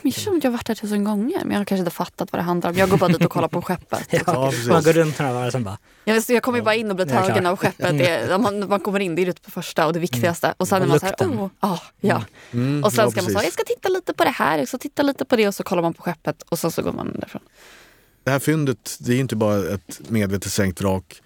Men 0.02 0.12
jag 0.12 0.14
känner 0.14 0.38
att 0.38 0.44
jag 0.44 0.52
har 0.52 0.58
varit 0.58 0.68
där 0.68 0.76
tusen 0.76 1.04
gånger. 1.04 1.40
Men 1.44 1.52
jag 1.52 1.60
har 1.60 1.66
kanske 1.66 1.80
inte 1.80 1.92
fattat 1.92 2.32
vad 2.32 2.40
det 2.40 2.44
handlar 2.44 2.70
om. 2.70 2.76
Jag 2.78 2.90
går 2.90 2.98
bara 2.98 3.08
dit 3.10 3.26
och 3.26 3.32
kollar 3.32 3.48
på 3.48 3.62
skeppet. 3.62 4.08
Ja, 4.26 4.52
man 4.70 4.84
går 4.84 4.94
runt 4.94 5.20
några 5.20 5.34
varv 5.34 5.46
och 5.46 5.52
sen 5.52 5.64
bara, 5.64 5.78
Jag, 6.04 6.24
jag 6.28 6.44
kommer 6.44 6.58
ju 6.58 6.64
bara 6.64 6.76
in 6.76 6.90
och 6.90 6.96
blir 6.96 7.06
tagen 7.06 7.46
av 7.46 7.58
skeppet. 7.58 7.98
Det, 7.98 8.38
man, 8.38 8.70
man 8.70 8.80
kommer 8.80 9.00
in, 9.00 9.16
det 9.16 9.22
är 9.22 9.26
det 9.26 9.52
första 9.52 9.88
och 9.88 9.94
det 9.94 10.00
viktigaste. 10.00 10.54
Och 10.58 10.68
sen 10.68 10.82
Och 10.82 10.86
är 10.86 10.90
man 10.90 11.00
så 11.00 11.06
här, 11.06 11.12
lukten. 11.12 11.40
oh, 11.40 11.50
ah, 11.60 11.80
ja. 12.00 12.24
Mm, 12.52 12.84
Och 12.84 12.94
sen 12.94 13.06
ja, 13.06 13.12
ska 13.12 13.22
man 13.22 13.32
säga, 13.32 13.44
jag 13.44 13.54
ska 13.54 13.64
titta 13.64 13.90
lite 13.90 14.14
på 14.14 14.24
det 14.24 14.30
här, 14.30 14.58
jag 14.58 14.68
ska 14.68 14.78
titta 14.78 15.04
lite 15.04 15.26
på 15.26 15.36
det 15.36 15.48
och 15.48 15.56
så 15.56 15.64
kollar 15.64 15.82
man 15.82 15.94
på 15.94 16.04
skeppet 16.04 16.42
och 16.50 16.60
sen 16.60 16.72
så 16.72 16.82
går 16.82 16.94
man 16.94 17.12
därifrån. 17.20 17.42
Det 18.28 18.32
här 18.32 18.40
fyndet, 18.40 18.98
det 19.00 19.14
är 19.14 19.20
inte 19.20 19.36
bara 19.36 19.74
ett 19.74 20.02
medvetet 20.10 20.52
sänkt 20.52 20.82
vrak 20.82 21.22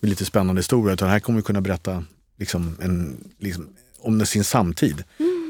med 0.00 0.08
lite 0.08 0.24
spännande 0.24 0.58
historia, 0.58 0.94
utan 0.94 1.08
här 1.08 1.20
kommer 1.20 1.38
vi 1.38 1.42
kunna 1.42 1.60
berätta 1.60 2.04
liksom 2.38 2.76
en, 2.80 3.16
liksom, 3.38 3.68
om 3.98 4.26
sin 4.26 4.44
samtid. 4.44 5.04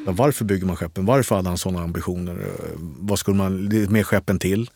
Ja, 0.07 0.13
varför 0.13 0.45
bygger 0.45 0.67
man 0.67 0.77
skeppen? 0.77 1.07
Varför 1.07 1.37
hade 1.37 1.49
han 1.49 1.59
sådana 1.59 1.83
ambitioner? 1.83 2.47
Vad 2.99 3.19
skulle 3.19 3.37
man, 3.37 3.69
mer 3.91 4.03
skeppen 4.03 4.39
till? 4.39 4.71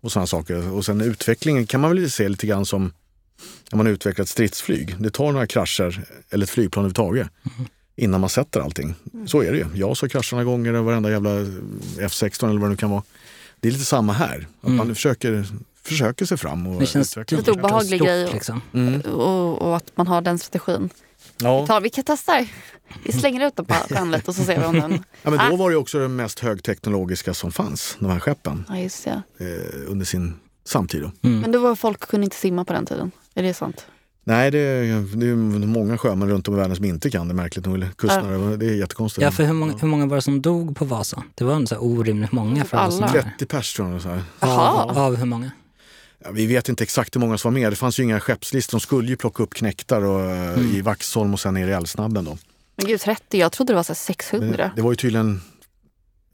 Och 0.00 0.12
sådana 0.12 0.26
saker. 0.26 0.72
Och 0.72 0.84
sen 0.84 1.00
utvecklingen 1.00 1.66
kan 1.66 1.80
man 1.80 1.96
väl 1.96 2.10
se 2.10 2.28
lite 2.28 2.46
grann 2.46 2.66
som 2.66 2.92
när 3.70 3.76
man 3.76 3.86
utvecklar 3.86 4.22
ett 4.22 4.28
stridsflyg. 4.28 4.96
Det 4.98 5.10
tar 5.10 5.32
några 5.32 5.46
krascher, 5.46 6.04
eller 6.30 6.44
ett 6.44 6.50
flygplan 6.50 6.84
överhuvudtaget, 6.84 7.28
innan 7.96 8.20
man 8.20 8.30
sätter 8.30 8.60
allting. 8.60 8.94
Så 9.26 9.42
är 9.42 9.52
det 9.52 9.58
ju. 9.58 9.66
Jag 9.74 9.96
så 9.96 10.08
kraschar 10.08 10.36
några 10.36 10.50
gånger, 10.50 10.72
varenda 10.72 11.10
jävla 11.10 11.30
F16 11.30 12.48
eller 12.48 12.60
vad 12.60 12.68
det 12.68 12.72
nu 12.72 12.76
kan 12.76 12.90
vara. 12.90 13.02
Det 13.60 13.68
är 13.68 13.72
lite 13.72 13.84
samma 13.84 14.12
här. 14.12 14.46
Att 14.60 14.70
man 14.70 14.94
försöker, 14.94 15.46
försöker 15.84 16.24
sig 16.26 16.36
fram 16.36 16.66
och 16.66 16.80
det 16.80 16.86
känns 16.86 17.16
Lite 17.16 17.50
obehaglig 17.52 18.00
grej 18.00 18.24
och- 18.26 18.32
Liksom. 18.34 18.62
Mm. 18.74 19.00
Och, 19.00 19.62
och 19.62 19.76
att 19.76 19.92
man 19.96 20.06
har 20.06 20.20
den 20.20 20.38
strategin. 20.38 20.90
Ja. 21.38 21.66
Ta, 21.66 21.80
vi 21.80 21.90
kan 21.90 22.04
testa. 22.04 22.46
Vi 23.04 23.12
slänger 23.12 23.46
ut 23.46 23.56
den 23.56 23.64
på 23.64 23.74
stjärnlet 23.74 24.28
och 24.28 24.34
så 24.34 24.44
ser 24.44 24.58
vi 24.60 24.64
om 24.66 24.80
den... 24.80 25.04
ja, 25.22 25.30
men 25.30 25.38
då 25.50 25.54
Ah. 25.54 25.56
var 25.56 25.70
det 25.70 25.76
också 25.76 25.98
det 25.98 26.08
mest 26.08 26.38
högteknologiska 26.40 27.34
som 27.34 27.52
fanns, 27.52 27.96
de 28.00 28.10
här 28.10 28.20
skeppen, 28.20 28.64
Ja, 28.68 28.78
just 28.78 29.04
det. 29.04 29.22
eh, 29.38 29.90
under 29.90 30.06
sin 30.06 30.34
samtid. 30.64 31.10
Mm. 31.22 31.40
Men 31.40 31.52
då 31.52 31.58
var 31.58 31.74
folk 31.74 32.00
kunde 32.08 32.24
inte 32.24 32.36
simma 32.36 32.64
på 32.64 32.72
den 32.72 32.86
tiden. 32.86 33.10
Är 33.34 33.42
det 33.42 33.54
sant? 33.54 33.86
Nej, 34.24 34.50
det 34.50 34.58
är, 34.58 35.16
det 35.16 35.26
är 35.26 35.34
många 35.66 35.98
sjömän 35.98 36.28
runt 36.28 36.48
om 36.48 36.54
i 36.54 36.56
världen 36.56 36.76
som 36.76 36.84
inte 36.84 37.10
kan 37.10 37.28
det, 37.28 37.34
märkligt 37.34 37.66
nog. 37.66 37.86
Kustnära, 37.96 38.56
det 38.56 38.66
är 38.66 38.74
jättekonstigt. 38.74 39.22
Ja, 39.22 39.30
för 39.30 39.44
hur 39.44 39.52
många, 39.52 39.74
hur 39.80 39.88
många 39.88 40.06
var 40.06 40.16
det 40.16 40.22
som 40.22 40.42
dog 40.42 40.76
på 40.76 40.84
Vasa? 40.84 41.22
Det 41.34 41.44
var 41.44 41.56
inte 41.56 41.68
så 41.68 41.74
här 41.74 41.84
orimligt 41.84 42.32
många 42.32 42.64
för 42.64 42.76
Alla. 42.76 42.90
sån 42.90 43.02
här. 43.02 43.22
30 43.22 43.46
pers 43.46 43.74
tror 43.74 43.92
jag. 43.92 44.02
Så 44.02 44.08
här. 44.08 44.22
Av, 44.40 44.98
av 44.98 45.16
hur 45.16 45.26
många? 45.26 45.50
Ja, 46.24 46.30
vi 46.30 46.46
vet 46.46 46.68
inte 46.68 46.84
exakt 46.84 47.16
hur 47.16 47.20
många 47.20 47.38
som 47.38 47.54
var 47.54 47.60
med. 47.60 47.72
Det 47.72 47.76
fanns 47.76 47.98
ju 48.00 48.02
inga 48.02 48.20
skeppslistor. 48.20 48.76
De 48.78 48.80
skulle 48.80 49.08
ju 49.08 49.16
plocka 49.16 49.42
upp 49.42 49.54
knektar 49.54 50.02
och, 50.04 50.20
eh, 50.30 50.52
Mm. 50.54 50.70
i 50.70 50.80
Vaxholm 50.80 51.32
och 51.34 51.40
sen 51.40 51.54
ner 51.54 51.68
i 51.68 51.72
Älvsnabben. 51.72 52.24
Då. 52.24 52.38
Men 52.76 52.86
gud, 52.86 53.00
30? 53.00 53.38
Jag 53.38 53.52
trodde 53.52 53.72
det 53.72 53.76
var 53.76 53.82
så 53.82 53.92
här 53.92 53.94
Men 54.08 54.14
600. 54.14 54.70
det 54.76 54.82
var 54.82 54.92
ju 54.92 54.96
tydligen 54.96 55.40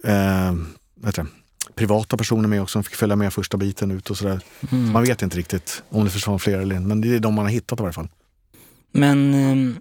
eh, 0.05 0.53
det? 0.97 1.27
privata 1.75 2.17
personer 2.17 2.49
med 2.49 2.63
också 2.63 2.73
som 2.73 2.85
fick 2.85 2.95
följa 2.95 3.17
med 3.17 3.33
första 3.33 3.57
biten 3.57 3.91
ut 3.91 4.11
och 4.11 4.19
sådär. 4.19 4.41
Mm. 4.73 4.93
Man 4.93 5.03
vet 5.03 5.23
inte 5.23 5.37
riktigt 5.39 5.83
om 5.89 6.05
det 6.05 6.11
försvann 6.11 6.39
fler 6.39 6.59
eller 6.59 6.77
inte, 6.77 6.89
men 6.89 7.01
det 7.01 7.15
är 7.15 7.21
de 7.21 7.35
man 7.35 7.45
har 7.45 7.53
hittat 7.53 7.81
i 7.81 7.83
varje 7.83 7.93
fall. 7.93 8.09
Men 8.93 9.35
ehm, 9.35 9.77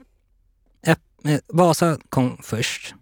eh, 0.88 1.39
Vasa 1.47 1.97
kom 2.10 2.38
först. 2.43 2.95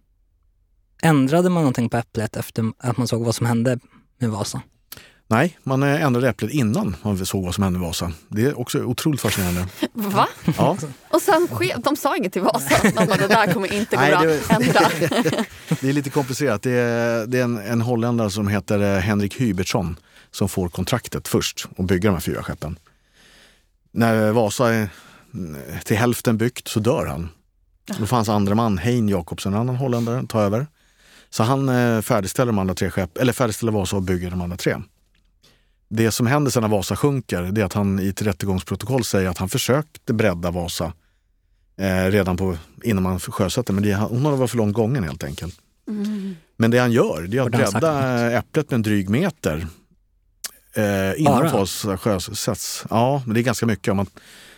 Ändrade 1.02 1.50
man 1.50 1.64
någonting 1.64 1.90
på 1.90 1.98
Äpplet 1.98 2.36
efter 2.38 2.72
att 2.78 2.98
man 2.98 3.08
såg 3.08 3.24
vad 3.26 3.36
som 3.36 3.46
hände 3.46 3.80
med 4.18 4.30
Vasa? 4.30 4.62
Nej, 5.34 5.58
man 5.64 5.84
eh, 5.84 6.04
ändrade 6.04 6.30
äpplet 6.30 6.52
innan 6.52 6.96
man 7.02 7.26
såg 7.26 7.46
vad 7.46 7.56
som 7.56 7.64
hände 7.64 7.80
med 7.80 7.88
Vasa. 7.88 8.12
Det 8.28 8.42
är 8.46 8.60
också 8.60 8.80
otroligt 8.84 9.22
fascinerande. 9.22 9.68
Va? 9.94 10.28
Ja, 10.58 10.78
Och 11.10 11.22
sen 11.22 11.48
de 11.84 11.96
sa 11.96 12.18
inget 12.18 12.34
till 12.34 12.42
Vasa. 12.42 12.76
De 12.84 12.92
bara, 13.06 13.18
det 13.18 13.28
där 13.28 13.54
kommer 13.54 13.74
inte 13.74 13.96
gå 13.96 14.02
Nej, 14.02 14.12
bra. 14.12 14.22
det- 14.22 14.50
Ändra. 14.50 14.82
det 15.82 15.90
är 15.90 15.94
lite 15.94 16.10
komplicerat. 16.10 16.62
Det 16.62 16.72
är, 16.72 17.28
det 17.28 17.40
är 17.40 17.44
en, 17.44 17.58
en 17.58 17.82
holländare 17.82 18.30
som 18.30 18.48
heter 18.48 18.80
eh, 18.96 19.00
Henrik 19.00 19.42
Hybertsson 19.42 19.96
som 20.32 20.50
får 20.50 20.70
kontraktet 20.70 21.28
först 21.28 21.68
att 21.78 21.86
bygga 21.86 22.10
de 22.10 22.14
här 22.14 22.22
fyra 22.22 22.44
skeppen. 22.44 22.80
När 23.92 24.32
Vasa 24.32 24.74
är 24.74 24.90
mm, 25.34 25.62
till 25.84 25.98
hälften 25.98 26.38
byggt 26.38 26.68
så 26.68 26.80
dör 26.80 27.06
han. 27.06 27.30
Då 28.00 28.06
fanns 28.06 28.30
andra 28.30 28.56
man, 28.56 28.78
Hein 28.78 29.10
Jakobsen, 29.10 29.54
en 29.54 29.60
annan 29.60 29.76
holländare, 29.76 30.28
tar 30.28 30.42
över. 30.42 30.68
Så 31.30 31.44
han 31.44 31.70
eh, 31.70 32.02
färdigställer 32.02 32.52
de 32.52 32.60
andra 32.60 32.76
tre 32.76 32.90
skepp, 32.90 33.18
eller 33.18 33.34
färdigställer 33.34 33.72
Vasa 33.72 33.96
och 33.96 34.02
bygger 34.04 34.30
de 34.30 34.42
andra 34.42 34.58
tre. 34.58 34.76
Det 35.96 36.12
som 36.12 36.28
händer 36.28 36.52
sen 36.52 36.62
när 36.62 36.70
Vasa 36.70 36.96
sjunker, 36.96 37.42
det 37.42 37.62
är 37.62 37.66
att 37.66 37.74
han 37.74 38.00
i 38.00 38.08
ett 38.08 38.22
rättegångsprotokoll 38.22 39.04
säger 39.04 39.30
att 39.30 39.38
han 39.38 39.50
försökte 39.50 40.14
bredda 40.14 40.52
Vasa 40.52 40.94
eh, 41.78 42.06
redan 42.06 42.38
på, 42.38 42.58
innan 42.84 43.04
man 43.04 43.20
sjösatte, 43.20 43.74
men 43.74 43.84
det, 43.84 43.96
hon 43.96 44.26
har 44.26 44.38
varit 44.38 44.52
för 44.52 44.58
långt 44.58 44.74
gången 44.74 45.04
helt 45.04 45.24
enkelt. 45.24 45.60
Men 46.58 46.72
det 46.72 46.78
han 46.78 46.92
gör, 46.92 47.22
det 47.22 47.38
är 47.38 47.42
att 47.42 47.52
bredda 47.52 48.32
äpplet 48.32 48.70
med 48.70 48.76
en 48.76 48.82
dryg 48.82 49.10
meter 49.10 49.68
eh, 50.74 51.22
innan? 51.22 51.52
Vasa 51.52 51.98
sjösätts. 51.98 52.86
Ja, 52.90 53.24
men 53.26 53.34
det 53.34 53.40
är 53.40 53.44
ganska 53.44 53.66
mycket. 53.66 53.92
Om 53.92 53.98
man 53.98 54.08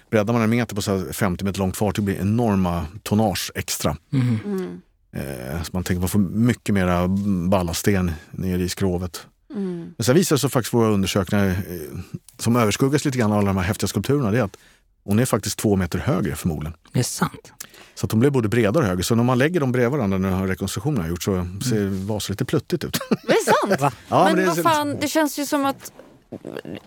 breddar 0.10 0.34
man 0.34 0.42
en 0.42 0.50
meter 0.50 0.76
på 0.76 0.82
så 0.82 0.98
här 0.98 1.14
50 1.14 1.46
meter 1.46 1.60
långt 1.60 1.78
fartyg 1.78 2.06
blir 2.06 2.16
det 2.16 2.22
enorma 2.22 2.86
tonnage 3.04 3.52
extra. 3.56 3.98
Mhm. 4.10 4.40
Mm. 4.46 4.82
Eh, 5.12 5.64
så 5.64 5.70
man 5.74 5.84
tänker 5.84 6.00
man 6.00 6.10
får 6.10 6.20
mycket 6.20 6.76
mera 6.76 7.08
ballasten 7.50 8.12
nere 8.32 8.62
i 8.64 8.70
skrovet. 8.70 9.28
Mm. 9.56 9.94
Men 9.98 10.06
sen 10.06 10.16
visar 10.16 10.36
det 10.36 10.40
sig 10.40 10.50
faktiskt 10.50 10.74
våra 10.74 10.90
undersökningar, 10.90 11.48
eh, 11.48 12.00
som 12.38 12.56
överskuggas 12.56 13.06
lite 13.06 13.18
grann 13.18 13.32
av 13.32 13.38
alla 13.38 13.48
de 13.48 13.58
här 13.58 13.64
häftiga 13.64 13.88
skulpturerna, 13.88 14.32
det 14.32 14.40
är 14.40 14.44
att 14.44 14.58
hon 15.04 15.20
är 15.20 15.26
faktiskt 15.26 15.60
två 15.60 15.76
meter 15.76 16.00
högre 16.00 16.36
förmodligen. 16.36 16.78
Det 16.94 17.00
är 17.00 17.04
sant. 17.04 17.54
Så 17.96 18.06
att 18.06 18.12
hon 18.12 18.20
blir 18.20 18.30
både 18.30 18.48
bredare 18.48 18.84
och 18.84 18.90
högre. 18.90 19.04
Så 19.04 19.16
när 19.16 19.24
man 19.24 19.38
lägger 19.38 19.60
dem 19.60 19.72
bredvid 19.72 19.92
varandra 19.92 20.18
när 20.18 20.48
rekonstruktionen 20.48 21.02
har 21.02 21.10
gjort 21.10 21.24
så 21.24 21.48
ser 21.70 22.08
Vasa 22.08 22.34
lite 22.34 22.46
pluttigt 22.46 22.84
ut. 22.84 23.00
Det 23.28 23.34
är 23.34 23.68
sant. 23.68 23.82
Va? 23.82 23.92
ja, 24.08 24.24
men 24.24 24.36
det 24.36 24.46
vad 24.46 24.64
fan, 24.64 24.98
det 25.02 25.08
känns 25.08 25.40
ju 25.40 25.46
som 25.46 25.66
att... 25.66 25.92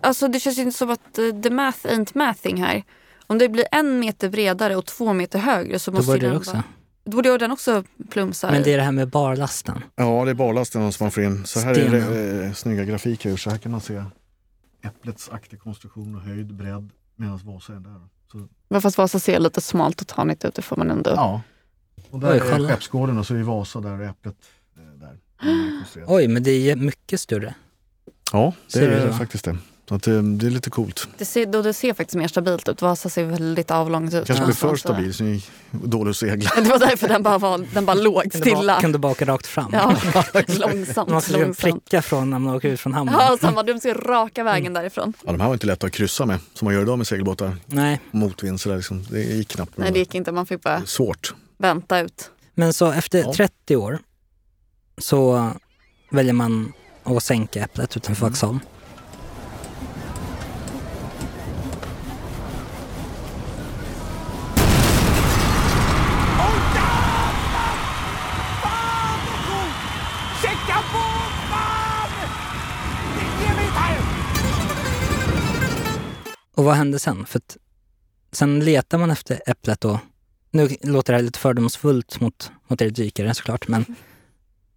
Alltså 0.01 0.29
det 0.29 0.41
känns 0.41 0.59
ju 0.59 0.63
inte 0.63 0.79
som 0.79 0.91
att 0.91 1.19
eh, 1.19 1.43
the 1.43 1.51
math 1.51 1.79
ain't 1.87 2.11
mathing 2.15 2.63
här. 2.63 2.85
Om 3.27 3.39
det 3.39 3.49
blir 3.49 3.65
en 3.73 4.01
meter 4.01 4.29
bredare 4.29 4.77
och 4.77 4.87
två 4.87 5.13
meter 5.13 5.39
högre 5.39 5.79
så 5.79 5.93
måste 5.93 6.07
var 6.07 6.15
ju 6.15 6.21
det 6.21 6.27
den 6.29 6.37
också. 6.37 6.63
Borde 7.11 7.39
den 7.39 7.51
också 7.53 7.85
plumsa. 8.11 8.51
Men 8.51 8.63
det 8.63 8.73
är 8.73 8.77
det 8.77 8.83
här 8.83 8.93
med 8.93 9.09
barlasten. 9.09 9.79
Ja, 9.97 10.25
det 10.25 10.31
är 10.31 10.35
barlasten 10.35 10.93
som 10.93 11.05
man 11.05 11.11
får 11.11 11.23
in. 11.23 11.47
Så 11.47 11.61
här 11.61 11.71
är 11.71 11.75
Stenen. 11.75 12.11
det 12.13 12.45
eh, 12.47 12.53
snygga 12.53 12.85
grafiker. 12.85 13.37
Så 13.37 13.51
här 13.51 13.59
kan 13.59 13.73
man 13.73 13.81
se 13.81 14.03
äpplets 14.83 15.29
aktig 15.33 15.61
konstruktion 15.61 16.15
och 16.15 16.21
höjd, 16.21 16.55
bredd 16.55 16.91
medan 17.17 17.41
Vasa 17.45 17.73
är 17.73 17.81
där. 17.81 18.01
Så, 18.33 18.49
Men 18.69 18.83
Fast 18.83 18.99
Vasa 18.99 19.19
ser 19.19 19.41
lite 19.41 19.61
smalt 19.61 20.01
och 20.01 20.07
tanigt 20.07 20.45
ut, 20.45 20.55
det 20.55 20.63
får 20.63 20.77
man 20.77 20.91
ändå... 20.91 21.11
ja. 21.11 21.43
Och 22.11 22.21
där 22.21 22.31
Oj, 22.33 22.37
är 22.37 22.53
kolla. 22.53 22.69
skeppsgården 22.69 23.19
och 23.19 23.27
så 23.27 23.35
är 23.35 23.43
Vasa 23.43 23.81
där 23.81 23.99
och 24.01 24.05
äpplet 24.07 24.37
eh, 24.77 24.83
där. 25.01 25.19
Oj, 26.07 26.29
men 26.29 26.43
det 26.43 26.51
är 26.71 26.77
mycket 26.77 27.21
större. 27.21 27.55
Ja, 28.33 28.53
det 28.67 28.73
Ser 28.73 28.91
du 28.91 28.95
är 28.97 29.09
så? 29.13 29.19
faktiskt 29.19 29.45
det. 29.45 29.57
Så 29.89 29.95
att, 29.95 30.07
eh, 30.07 30.23
det 30.23 30.47
är 30.47 30.51
lite 30.51 30.71
coolt. 30.71 31.09
Det 31.19 31.25
ser, 31.25 31.47
då 31.47 31.63
det 31.63 31.73
ser 31.73 31.95
faktiskt 31.95 32.17
mer 32.17 32.29
stabilt 32.29 32.69
ut. 32.69 32.83
Vasa 32.83 33.09
ser 33.09 33.25
väldigt 33.25 33.71
avlångt 33.71 34.15
ut. 34.15 34.27
Kanske 34.27 34.45
blir 34.45 34.55
för 34.55 34.67
någonstans. 34.67 35.17
stabil 35.17 35.41
så 35.43 35.49
dålig 35.89 36.11
att 36.11 36.17
segla. 36.17 36.51
Det 36.57 36.69
var 36.69 36.79
därför 36.79 37.09
den 37.09 37.23
bara, 37.23 37.39
var, 37.39 37.67
den 37.75 37.87
bara 37.87 37.95
låg 37.95 38.23
du, 38.33 38.39
stilla. 38.39 38.81
kan 38.81 38.93
du 38.93 38.99
baka 38.99 39.25
rakt 39.25 39.47
fram? 39.47 39.71
Ja, 39.73 39.87
Man 40.15 40.23
långsamt, 40.49 41.11
liksom 41.11 41.41
långsamt. 41.41 41.59
pricka 41.59 42.03
från 42.03 42.31
när 42.31 42.39
man 42.39 42.55
åker 42.55 42.69
ut 42.69 42.81
från 42.81 42.95
hamnen. 42.95 43.15
Ja, 43.19 43.37
samma. 43.41 43.63
De 43.63 43.81
ser 43.81 43.95
raka 43.95 44.45
vägen 44.45 44.73
därifrån. 44.73 45.13
Ja, 45.27 45.33
de 45.33 45.41
här 45.41 45.47
var 45.49 45.55
inte 45.55 45.67
lätta 45.67 45.87
att 45.87 45.93
kryssa 45.93 46.27
med 46.27 46.39
som 46.55 46.65
man 46.67 46.75
gör 46.75 46.83
idag 46.83 46.99
med 46.99 47.07
segelbåtar. 47.07 47.57
Nej, 47.67 48.01
Motvind 48.11 48.61
sådär 48.61 48.77
liksom. 48.77 49.05
Det 49.11 49.21
gick 49.23 49.49
knappt. 49.49 49.73
Nej, 49.79 49.93
det 49.93 49.99
gick 49.99 50.15
inte. 50.15 50.33
Man 50.33 50.47
fick 50.47 50.63
bara 50.63 50.83
Svårt. 50.87 51.35
vänta 51.59 52.01
ut. 52.01 52.31
men 52.55 52.73
så 52.73 52.91
efter 52.93 53.19
Ja. 53.19 53.33
30 53.35 53.77
år 53.77 53.99
så 54.99 55.51
väljer 56.11 56.33
man 56.33 56.73
att 57.05 57.23
sänka 57.23 57.63
äpplet 57.65 57.97
utanför 57.97 58.23
Mm. 58.23 58.31
Vaxholm. 58.33 58.59
Checka 58.61 58.78
Och 76.59 76.65
vad 76.65 76.75
hände 76.75 76.99
sen? 76.99 77.27
För 77.27 77.39
att 77.39 77.57
sen 78.33 78.61
letar 78.61 78.99
man 78.99 79.11
efter 79.11 79.41
äpplet 79.47 79.81
då. 79.81 80.01
Nu 80.51 80.69
låter 80.83 81.13
det 81.13 81.17
här 81.17 81.25
lite 81.25 81.39
fördomsfullt 81.39 82.21
mot, 82.21 82.51
mot 82.69 82.83
er 82.83 82.91
dykare 82.91 83.35
såklart, 83.35 83.69
men 83.69 83.85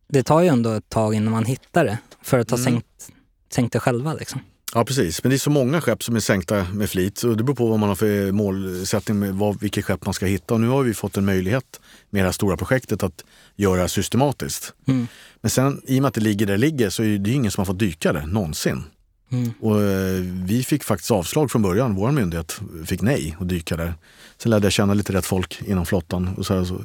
det 0.07 0.23
tar 0.23 0.41
ju 0.41 0.47
ändå 0.47 0.69
ett 0.71 0.89
tag 0.89 1.13
innan 1.13 1.31
man 1.31 1.45
hittar 1.45 1.85
det 1.85 1.97
för 2.21 2.39
att 2.39 2.49
ha 2.49 2.57
Mm. 2.57 2.65
sänkt, 2.65 3.11
sänkt 3.53 3.73
det 3.73 3.79
själva. 3.79 4.13
Liksom. 4.13 4.41
Ja 4.73 4.85
precis, 4.85 5.23
men 5.23 5.29
det 5.29 5.35
är 5.35 5.37
så 5.37 5.49
många 5.49 5.81
skepp 5.81 6.03
som 6.03 6.15
är 6.15 6.19
sänkta 6.19 6.67
med 6.73 6.89
flit. 6.89 7.23
Och 7.23 7.37
det 7.37 7.43
beror 7.43 7.55
på 7.55 7.67
vad 7.67 7.79
man 7.79 7.89
har 7.89 7.95
för 7.95 8.31
målsättning 8.31 9.19
med 9.19 9.35
vad, 9.35 9.59
vilket 9.59 9.85
skepp 9.85 10.05
man 10.05 10.13
ska 10.13 10.25
hitta. 10.25 10.53
Och 10.53 10.61
nu 10.61 10.67
har 10.67 10.83
vi 10.83 10.93
fått 10.93 11.17
en 11.17 11.25
möjlighet 11.25 11.79
med 12.09 12.21
det 12.23 12.25
här 12.27 12.31
stora 12.31 12.57
projektet 12.57 13.03
att 13.03 13.23
göra 13.55 13.87
systematiskt. 13.87 14.73
Mm. 14.87 15.07
Men 15.41 15.49
sen 15.49 15.81
i 15.87 15.97
och 15.97 16.01
med 16.01 16.07
att 16.09 16.13
det 16.13 16.21
ligger 16.21 16.45
där 16.45 16.53
det 16.53 16.59
ligger 16.59 16.89
så 16.89 17.03
är 17.03 17.17
det 17.17 17.29
ju 17.29 17.35
ingen 17.35 17.51
som 17.51 17.61
har 17.61 17.65
fått 17.65 17.79
dyka 17.79 18.13
det 18.13 18.25
någonsin. 18.25 18.83
Mm. 19.31 19.51
Och 19.59 19.81
eh, 19.81 20.21
vi 20.21 20.63
fick 20.63 20.83
faktiskt 20.83 21.11
avslag 21.11 21.51
från 21.51 21.61
början. 21.61 21.95
Vår 21.95 22.11
myndighet 22.11 22.59
fick 22.85 23.01
nej 23.01 23.37
att 23.39 23.49
dyka 23.49 23.77
där. 23.77 23.93
Sen 24.37 24.49
lärde 24.49 24.65
jag 24.65 24.73
känna 24.73 24.93
lite 24.93 25.13
rätt 25.13 25.25
folk 25.25 25.61
inom 25.65 25.85
flottan. 25.85 26.29
Och 26.37 26.45
så, 26.45 26.53
här, 26.57 26.63
så 26.63 26.81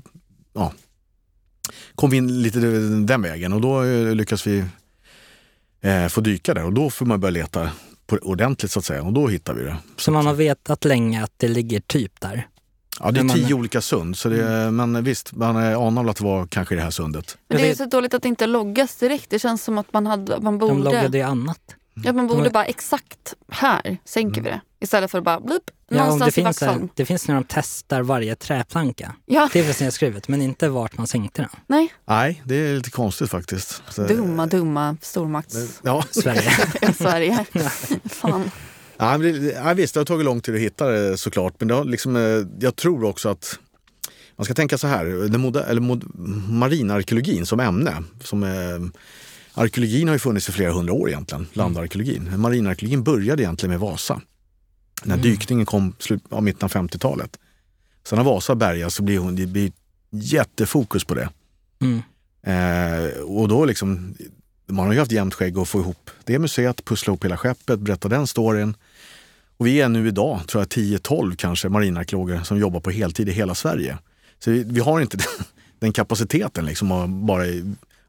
ja, 0.54 0.72
kom 1.94 2.10
vi 2.10 2.16
in 2.16 2.42
lite 2.42 2.58
den 3.06 3.22
vägen 3.22 3.52
och 3.52 3.60
då 3.60 3.82
eh, 3.84 4.14
lyckas 4.14 4.46
vi 4.46 4.64
eh, 5.80 6.08
få 6.08 6.20
dyka 6.20 6.54
där. 6.54 6.64
Och 6.64 6.72
då 6.72 6.90
får 6.90 7.06
man 7.06 7.20
börja 7.20 7.30
leta 7.32 7.70
på, 8.06 8.16
ordentligt 8.16 8.70
så 8.72 8.78
att 8.78 8.84
säga. 8.84 9.02
Och 9.02 9.12
då 9.12 9.26
hittar 9.28 9.54
vi 9.54 9.64
det. 9.64 9.76
Så 9.96 10.10
man 10.10 10.26
har 10.26 10.34
vetat 10.34 10.84
länge 10.84 11.24
att 11.24 11.32
det 11.36 11.48
ligger 11.48 11.80
typ 11.80 12.20
där. 12.20 12.48
Ja, 13.00 13.10
det 13.10 13.20
är 13.20 13.24
man- 13.24 13.36
tio 13.36 13.54
olika 13.54 13.80
sund. 13.80 14.16
Så 14.16 14.28
det, 14.28 14.70
Men 14.70 15.04
visst, 15.04 15.32
man 15.32 15.56
anar 15.56 16.02
väl 16.02 16.10
att 16.10 16.16
det 16.16 16.24
var 16.24 16.46
kanske 16.46 16.74
i 16.74 16.76
det 16.76 16.82
här 16.82 16.90
sundet. 16.90 17.38
Men 17.48 17.58
det 17.58 17.70
är 17.70 17.74
så 17.74 17.84
dåligt 17.86 18.14
att 18.14 18.22
det 18.22 18.28
inte 18.28 18.46
loggas 18.46 18.96
direkt. 18.96 19.30
Det 19.30 19.38
känns 19.38 19.64
som 19.64 19.78
att 19.78 19.92
man, 19.92 20.06
hade, 20.06 20.40
man 20.40 20.58
De 20.58 20.82
loggade 20.82 21.02
borde... 21.02 21.18
ju 21.18 21.24
annat. 21.24 21.60
Ja, 22.04 22.12
man 22.12 22.26
borde 22.26 22.44
De- 22.44 22.50
bara 22.50 22.64
exakt 22.64 23.34
här 23.48 23.96
sänker 24.04 24.42
vi 24.42 24.48
det. 24.50 24.60
Istället 24.80 25.10
för 25.10 25.18
att 25.18 25.24
bara 25.24 25.40
blip, 25.40 25.62
Ja, 25.88 25.96
det, 25.96 26.02
någonstans 26.02 26.28
i 26.28 26.32
finns 26.32 26.60
här, 26.60 26.66
Vaxholm. 26.68 26.88
det 26.94 27.04
finns 27.06 27.28
när 27.28 27.34
de 27.34 27.44
testar 27.48 28.02
varje 28.02 28.34
träplanka. 28.36 29.14
Ja, 29.26 29.48
Det 29.52 29.62
finns 29.62 29.80
nedskrivet, 29.80 30.28
men 30.28 30.42
inte 30.42 30.68
vart 30.68 30.98
man 30.98 31.06
sänkte 31.06 31.42
den. 31.42 31.50
nej. 31.66 31.92
Nej, 32.08 32.42
det 32.44 32.54
är 32.56 32.74
lite 32.74 32.90
konstigt 32.90 33.30
faktiskt. 33.30 33.82
Så, 33.88 34.02
Dumma, 34.06 34.46
dumma 34.46 34.96
stormakts... 35.02 35.80
Ja, 35.82 36.04
Sverige. 36.10 36.50
Sverige. 36.98 37.44
Fan. 38.04 38.50
Ja, 38.96 39.18
men 39.18 39.20
det, 39.20 39.52
ja, 39.52 39.74
visst, 39.74 39.94
det 39.94 40.00
har 40.00 40.04
tagit 40.04 40.24
lång 40.24 40.40
tid 40.40 40.54
att 40.54 40.60
hitta 40.60 40.86
det 40.88 41.18
såklart. 41.18 41.54
Men 41.58 41.68
det 41.68 41.74
har 41.74 41.84
liksom, 41.84 42.16
eh, 42.16 42.22
jag 42.60 42.76
tror 42.76 43.04
också 43.04 43.28
att 43.28 43.58
man 44.36 44.44
ska 44.44 44.54
tänka 44.54 44.78
så 44.78 44.86
här. 44.86 45.04
Den 45.28 45.40
moder, 45.40 45.64
eller 45.64 45.80
mod, 45.80 46.04
marinarkeologin 46.50 47.46
som 47.46 47.60
ämne. 47.60 48.02
Som, 48.20 48.42
eh, 48.42 48.50
arkeologin 49.56 50.08
har 50.08 50.14
ju 50.14 50.18
funnits 50.18 50.48
i 50.48 50.52
flera 50.52 50.72
hundra 50.72 50.92
år 50.92 51.08
egentligen. 51.08 51.46
Landarkeologin. 51.52 52.40
Marinarkeologin 52.40 53.02
började 53.02 53.42
egentligen 53.42 53.70
med 53.70 53.80
Vasa. 53.80 54.20
När 55.04 55.14
Mm. 55.14 55.22
dykningen 55.22 55.66
kom 55.66 55.94
slut, 55.98 56.22
ja, 56.30 56.40
mitten 56.40 56.64
av 56.64 56.70
50-talet. 56.70 57.38
Sen 58.08 58.16
när 58.16 58.24
Vasa 58.24 58.54
bärgas 58.54 58.94
så 58.94 59.02
blir 59.02 59.18
hon, 59.18 59.36
det 59.36 59.46
blir 59.46 59.72
jättefokus 60.10 61.04
på 61.04 61.14
det. 61.14 61.28
Mm. 61.80 62.02
Eh, 62.42 63.20
och 63.20 63.48
då 63.48 63.64
liksom, 63.64 64.14
man 64.66 64.86
har 64.86 64.92
ju 64.92 64.98
haft 64.98 65.12
jämnt 65.12 65.34
skägg 65.34 65.58
att 65.58 65.68
få 65.68 65.80
ihop 65.80 66.10
det 66.24 66.38
museet, 66.38 66.84
pussla 66.84 67.10
ihop 67.10 67.24
hela 67.24 67.36
skeppet, 67.36 67.80
berätta 67.80 68.08
den 68.08 68.26
storyn. 68.26 68.74
Och 69.56 69.66
vi 69.66 69.80
är 69.80 69.88
nu 69.88 70.08
idag, 70.08 70.40
tror 70.46 70.60
jag 70.62 70.68
10-12 70.68 71.36
kanske, 71.36 71.68
marinarkeologer 71.68 72.42
som 72.42 72.58
jobbar 72.58 72.80
på 72.80 72.90
heltid 72.90 73.28
i 73.28 73.32
hela 73.32 73.54
Sverige. 73.54 73.98
Så 74.38 74.50
vi, 74.50 74.64
vi 74.64 74.80
har 74.80 75.00
inte 75.00 75.16
den, 75.16 75.26
den 75.78 75.92
kapaciteten 75.92 76.64
liksom 76.66 76.92
att 76.92 77.10
bara, 77.10 77.42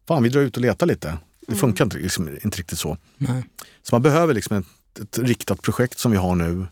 fan 0.08 0.24
vi 0.24 0.30
drar 0.30 0.42
ut 0.42 0.56
och 0.58 0.62
letar 0.62 0.86
lite. 0.88 1.18
Det 1.48 1.56
funkar 1.56 1.84
inte, 1.84 1.98
liksom, 1.98 2.30
inte 2.44 2.58
riktigt 2.58 2.80
så. 2.80 2.98
Nej. 3.18 3.44
Så 3.84 3.96
man 3.96 4.02
behöver 4.02 4.34
liksom 4.34 4.58
ett, 4.58 5.00
ett 5.00 5.18
riktat 5.18 5.62
projekt 5.62 6.00
som 6.00 6.12
vi 6.12 6.18
har 6.18 6.36
nu. 6.36 6.68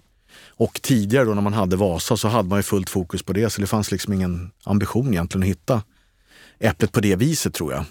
Och 0.57 0.81
tidigare 0.81 1.25
då 1.25 1.33
när 1.33 1.41
man 1.41 1.53
hade 1.53 1.75
Vasa 1.75 2.17
så 2.17 2.27
hade 2.27 2.49
man 2.49 2.59
ju 2.59 2.63
fullt 2.63 2.89
fokus 2.89 3.23
på 3.23 3.33
det 3.33 3.49
så 3.49 3.61
det 3.61 3.67
fanns 3.67 3.91
liksom 3.91 4.13
ingen 4.13 4.51
ambition 4.63 5.13
egentligen 5.13 5.43
att 5.43 5.49
hitta 5.49 5.83
äpplet 6.59 6.91
på 6.91 6.99
det 6.99 7.15
viset 7.15 7.53
tror 7.53 7.73
jag. 7.73 7.85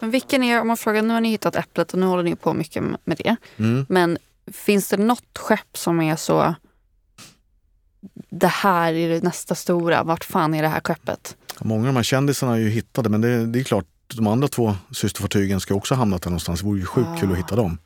Men 0.00 0.10
vilken 0.10 0.42
är, 0.42 0.60
om 0.60 0.68
man 0.68 0.76
frågar, 0.76 1.02
nu 1.02 1.14
har 1.14 1.20
ni 1.20 1.28
hittat 1.28 1.56
äpplet 1.56 1.92
och 1.92 1.98
nu 1.98 2.06
håller 2.06 2.22
ni 2.22 2.36
på 2.36 2.54
mycket 2.54 2.82
med 3.04 3.16
det. 3.16 3.36
Mm. 3.56 3.86
Men 3.88 4.18
finns 4.52 4.88
det 4.88 4.96
något 4.96 5.38
skepp 5.38 5.76
som 5.76 6.00
är 6.00 6.16
så... 6.16 6.54
Det 8.30 8.46
här 8.46 8.92
är 8.92 9.08
det 9.08 9.22
nästa 9.22 9.54
stora. 9.54 10.02
Vart 10.02 10.24
fan 10.24 10.54
är 10.54 10.62
det 10.62 10.68
här 10.68 10.80
skeppet? 10.84 11.36
Många 11.60 11.80
av 11.80 11.86
de 11.86 11.96
här 11.96 12.02
kändisarna 12.02 12.54
är 12.54 12.58
ju 12.58 12.68
hittade 12.68 13.08
men 13.08 13.20
det, 13.20 13.46
det 13.46 13.60
är 13.60 13.64
klart, 13.64 13.86
de 14.08 14.26
andra 14.26 14.48
två 14.48 14.76
systerfartygen 14.90 15.60
ska 15.60 15.74
också 15.74 15.94
ha 15.94 15.98
hamnat 15.98 16.22
där 16.22 16.30
någonstans. 16.30 16.60
Det 16.60 16.66
vore 16.66 16.78
ju 16.78 16.86
sjukt 16.86 17.20
kul 17.20 17.32
att 17.32 17.38
hitta 17.38 17.56
dem. 17.56 17.78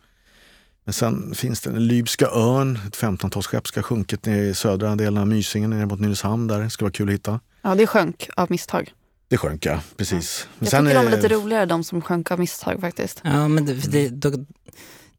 Men 0.84 0.92
sen 0.92 1.34
finns 1.34 1.60
det 1.60 1.70
en 1.70 1.86
Lybska 1.86 2.26
örn, 2.26 2.78
ett 2.86 2.96
15-talsskepp 2.96 3.66
ska 3.66 3.80
ha 3.80 3.82
sjunkit 3.82 4.26
ner 4.26 4.42
i 4.42 4.54
södra 4.54 4.96
delen 4.96 5.18
av 5.18 5.26
Mysingen 5.26 5.70
ner 5.70 5.86
mot 5.86 6.00
Nynäshamn 6.00 6.46
där. 6.46 6.60
Det 6.60 6.70
ska 6.70 6.84
vara 6.84 6.92
kul 6.92 7.08
att 7.08 7.14
hitta. 7.14 7.40
Ja, 7.62 7.74
det 7.74 7.86
sjönk 7.86 8.28
av 8.36 8.50
misstag. 8.50 8.92
Det 9.28 9.36
sjönk 9.36 9.66
ja, 9.66 9.80
precis. 9.96 10.48
Men 10.58 10.66
Jag 10.66 10.70
sen 10.70 10.86
tycker 10.86 11.02
de 11.02 11.06
är 11.06 11.16
lite 11.16 11.28
roligare, 11.28 11.66
de 11.66 11.84
som 11.84 12.02
sjönk 12.02 12.30
av 12.30 12.38
misstag 12.38 12.80
faktiskt. 12.80 13.20
Ja, 13.24 13.48
men 13.48 13.66
det, 13.66 13.74
det, 13.74 14.08
då, 14.08 14.32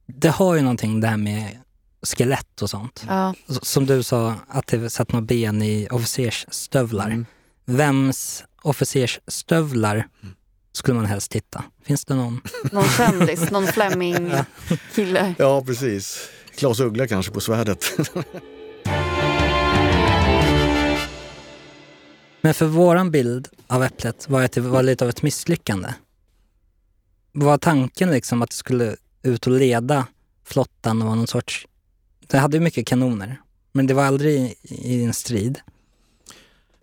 det 0.06 0.30
har 0.30 0.56
ju 0.56 0.62
någonting 0.62 1.02
det 1.02 1.08
här 1.08 1.18
med 1.18 1.58
skelett 2.02 2.62
och 2.62 2.70
sånt. 2.70 3.06
Ja. 3.08 3.34
Som 3.48 3.86
du 3.86 4.04
sa, 4.04 4.36
att 4.48 4.68
det 4.68 4.90
satt 4.90 5.12
några 5.12 5.26
ben 5.26 5.62
i 5.62 5.88
officersstövlar. 5.92 7.06
Mm. 7.06 7.26
Vems 7.66 8.44
officersstövlar 8.62 10.08
skulle 10.80 10.96
man 10.96 11.06
helst 11.06 11.32
titta? 11.32 11.64
Finns 11.84 12.06
det 12.06 12.16
någon? 12.16 12.42
Någon 12.72 12.90
kändis, 12.90 13.52
någon 13.52 13.68
Fleming-kille. 13.68 15.36
Ja, 15.38 15.64
precis. 15.66 16.30
Klas 16.56 16.80
Uggla 16.80 17.08
kanske 17.08 17.32
på 17.32 17.42
svärdet. 17.42 17.86
Men 22.42 22.54
för 22.54 22.66
våran 22.66 23.12
bild 23.12 23.48
av 23.68 23.84
Äpplet 23.84 24.30
var 24.30 24.44
att 24.44 24.52
det 24.52 24.62
var 24.62 24.84
lite 24.84 25.04
av 25.04 25.10
ett 25.10 25.22
misslyckande. 25.24 25.94
Var 27.32 27.58
tanken 27.58 28.12
liksom 28.12 28.42
att 28.42 28.50
det 28.50 28.56
skulle 28.56 28.96
ut 29.24 29.48
och 29.48 29.54
leda 29.54 30.08
flottan 30.46 31.02
och 31.02 31.08
vara 31.08 31.16
någon 31.16 31.28
sorts... 31.28 31.68
Det 32.28 32.38
hade 32.38 32.58
ju 32.58 32.64
mycket 32.64 32.88
kanoner, 32.88 33.42
men 33.72 33.88
det 33.88 33.94
var 33.94 34.04
aldrig 34.04 34.36
i, 34.40 34.56
i 34.94 35.04
en 35.04 35.14
strid. 35.14 35.60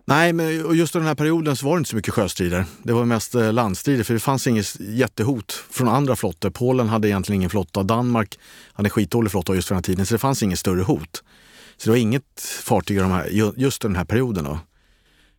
Nej, 0.09 0.33
men 0.33 0.65
och 0.65 0.75
just 0.75 0.95
under 0.95 1.03
den 1.03 1.07
här 1.07 1.15
perioden 1.15 1.55
så 1.55 1.65
var 1.65 1.75
det 1.75 1.77
inte 1.77 1.89
så 1.89 1.95
mycket 1.95 2.13
sjöstrider. 2.13 2.65
Det 2.83 2.93
var 2.93 3.05
mest 3.05 3.35
eh, 3.35 3.53
landstrider 3.53 4.03
för 4.03 4.13
det 4.13 4.19
fanns 4.19 4.47
inget 4.47 4.79
jättehot 4.79 5.51
från 5.51 5.87
andra 5.87 6.15
flottor. 6.15 6.49
Polen 6.49 6.89
hade 6.89 7.07
egentligen 7.07 7.41
ingen 7.41 7.49
flotta. 7.49 7.83
Danmark 7.83 8.39
hade 8.73 8.87
en 8.87 8.91
skitdålig 8.91 9.31
flotta 9.31 9.55
just 9.55 9.67
för 9.67 9.75
den 9.75 9.77
här 9.77 9.83
tiden 9.83 10.05
så 10.05 10.15
det 10.15 10.19
fanns 10.19 10.43
inget 10.43 10.59
större 10.59 10.81
hot. 10.81 11.23
Så 11.77 11.83
det 11.83 11.89
var 11.89 11.97
inget 11.97 12.41
fartyg 12.63 12.99
de 12.99 13.11
här, 13.11 13.53
just 13.57 13.81
den 13.81 13.95
här 13.95 14.05
perioden 14.05 14.43
då, 14.43 14.59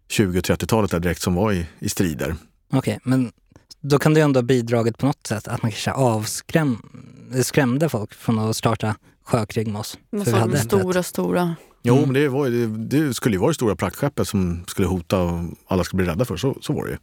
20 0.08 0.38
och 0.38 0.44
30-talet 0.44 0.90
där 0.90 1.00
direkt 1.00 1.22
som 1.22 1.34
var 1.34 1.52
i, 1.52 1.66
i 1.78 1.88
strider. 1.88 2.36
Okej, 2.72 2.98
men 3.02 3.32
då 3.80 3.98
kan 3.98 4.14
det 4.14 4.20
ju 4.20 4.24
ändå 4.24 4.38
ha 4.38 4.42
bidragit 4.42 4.98
på 4.98 5.06
något 5.06 5.26
sätt 5.26 5.48
att 5.48 5.62
man 5.62 5.70
kanske 5.70 5.92
avskräm, 5.92 6.82
skrämde 7.42 7.88
folk 7.88 8.14
från 8.14 8.38
att 8.38 8.56
starta 8.56 8.94
sjökrig 9.24 9.66
med 9.66 9.80
oss. 9.80 9.98
Men 10.10 10.24
För 10.24 10.32
vi 10.32 10.38
hade 10.38 10.58
stora, 10.58 11.02
stora. 11.02 11.56
Jo, 11.82 11.94
Mm. 11.96 12.04
men 12.12 12.22
det, 12.22 12.28
var, 12.28 12.48
det, 12.48 12.66
det 13.06 13.14
skulle 13.14 13.34
ju 13.34 13.40
vara 13.40 13.50
det 13.50 13.54
stora 13.54 13.76
praktskeppet 13.76 14.28
som 14.28 14.64
skulle 14.66 14.88
hota 14.88 15.20
och 15.22 15.40
alla 15.68 15.84
skulle 15.84 16.02
bli 16.02 16.12
rädda 16.12 16.24
för. 16.24 16.36
Så, 16.36 16.56
så 16.60 16.72
var 16.72 16.84
det 16.84 16.90
ju. 16.90 16.96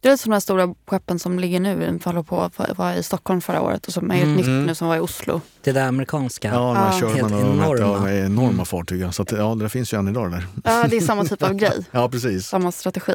Det 0.00 0.08
är 0.10 0.16
som 0.16 0.30
de 0.30 0.34
här 0.34 0.40
stora 0.40 0.74
skeppen 0.86 1.18
som 1.18 1.38
ligger 1.38 1.60
nu, 1.60 1.98
som 2.02 2.24
på 2.24 2.50
vara 2.76 2.96
i 2.96 3.02
Stockholm 3.02 3.40
förra 3.40 3.60
året 3.62 3.86
och 3.86 3.92
som 3.92 4.10
är 4.10 4.14
Mm. 4.16 4.30
ett 4.30 4.36
nytt 4.36 4.46
Mm. 4.46 4.64
nu 4.64 4.74
som 4.74 4.88
var 4.88 4.96
i 4.96 5.00
Oslo. 5.00 5.40
Det 5.62 5.72
där 5.72 5.86
amerikanska. 5.88 6.48
Ja, 6.48 6.54
de 6.54 6.76
här 6.76 6.98
Ja. 7.02 7.08
Helt 7.08 7.32
enorma. 7.32 7.74
de 7.76 8.00
här 8.02 8.12
enorma 8.24 8.50
Mm. 8.52 8.64
fartygen. 8.66 9.12
Så 9.12 9.22
att, 9.22 9.32
ja, 9.32 9.54
det 9.54 9.68
finns 9.68 9.92
ju 9.94 9.98
än 9.98 10.08
idag 10.08 10.30
det 10.30 10.36
där. 10.36 10.46
Ja, 10.64 10.86
det 10.90 10.96
är 10.96 11.00
samma 11.00 11.24
typ 11.24 11.42
av 11.42 11.54
grej. 11.54 11.84
Ja, 11.90 12.08
precis. 12.08 12.46
Samma 12.46 12.72
strategi. 12.72 13.12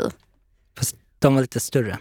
De 1.19 1.35
var 1.35 1.41
lite 1.41 1.59
större. 1.59 1.97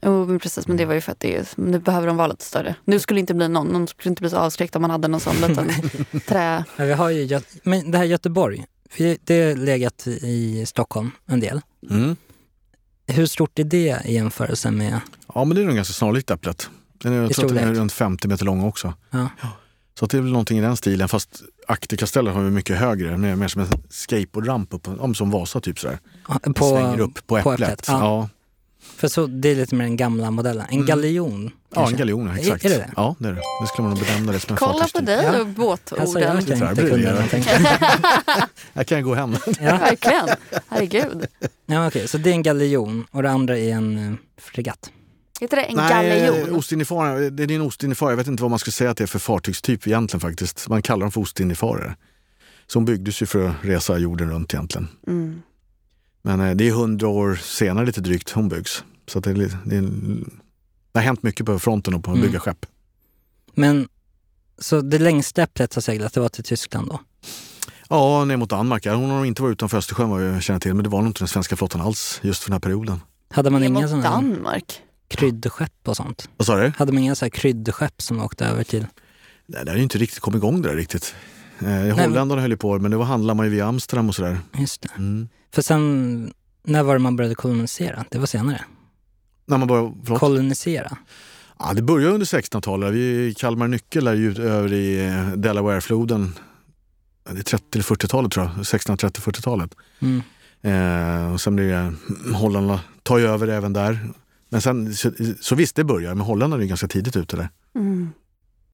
Men 0.00 0.38
precis. 0.38 0.68
Men 0.68 0.76
det 0.76 0.84
var 0.84 0.94
ju 0.94 1.00
för 1.00 1.12
att 1.12 1.20
det 1.20 1.36
är, 1.36 1.46
nu 1.56 1.78
behöver 1.78 2.06
de 2.06 2.16
vara 2.16 2.28
lite 2.28 2.44
större. 2.44 2.74
Nu 2.84 2.98
skulle 2.98 3.20
inte 3.20 3.34
bli 3.34 3.48
någon, 3.48 3.66
någon 3.66 3.88
skulle 3.88 4.10
inte 4.10 4.22
bli 4.22 4.30
så 4.30 4.36
avskräckt 4.36 4.76
om 4.76 4.82
man 4.82 4.90
hade 4.90 5.08
någon 5.08 5.20
sån 5.20 5.36
liten 5.48 5.70
trä... 6.26 6.64
Ja, 6.76 6.84
vi 6.84 6.92
har 6.92 7.10
ju, 7.10 7.40
men 7.62 7.90
det 7.90 7.98
här 7.98 8.04
Göteborg, 8.04 8.64
för 8.90 9.16
det 9.24 9.42
har 9.42 9.56
legat 9.56 10.06
i 10.06 10.66
Stockholm 10.66 11.10
en 11.26 11.40
del. 11.40 11.60
Mm. 11.90 12.16
Hur 13.06 13.26
stort 13.26 13.58
är 13.58 13.64
det 13.64 14.02
i 14.04 14.14
jämförelse 14.14 14.70
med... 14.70 15.00
Ja, 15.34 15.44
men 15.44 15.56
det 15.56 15.62
är 15.62 15.66
nog 15.66 15.76
ganska 15.76 15.94
snarlikt 15.94 16.30
äpplet. 16.30 16.70
Den 17.02 17.12
är, 17.12 17.22
jag 17.22 17.32
tror 17.32 17.46
att 17.46 17.54
den 17.54 17.68
är 17.68 17.74
runt 17.74 17.92
50 17.92 18.28
meter 18.28 18.44
lång 18.44 18.64
också. 18.64 18.94
Ja. 19.10 19.28
Så 19.98 20.04
att 20.04 20.10
det 20.10 20.16
är 20.16 20.22
väl 20.22 20.32
någonting 20.32 20.58
i 20.58 20.60
den 20.60 20.76
stilen. 20.76 21.08
Fast 21.08 21.42
Akterkastellet 21.66 22.34
har 22.34 22.42
vi 22.42 22.50
mycket 22.50 22.76
högre. 22.76 23.16
Mer, 23.16 23.36
mer 23.36 23.48
som 23.48 23.62
en 23.62 23.68
skateboardramp 23.88 24.74
upp, 24.74 24.88
om 24.88 25.14
som 25.14 25.30
Vasa 25.30 25.60
typ 25.60 25.78
sådär. 25.78 25.98
På, 26.54 26.68
Svänger 26.68 27.00
upp 27.00 27.14
på 27.26 27.42
på 27.42 27.52
äpplet. 27.52 27.70
Äpplet, 27.70 27.84
ja. 27.88 27.98
ja. 28.00 28.28
För 28.82 29.08
så, 29.08 29.26
det 29.26 29.48
är 29.48 29.56
lite 29.56 29.74
mer 29.74 29.84
den 29.84 29.96
gamla 29.96 30.30
modellen. 30.30 30.66
En 30.68 30.74
Mm. 30.74 30.86
galjon. 30.86 31.50
Ja, 31.74 31.88
en 31.88 31.96
galjon, 31.96 32.26
ja, 32.26 32.36
exakt. 32.38 32.64
Är, 32.64 32.68
är 32.68 32.72
det 32.72 32.78
det? 32.78 32.90
Ja, 32.96 33.16
det 33.18 33.28
är 33.28 33.32
det. 33.32 33.40
Det 33.62 33.66
skulle 33.66 33.88
man 33.88 33.96
nog 33.96 34.06
benämna 34.06 34.32
det 34.32 34.40
som 34.40 34.52
en 34.52 34.56
Kolla 34.56 34.72
på 34.72 34.78
fartygstyp. 34.78 35.06
dig 35.06 35.24
Ja. 35.24 35.40
och 35.40 35.46
båtorden. 35.46 36.02
Alltså, 36.02 36.18
jag 36.20 36.28
kan 36.28 36.38
inte 36.40 36.54
blir 36.82 36.84
det. 36.84 36.90
kunna 37.02 37.12
någonting. 37.12 37.42
Här 38.74 38.84
kan 38.84 38.98
jag 38.98 39.04
gå 39.04 39.14
hem. 39.14 39.36
Ja, 39.60 39.76
Verkligen. 39.78 40.28
Herregud. 40.68 41.26
ja 41.66 41.86
okej. 41.86 42.08
Så 42.08 42.18
det 42.18 42.30
är 42.30 42.34
en 42.34 42.42
galjon 42.42 43.06
och 43.10 43.22
det 43.22 43.30
andra 43.30 43.58
är 43.58 43.72
en 43.72 43.98
uh, 43.98 44.14
fregatt. 44.40 44.90
Heter 45.40 45.56
det 45.56 45.62
en 45.62 45.76
Nej, 45.76 46.30
galjon? 46.30 46.56
Ostindiefarare, 46.56 47.30
det 47.30 47.42
är 47.42 47.50
en 47.52 47.60
ostindiefarare. 47.62 48.12
Jag 48.12 48.16
vet 48.16 48.26
inte 48.26 48.42
vad 48.42 48.50
man 48.50 48.58
ska 48.58 48.70
säga 48.70 48.90
att 48.90 48.96
det 48.96 49.04
är 49.04 49.06
för 49.06 49.18
fartygstyp 49.18 49.86
egentligen 49.86 50.20
faktiskt. 50.20 50.68
Man 50.68 50.82
kallar 50.82 51.00
dem 51.00 51.12
för 51.12 51.20
ostindiefarare. 51.20 51.96
Som 52.66 52.84
byggdes 52.84 53.22
ju 53.22 53.26
för 53.26 53.48
att 53.48 53.54
resa 53.62 53.98
jorden 53.98 54.30
runt 54.30 54.54
egentligen. 54.54 54.88
Mm. 55.06 55.42
Men 56.22 56.40
eh, 56.40 56.54
det 56.56 56.68
är 56.68 56.72
hundra 56.72 57.08
år 57.08 57.34
senare 57.42 57.86
lite 57.86 58.00
drygt 58.00 58.30
hon 58.30 58.48
byggs. 58.48 58.84
Så 59.08 59.20
det, 59.20 59.30
är, 59.30 59.34
det, 59.64 59.76
är, 59.76 59.82
det 60.92 60.98
har 60.98 61.02
hänt 61.02 61.22
mycket 61.22 61.46
på 61.46 61.58
fronten 61.58 61.94
och 61.94 62.04
på 62.04 62.10
att 62.10 62.16
Mm. 62.16 62.26
bygga 62.28 62.40
skepp. 62.40 62.66
Men 63.54 63.88
så 64.58 64.80
det 64.80 64.98
längsta 64.98 65.42
äpplet 65.42 65.74
har 65.74 65.82
seglat, 65.82 66.12
det 66.12 66.20
var 66.20 66.28
till 66.28 66.44
Tyskland 66.44 66.88
då? 66.88 67.00
Ja, 67.88 68.24
ner 68.24 68.36
mot 68.36 68.50
Danmark. 68.50 68.86
Hon 68.86 69.10
har 69.10 69.16
nog 69.16 69.26
inte 69.26 69.42
varit 69.42 69.52
utanför 69.52 69.78
Östersjön 69.78 70.10
vad 70.10 70.26
jag 70.34 70.42
känner 70.42 70.60
till. 70.60 70.74
Men 70.74 70.82
det 70.84 70.88
var 70.90 70.98
nog 70.98 71.08
inte 71.08 71.20
den 71.20 71.28
svenska 71.28 71.56
flottan 71.56 71.80
alls 71.80 72.20
just 72.22 72.42
för 72.42 72.50
den 72.50 72.54
här 72.54 72.60
perioden. 72.60 73.00
Hade 73.30 73.50
man 73.50 73.64
inga 73.64 73.88
sådana 73.88 74.10
Danmark. 74.10 74.80
kryddskepp 75.08 75.72
och 75.88 75.96
sånt? 75.96 76.28
Vad 76.36 76.46
sa 76.46 76.56
du? 76.56 76.72
Hade 76.78 76.92
man 76.92 77.02
inga 77.02 77.14
så 77.14 77.24
här 77.24 77.30
kryddskepp 77.30 78.02
som 78.02 78.20
åkte 78.20 78.44
över 78.46 78.64
till... 78.64 78.86
Nej, 79.46 79.64
det 79.64 79.70
har 79.70 79.76
ju 79.76 79.82
inte 79.82 79.98
riktigt 79.98 80.20
kommit 80.20 80.38
igång 80.38 80.62
det 80.62 80.68
där 80.68 80.76
riktigt. 80.76 81.14
Eh, 81.60 81.66
men- 81.66 81.90
Holländarna 81.90 82.40
höll 82.42 82.50
ju 82.50 82.56
på 82.56 82.78
men 82.78 82.90
det 82.90 82.96
var 82.96 83.04
handlar 83.04 83.34
man 83.34 83.46
ju 83.46 83.52
via 83.52 83.66
Amsterdam 83.66 84.08
och 84.08 84.14
sådär. 84.14 84.38
Just 84.58 84.82
det. 84.82 84.88
Mm. 84.96 85.28
För 85.52 85.62
sen, 85.62 86.32
när 86.64 86.82
var 86.82 86.92
det 86.94 86.98
man 86.98 87.16
började 87.16 87.34
kolonisera? 87.34 88.04
Det 88.10 88.18
var 88.18 88.26
senare. 88.26 88.64
När 89.46 89.58
man 89.58 89.68
började, 89.68 89.92
förlåt? 90.04 90.20
Kolonisera? 90.20 90.96
Ja, 91.58 91.72
det 91.74 91.82
började 91.82 92.12
under 92.14 92.26
1600-talet. 92.26 92.92
Vi 92.94 93.26
i 93.26 93.34
Kalmar 93.34 93.68
Nyckel 93.68 94.06
är 94.06 94.14
ju 94.14 94.42
över 94.42 94.72
i 94.72 95.06
eh, 95.08 95.28
Delawarefloden. 95.32 96.34
Det 97.30 97.38
är 97.38 97.42
30 97.42 97.64
eller 97.74 97.82
40-talet 97.84 98.32
tror 98.32 98.46
jag. 98.46 98.54
1630-40-talet. 98.64 99.74
Mm. 100.00 100.22
Eh, 100.62 101.32
och 101.32 101.40
sen 101.40 101.56
blir 101.56 101.68
det 101.68 101.92
Holländarna 102.34 102.80
tar 103.02 103.18
ju 103.18 103.26
över 103.26 103.48
även 103.48 103.72
där. 103.72 104.08
Men 104.48 104.60
sen, 104.62 104.94
så, 104.94 105.10
så 105.40 105.54
visst 105.54 105.76
det 105.76 105.84
börjar, 105.84 106.14
men 106.14 106.26
Holländarna 106.26 106.60
är 106.60 106.64
ju 106.64 106.68
ganska 106.68 106.88
tidigt 106.88 107.16
ute 107.16 107.36
där. 107.36 107.48
Mm. 107.74 108.10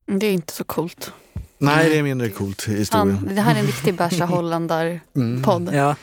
Det 0.07 0.27
är 0.27 0.33
inte 0.33 0.53
så 0.53 0.65
coolt. 0.65 1.13
Nej, 1.59 1.89
det 1.91 1.99
är 1.99 2.03
mindre 2.03 2.31
coolt 2.31 2.69
i 2.69 2.77
historien. 2.77 3.17
Han, 3.17 3.35
det 3.35 3.41
här 3.41 3.55
är 3.55 3.61
en 3.61 3.67
riktig 3.67 3.95
bärsa 3.95 4.25
holländar-podd. 4.27 5.63
Mm. 5.63 5.75
Ja. 5.75 5.97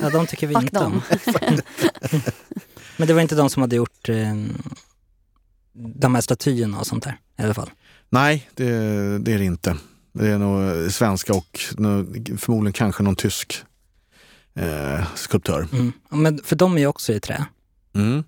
ja, 0.00 0.10
de 0.10 0.26
tycker 0.26 0.46
vi 0.46 0.54
Fuck 0.54 0.64
inte 0.64 0.78
om. 0.78 1.02
Men 2.96 3.08
det 3.08 3.14
var 3.14 3.20
inte 3.20 3.34
de 3.34 3.50
som 3.50 3.62
hade 3.62 3.76
gjort 3.76 4.08
eh, 4.08 4.34
de 5.72 6.14
här 6.14 6.20
statyerna 6.20 6.78
och 6.78 6.86
sånt 6.86 7.04
där 7.04 7.18
i 7.38 7.42
alla 7.42 7.54
fall. 7.54 7.70
Nej, 8.10 8.50
det, 8.54 8.64
det 9.18 9.32
är 9.32 9.38
det 9.38 9.44
inte. 9.44 9.76
Det 10.12 10.28
är 10.28 10.38
nog 10.38 10.92
svenska 10.92 11.34
och 11.34 11.60
förmodligen 12.38 12.72
kanske 12.72 13.02
någon 13.02 13.16
tysk 13.16 13.64
eh, 14.54 15.14
skulptör. 15.14 15.68
Mm. 15.72 15.92
Men 16.08 16.40
för 16.44 16.56
de 16.56 16.74
är 16.74 16.78
ju 16.78 16.86
också 16.86 17.12
i 17.12 17.20
trä. 17.20 17.46
Mm. 17.94 18.24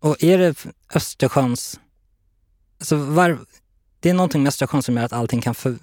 Och 0.00 0.24
är 0.24 0.38
det 0.38 0.66
Östersjöns... 0.94 1.80
Alltså 2.78 2.96
var, 2.96 3.38
det 4.00 4.10
är 4.10 4.14
någonting 4.14 4.42
med 4.42 4.48
Östersjön 4.48 4.82
som 4.82 4.96
gör 4.96 5.04
att 5.04 5.12
allting 5.12 5.40
kan 5.40 5.54
för, 5.54 5.76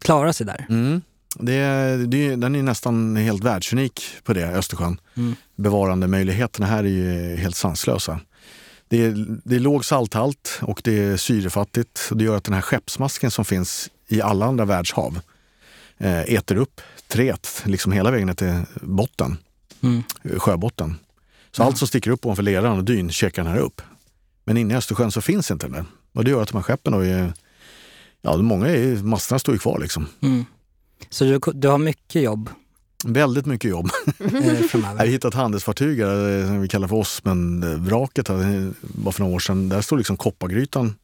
klara 0.00 0.32
sig 0.32 0.46
där. 0.46 0.66
Mm. 0.68 1.02
Det, 1.38 1.60
det, 2.06 2.36
den 2.36 2.54
är 2.56 2.62
nästan 2.62 3.16
helt 3.16 3.44
världsunik 3.44 4.02
på 4.24 4.32
det, 4.32 4.48
Östersjön. 4.48 5.00
Mm. 5.16 5.36
Bevarandemöjligheterna 5.56 6.66
här 6.66 6.84
är 6.84 6.88
ju 6.88 7.36
helt 7.36 7.56
sanslösa. 7.56 8.20
Det 8.88 9.04
är, 9.04 9.26
det 9.44 9.56
är 9.56 9.60
låg 9.60 9.84
salthalt 9.84 10.58
och 10.62 10.80
det 10.84 10.98
är 10.98 11.16
syrefattigt. 11.16 12.08
Och 12.10 12.16
det 12.16 12.24
gör 12.24 12.36
att 12.36 12.44
den 12.44 12.54
här 12.54 12.60
skeppsmasken 12.60 13.30
som 13.30 13.44
finns 13.44 13.90
i 14.08 14.22
alla 14.22 14.46
andra 14.46 14.64
världshav 14.64 15.20
eh, 15.98 16.20
äter 16.20 16.56
upp 16.56 16.80
träet 17.08 17.62
liksom 17.64 17.92
hela 17.92 18.10
vägen 18.10 18.26
ner 18.26 18.34
till 18.34 18.60
botten, 18.80 19.36
Mm. 19.82 20.02
sjöbotten. 20.38 20.96
Så 21.52 21.62
allt 21.62 21.78
som 21.78 21.88
sticker 21.88 22.10
upp 22.10 22.26
ovanför 22.26 22.42
leran 22.42 22.78
och 22.78 22.84
dyn 22.84 23.10
käkar 23.10 23.44
den 23.44 23.52
här 23.52 23.58
upp. 23.60 23.82
Men 24.44 24.56
inne 24.56 24.74
i 24.74 24.76
Östersjön 24.76 25.12
så 25.12 25.20
finns 25.20 25.50
inte 25.50 25.66
den 25.66 25.72
där. 25.72 25.84
Och 26.14 26.24
det 26.24 26.30
gör 26.30 26.42
att 26.42 26.48
de 26.48 26.56
här 26.56 26.62
skeppen 26.62 26.92
då 26.92 26.98
är, 27.04 27.32
ja 28.22 28.36
många 28.36 28.66
är, 28.68 29.02
masterna 29.02 29.38
står 29.38 29.54
ju 29.54 29.58
kvar 29.58 29.78
liksom. 29.78 30.06
Mm. 30.20 30.44
Så 31.10 31.24
du, 31.24 31.40
du 31.54 31.68
har 31.68 31.78
mycket 31.78 32.22
jobb 32.22 32.50
Väldigt 33.06 33.46
mycket 33.46 33.70
jobb. 33.70 33.88
eh, 34.18 34.34
Jag 34.72 34.80
har 34.80 35.06
hittat 35.06 35.34
handelsfartyg 35.34 36.00
eh, 36.00 36.06
som 36.46 36.60
vi 36.60 36.68
kallar 36.68 36.88
för 36.88 36.96
Osmen-vraket. 36.96 38.28
eh, 38.28 38.36
Bara 38.80 39.12
för 39.12 39.20
några 39.20 39.34
år 39.34 39.38
sedan. 39.38 39.68
Där 39.68 39.80
står 39.80 39.96
liksom 39.98 40.16
koppargrytan 40.16 40.94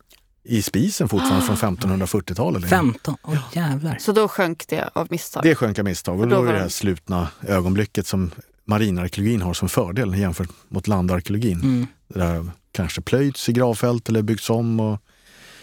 i 0.45 0.63
spisen 0.63 1.09
fortfarande 1.09 1.47
från 1.47 1.57
1540-talet. 1.77 2.65
15? 2.69 3.17
Åh 3.23 3.37
jävlar. 3.53 3.97
Så 4.01 4.13
då 4.13 4.29
sjönk 4.29 4.65
det 4.69 4.91
av 4.93 5.07
misstag. 5.11 5.43
Det 5.43 5.55
sjönk 5.55 5.79
av 5.79 5.85
misstag. 5.85 6.21
Och 6.21 6.29
då 6.29 6.37
då 6.37 6.43
är 6.43 6.47
var 6.47 6.53
det 6.53 6.59
här 6.61 6.69
slutna 6.69 7.29
ögonblicket 7.49 8.07
som 8.07 8.31
marinarkeologin 8.65 9.43
har 9.43 9.55
som 9.55 9.69
fördel 9.69 10.15
jämfört 10.19 10.51
mot 10.69 10.87
landarkeologin. 10.89 11.61
Mm. 11.61 11.87
Det 12.09 12.23
har 12.25 12.51
kanske 12.73 13.01
plöjts 13.01 13.49
i 13.49 13.53
gravfält 13.53 14.09
eller 14.09 14.23
byggts 14.23 14.51
om. 14.51 14.81
Och 14.81 14.99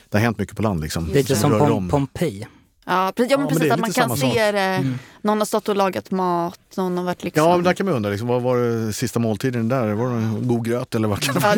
det 0.10 0.18
har 0.18 0.24
hänt 0.24 0.40
mycket 0.40 0.56
på 0.56 0.62
land. 0.62 0.82
Liksom. 0.82 1.08
Lite 1.08 1.36
som 1.36 1.52
Pom- 1.54 1.72
om. 1.72 1.90
Pompeji. 1.90 2.48
Ja, 2.90 3.14
precis, 3.16 3.32
ja, 3.32 3.38
men 3.38 3.48
Ja, 3.48 3.50
men 3.50 3.60
precis 3.60 3.60
det 3.60 3.68
är 3.70 3.74
att 3.74 3.80
man 3.80 3.92
kan 3.92 4.18
se 4.18 4.52
det. 4.52 4.60
Mm. 4.60 5.00
Någon 5.22 5.38
har 5.38 5.46
stått 5.46 5.70
och 5.70 5.76
lagat 5.76 6.12
mat, 6.12 6.60
någon 6.78 6.98
har 6.98 7.06
varit 7.06 7.24
liksom... 7.24 7.44
Ja, 7.44 7.56
men 7.56 7.64
där 7.64 7.74
kan 7.74 7.86
man 7.86 7.96
undra. 7.96 8.10
Liksom, 8.10 8.28
vad 8.28 8.42
var 8.42 8.58
det 8.58 8.94
sista 8.94 9.20
måltiden 9.20 9.68
där? 9.70 9.94
Var 9.94 10.10
det 10.10 10.16
en 10.16 10.48
god 10.48 10.66
gröt 10.66 10.96
eller 10.96 11.08
vad 11.08 11.20
kan 11.20 11.36
det 11.36 11.40
vara? 11.42 11.56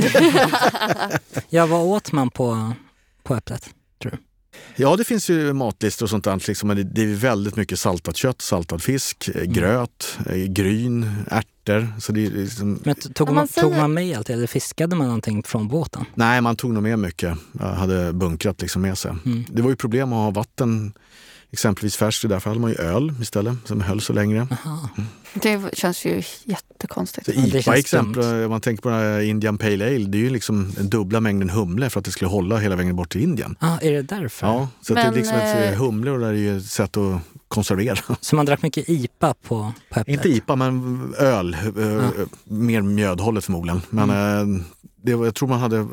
Ja, 1.50 1.66
vad 1.66 1.82
åt 1.82 2.12
man 2.12 2.30
på, 2.30 2.74
på 3.24 3.36
Äpplet? 3.36 3.70
Ja, 4.76 4.96
det 4.96 5.04
finns 5.04 5.30
ju 5.30 5.54
matlistor 5.54 6.06
och 6.06 6.10
sånt 6.10 6.24
där. 6.24 6.44
Liksom, 6.48 6.68
men 6.68 6.94
det, 6.94 7.02
är 7.02 7.16
väldigt 7.16 7.56
mycket 7.56 7.80
saltat 7.80 8.16
kött, 8.18 8.42
saltad 8.42 8.82
fisk, 8.82 9.30
Mm. 9.34 9.42
eh, 9.42 9.54
gröt, 9.54 10.18
eh, 10.26 10.36
gryn, 10.36 11.12
ärtor. 11.32 11.88
Så 12.00 12.12
det 12.12 12.26
är 12.26 12.30
liksom, 12.32 12.80
Men 12.86 12.96
tog, 12.96 13.32
man, 13.34 13.48
tog 13.48 13.72
man 13.76 13.94
med 13.94 14.18
allt 14.18 14.30
eller 14.30 14.48
fiskade 14.48 14.96
man 14.96 15.08
någonting 15.08 15.44
från 15.44 15.68
båten? 15.68 16.06
nej, 16.16 16.42
man 16.42 16.56
tog 16.56 16.74
nog 16.74 16.84
med 16.84 17.00
mycket. 17.00 17.38
Jag 17.60 17.66
hade 17.68 18.14
bunkrat 18.14 18.62
liksom 18.62 18.82
med 18.82 18.98
sig. 18.98 19.12
Mm. 19.26 19.46
Det 19.50 19.62
var 19.62 19.70
ju 19.70 19.76
problem 19.76 20.14
att 20.14 20.20
ha 20.20 20.32
vatten 20.32 20.94
exempelvis 21.52 21.96
färskt. 21.96 22.30
Därför 22.30 22.50
hade 22.50 22.62
man 22.62 22.72
ju 22.72 22.78
öl 22.78 23.14
istället 23.22 23.56
som 23.66 23.82
höll 23.82 24.02
så 24.02 24.14
längre. 24.14 24.48
Det 25.34 25.70
känns 25.78 26.06
ju 26.06 26.24
jättekonstigt. 26.44 27.26
Så 27.26 27.32
Ja, 27.36 27.42
det 27.52 27.60
IPA 27.60 27.78
exempel, 27.78 28.44
om 28.44 28.50
man 28.50 28.62
tänker 28.62 28.82
på 28.84 28.90
den 28.90 28.98
här 29.00 29.20
Indian 29.22 29.58
Pale 29.58 29.86
Ale, 29.88 30.06
det 30.06 30.18
är 30.18 30.22
ju 30.22 30.30
liksom 30.30 30.72
den 30.78 30.90
dubbla 30.90 31.20
mängden 31.20 31.50
humle 31.50 31.90
för 31.90 32.00
att 32.00 32.06
det 32.06 32.12
skulle 32.12 32.30
hålla 32.30 32.58
hela 32.58 32.76
vägen 32.76 32.96
bort 32.96 33.10
till 33.12 33.22
Indien. 33.22 33.56
Ah, 33.60 33.78
är 33.82 33.92
det 33.92 34.02
därför? 34.02 34.48
Ja, 34.48 34.68
så 34.82 34.94
att 34.94 34.98
det 34.98 35.02
är 35.02 35.06
Men, 35.06 35.14
liksom 35.14 35.38
ett 35.38 35.74
eh, 35.74 35.80
humle 35.80 36.12
och 36.12 36.20
det 36.20 36.28
är 36.28 36.34
ju 36.34 36.58
ett 36.58 36.66
sätt 36.66 36.98
att 36.98 37.22
konservera. 37.48 38.00
Så 38.22 38.36
man 38.36 38.46
drack 38.46 38.62
mycket 38.62 38.90
IPA 38.90 39.34
på, 39.34 39.72
på 39.90 40.00
äpplet? 40.00 40.08
Inte 40.16 40.30
IPA, 40.30 40.56
men 40.56 41.14
öl. 41.18 41.54
eh, 41.54 42.10
Mer 42.44 42.82
mjödhållet 42.82 43.46
förmodligen. 43.46 43.82
Men 43.90 44.10
Mm. 44.10 44.56
eh, 44.56 44.62
det 45.04 45.12
jag 45.12 45.36
tror 45.36 45.50
man 45.50 45.60
hade, 45.60 45.88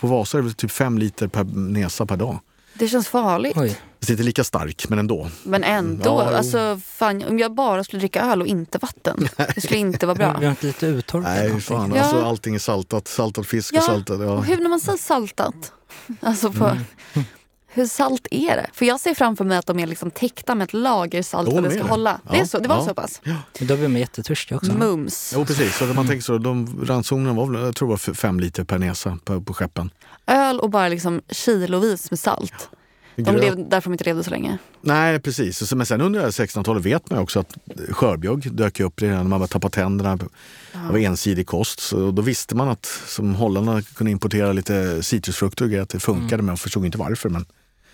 på 0.00 0.06
Vasa 0.06 0.38
är 0.38 0.42
det 0.42 0.52
typ 0.52 0.70
fem 0.70 0.98
liter 0.98 1.28
per 1.28 1.44
näsa 1.44 2.06
per 2.06 2.16
dag. 2.16 2.38
Det 2.78 2.88
känns 2.88 3.08
farligt. 3.08 3.56
Oj. 3.56 3.68
Så 3.70 4.06
det 4.06 4.10
är 4.10 4.12
inte 4.12 4.22
lika 4.22 4.44
stark, 4.44 4.88
men 4.88 4.98
ändå. 4.98 5.30
Men 5.42 5.64
ändå, 5.64 6.22
Ja, 6.30 6.36
alltså, 6.36 6.80
fan, 6.86 7.24
om 7.28 7.38
jag 7.38 7.54
bara 7.54 7.84
skulle 7.84 8.00
dricka 8.00 8.22
öl 8.22 8.40
och 8.40 8.46
inte 8.46 8.78
vatten, 8.78 9.28
det 9.54 9.60
skulle 9.60 9.80
inte 9.80 10.06
vara 10.06 10.14
bra. 10.14 10.26
Har 10.26 10.44
inte 10.50 10.66
lite 10.66 10.86
uttorkat 10.86 11.30
Nej, 11.32 11.60
fan. 11.60 11.92
Ja. 11.94 12.02
Alltså, 12.02 12.24
allting 12.24 12.54
är 12.54 12.58
saltat. 12.58 13.08
Saltad 13.08 13.46
fisk 13.46 13.74
Ja, 13.74 13.78
och 13.78 13.84
saltad... 13.84 14.22
Ja. 14.22 14.30
Och 14.30 14.44
hur 14.44 14.56
när 14.56 14.68
man 14.68 14.80
säger 14.80 14.98
saltat? 14.98 15.72
Alltså 16.20 16.52
på, 16.52 16.64
Mm. 16.64 17.24
Hur 17.76 17.86
salt 17.86 18.26
är 18.30 18.56
det? 18.56 18.66
För 18.72 18.86
jag 18.86 19.00
ser 19.00 19.14
framför 19.14 19.44
mig 19.44 19.58
att 19.58 19.66
de 19.66 19.78
är 19.78 19.86
liksom 19.86 20.10
täckta 20.10 20.54
med 20.54 20.64
ett 20.64 20.72
lager 20.72 21.22
salt 21.22 21.50
för 21.50 21.58
att 21.58 21.64
det 21.64 21.70
ska 21.70 21.82
det. 21.82 21.88
hålla. 21.88 22.20
Det, 22.30 22.36
är 22.36 22.38
Ja, 22.38 22.46
så, 22.46 22.58
det 22.58 22.68
var 22.68 22.76
ja. 22.76 22.84
så 22.84 22.94
pass? 22.94 23.20
Men 23.58 23.66
Då 23.68 23.76
blir 23.76 23.88
man 23.88 24.00
jättetörstig 24.00 24.56
också. 24.56 24.72
Mums. 24.72 25.32
Jo, 25.36 25.44
precis. 25.44 25.76
Så 25.76 25.84
att 25.84 25.94
man 25.96 26.06
tänker 26.06 26.22
så, 26.22 26.38
de, 26.38 26.84
ransonerna 26.86 27.32
var 27.32 27.46
väl, 27.46 27.62
jag 27.62 27.76
tror 27.76 27.88
var 27.88 28.14
fem 28.14 28.40
liter 28.40 28.64
per 28.64 28.78
näsa 28.78 29.18
på, 29.24 29.40
på 29.40 29.54
skeppen. 29.54 29.90
Öl 30.26 30.60
och 30.60 30.70
bara 30.70 30.88
liksom 30.88 31.20
kilovis 31.30 32.10
med 32.10 32.18
salt. 32.18 32.68
De 33.16 33.36
lev, 33.36 33.68
därför 33.68 33.90
de 33.90 33.94
inte 33.94 34.04
levde 34.04 34.24
så 34.24 34.30
länge. 34.30 34.58
Nej, 34.80 35.20
precis. 35.20 35.72
Men 35.72 35.86
sen 35.86 36.00
under 36.00 36.26
1600-talet 36.30 36.84
vet 36.84 37.10
man 37.10 37.18
också 37.18 37.40
att 37.40 37.54
skörbjugg 37.90 38.52
dök 38.52 38.80
upp 38.80 39.02
redan 39.02 39.16
när 39.16 39.24
man 39.24 39.30
började 39.40 39.52
tappa 39.52 39.68
tänderna. 39.70 40.16
Det 40.16 40.26
var 40.90 40.98
ensidig 40.98 41.46
kost. 41.46 41.80
Så 41.80 42.10
då 42.10 42.22
visste 42.22 42.54
man 42.54 42.68
att 42.68 42.86
som 43.06 43.34
hållarna 43.34 43.82
kunde 43.82 44.10
importera 44.10 44.52
lite 44.52 45.02
citrusfrukter 45.02 45.64
och 45.64 45.70
grejer, 45.70 45.82
att 45.82 45.88
det 45.88 46.00
funkade. 46.00 46.42
Men 46.42 46.48
jag 46.48 46.60
förstod 46.60 46.86
inte 46.86 46.98
varför. 46.98 47.28
Men, 47.28 47.44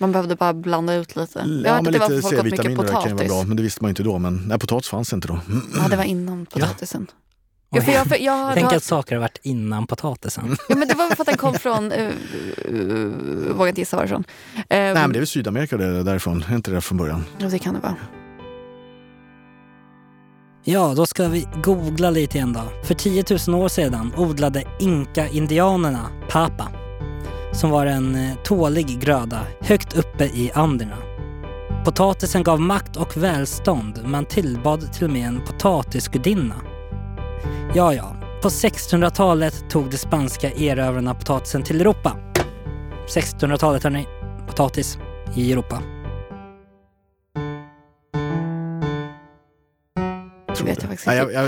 Man 0.02 0.12
behövde 0.12 0.36
bara 0.36 0.52
blanda 0.52 0.94
ut 0.94 1.16
lite. 1.16 1.38
Jag 1.38 1.70
har 1.70 1.76
ja, 1.76 1.82
men 1.82 1.92
det 1.92 2.08
lite 2.08 2.22
C-vitaminer 2.22 2.86
kan 2.88 3.08
ju 3.08 3.14
vara 3.14 3.28
bra. 3.28 3.42
Men 3.42 3.56
det 3.56 3.62
visste 3.62 3.82
man 3.82 3.88
inte 3.88 4.02
då. 4.02 4.18
Men 4.18 4.42
nej, 4.46 4.58
potatis 4.58 4.88
fanns 4.88 5.12
inte 5.12 5.28
då. 5.28 5.40
Ja, 5.76 5.88
det 5.88 5.96
var 5.96 6.04
innan 6.04 6.46
potatisen. 6.46 7.06
Oj. 7.10 7.78
Ja, 7.78 7.82
för 7.82 7.92
jag, 7.92 8.06
för 8.06 8.18
jag 8.18 8.54
Tänk 8.54 8.64
hört- 8.64 8.74
att 8.74 8.82
saker 8.82 9.14
har 9.14 9.20
varit 9.20 9.38
innan 9.42 9.86
potatisen. 9.86 10.56
Ja, 10.68 10.76
men 10.76 10.88
det 10.88 10.94
var 10.94 11.08
väl 11.08 11.16
för 11.16 11.22
att 11.22 11.26
den 11.26 11.36
kom 11.36 11.54
från, 11.54 11.92
uh, 11.92 12.10
uh, 12.72 13.52
vågar 13.52 13.68
inte 13.68 13.80
gissa 13.80 13.96
varifrån. 13.96 14.20
Uh, 14.20 14.64
Nej, 14.68 14.94
men 14.94 15.12
det 15.12 15.16
är 15.16 15.20
väl 15.20 15.26
Sydamerika 15.26 15.76
det 15.76 15.84
är 15.84 16.04
därifrån. 16.04 16.44
Är 16.48 16.54
inte 16.54 16.70
det 16.70 16.80
från 16.80 16.98
början? 16.98 17.24
Ja, 17.38 17.48
det 17.48 17.58
kan 17.58 17.74
det 17.74 17.80
vara. 17.80 17.96
Ja, 20.64 20.94
då 20.96 21.06
ska 21.06 21.28
vi 21.28 21.48
googla 21.64 22.10
lite 22.10 22.36
igen 22.36 22.52
då. 22.52 22.62
För 22.84 22.94
10 22.94 23.24
000 23.48 23.62
år 23.62 23.68
sedan 23.68 24.12
odlade 24.16 24.64
inka-indianerna 24.80 26.08
papa, 26.30 26.68
som 27.52 27.70
var 27.70 27.86
en 27.86 28.14
eh, 28.14 28.34
tålig 28.44 29.00
gröda 29.00 29.40
högt 29.60 29.96
uppe 29.96 30.24
i 30.24 30.50
Anderna. 30.54 30.96
Potatisen 31.84 32.42
gav 32.42 32.60
makt 32.60 32.96
och 32.96 33.16
välstånd. 33.16 34.00
Man 34.04 34.24
tillbad 34.24 34.92
till 34.92 35.04
och 35.04 35.10
med 35.10 35.28
en 35.28 35.40
potatisgudinna. 35.46 36.54
Ja, 37.74 37.94
ja. 37.94 38.16
På 38.42 38.48
1600-talet 38.48 39.70
tog 39.70 39.90
de 39.90 39.96
spanska 39.96 40.50
erövrarna 40.52 41.14
potatisen 41.14 41.62
till 41.62 41.80
Europa. 41.80 42.16
1600-talet 43.08 43.84
hörni. 43.84 44.06
Potatis 44.46 44.98
i 45.34 45.52
Europa. 45.52 45.82
Det 50.58 50.64
vet 50.64 50.78
jag 50.82 50.88
faktiskt 50.88 51.06
Nej, 51.06 51.16
jag, 51.16 51.32
jag, 51.32 51.44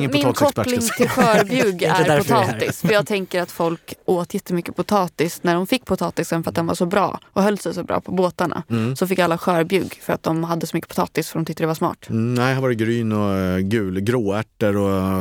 jag 0.00 0.12
min, 0.12 0.32
koppling 0.32 0.74
jag 0.80 0.96
till 0.96 1.08
skörbjugg 1.08 1.78
Det 1.78 1.86
är 1.86 2.18
potatis. 2.18 2.80
För 2.80 2.92
jag 2.92 3.06
tänker 3.06 3.42
att 3.42 3.50
folk 3.50 3.94
åt 4.04 4.34
jättemycket 4.34 4.76
potatis 4.76 5.42
när 5.42 5.54
de 5.54 5.66
fick 5.66 5.84
potatisen 5.84 6.42
för 6.42 6.50
att 6.50 6.54
den 6.54 6.66
var 6.66 6.74
så 6.74 6.86
bra 6.86 7.20
och 7.32 7.42
höll 7.42 7.58
sig 7.58 7.74
så 7.74 7.82
bra 7.84 8.00
på 8.00 8.12
båtarna. 8.12 8.62
Mm. 8.70 8.96
Så 8.96 9.06
fick 9.06 9.18
alla 9.18 9.38
skörbjugg 9.38 10.00
för 10.02 10.12
att 10.12 10.22
de 10.22 10.44
hade 10.44 10.66
så 10.66 10.76
mycket 10.76 10.88
potatis 10.88 11.28
för 11.28 11.38
de 11.38 11.44
tyckte 11.44 11.62
det 11.62 11.66
var 11.66 11.74
smart. 11.74 12.08
Mm, 12.08 12.34
Nej, 12.34 12.54
här 12.54 12.60
var 12.60 12.68
det 12.68 12.74
gryn 12.74 13.12
och 13.12 13.36
eh, 13.36 13.58
gul, 13.58 14.00
gråärtor 14.00 14.76
och... 14.76 15.18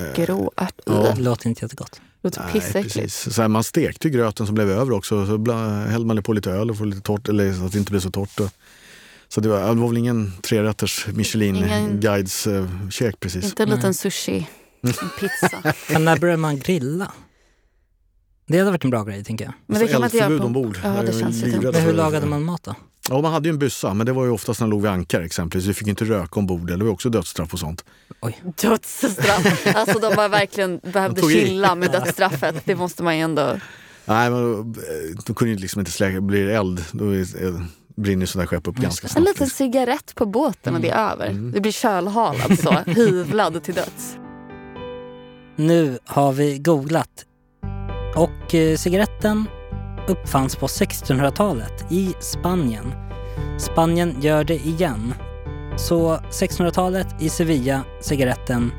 eh, 0.00 0.14
Gråärt. 0.16 0.74
Ja. 0.86 1.12
Det 1.16 1.22
låter 1.22 1.48
inte 1.48 1.64
jättegott. 1.64 2.00
Låter 2.22 2.40
Nej, 2.42 2.52
pissäckligt. 2.52 2.94
precis. 2.94 3.34
Så 3.34 3.42
här, 3.42 3.48
man 3.48 3.64
stekte 3.64 4.10
gröten 4.10 4.46
som 4.46 4.54
blev 4.54 4.70
över 4.70 4.92
också. 4.92 5.26
Så 5.26 5.52
hällde 5.88 6.06
man 6.06 6.22
på 6.22 6.32
lite 6.32 6.50
öl 6.50 6.70
och 6.70 6.78
få 6.78 6.84
lite 6.84 7.00
torrt, 7.02 7.28
eller 7.28 7.52
så 7.52 7.64
att 7.64 7.72
det 7.72 7.78
inte 7.78 7.90
blev 7.90 8.00
så 8.00 8.10
torrt. 8.10 8.40
Och, 8.40 8.50
så 9.28 9.40
det 9.40 9.48
var, 9.48 9.74
det 9.74 9.80
var 9.80 9.88
väl 9.88 9.96
ingen 9.98 10.32
trerätters 10.42 11.04
Ingen- 11.08 11.16
Michelin-guides-käk 11.16 13.20
precis. 13.20 13.44
Inte 13.44 13.62
en 13.62 13.70
liten 13.70 13.94
sushi. 13.94 14.46
En 14.82 14.92
pizza. 15.20 15.74
Men 15.92 16.04
när 16.04 16.18
börjar 16.18 16.36
man 16.36 16.58
grilla? 16.58 17.12
Det 18.46 18.58
hade 18.58 18.70
varit 18.70 18.84
en 18.84 18.90
bra 18.90 19.04
grej, 19.04 19.24
tänker 19.24 19.44
jag. 19.44 19.54
Men 19.66 19.80
det 19.80 19.88
kan 19.88 20.00
man 20.00 20.06
inte 20.06 20.16
göra 20.16 20.38
på... 20.38 20.44
ombord. 20.44 20.78
Ja, 20.84 20.96
Jag 20.96 21.06
det 21.06 21.20
känns 21.20 21.42
lite... 21.42 21.60
Men 21.60 21.74
hur 21.74 21.92
lagade 21.92 22.26
man 22.26 22.42
mat 22.44 22.62
då? 22.62 22.74
Ja, 23.10 23.20
man 23.20 23.32
hade 23.32 23.48
ju 23.48 23.52
en 23.52 23.58
byssa, 23.58 23.94
men 23.94 24.06
det 24.06 24.12
var 24.12 24.24
ju 24.24 24.30
oftast 24.30 24.60
när 24.60 24.66
man 24.66 24.70
låg 24.70 24.82
vid 24.82 24.90
ankar 24.90 25.20
exempelvis. 25.20 25.68
Vi 25.68 25.74
fick 25.74 25.88
inte 25.88 26.04
röka 26.04 26.40
ombord, 26.40 26.68
det 26.68 26.76
var 26.84 26.90
också 26.90 27.10
dödsstraff 27.10 27.52
och 27.52 27.58
sånt. 27.58 27.84
Dödsstraff. 28.62 29.66
Alltså 29.76 29.98
de 29.98 30.14
var 30.14 30.28
verkligen 30.28 30.80
behövde 30.92 31.22
chilla 31.22 31.74
med 31.74 31.92
dödsstraffet. 31.92 32.62
Det 32.64 32.76
måste 32.76 33.02
man 33.02 33.16
ju 33.16 33.22
ändå... 33.22 33.60
Nej, 34.04 34.30
men 34.30 34.42
då, 34.42 34.74
då 35.26 35.34
kunde 35.34 35.52
ju 35.54 35.58
liksom 35.58 35.80
inte 35.80 35.92
släcka, 35.92 36.20
blir 36.20 36.46
det 36.46 36.54
eld, 36.56 36.84
då 36.92 37.10
är, 37.14 37.44
eh, 37.46 37.60
brinner 38.02 38.26
sådana 38.26 38.46
skepp 38.46 38.68
upp 38.68 38.76
ganska 38.76 39.04
En 39.04 39.08
snabbt. 39.10 39.28
liten 39.28 39.46
cigarett 39.46 40.14
på 40.14 40.26
båten 40.26 40.74
och 40.74 40.80
det 40.80 40.90
är 40.90 41.12
över. 41.12 41.32
Det 41.52 41.60
blir 41.60 41.72
kölhalad 41.72 42.58
så, 42.58 42.72
hyvlad 42.86 43.62
till 43.62 43.74
döds. 43.74 44.16
Nu 45.56 45.98
har 46.06 46.32
vi 46.32 46.58
googlat. 46.58 47.24
Och 48.16 48.54
eh, 48.54 48.76
cigaretten 48.76 49.44
uppfanns 50.08 50.56
på 50.56 50.66
1600-talet 50.66 51.92
i 51.92 52.14
Spanien. 52.20 52.92
Spanien 53.58 54.16
gör 54.20 54.44
det 54.44 54.66
igen. 54.66 55.14
Så 55.76 56.16
1600-talet 56.16 57.06
i 57.20 57.28
Sevilla, 57.28 57.82
cigaretten 58.00 58.72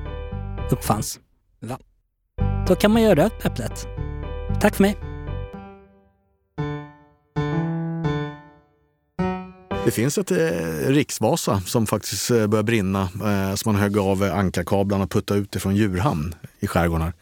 uppfanns. 0.71 1.19
Va? 1.61 1.77
Då 2.67 2.75
kan 2.75 2.91
man 2.91 3.01
göra 3.01 3.25
upp 3.25 3.45
äpplet. 3.45 3.87
Tack 4.61 4.75
för 4.75 4.83
mig. 4.83 4.97
Det 9.85 9.91
finns 9.91 10.17
ett 10.17 10.31
eh, 10.31 10.37
riksvasa 10.87 11.61
som 11.65 11.87
faktiskt 11.87 12.31
eh, 12.31 12.47
börjar 12.47 12.63
brinna. 12.63 13.01
Eh, 13.01 13.55
som 13.55 13.73
man 13.73 13.81
högg 13.81 13.97
av 13.97 14.23
eh, 14.25 14.37
ankarkablarna 14.37 15.03
och 15.03 15.11
puttade 15.11 15.39
ut 15.39 15.55
ifrån 15.55 15.75
Djurhamn 15.75 16.35
i 16.59 16.67
skärgården. 16.67 17.13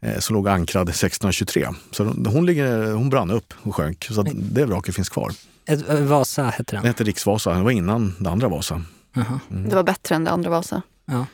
Eh, 0.00 0.18
som 0.18 0.36
låg 0.36 0.48
ankrad 0.48 0.88
1623. 0.88 1.68
Så 1.90 2.04
de- 2.04 2.26
hon, 2.26 2.46
ligger, 2.46 2.92
hon 2.92 3.10
brann 3.10 3.30
upp 3.30 3.54
och 3.62 3.74
sjönk. 3.74 4.04
Så 4.10 4.20
att 4.20 4.26
det 4.32 4.64
vraket 4.64 4.94
finns 4.94 5.08
kvar. 5.08 5.32
Ett, 5.66 5.88
eh, 5.88 5.96
Vasa 6.00 6.44
heter 6.50 6.64
Den 6.64 6.82
den. 6.82 6.84
hette 6.86 7.04
Riksvasa. 7.04 7.54
Det 7.54 7.62
var 7.62 7.70
innan 7.70 8.14
det 8.20 8.30
andra 8.30 8.48
Vasa. 8.48 8.82
Jaha. 9.14 9.40
Det 9.48 9.74
var 9.74 9.82
bättre 9.82 10.14
än 10.14 10.24
det 10.24 10.30
andra 10.30 10.50
Vasa. 10.50 10.82
Ja. 11.04 11.26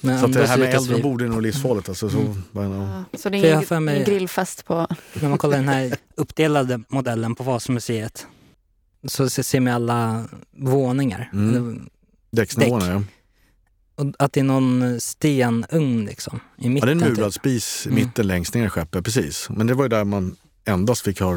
Men 0.00 0.20
Så 0.20 0.26
det 0.26 0.46
här 0.46 0.58
med 0.58 0.94
ombord 0.94 1.22
är 1.22 1.26
nog 1.28 1.42
livsfarligt. 1.42 1.88
Alltså, 1.88 2.10
så, 2.10 2.36
bara, 2.52 3.04
Så 3.18 3.28
det 3.28 3.38
är 3.38 3.62
ingen, 3.70 3.84
mig- 3.84 3.94
ingen 3.94 4.06
grillfest 4.06 4.64
på... 4.66 4.86
När 5.20 5.28
man 5.28 5.38
kollar 5.38 5.56
den 5.56 5.68
här 5.68 5.94
uppdelade 6.14 6.80
modellen 6.88 7.34
på 7.34 7.42
Vasamuseet 7.44 8.26
så 9.08 9.30
se- 9.30 9.42
ser 9.42 9.60
man 9.60 9.72
alla 9.72 10.24
våningar. 10.58 11.30
Mm. 11.32 11.88
Däcksnivåerna, 12.30 12.86
ja. 12.92 13.02
Och 13.94 14.12
att 14.18 14.32
det 14.32 14.40
är 14.40 14.44
någon 14.44 15.00
stenugn 15.00 16.04
liksom 16.04 16.36
i 16.36 16.64
ja. 16.64 16.68
mitten. 16.70 16.98
Det 16.98 17.04
är 17.04 17.08
en 17.08 17.10
typ. 17.10 17.18
murad 17.18 17.34
spis 17.34 17.86
Mm. 17.86 17.94
mitten 17.94 18.26
längst 18.26 18.54
ner 18.54 18.66
i 18.66 18.68
skeppet, 18.68 19.04
precis. 19.04 19.48
Men 19.50 19.66
det 19.66 19.74
var 19.74 19.84
ju 19.84 19.88
där 19.88 20.04
man 20.04 20.36
endast 20.64 21.02
fick 21.02 21.20
ha 21.20 21.34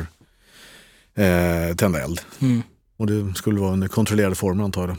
eh, 1.15 1.75
tända 1.75 1.99
eld. 2.03 2.21
Mm. 2.39 2.63
Och 2.97 3.07
det 3.07 3.33
skulle 3.35 3.59
vara 3.59 3.71
under 3.73 3.87
kontrollerade 3.87 4.35
former 4.35 4.63
antar 4.63 4.87
jag. 4.87 4.97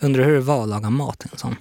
Undrar 0.00 0.24
hur 0.24 0.34
det 0.34 0.40
var 0.40 0.62
att 0.62 0.68
laga 0.68 0.90
mat 0.90 1.24
i 1.26 1.28
en 1.32 1.38
sån. 1.38 1.54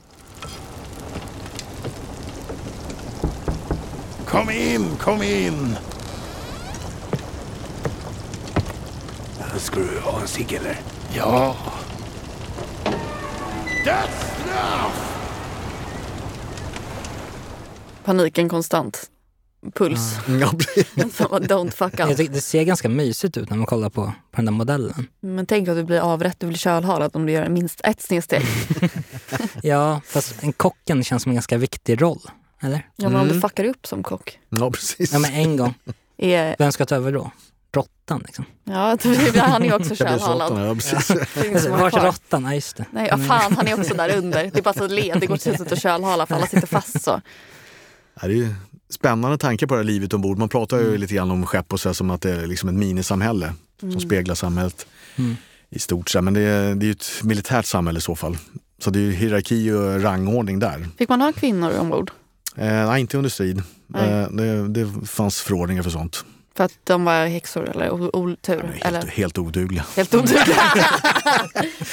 Kom 4.25 4.49
in, 4.49 4.85
kom 5.01 5.23
in! 5.23 5.75
Ska 9.57 9.79
du 9.79 9.99
ha 10.03 10.21
en 10.21 10.27
cigg 10.27 10.53
eller? 10.53 10.79
Ja. 11.15 11.55
Dödsstraff! 13.85 15.03
Paniken 18.03 18.49
konstant. 18.49 19.09
Puls. 19.73 20.15
Ja, 20.41 20.51
precis. 20.51 20.93
Don't 21.19 21.71
fuck 21.71 21.99
up. 21.99 22.17
det 22.33 22.41
ser 22.41 22.63
ganska 22.63 22.89
mysigt 22.89 23.37
ut 23.37 23.49
när 23.49 23.57
man 23.57 23.65
kollar 23.65 23.89
på, 23.89 24.03
på 24.05 24.35
den 24.35 24.45
där 24.45 24.51
modellen. 24.51 25.07
Men 25.19 25.45
tänk 25.45 25.67
att 25.69 25.75
du 25.75 25.83
blir 25.83 25.99
avrätt, 25.99 26.39
du 26.39 26.47
blir 26.47 26.57
kölhalad 26.57 27.15
om 27.15 27.25
du 27.25 27.31
gör 27.33 27.49
minst 27.49 27.81
ett 27.83 28.01
snedsteg. 28.01 28.41
Ja, 29.63 30.01
fast 30.05 30.43
en 30.43 30.53
kocken 30.53 31.03
känns 31.03 31.23
som 31.23 31.29
en 31.29 31.35
ganska 31.35 31.57
viktig 31.57 32.01
roll. 32.01 32.19
Eller? 32.61 32.87
Ja, 32.95 33.09
men 33.09 33.15
om 33.21 33.25
du 33.27 33.31
Mm. 33.31 33.41
fuckar 33.41 33.63
upp 33.63 33.87
som 33.87 34.03
kock. 34.03 34.39
ja, 34.49 34.71
precis. 34.71 35.13
Ja, 35.13 35.19
men 35.19 35.33
en 35.33 35.57
gång. 35.57 35.73
Vem 36.57 36.71
ska 36.71 36.85
ta 36.85 36.95
över 36.95 37.11
då? 37.11 37.31
Råttan 37.77 38.21
liksom. 38.25 38.45
Ja, 38.63 38.97
det- 39.03 39.39
han 39.39 39.61
är 39.61 39.65
ju 39.67 39.73
också 39.73 39.95
kärlhalad. 40.03 40.67
Ja, 40.69 40.75
precis. 40.75 41.09
Har 41.69 41.69
Vart 41.81 41.93
är 41.93 41.99
råttan? 42.05 42.43
Ja 42.43 42.53
just 42.53 42.77
det. 42.77 42.85
Nej, 42.91 43.07
ja, 43.11 43.17
fan 43.17 43.53
han 43.55 43.67
är 43.67 43.79
också 43.79 43.93
där 43.93 44.17
under. 44.17 44.43
Det 44.43 44.57
är 44.59 44.61
bara 44.63 44.73
så 44.73 44.85
ett 44.85 44.91
led, 44.91 45.17
det 45.19 45.27
går 45.27 45.47
inte 45.49 45.73
att 45.73 45.81
kölhala 45.81 46.25
för 46.25 46.35
alla 46.35 46.47
sitter 46.47 46.67
fast 46.67 47.01
så. 47.01 47.21
Ja, 48.21 48.27
det 48.27 48.33
är 48.33 48.37
ju 48.37 48.55
spännande 48.89 49.37
tanke 49.37 49.67
på 49.67 49.73
det 49.73 49.79
här 49.79 49.85
livet 49.85 50.13
ombord. 50.13 50.37
Man 50.37 50.49
pratar 50.49 50.77
ju 50.77 50.97
lite 50.97 51.13
grann 51.15 51.31
om 51.31 51.45
skepp 51.45 51.73
och 51.73 51.79
så 51.79 51.89
här, 51.89 51.93
som 51.93 52.09
att 52.09 52.21
det 52.21 52.31
är 52.31 52.47
liksom 52.47 52.69
ett 52.69 52.75
minisamhälle 52.75 53.53
som 53.79 53.99
speglar 53.99 54.35
samhället 54.35 54.85
Mm. 55.15 55.35
i 55.69 55.79
stort. 55.79 56.09
Så 56.09 56.17
här. 56.17 56.23
Men 56.23 56.33
det 56.33 56.41
är, 56.41 56.75
det 56.75 56.83
är 56.85 56.87
ju 56.87 56.91
ett 56.91 57.09
militärt 57.23 57.65
samhälle 57.65 57.97
i 57.97 58.01
så 58.01 58.15
fall. 58.15 58.37
Så 58.79 58.89
det 58.89 58.99
är 58.99 59.01
ju 59.01 59.11
hierarki 59.11 59.71
och 59.71 60.01
rangordning 60.03 60.59
där. 60.59 60.87
Fick 60.97 61.09
man 61.09 61.21
ha 61.21 61.31
kvinnor 61.33 61.71
ombord? 61.79 62.11
Eh, 62.55 62.65
nej, 62.87 63.01
inte 63.01 63.17
under 63.17 63.29
strid. 63.29 63.57
Eh, 63.95 64.27
det, 64.31 64.67
det 64.67 65.07
fanns 65.07 65.41
förordningar 65.41 65.83
för 65.83 65.89
sånt. 65.89 66.25
För 66.57 66.63
att 66.63 66.73
de 66.83 67.03
var 67.03 67.25
häxor 67.27 67.69
eller 67.69 68.15
otur? 68.15 68.63
Helt, 68.63 68.85
eller 68.85 69.01
helt 69.07 69.37
odugliga. 69.37 69.85
helt 69.95 70.13
odugliga? 70.13 70.45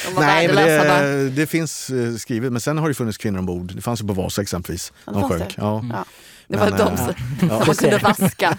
de 0.05 0.13
var 0.15 0.21
Nej, 0.21 0.47
men 0.47 0.55
det, 0.55 1.29
det 1.29 1.47
finns 1.47 1.89
eh, 1.89 2.15
skrivet. 2.15 2.51
Men 2.51 2.61
sen 2.61 2.77
har 2.77 2.87
det 2.87 2.93
funnits 2.93 3.17
kvinnor 3.17 3.39
ombord. 3.39 3.75
Det 3.75 3.81
fanns 3.81 4.01
ju 4.01 4.07
på 4.07 4.13
Vasa 4.13 4.41
exempelvis. 4.41 4.93
Ja, 5.05 5.11
De 5.11 5.29
sjönk. 5.29 5.41
det. 5.47 5.53
Ja. 5.57 5.85
Ja, 5.93 6.05
det 6.47 6.57
var 6.57 6.69
Men, 6.69 6.77
de 6.79 6.93
eh, 6.93 7.05
som 7.05 7.13
ja. 7.49 7.63
man 7.67 7.75
kunde 7.75 7.97
vaska. 7.97 8.57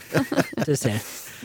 Du 0.66 0.76
ser. 0.76 1.00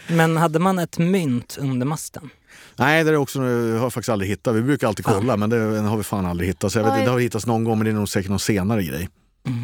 Men 0.07 0.37
hade 0.37 0.59
man 0.59 0.79
ett 0.79 0.97
mynt 0.97 1.57
under 1.61 1.85
masten? 1.85 2.29
Nej, 2.75 3.03
det 3.03 3.09
är 3.09 3.15
också, 3.15 3.39
jag 3.39 3.73
har 3.73 3.83
jag 3.83 3.93
faktiskt 3.93 4.09
aldrig 4.09 4.29
hittat. 4.29 4.55
Vi 4.55 4.61
brukar 4.61 4.87
alltid 4.87 5.05
kolla, 5.05 5.37
men 5.37 5.49
det 5.49 5.79
har 5.79 5.97
vi 5.97 6.03
fan 6.03 6.25
aldrig 6.25 6.49
hittat. 6.49 6.71
Så 6.71 6.79
jag 6.79 6.83
vet, 6.83 7.05
det 7.05 7.11
har 7.11 7.19
hittats 7.19 7.45
någon 7.45 7.63
gång, 7.63 7.77
men 7.77 7.85
det 7.85 7.91
är 7.91 7.95
nog 7.95 8.09
säkert 8.09 8.29
någon 8.29 8.39
senare 8.39 8.83
grej. 8.83 9.09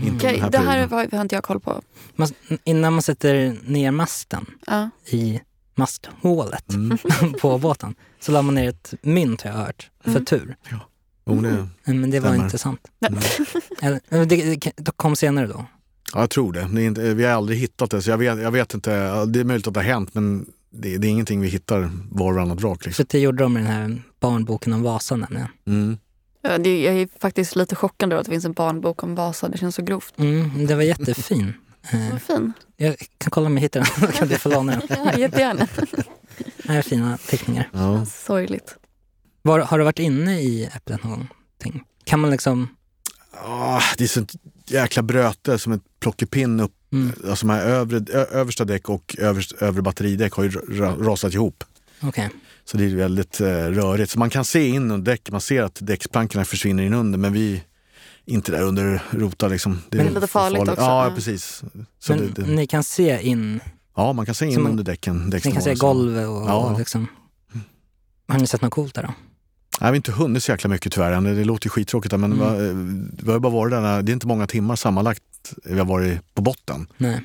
Inte 0.04 0.16
Okej, 0.28 0.34
den 0.52 0.68
här 0.68 0.88
det 0.88 0.96
här 0.96 1.12
har 1.12 1.22
inte 1.22 1.36
jag 1.36 1.44
koll 1.44 1.60
på. 1.60 1.82
Man, 2.16 2.28
innan 2.64 2.94
man 2.94 3.02
sätter 3.02 3.58
ner 3.66 3.92
masten 3.92 4.46
Ja. 4.68 4.90
i 5.12 5.42
masthålet 5.76 6.74
Mm. 6.74 6.98
på 7.42 7.58
båten 7.58 7.96
så 8.20 8.32
la 8.32 8.42
man 8.42 8.56
ner 8.56 8.70
ett 8.70 8.94
mynt 9.02 9.42
har 9.42 9.52
jag 9.52 9.58
hört, 9.58 9.90
för 10.04 10.10
Mm. 10.12 10.26
tur. 10.26 10.56
Jo, 11.26 11.42
det, 11.42 11.68
Men 11.94 12.12
det 12.12 12.20
var 12.20 12.30
Stämmer. 12.30 12.44
inte 12.46 12.58
sant. 12.58 12.80
Nej. 13.00 13.12
Eller, 13.82 14.26
det, 14.26 14.56
det, 14.56 14.72
det 14.76 14.92
kom 14.96 15.16
senare 15.16 15.48
då? 15.48 15.66
ja, 16.14 16.20
jag 16.20 16.30
tror 16.30 16.54
det. 16.54 16.68
det 16.72 16.84
inte, 16.84 17.14
vi 17.14 17.24
har 17.26 17.32
aldrig 17.32 17.60
hittat 17.60 17.92
det, 17.92 18.02
så 18.02 18.10
jag 18.10 18.18
vet, 18.18 18.40
jag 18.42 18.52
vet 18.52 18.74
inte. 18.74 19.26
Det 19.26 19.40
är 19.40 19.44
möjligt 19.44 19.68
att 19.68 19.74
det 19.74 19.80
har 19.80 19.86
hänt, 19.86 20.14
men 20.14 20.46
det, 20.70 20.98
det 20.98 21.08
är 21.08 21.12
ingenting 21.12 21.42
vi 21.42 21.48
hittar 21.48 21.90
var 22.12 22.28
och 22.28 22.34
varannat 22.36 22.62
vrak. 22.62 22.86
Liksom. 22.86 23.06
För 23.06 23.12
det 23.12 23.20
gjorde 23.20 23.44
de 23.44 23.54
med 23.54 23.64
den 23.64 23.72
här 23.72 24.02
barnboken 24.20 24.74
om 24.74 24.84
Vasa 24.84 25.16
nämligen. 25.16 25.48
Mm. 25.68 25.98
Ja, 26.42 26.58
det, 26.58 26.82
jag 26.84 26.96
är 26.96 27.08
faktiskt 27.20 27.56
lite 27.56 27.76
chockad 27.76 28.12
över 28.14 28.20
att 28.20 28.26
det 28.26 28.32
finns 28.32 28.46
en 28.46 28.54
barnbok 28.54 29.04
om 29.04 29.16
Vasa. 29.16 29.50
Det 29.50 29.58
känns 29.58 29.76
så 29.76 29.82
grovt. 29.82 30.14
Mm, 30.18 30.68
det 30.68 30.76
var 30.76 30.82
jättefin. 30.84 31.54
Eh, 31.92 32.12
Vad 32.12 32.22
fin. 32.22 32.54
jag 32.78 32.96
kan 33.18 33.32
kolla 33.32 33.48
om 33.48 33.54
jag 33.58 33.62
hittar 33.62 33.80
den, 33.80 33.90
då 34.08 34.08
kan 34.08 34.28
du 34.28 34.38
få 34.38 34.50
låna 34.50 34.72
den. 34.72 34.98
Ja, 35.06 35.18
jättegärna. 35.18 35.68
Det 36.64 36.72
här 36.72 36.78
är 36.78 36.82
fina 36.82 37.18
teckningar. 37.18 37.70
Ja. 37.74 38.06
Sorgligt. 38.06 38.76
Var, 39.42 39.60
har 39.60 39.78
du 39.78 39.84
varit 39.84 40.00
inne 40.00 40.42
i 40.42 40.70
Äpplet 40.76 41.04
någonting? 41.04 41.84
Kan 42.04 42.20
man 42.20 42.32
liksom... 42.32 42.70
Ah, 43.46 43.82
det 43.98 44.04
är 44.04 44.08
sånt 44.08 44.32
jäkla 44.66 45.04
bröte 45.04 45.60
som 45.60 45.74
ett 45.74 45.82
plockepinn 46.00 46.60
upp. 46.60 46.74
Mm, 46.94 47.14
Alltså 47.30 47.48
de 47.48 47.54
här 47.54 47.66
övre, 47.66 48.06
ö, 48.14 48.26
översta 48.32 48.66
däck 48.66 48.90
och 48.90 49.16
överst, 49.20 49.52
övre 49.52 49.82
batteridäck 49.82 50.34
har 50.34 50.44
ju 50.44 50.50
ra, 50.50 50.96
rasat 50.96 51.34
ihop. 51.34 51.64
Okej. 52.02 52.30
Så 52.72 52.78
det 52.78 52.86
är 52.86 52.96
väldigt 52.96 53.42
eh, 53.42 53.48
rörigt. 53.48 54.12
Så 54.12 54.20
man 54.20 54.30
kan 54.30 54.46
se 54.46 54.68
in 54.68 54.92
under 54.92 55.12
däck, 55.12 55.32
man 55.32 55.42
ser 55.42 55.64
att 55.64 55.78
däcksplankorna 55.82 56.46
försvinner 56.46 56.84
in 56.84 56.94
under 56.94 57.18
men 57.20 57.34
vi 57.34 57.54
är 57.54 57.62
inte 58.26 58.52
där 58.52 58.62
under 58.62 59.04
rota 59.10 59.48
liksom. 59.48 59.72
Men 59.72 59.82
det 59.90 60.00
är 60.12 60.14
lite 60.14 60.28
farligt 60.28 60.62
också. 60.62 60.74
Ja, 60.78 61.08
Ja. 61.10 61.16
precis. 61.16 61.64
Så 62.00 62.16
Men 62.16 62.34
det, 62.36 62.42
det, 62.42 62.48
ni 62.52 62.68
kan 62.68 62.84
se 62.84 63.22
in, 63.28 63.60
ja, 63.96 64.14
man 64.14 64.26
kan 64.26 64.36
se 64.36 64.46
in 64.46 64.62
man- 64.64 64.72
under 64.72 64.84
däcken. 64.84 65.18
ni 65.18 65.32
kan 65.32 65.42
se 65.42 65.70
däcksnivån. 65.70 65.78
golvet 65.98 66.28
och, 66.28 66.36
Ja. 66.50 66.54
och 66.72 66.80
liksom... 66.80 67.08
Har 68.28 68.40
ni 68.40 68.48
sett 68.48 68.62
något 68.62 68.72
coolt 68.74 68.96
där 68.96 69.02
då? 69.04 69.08
Nej, 69.08 69.16
vi 69.82 69.86
har 69.86 69.96
inte 69.96 70.12
hunnit 70.12 70.44
så 70.44 70.52
jäkla 70.52 70.70
mycket 70.70 70.92
tyvärr. 70.94 71.22
Det 71.22 71.44
låter 71.46 71.66
ju 71.66 71.70
skittråkigt 71.70 72.12
men 72.20 72.24
Mm. 72.34 72.42
eh, 72.42 73.24
vi 73.26 73.32
har 73.32 73.40
bara 73.40 73.54
varit 73.54 73.72
där, 73.72 74.02
det 74.02 74.12
är 74.12 74.14
inte 74.14 74.28
många 74.28 74.48
timmar 74.48 74.76
sammanlagt 74.76 75.24
vi 75.64 75.78
har 75.78 75.86
varit 75.86 76.36
på 76.36 76.42
botten. 76.42 76.88
Nej. 76.98 77.22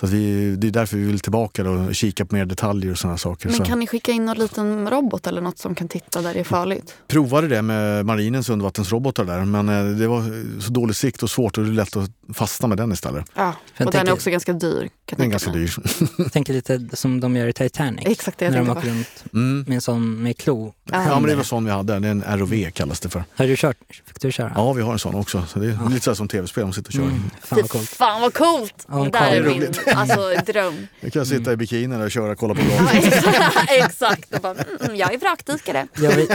Så 0.00 0.06
att 0.06 0.12
vi, 0.12 0.56
det 0.56 0.66
är 0.66 0.70
därför 0.70 0.96
vi 0.96 1.04
vill 1.04 1.20
tillbaka 1.20 1.62
då 1.64 1.70
och 1.70 1.94
kika 1.94 2.26
på 2.26 2.34
mer 2.34 2.44
detaljer 2.44 2.90
och 2.90 2.98
sådana 2.98 3.18
saker. 3.18 3.48
Men 3.48 3.66
kan 3.66 3.78
ni 3.80 3.86
skicka 3.86 4.12
in 4.12 4.24
någon 4.24 4.38
liten 4.38 4.90
robot 4.90 5.26
eller 5.26 5.40
något 5.40 5.58
som 5.58 5.74
kan 5.74 5.88
titta 5.88 6.22
där 6.22 6.34
det 6.34 6.40
är 6.40 6.44
farligt? 6.44 6.96
provade 7.06 7.48
det 7.48 7.62
med 7.62 8.06
marinens 8.06 8.48
undervattensrobotar 8.48 9.24
där 9.24 9.44
men 9.44 9.68
eh, 9.68 9.98
det 9.98 10.08
var 10.08 10.22
så 10.60 10.70
dålig 10.72 10.96
sikt 10.96 11.22
och 11.22 11.30
svårt 11.30 11.58
och 11.58 11.64
det 11.64 11.70
är 11.70 11.72
lätt 11.72 11.96
att 11.96 12.10
fastna 12.34 12.68
med 12.68 12.78
den 12.78 12.92
istället. 12.92 13.24
Ja, 13.34 13.52
och 13.80 13.92
den 13.92 14.08
är 14.08 14.12
också 14.12 14.30
ganska 14.30 14.52
dyr. 14.52 14.88
Jag 15.08 15.18
Den 15.18 15.26
är 15.26 15.30
ganska 15.30 15.50
dyr. 15.50 15.74
Jag 16.18 16.32
tänker 16.32 16.52
lite 16.52 16.96
som 16.96 17.20
de 17.20 17.36
gör 17.36 17.46
i 17.46 17.52
Titanic. 17.52 18.06
Exakt 18.06 18.38
det 18.38 18.44
jag 18.44 18.52
när 18.52 18.58
de 18.58 18.70
åker 18.70 18.88
runt 18.88 19.24
Mm. 19.32 19.64
med 19.68 19.74
en 19.74 19.80
sån 19.80 20.22
med 20.22 20.38
klo. 20.38 20.74
Ja. 20.84 21.04
Ja 21.08 21.20
men 21.20 21.30
det 21.30 21.36
var 21.36 21.42
sån 21.42 21.64
vi 21.64 21.70
hade, 21.70 21.98
det 21.98 22.08
är 22.08 22.10
en 22.10 22.38
ROV 22.38 22.70
kallas 22.70 23.00
det 23.00 23.08
för. 23.08 23.24
Har 23.36 23.46
du 23.46 23.56
kört? 23.56 23.76
Fick 24.06 24.20
du 24.20 24.32
köra? 24.32 24.52
Ja 24.54 24.72
vi 24.72 24.82
har 24.82 24.92
en 24.92 24.98
sån 24.98 25.14
också, 25.14 25.44
så 25.48 25.58
det 25.58 25.66
är 25.66 25.78
Ja. 25.82 25.88
lite 25.88 26.04
så 26.04 26.10
här 26.10 26.14
som 26.14 26.28
tv-spel, 26.28 26.62
de 26.62 26.72
sitter 26.72 26.88
och 26.88 26.92
kör. 26.92 27.02
Mm, 27.02 27.30
fan 27.42 27.58
vad 27.60 27.70
coolt. 27.70 27.88
fan 27.88 28.20
vad 28.20 28.34
coolt! 28.34 28.86
Ja, 28.88 28.94
det 29.04 29.10
där 29.10 29.32
är 29.32 29.42
min 29.42 29.72
alltså, 29.96 30.52
dröm. 30.52 30.86
Jag 31.00 31.12
kan 31.12 31.26
sitta 31.26 31.52
i 31.52 31.56
bikini 31.56 32.04
och 32.06 32.10
köra 32.10 32.32
och 32.32 32.38
kolla 32.38 32.54
på 32.54 32.60
Ja, 32.60 32.78
glaset. 32.92 33.24
exakt. 33.68 34.34
Och 34.34 34.40
bara, 34.40 34.54
mm, 34.80 34.96
jag 34.96 35.14
är 35.14 35.18
vrakdykare. 35.18 35.86
Jag, 35.94 36.26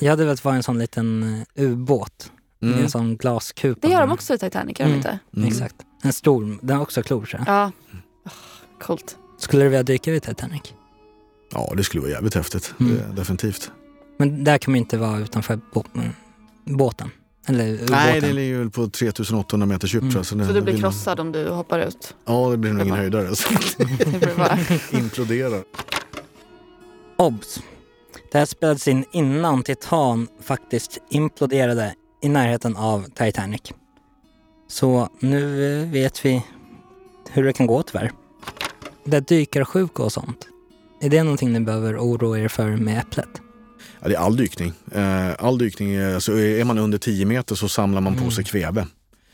jag 0.00 0.10
hade 0.10 0.24
velat 0.24 0.44
vara 0.44 0.54
en 0.54 0.62
sån 0.62 0.78
liten 0.78 1.42
eh, 1.54 1.62
ubåt. 1.64 2.30
Med 2.58 2.70
Mm. 2.72 2.84
en 2.84 2.90
sån 2.90 3.16
glaskupa. 3.16 3.86
Det 3.88 3.92
gör 3.92 4.00
de 4.00 4.12
också 4.12 4.34
i 4.34 4.38
Titanic, 4.38 4.78
gör 4.80 4.86
de 4.86 4.92
Mm. 4.92 4.96
inte? 4.98 5.18
Mm. 5.36 5.48
Exakt. 5.48 5.74
En 6.02 6.12
stor, 6.12 6.58
den 6.62 6.76
har 6.76 6.82
också 6.82 7.02
klor 7.02 7.24
tror 7.26 7.42
jag. 7.46 7.54
Ja. 7.56 7.72
Oh, 8.24 8.32
coolt. 8.80 9.16
Skulle 9.38 9.62
du 9.64 9.68
vilja 9.68 9.82
dyka 9.82 10.10
vid 10.12 10.22
Titanic? 10.22 10.62
Ja 11.52 11.72
det 11.76 11.84
skulle 11.84 12.00
vara 12.00 12.10
jävligt 12.12 12.34
häftigt, 12.34 12.74
Mm. 12.80 12.94
det, 12.96 13.12
definitivt. 13.20 13.70
Men 14.18 14.44
där 14.44 14.58
kan 14.58 14.72
man 14.72 14.78
inte 14.78 14.98
vara 14.98 15.18
utanför 15.18 15.60
bå- 15.74 15.86
mm, 15.94 16.08
båten. 16.64 17.10
Eller. 17.46 17.78
Nej 17.90 18.20
det 18.20 18.32
ligger 18.32 18.58
väl 18.58 18.70
på 18.70 18.86
3800 18.88 19.66
meters 19.66 19.94
djup 19.94 20.02
Mm. 20.02 20.12
tror 20.12 20.18
jag. 20.20 20.26
Så, 20.26 20.34
det, 20.34 20.46
Så 20.46 20.52
du 20.52 20.60
blir 20.60 20.78
krossad 20.78 21.20
om 21.20 21.32
du 21.32 21.48
hoppar 21.48 21.78
ut? 21.78 22.14
Ja 22.24 22.50
det 22.50 22.56
blir 22.56 22.72
nog 22.72 22.82
ingen 22.82 22.96
höjdare. 22.96 23.28
Imploderar. 24.98 25.64
Obs! 27.16 27.60
Det 28.32 28.38
här 28.38 28.46
spelades 28.46 28.88
in 28.88 29.04
innan 29.12 29.62
Titan 29.62 30.28
faktiskt 30.42 30.98
imploderade 31.10 31.94
i 32.22 32.28
närheten 32.28 32.76
av 32.76 33.04
Titanic. 33.14 33.60
Så 34.72 35.08
nu 35.20 35.66
eh, 35.82 35.88
vet 35.90 36.24
vi 36.24 36.42
hur 37.30 37.44
det 37.44 37.52
kan 37.52 37.66
gå 37.66 37.82
tyvärr. 37.82 38.12
Det 39.04 39.20
dykarsjuka 39.20 40.02
och 40.02 40.12
sånt. 40.12 40.48
Är 41.00 41.08
det 41.10 41.22
någonting 41.22 41.52
ni 41.52 41.60
behöver 41.60 41.96
oroa 41.98 42.38
er 42.38 42.48
för 42.48 42.76
med 42.76 42.98
Äpplet? 42.98 43.28
Ja, 44.00 44.08
det 44.08 44.14
är 44.14 44.18
all 44.18 44.36
dykning. 44.36 44.72
Eh, 44.94 45.30
All 45.38 45.58
dykning, 45.58 45.94
är- 45.94 46.14
alltså 46.14 46.38
är 46.38 46.64
man 46.64 46.78
under 46.78 46.98
10 46.98 47.24
meter 47.26 47.54
så 47.54 47.68
samlar 47.68 48.00
man 48.00 48.12
Mm. 48.12 48.24
på 48.24 48.30
sig 48.30 48.44
kväve. 48.44 48.86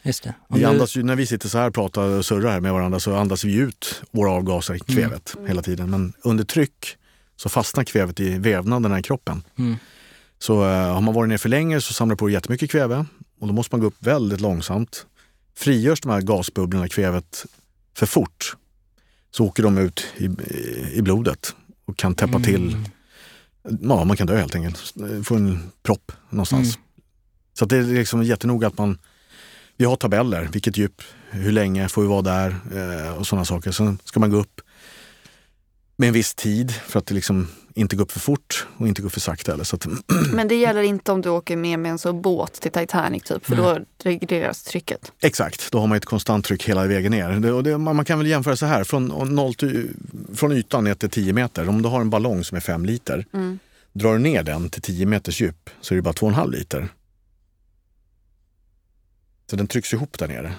Just 0.02 0.22
det. 0.22 0.34
Vi 0.48 0.64
andas 0.64 0.96
ju, 0.96 1.02
när 1.02 1.16
vi 1.16 1.26
sitter 1.26 1.48
så 1.48 1.58
här 1.58 1.68
och 1.68 1.74
pratar 1.74 2.02
och 2.02 2.24
surrar 2.24 2.50
här 2.50 2.60
med 2.60 2.72
varandra 2.72 3.00
så 3.00 3.16
andas 3.16 3.44
vi 3.44 3.54
ut 3.54 4.02
våra 4.10 4.30
avgaser, 4.30 4.78
kvävet, 4.78 5.36
hela 5.48 5.62
tiden. 5.62 5.90
Men 5.90 6.12
under 6.22 6.44
tryck 6.44 6.96
så 7.36 7.48
fastnar 7.48 7.84
kvävet 7.84 8.20
i 8.20 8.38
vävnaderna 8.38 8.98
i 8.98 9.02
kroppen. 9.02 9.42
Mm. 9.58 9.76
Så 10.38 10.64
eh, 10.64 10.94
har 10.94 11.00
man 11.00 11.14
varit 11.14 11.28
ner 11.28 11.38
för 11.38 11.48
länge 11.48 11.80
så 11.80 11.92
samlar 11.92 12.14
det 12.16 12.18
på 12.18 12.30
jättemycket 12.30 12.70
kväve 12.70 13.06
och 13.40 13.46
då 13.46 13.52
måste 13.52 13.74
man 13.74 13.80
gå 13.80 13.86
upp 13.86 13.96
väldigt 14.06 14.40
långsamt. 14.40 15.06
Frigörs 15.58 16.00
de 16.00 16.10
här 16.12 16.20
gasbubblorna, 16.20 16.88
kvävet, 16.88 17.46
för 17.96 18.06
fort 18.06 18.56
så 19.30 19.44
åker 19.44 19.62
de 19.62 19.78
ut 19.78 20.06
i, 20.16 20.24
i- 20.24 20.92
i 20.94 21.02
blodet 21.02 21.54
och 21.84 21.96
kan 21.96 22.14
täppa 22.14 22.40
till. 22.40 22.68
Mm. 22.74 22.84
Ja, 23.82 24.04
man 24.04 24.16
kan 24.16 24.26
dö 24.26 24.36
helt 24.36 24.54
enkelt. 24.54 24.94
Få 25.24 25.34
en 25.34 25.70
propp 25.82 26.12
någonstans. 26.30 26.76
Mm. 26.76 26.86
Så 27.54 27.64
det 27.64 27.76
är 27.76 27.82
liksom 27.82 28.22
jättenoga 28.22 28.66
att 28.66 28.78
man 28.78 28.98
vi 29.76 29.84
har 29.84 29.96
tabeller, 29.96 30.48
vilket 30.52 30.76
djup, 30.76 31.02
hur 31.30 31.52
länge 31.52 31.88
får 31.88 32.02
vi 32.02 32.08
vara 32.08 32.22
där 32.22 32.56
eh, 33.06 33.12
och 33.18 33.26
sådana 33.26 33.44
saker. 33.44 33.70
Sen 33.72 33.98
ska 34.04 34.20
man 34.20 34.30
gå 34.30 34.36
upp 34.36 34.60
med 35.96 36.06
en 36.06 36.12
viss 36.14 36.34
tid 36.34 36.70
för 36.74 36.98
att 36.98 37.06
det 37.06 37.14
liksom 37.14 37.48
inte 37.78 37.96
gå 37.96 38.02
upp 38.02 38.12
för 38.12 38.20
fort 38.20 38.66
och 38.76 38.88
inte 38.88 39.02
gå 39.02 39.06
upp 39.06 39.12
för 39.12 39.20
sakta 39.20 39.52
heller. 39.52 39.64
Så 39.64 39.76
att, 39.76 39.86
Men 40.32 40.48
det 40.48 40.54
gäller 40.54 40.82
inte 40.82 41.12
om 41.12 41.20
du 41.20 41.28
åker 41.28 41.56
med 41.56 41.78
med 41.78 41.90
en 41.90 41.98
så 41.98 42.12
båt 42.12 42.52
till 42.52 42.72
Titanic 42.72 43.22
typ, 43.22 43.46
för 43.46 43.56
då 43.56 43.78
regleras 44.02 44.62
trycket. 44.62 45.12
exakt, 45.20 45.72
då 45.72 45.78
har 45.80 45.86
man 45.86 45.96
ett 45.98 46.04
konstant 46.04 46.44
tryck 46.44 46.68
hela 46.68 46.86
vägen 46.86 47.10
ner. 47.12 47.30
Det, 47.30 47.52
och 47.52 47.62
det, 47.62 47.78
man 47.78 47.96
man 47.96 48.04
kan 48.04 48.18
väl 48.18 48.26
jämföra 48.26 48.56
så 48.56 48.66
här, 48.66 48.84
från, 48.84 49.06
noll 49.34 49.54
till, 49.54 49.90
från 50.34 50.52
ytan 50.52 50.84
ner 50.84 50.94
till 50.94 51.10
10 51.10 51.32
meter. 51.32 51.68
Om 51.68 51.82
du 51.82 51.88
har 51.88 52.00
en 52.00 52.10
ballong 52.10 52.44
som 52.44 52.56
är 52.56 52.60
5 52.60 52.84
liter, 52.84 53.26
Mm. 53.32 53.58
drar 53.92 54.12
du 54.12 54.18
ner 54.18 54.42
den 54.42 54.70
till 54.70 54.82
10 54.82 55.06
meters 55.06 55.40
djup 55.40 55.70
så 55.80 55.94
är 55.94 55.96
det 55.96 56.02
bara 56.02 56.14
2,5 56.14 56.50
liter. 56.50 56.88
Så 59.50 59.56
den 59.56 59.66
trycks 59.66 59.92
ihop 59.92 60.18
där 60.18 60.28
nere. 60.28 60.52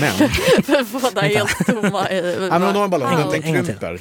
Men 0.00 0.12
båda 0.92 1.22
är 1.22 1.36
helt 1.36 1.66
tomma. 1.66 2.10
i- 2.10 2.36
Ja, 2.50 2.58
men 2.58 2.62
om 2.62 2.72
du 2.72 2.78
har 2.78 2.84
en 2.84 2.90
ballong, 2.90 3.12
En 3.12 3.20
den, 3.20 3.30
den 3.30 3.42
krymper. 3.64 4.00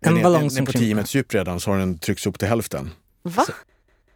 En 0.00 0.08
Den 0.12 0.16
är- 0.18 0.22
ballong 0.22 0.40
den 0.40 0.50
som 0.50 0.62
är 0.62 0.66
på 0.66 0.72
10 0.72 0.78
krymper. 0.78 0.94
meters 0.96 1.14
djup 1.14 1.34
redan 1.34 1.60
så 1.60 1.70
har 1.70 1.78
den 1.78 1.98
tryckts 1.98 2.26
upp 2.26 2.38
till 2.38 2.48
hälften. 2.48 2.90
Va? 3.22 3.44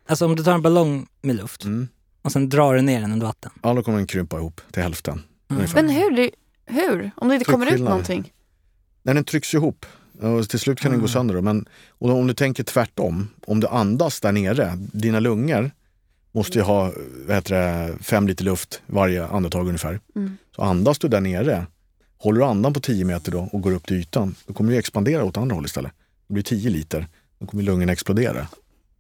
Alltså 0.09 0.26
om 0.26 0.36
du 0.36 0.44
tar 0.44 0.54
en 0.54 0.62
ballong 0.62 1.06
med 1.22 1.36
luft 1.36 1.64
Mm. 1.64 1.88
och 2.22 2.32
sen 2.32 2.48
drar 2.48 2.74
du 2.74 2.82
ner 2.82 3.00
den 3.00 3.12
under 3.12 3.26
vatten. 3.26 3.50
Ja, 3.62 3.74
då 3.74 3.82
kommer 3.82 3.98
den 3.98 4.06
krympa 4.06 4.36
ihop 4.38 4.60
till 4.72 4.82
hälften. 4.82 5.22
Mm. 5.50 5.66
Men 5.74 5.88
hur? 5.88 6.30
Hur? 6.66 7.10
Om 7.16 7.28
det 7.28 7.34
inte 7.34 7.44
kommer 7.44 7.74
ut 7.74 7.80
någonting? 7.80 8.32
När 9.02 9.14
den 9.14 9.24
trycks 9.24 9.54
ihop 9.54 9.86
Och 10.20 10.48
till 10.48 10.59
slut 10.60 10.80
kan 10.80 10.90
den 10.90 11.00
gå 11.00 11.06
Ah. 11.06 11.09
sönder. 11.09 11.34
Då. 11.34 11.42
Men, 11.42 11.66
och 11.88 12.09
då, 12.09 12.14
om 12.14 12.26
du 12.26 12.34
tänker 12.34 12.64
tvärtom, 12.64 13.28
om 13.46 13.60
du 13.60 13.66
andas 13.66 14.20
där 14.20 14.32
nere, 14.32 14.72
dina 14.92 15.20
lungor 15.20 15.70
måste 16.32 16.59
ju 16.59 16.64
ha 16.64 16.92
vad 17.26 17.36
heter 17.36 17.54
det, 17.54 17.96
fem 18.02 18.26
liter 18.28 18.44
luft 18.44 18.82
varje 18.86 19.26
andetag 19.26 19.66
ungefär. 19.66 20.00
Mm. 20.16 20.36
Så 20.56 20.62
andas 20.62 20.98
du 20.98 21.09
där 21.09 21.20
nere, 21.20 21.66
håller 22.23 22.40
du 22.40 22.47
andan 22.47 22.73
på 22.73 22.81
10 22.81 23.05
meter 23.05 23.32
då 23.32 23.49
och 23.53 23.61
går 23.61 23.73
upp 23.73 23.86
till 23.86 23.97
ytan, 23.97 24.35
då 24.47 24.55
kommer 24.55 24.73
du 24.73 24.78
expandera 24.78 25.24
åt 25.24 25.36
andra 25.36 25.55
håll 25.55 25.65
istället. 25.65 25.93
Det 26.27 26.35
blir 26.35 26.44
10 26.44 26.70
liter, 26.70 27.09
då 27.39 27.47
kommer 27.47 27.62
lungorna 27.62 27.93
explodera. 27.93 28.47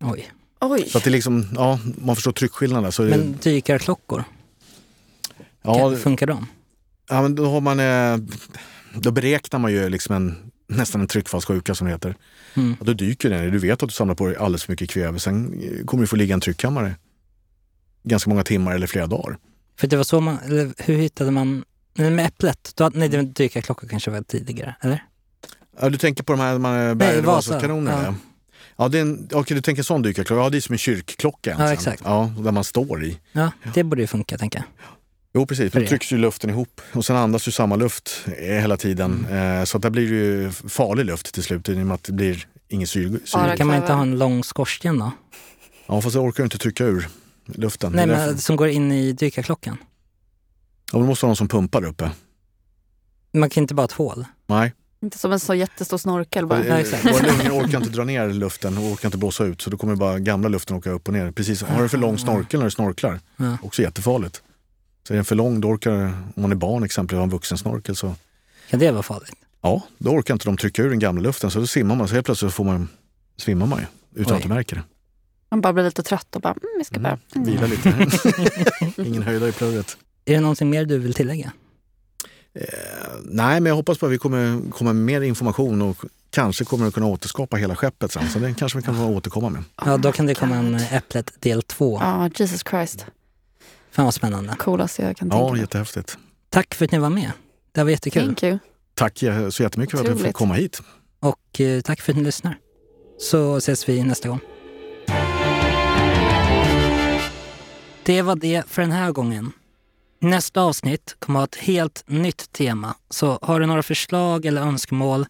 Oj. 0.00 0.32
Oj. 0.60 0.88
Så 0.88 0.98
att 0.98 1.04
det 1.04 1.10
är 1.10 1.12
liksom, 1.12 1.48
ja, 1.54 1.78
man 1.98 2.16
förstår 2.16 2.32
tryckskillnaden. 2.32 2.92
Så 2.92 3.02
det, 3.02 3.10
Men 3.10 3.38
dykarklockor, 3.42 4.24
ja, 5.62 5.96
funkar 5.96 6.26
de? 6.26 6.46
Ja, 7.08 7.22
men 7.22 7.34
då, 7.34 7.46
har 7.46 7.60
man, 7.60 7.80
eh, 7.80 8.16
då 8.94 9.10
beräknar 9.10 9.58
man 9.58 9.72
ju 9.72 9.88
liksom 9.88 10.16
en, 10.16 10.52
nästan 10.66 11.00
en 11.00 11.06
tryckfallssjuka 11.06 11.74
som 11.74 11.86
det 11.86 11.92
heter. 11.92 12.16
Mm. 12.54 12.76
Och 12.80 12.86
då 12.86 12.92
dyker 12.92 13.30
den. 13.30 13.50
Du 13.50 13.58
vet 13.58 13.82
att 13.82 13.88
du 13.88 13.92
samlar 13.92 14.14
på 14.14 14.26
dig 14.26 14.36
alldeles 14.36 14.64
för 14.64 14.72
mycket 14.72 14.90
kväve. 14.90 15.18
Sen 15.18 15.60
eh, 15.62 15.84
kommer 15.84 16.00
du 16.00 16.06
få 16.06 16.16
ligga 16.16 16.30
i 16.30 16.34
en 16.34 16.40
tryckkammare 16.40 16.94
ganska 18.02 18.30
många 18.30 18.44
timmar 18.44 18.74
eller 18.74 18.86
flera 18.86 19.06
dagar. 19.06 19.38
För 19.78 19.86
det 19.86 19.96
var 19.96 20.04
så 20.04 20.20
man, 20.20 20.38
eller 20.38 20.74
hur 20.78 20.96
hittade 20.96 21.30
man, 21.30 21.64
nej, 21.94 22.10
med 22.10 22.26
äpplet, 22.26 22.72
då, 22.74 22.90
nej 22.94 23.08
det 23.08 23.22
dykarklocka 23.22 23.88
kanske 23.88 24.10
var 24.10 24.22
tidigare, 24.22 24.74
eller? 24.80 25.04
Ja, 25.80 25.88
du 25.88 25.98
tänker 25.98 26.22
på 26.22 26.32
de 26.32 26.40
här 26.40 26.58
man, 26.58 26.90
och 26.90 26.96
Vasa. 26.96 27.22
Vasakanonerna? 27.22 28.02
Ja. 28.02 28.04
Ja. 28.04 28.14
Ja, 28.76 28.88
det 28.88 28.98
är 28.98 29.02
en, 29.02 29.28
okej, 29.32 29.54
du 29.54 29.60
tänker 29.60 29.82
sån 29.82 30.02
dykarklocka. 30.02 30.42
Ja, 30.42 30.50
det 30.50 30.56
är 30.56 30.60
som 30.60 30.72
en 30.72 30.78
kyrkklocka. 30.78 31.50
Ja, 31.50 31.56
egentligen. 31.56 31.72
exakt. 31.72 32.02
Ja, 32.04 32.32
där 32.38 32.52
man 32.52 32.64
står 32.64 33.04
i. 33.04 33.18
Ja, 33.32 33.50
det 33.74 33.84
borde 33.84 34.00
ju 34.02 34.06
funka 34.06 34.38
tänker 34.38 34.58
jag. 34.58 34.66
Jo, 35.34 35.46
precis. 35.46 35.72
För 35.72 35.80
Då 35.80 35.86
trycks 35.86 36.12
ju 36.12 36.18
luften 36.18 36.50
ihop 36.50 36.80
och 36.92 37.04
sen 37.04 37.16
andas 37.16 37.48
ju 37.48 37.52
samma 37.52 37.76
luft 37.76 38.24
eh, 38.38 38.54
hela 38.54 38.76
tiden. 38.76 39.26
Mm. 39.30 39.58
Eh, 39.58 39.64
så 39.64 39.76
att 39.76 39.82
där 39.82 39.90
blir 39.90 40.10
det 40.10 40.16
ju 40.16 40.50
farlig 40.50 41.04
luft 41.04 41.34
till 41.34 41.42
slut 41.42 41.68
i 41.68 41.72
och 41.72 41.76
med 41.76 41.94
att 41.94 42.04
det 42.04 42.12
blir 42.12 42.46
ingen 42.68 42.88
syre. 42.88 43.18
Syre. 43.24 43.56
Kan 43.56 43.66
man 43.66 43.76
inte 43.76 43.92
ha 43.92 44.02
en 44.02 44.18
lång 44.18 44.44
skorsten 44.44 44.98
då? 44.98 45.10
Ja, 45.86 46.00
fast 46.00 46.14
jag 46.14 46.24
orkar 46.24 46.42
ju 46.42 46.44
inte 46.44 46.58
trycka 46.58 46.84
ur 46.84 47.08
luften. 47.46 47.92
Nej, 47.92 48.06
men 48.06 48.38
som 48.38 48.56
går 48.56 48.68
in 48.68 48.92
i 48.92 49.12
dykarklockan. 49.12 49.76
Ja, 50.92 50.98
då 50.98 51.04
måste 51.06 51.26
ha 51.26 51.28
någon 51.28 51.36
som 51.36 51.48
pumpar 51.48 51.80
där 51.80 51.88
uppe. 51.88 52.10
Man 53.32 53.50
kan 53.50 53.62
inte 53.62 53.74
bara 53.74 53.82
ha 53.82 53.84
ett 53.86 53.92
hål. 53.92 54.24
Nej, 54.46 54.72
Inte 55.02 55.18
som 55.18 55.32
en 55.32 55.40
så 55.40 55.54
jättestor 55.54 55.98
snorkel 55.98 56.46
bara. 56.46 56.66
Ja, 56.66 56.78
exakt. 56.78 57.04
våra 57.04 57.26
lungor 57.26 57.64
orkar 57.66 57.78
inte 57.78 57.90
dra 57.90 58.04
ner 58.04 58.28
luften 58.28 58.78
och 58.78 58.84
orkar 58.84 59.08
inte 59.08 59.18
blåsa 59.18 59.44
ut 59.44 59.62
så 59.62 59.70
då 59.70 59.76
kommer 59.76 59.96
bara 59.96 60.18
gamla 60.18 60.48
luften 60.48 60.76
åka 60.76 60.90
upp 60.90 61.08
och 61.08 61.14
ner. 61.14 61.30
Precis, 61.32 61.62
har 61.62 61.82
du 61.82 61.88
för 61.88 61.98
lång 61.98 62.18
snorkel 62.18 62.60
när 62.60 62.64
du 62.64 62.70
snorklar, 62.70 63.20
Ja. 63.36 63.56
också 63.62 63.82
jättefarligt. 63.82 64.42
Så 65.06 65.12
är 65.12 65.16
den 65.16 65.24
för 65.24 65.34
lång, 65.34 65.60
då 65.60 65.68
orkar, 65.68 65.92
om 66.36 66.42
man 66.42 66.52
är 66.52 66.56
barn 66.56 66.82
exempelvis 66.82 67.16
har 67.18 67.22
en 67.24 67.30
vuxen 67.30 67.58
snorkel 67.58 67.96
så 67.96 68.14
Kan 68.70 68.80
det 68.80 68.90
vara 68.92 69.02
farligt? 69.02 69.32
ja, 69.62 69.82
då 69.98 70.10
orkar 70.10 70.34
inte 70.34 70.46
de 70.46 70.56
trycka 70.56 70.82
ur 70.82 70.90
den 70.90 70.98
gamla 70.98 71.22
luften 71.22 71.50
så 71.50 71.58
då 71.58 71.66
simmar 71.66 71.96
man, 71.96 72.08
så 72.08 72.14
helt 72.14 72.26
plötsligt 72.26 72.52
får 72.52 72.64
man, 72.64 72.88
svimmar 73.36 73.66
man 73.66 73.78
ju 73.80 73.86
utan 74.22 74.32
Oj. 74.32 74.36
att 74.36 74.42
du 74.42 74.48
märker 74.48 74.76
det. 74.76 74.82
Man 75.50 75.60
bara 75.60 75.72
blir 75.72 75.84
lite 75.84 76.02
trött 76.02 76.36
och 76.36 76.42
bara, 76.42 76.52
mm, 76.52 76.62
vi 76.78 76.84
ska 76.84 77.00
bara... 77.00 77.18
Mm. 77.34 77.46
Vila 77.46 77.66
lite. 77.66 78.06
Ingen 79.02 79.22
höjda 79.22 79.48
i 79.48 79.52
plurret. 79.52 79.96
Är 80.24 80.34
det 80.34 80.40
någonting 80.40 80.70
mer 80.70 80.84
du 80.84 80.98
vill 80.98 81.14
tillägga? 81.14 81.52
Eh, 82.54 82.64
nej, 83.24 83.60
men 83.60 83.66
jag 83.70 83.76
hoppas 83.76 83.98
på 83.98 84.06
att 84.06 84.12
vi 84.12 84.18
kommer 84.18 84.70
komma 84.70 84.92
med 84.92 85.04
mer 85.04 85.20
information 85.20 85.82
och 85.82 85.96
kanske 86.30 86.64
kommer 86.64 86.86
att 86.86 86.94
kunna 86.94 87.06
återskapa 87.06 87.56
hela 87.56 87.76
skeppet 87.76 88.12
sen. 88.12 88.30
Så 88.30 88.38
det 88.38 88.54
kanske 88.54 88.78
vi 88.78 88.84
kan 88.84 88.96
få 88.96 89.04
återkomma 89.04 89.50
med. 89.50 89.64
Ja, 89.84 89.96
då 89.96 90.12
kan 90.12 90.26
det 90.26 90.32
Oh 90.32 90.38
komma 90.38 90.56
en. 90.56 90.74
Äpplet 90.74 91.32
del 91.40 91.62
två. 91.62 91.98
Ja, 92.00 92.30
Jesus 92.36 92.62
Christ. 92.70 93.06
Fan 93.90 94.04
vad 94.04 94.14
spännande. 94.14 94.56
Coolaste 94.58 95.02
jag 95.02 95.16
kan 95.16 95.30
tänka 95.30 95.44
Ja, 95.44 95.56
jättehäftigt. 95.56 96.18
Tack 96.50 96.74
för 96.74 96.84
att 96.84 96.92
ni 96.92 96.98
var 96.98 97.10
med. 97.10 97.32
Det 97.72 97.82
var 97.82 97.90
jättekul. 97.90 98.22
Thank 98.22 98.42
you. 98.42 98.58
Tack 98.94 99.18
så 99.50 99.62
jättemycket 99.62 99.98
för 99.98 100.10
att 100.10 100.18
du 100.18 100.24
fick 100.24 100.34
komma 100.34 100.54
hit. 100.54 100.82
Och 101.20 101.60
eh, 101.60 101.80
tack 101.80 102.00
för 102.00 102.12
att 102.12 102.18
ni 102.18 102.24
lyssnar. 102.24 102.58
Så 103.18 103.56
ses 103.56 103.88
vi 103.88 104.02
nästa 104.04 104.28
gång. 104.28 104.40
Det 108.02 108.22
var 108.22 108.36
det 108.36 108.62
för 108.66 108.82
den 108.82 108.92
här 108.92 109.12
gången. 109.12 109.52
Nästa 110.22 110.60
avsnitt 110.60 111.16
kommer 111.18 111.40
att 111.40 111.54
ha 111.54 111.60
ett 111.60 111.66
helt 111.66 112.04
nytt 112.06 112.52
tema. 112.52 112.94
Så 113.10 113.38
har 113.42 113.60
du 113.60 113.66
några 113.66 113.82
förslag 113.82 114.46
eller 114.46 114.62
önskemål 114.62 115.26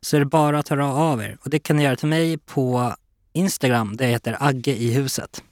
så 0.00 0.16
är 0.16 0.20
det 0.20 0.26
bara 0.26 0.58
att 0.58 0.68
höra 0.68 0.92
av 0.92 1.22
er. 1.22 1.38
Och 1.40 1.50
det 1.50 1.58
kan 1.58 1.76
ni 1.76 1.82
göra 1.82 1.96
till 1.96 2.08
mig 2.08 2.38
på 2.38 2.94
Instagram. 3.32 3.96
Det 3.96 4.06
heter 4.06 4.36
Agge 4.40 4.72
i 4.72 4.92
huset. 4.92 5.42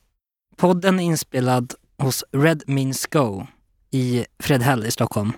Podden 0.56 1.01
är 1.01 1.05
inspelad 1.05 1.74
hos 1.98 2.24
Red 2.32 2.62
Means 2.66 3.06
Go 3.06 3.47
i 3.90 4.27
Fredhäll 4.39 4.86
i 4.86 4.90
Stockholm. 4.90 5.32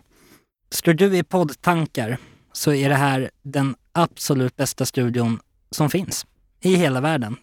Står 0.71 0.93
du 0.93 1.17
i 1.17 1.23
poddtankar 1.23 2.19
så 2.53 2.73
är 2.73 2.89
det 2.89 2.95
här 2.95 3.31
den 3.43 3.77
absolut 3.93 4.57
bästa 4.57 4.87
studion 4.87 5.41
som 5.71 5.91
finns 5.91 6.27
i 6.61 6.77
hela 6.77 7.01
världen. 7.01 7.37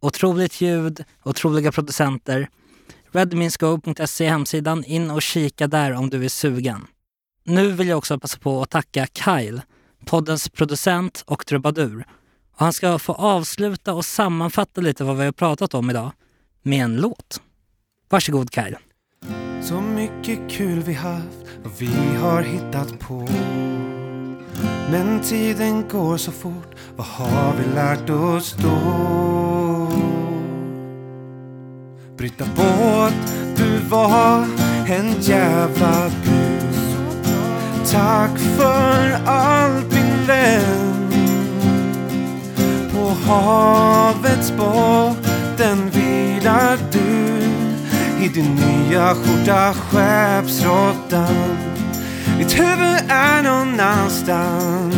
Otroligt 0.00 0.60
ljud, 0.60 1.04
otroliga 1.22 1.72
producenter. 1.72 2.48
Redminsgo.se 3.16 4.28
hemsidan. 4.28 4.84
In 4.84 5.10
och 5.10 5.22
kika 5.22 5.66
där 5.66 5.92
om 5.92 6.10
du 6.10 6.24
är 6.24 6.28
sugen. 6.28 6.86
Nu 7.44 7.72
vill 7.72 7.88
jag 7.88 7.98
också 7.98 8.18
passa 8.18 8.38
på 8.38 8.62
att 8.62 8.70
tacka 8.70 9.06
Kyle, 9.06 9.62
poddens 10.04 10.48
producent 10.48 11.24
och 11.26 11.46
trubadur. 11.46 12.06
Och 12.52 12.60
han 12.60 12.72
ska 12.72 12.98
få 12.98 13.12
avsluta 13.12 13.94
och 13.94 14.04
sammanfatta 14.04 14.80
lite 14.80 15.04
vad 15.04 15.16
vi 15.16 15.24
har 15.24 15.32
pratat 15.32 15.74
om 15.74 15.90
idag 15.90 16.12
med 16.62 16.84
en 16.84 16.96
låt. 16.96 17.40
Varsågod 18.08 18.54
Kyle. 18.54 18.76
Så 19.62 19.80
mycket 19.80 20.50
kul 20.50 20.82
vi 20.82 20.92
haft 20.92 21.46
och 21.64 21.82
vi 21.82 22.16
har 22.16 22.42
hittat 22.42 22.98
på 22.98 23.28
Men 24.90 25.20
tiden 25.20 25.88
går 25.88 26.16
så 26.16 26.32
fort, 26.32 26.74
vad 26.96 27.06
har 27.06 27.56
vi 27.56 27.74
lärt 27.74 28.10
oss 28.10 28.56
då? 28.62 30.05
Bryta 32.16 32.44
båt, 32.56 33.14
du 33.56 33.78
var 33.88 34.44
en 34.88 35.20
jävla 35.20 36.10
bus 36.24 36.96
Tack 37.92 38.38
för 38.38 39.18
allt 39.26 39.92
min 39.92 40.26
vän. 40.26 41.12
På 42.92 43.30
havets 43.30 44.52
botten 44.56 45.90
vilar 45.90 46.78
du. 46.92 47.38
I 48.24 48.28
din 48.28 48.54
nya 48.54 49.14
skjorta 49.14 49.74
skeppsråttan. 49.74 51.56
Ditt 52.38 52.58
huvud 52.58 53.00
är 53.08 53.42
någon 53.42 53.80
annanstans. 53.80 54.96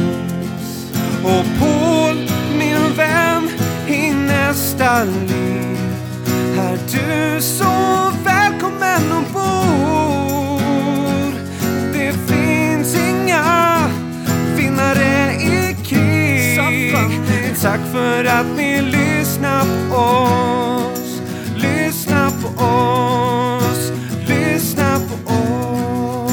Och 1.24 1.44
Paul, 1.60 2.16
min 2.58 2.94
vän, 2.96 3.48
i 3.88 4.10
nästa 4.12 5.04
liv. 5.04 5.77
Är 6.58 6.78
du 6.92 7.40
så 7.42 8.12
välkommen 8.24 9.12
ombord? 9.12 10.62
Det 11.92 12.12
finns 12.12 12.94
inga 12.94 13.90
vinnare 14.56 15.32
i 15.32 15.76
krig. 15.84 16.58
Tack 17.62 17.80
för 17.92 18.24
att 18.24 18.56
ni 18.56 18.82
lyssnar 18.82 19.90
på 19.90 19.96
oss. 19.96 21.22
Lyssna 21.56 22.30
på 22.30 22.64
oss. 22.64 23.92
Lyssna 24.28 24.98
på 24.98 25.32
oss. 25.32 26.32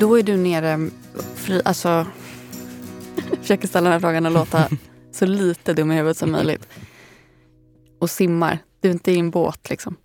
Då 0.00 0.18
är 0.18 0.22
du 0.22 0.36
nere, 0.36 0.90
fri, 1.34 1.62
alltså, 1.64 2.06
försöker 3.40 3.68
ställa 3.68 3.84
den 3.84 3.92
här 3.92 4.00
frågan 4.00 4.26
och 4.26 4.32
låta 4.32 4.68
så 5.12 5.26
lite 5.26 5.74
dum 5.74 5.92
i 5.92 5.96
huvudet 5.96 6.16
som 6.16 6.32
möjligt. 6.32 6.68
Och 7.98 8.10
simmar. 8.10 8.58
Du 8.82 8.88
är 8.88 8.92
inte 8.92 9.12
i 9.12 9.18
en 9.18 9.30
båt 9.30 9.70
liksom. 9.70 9.96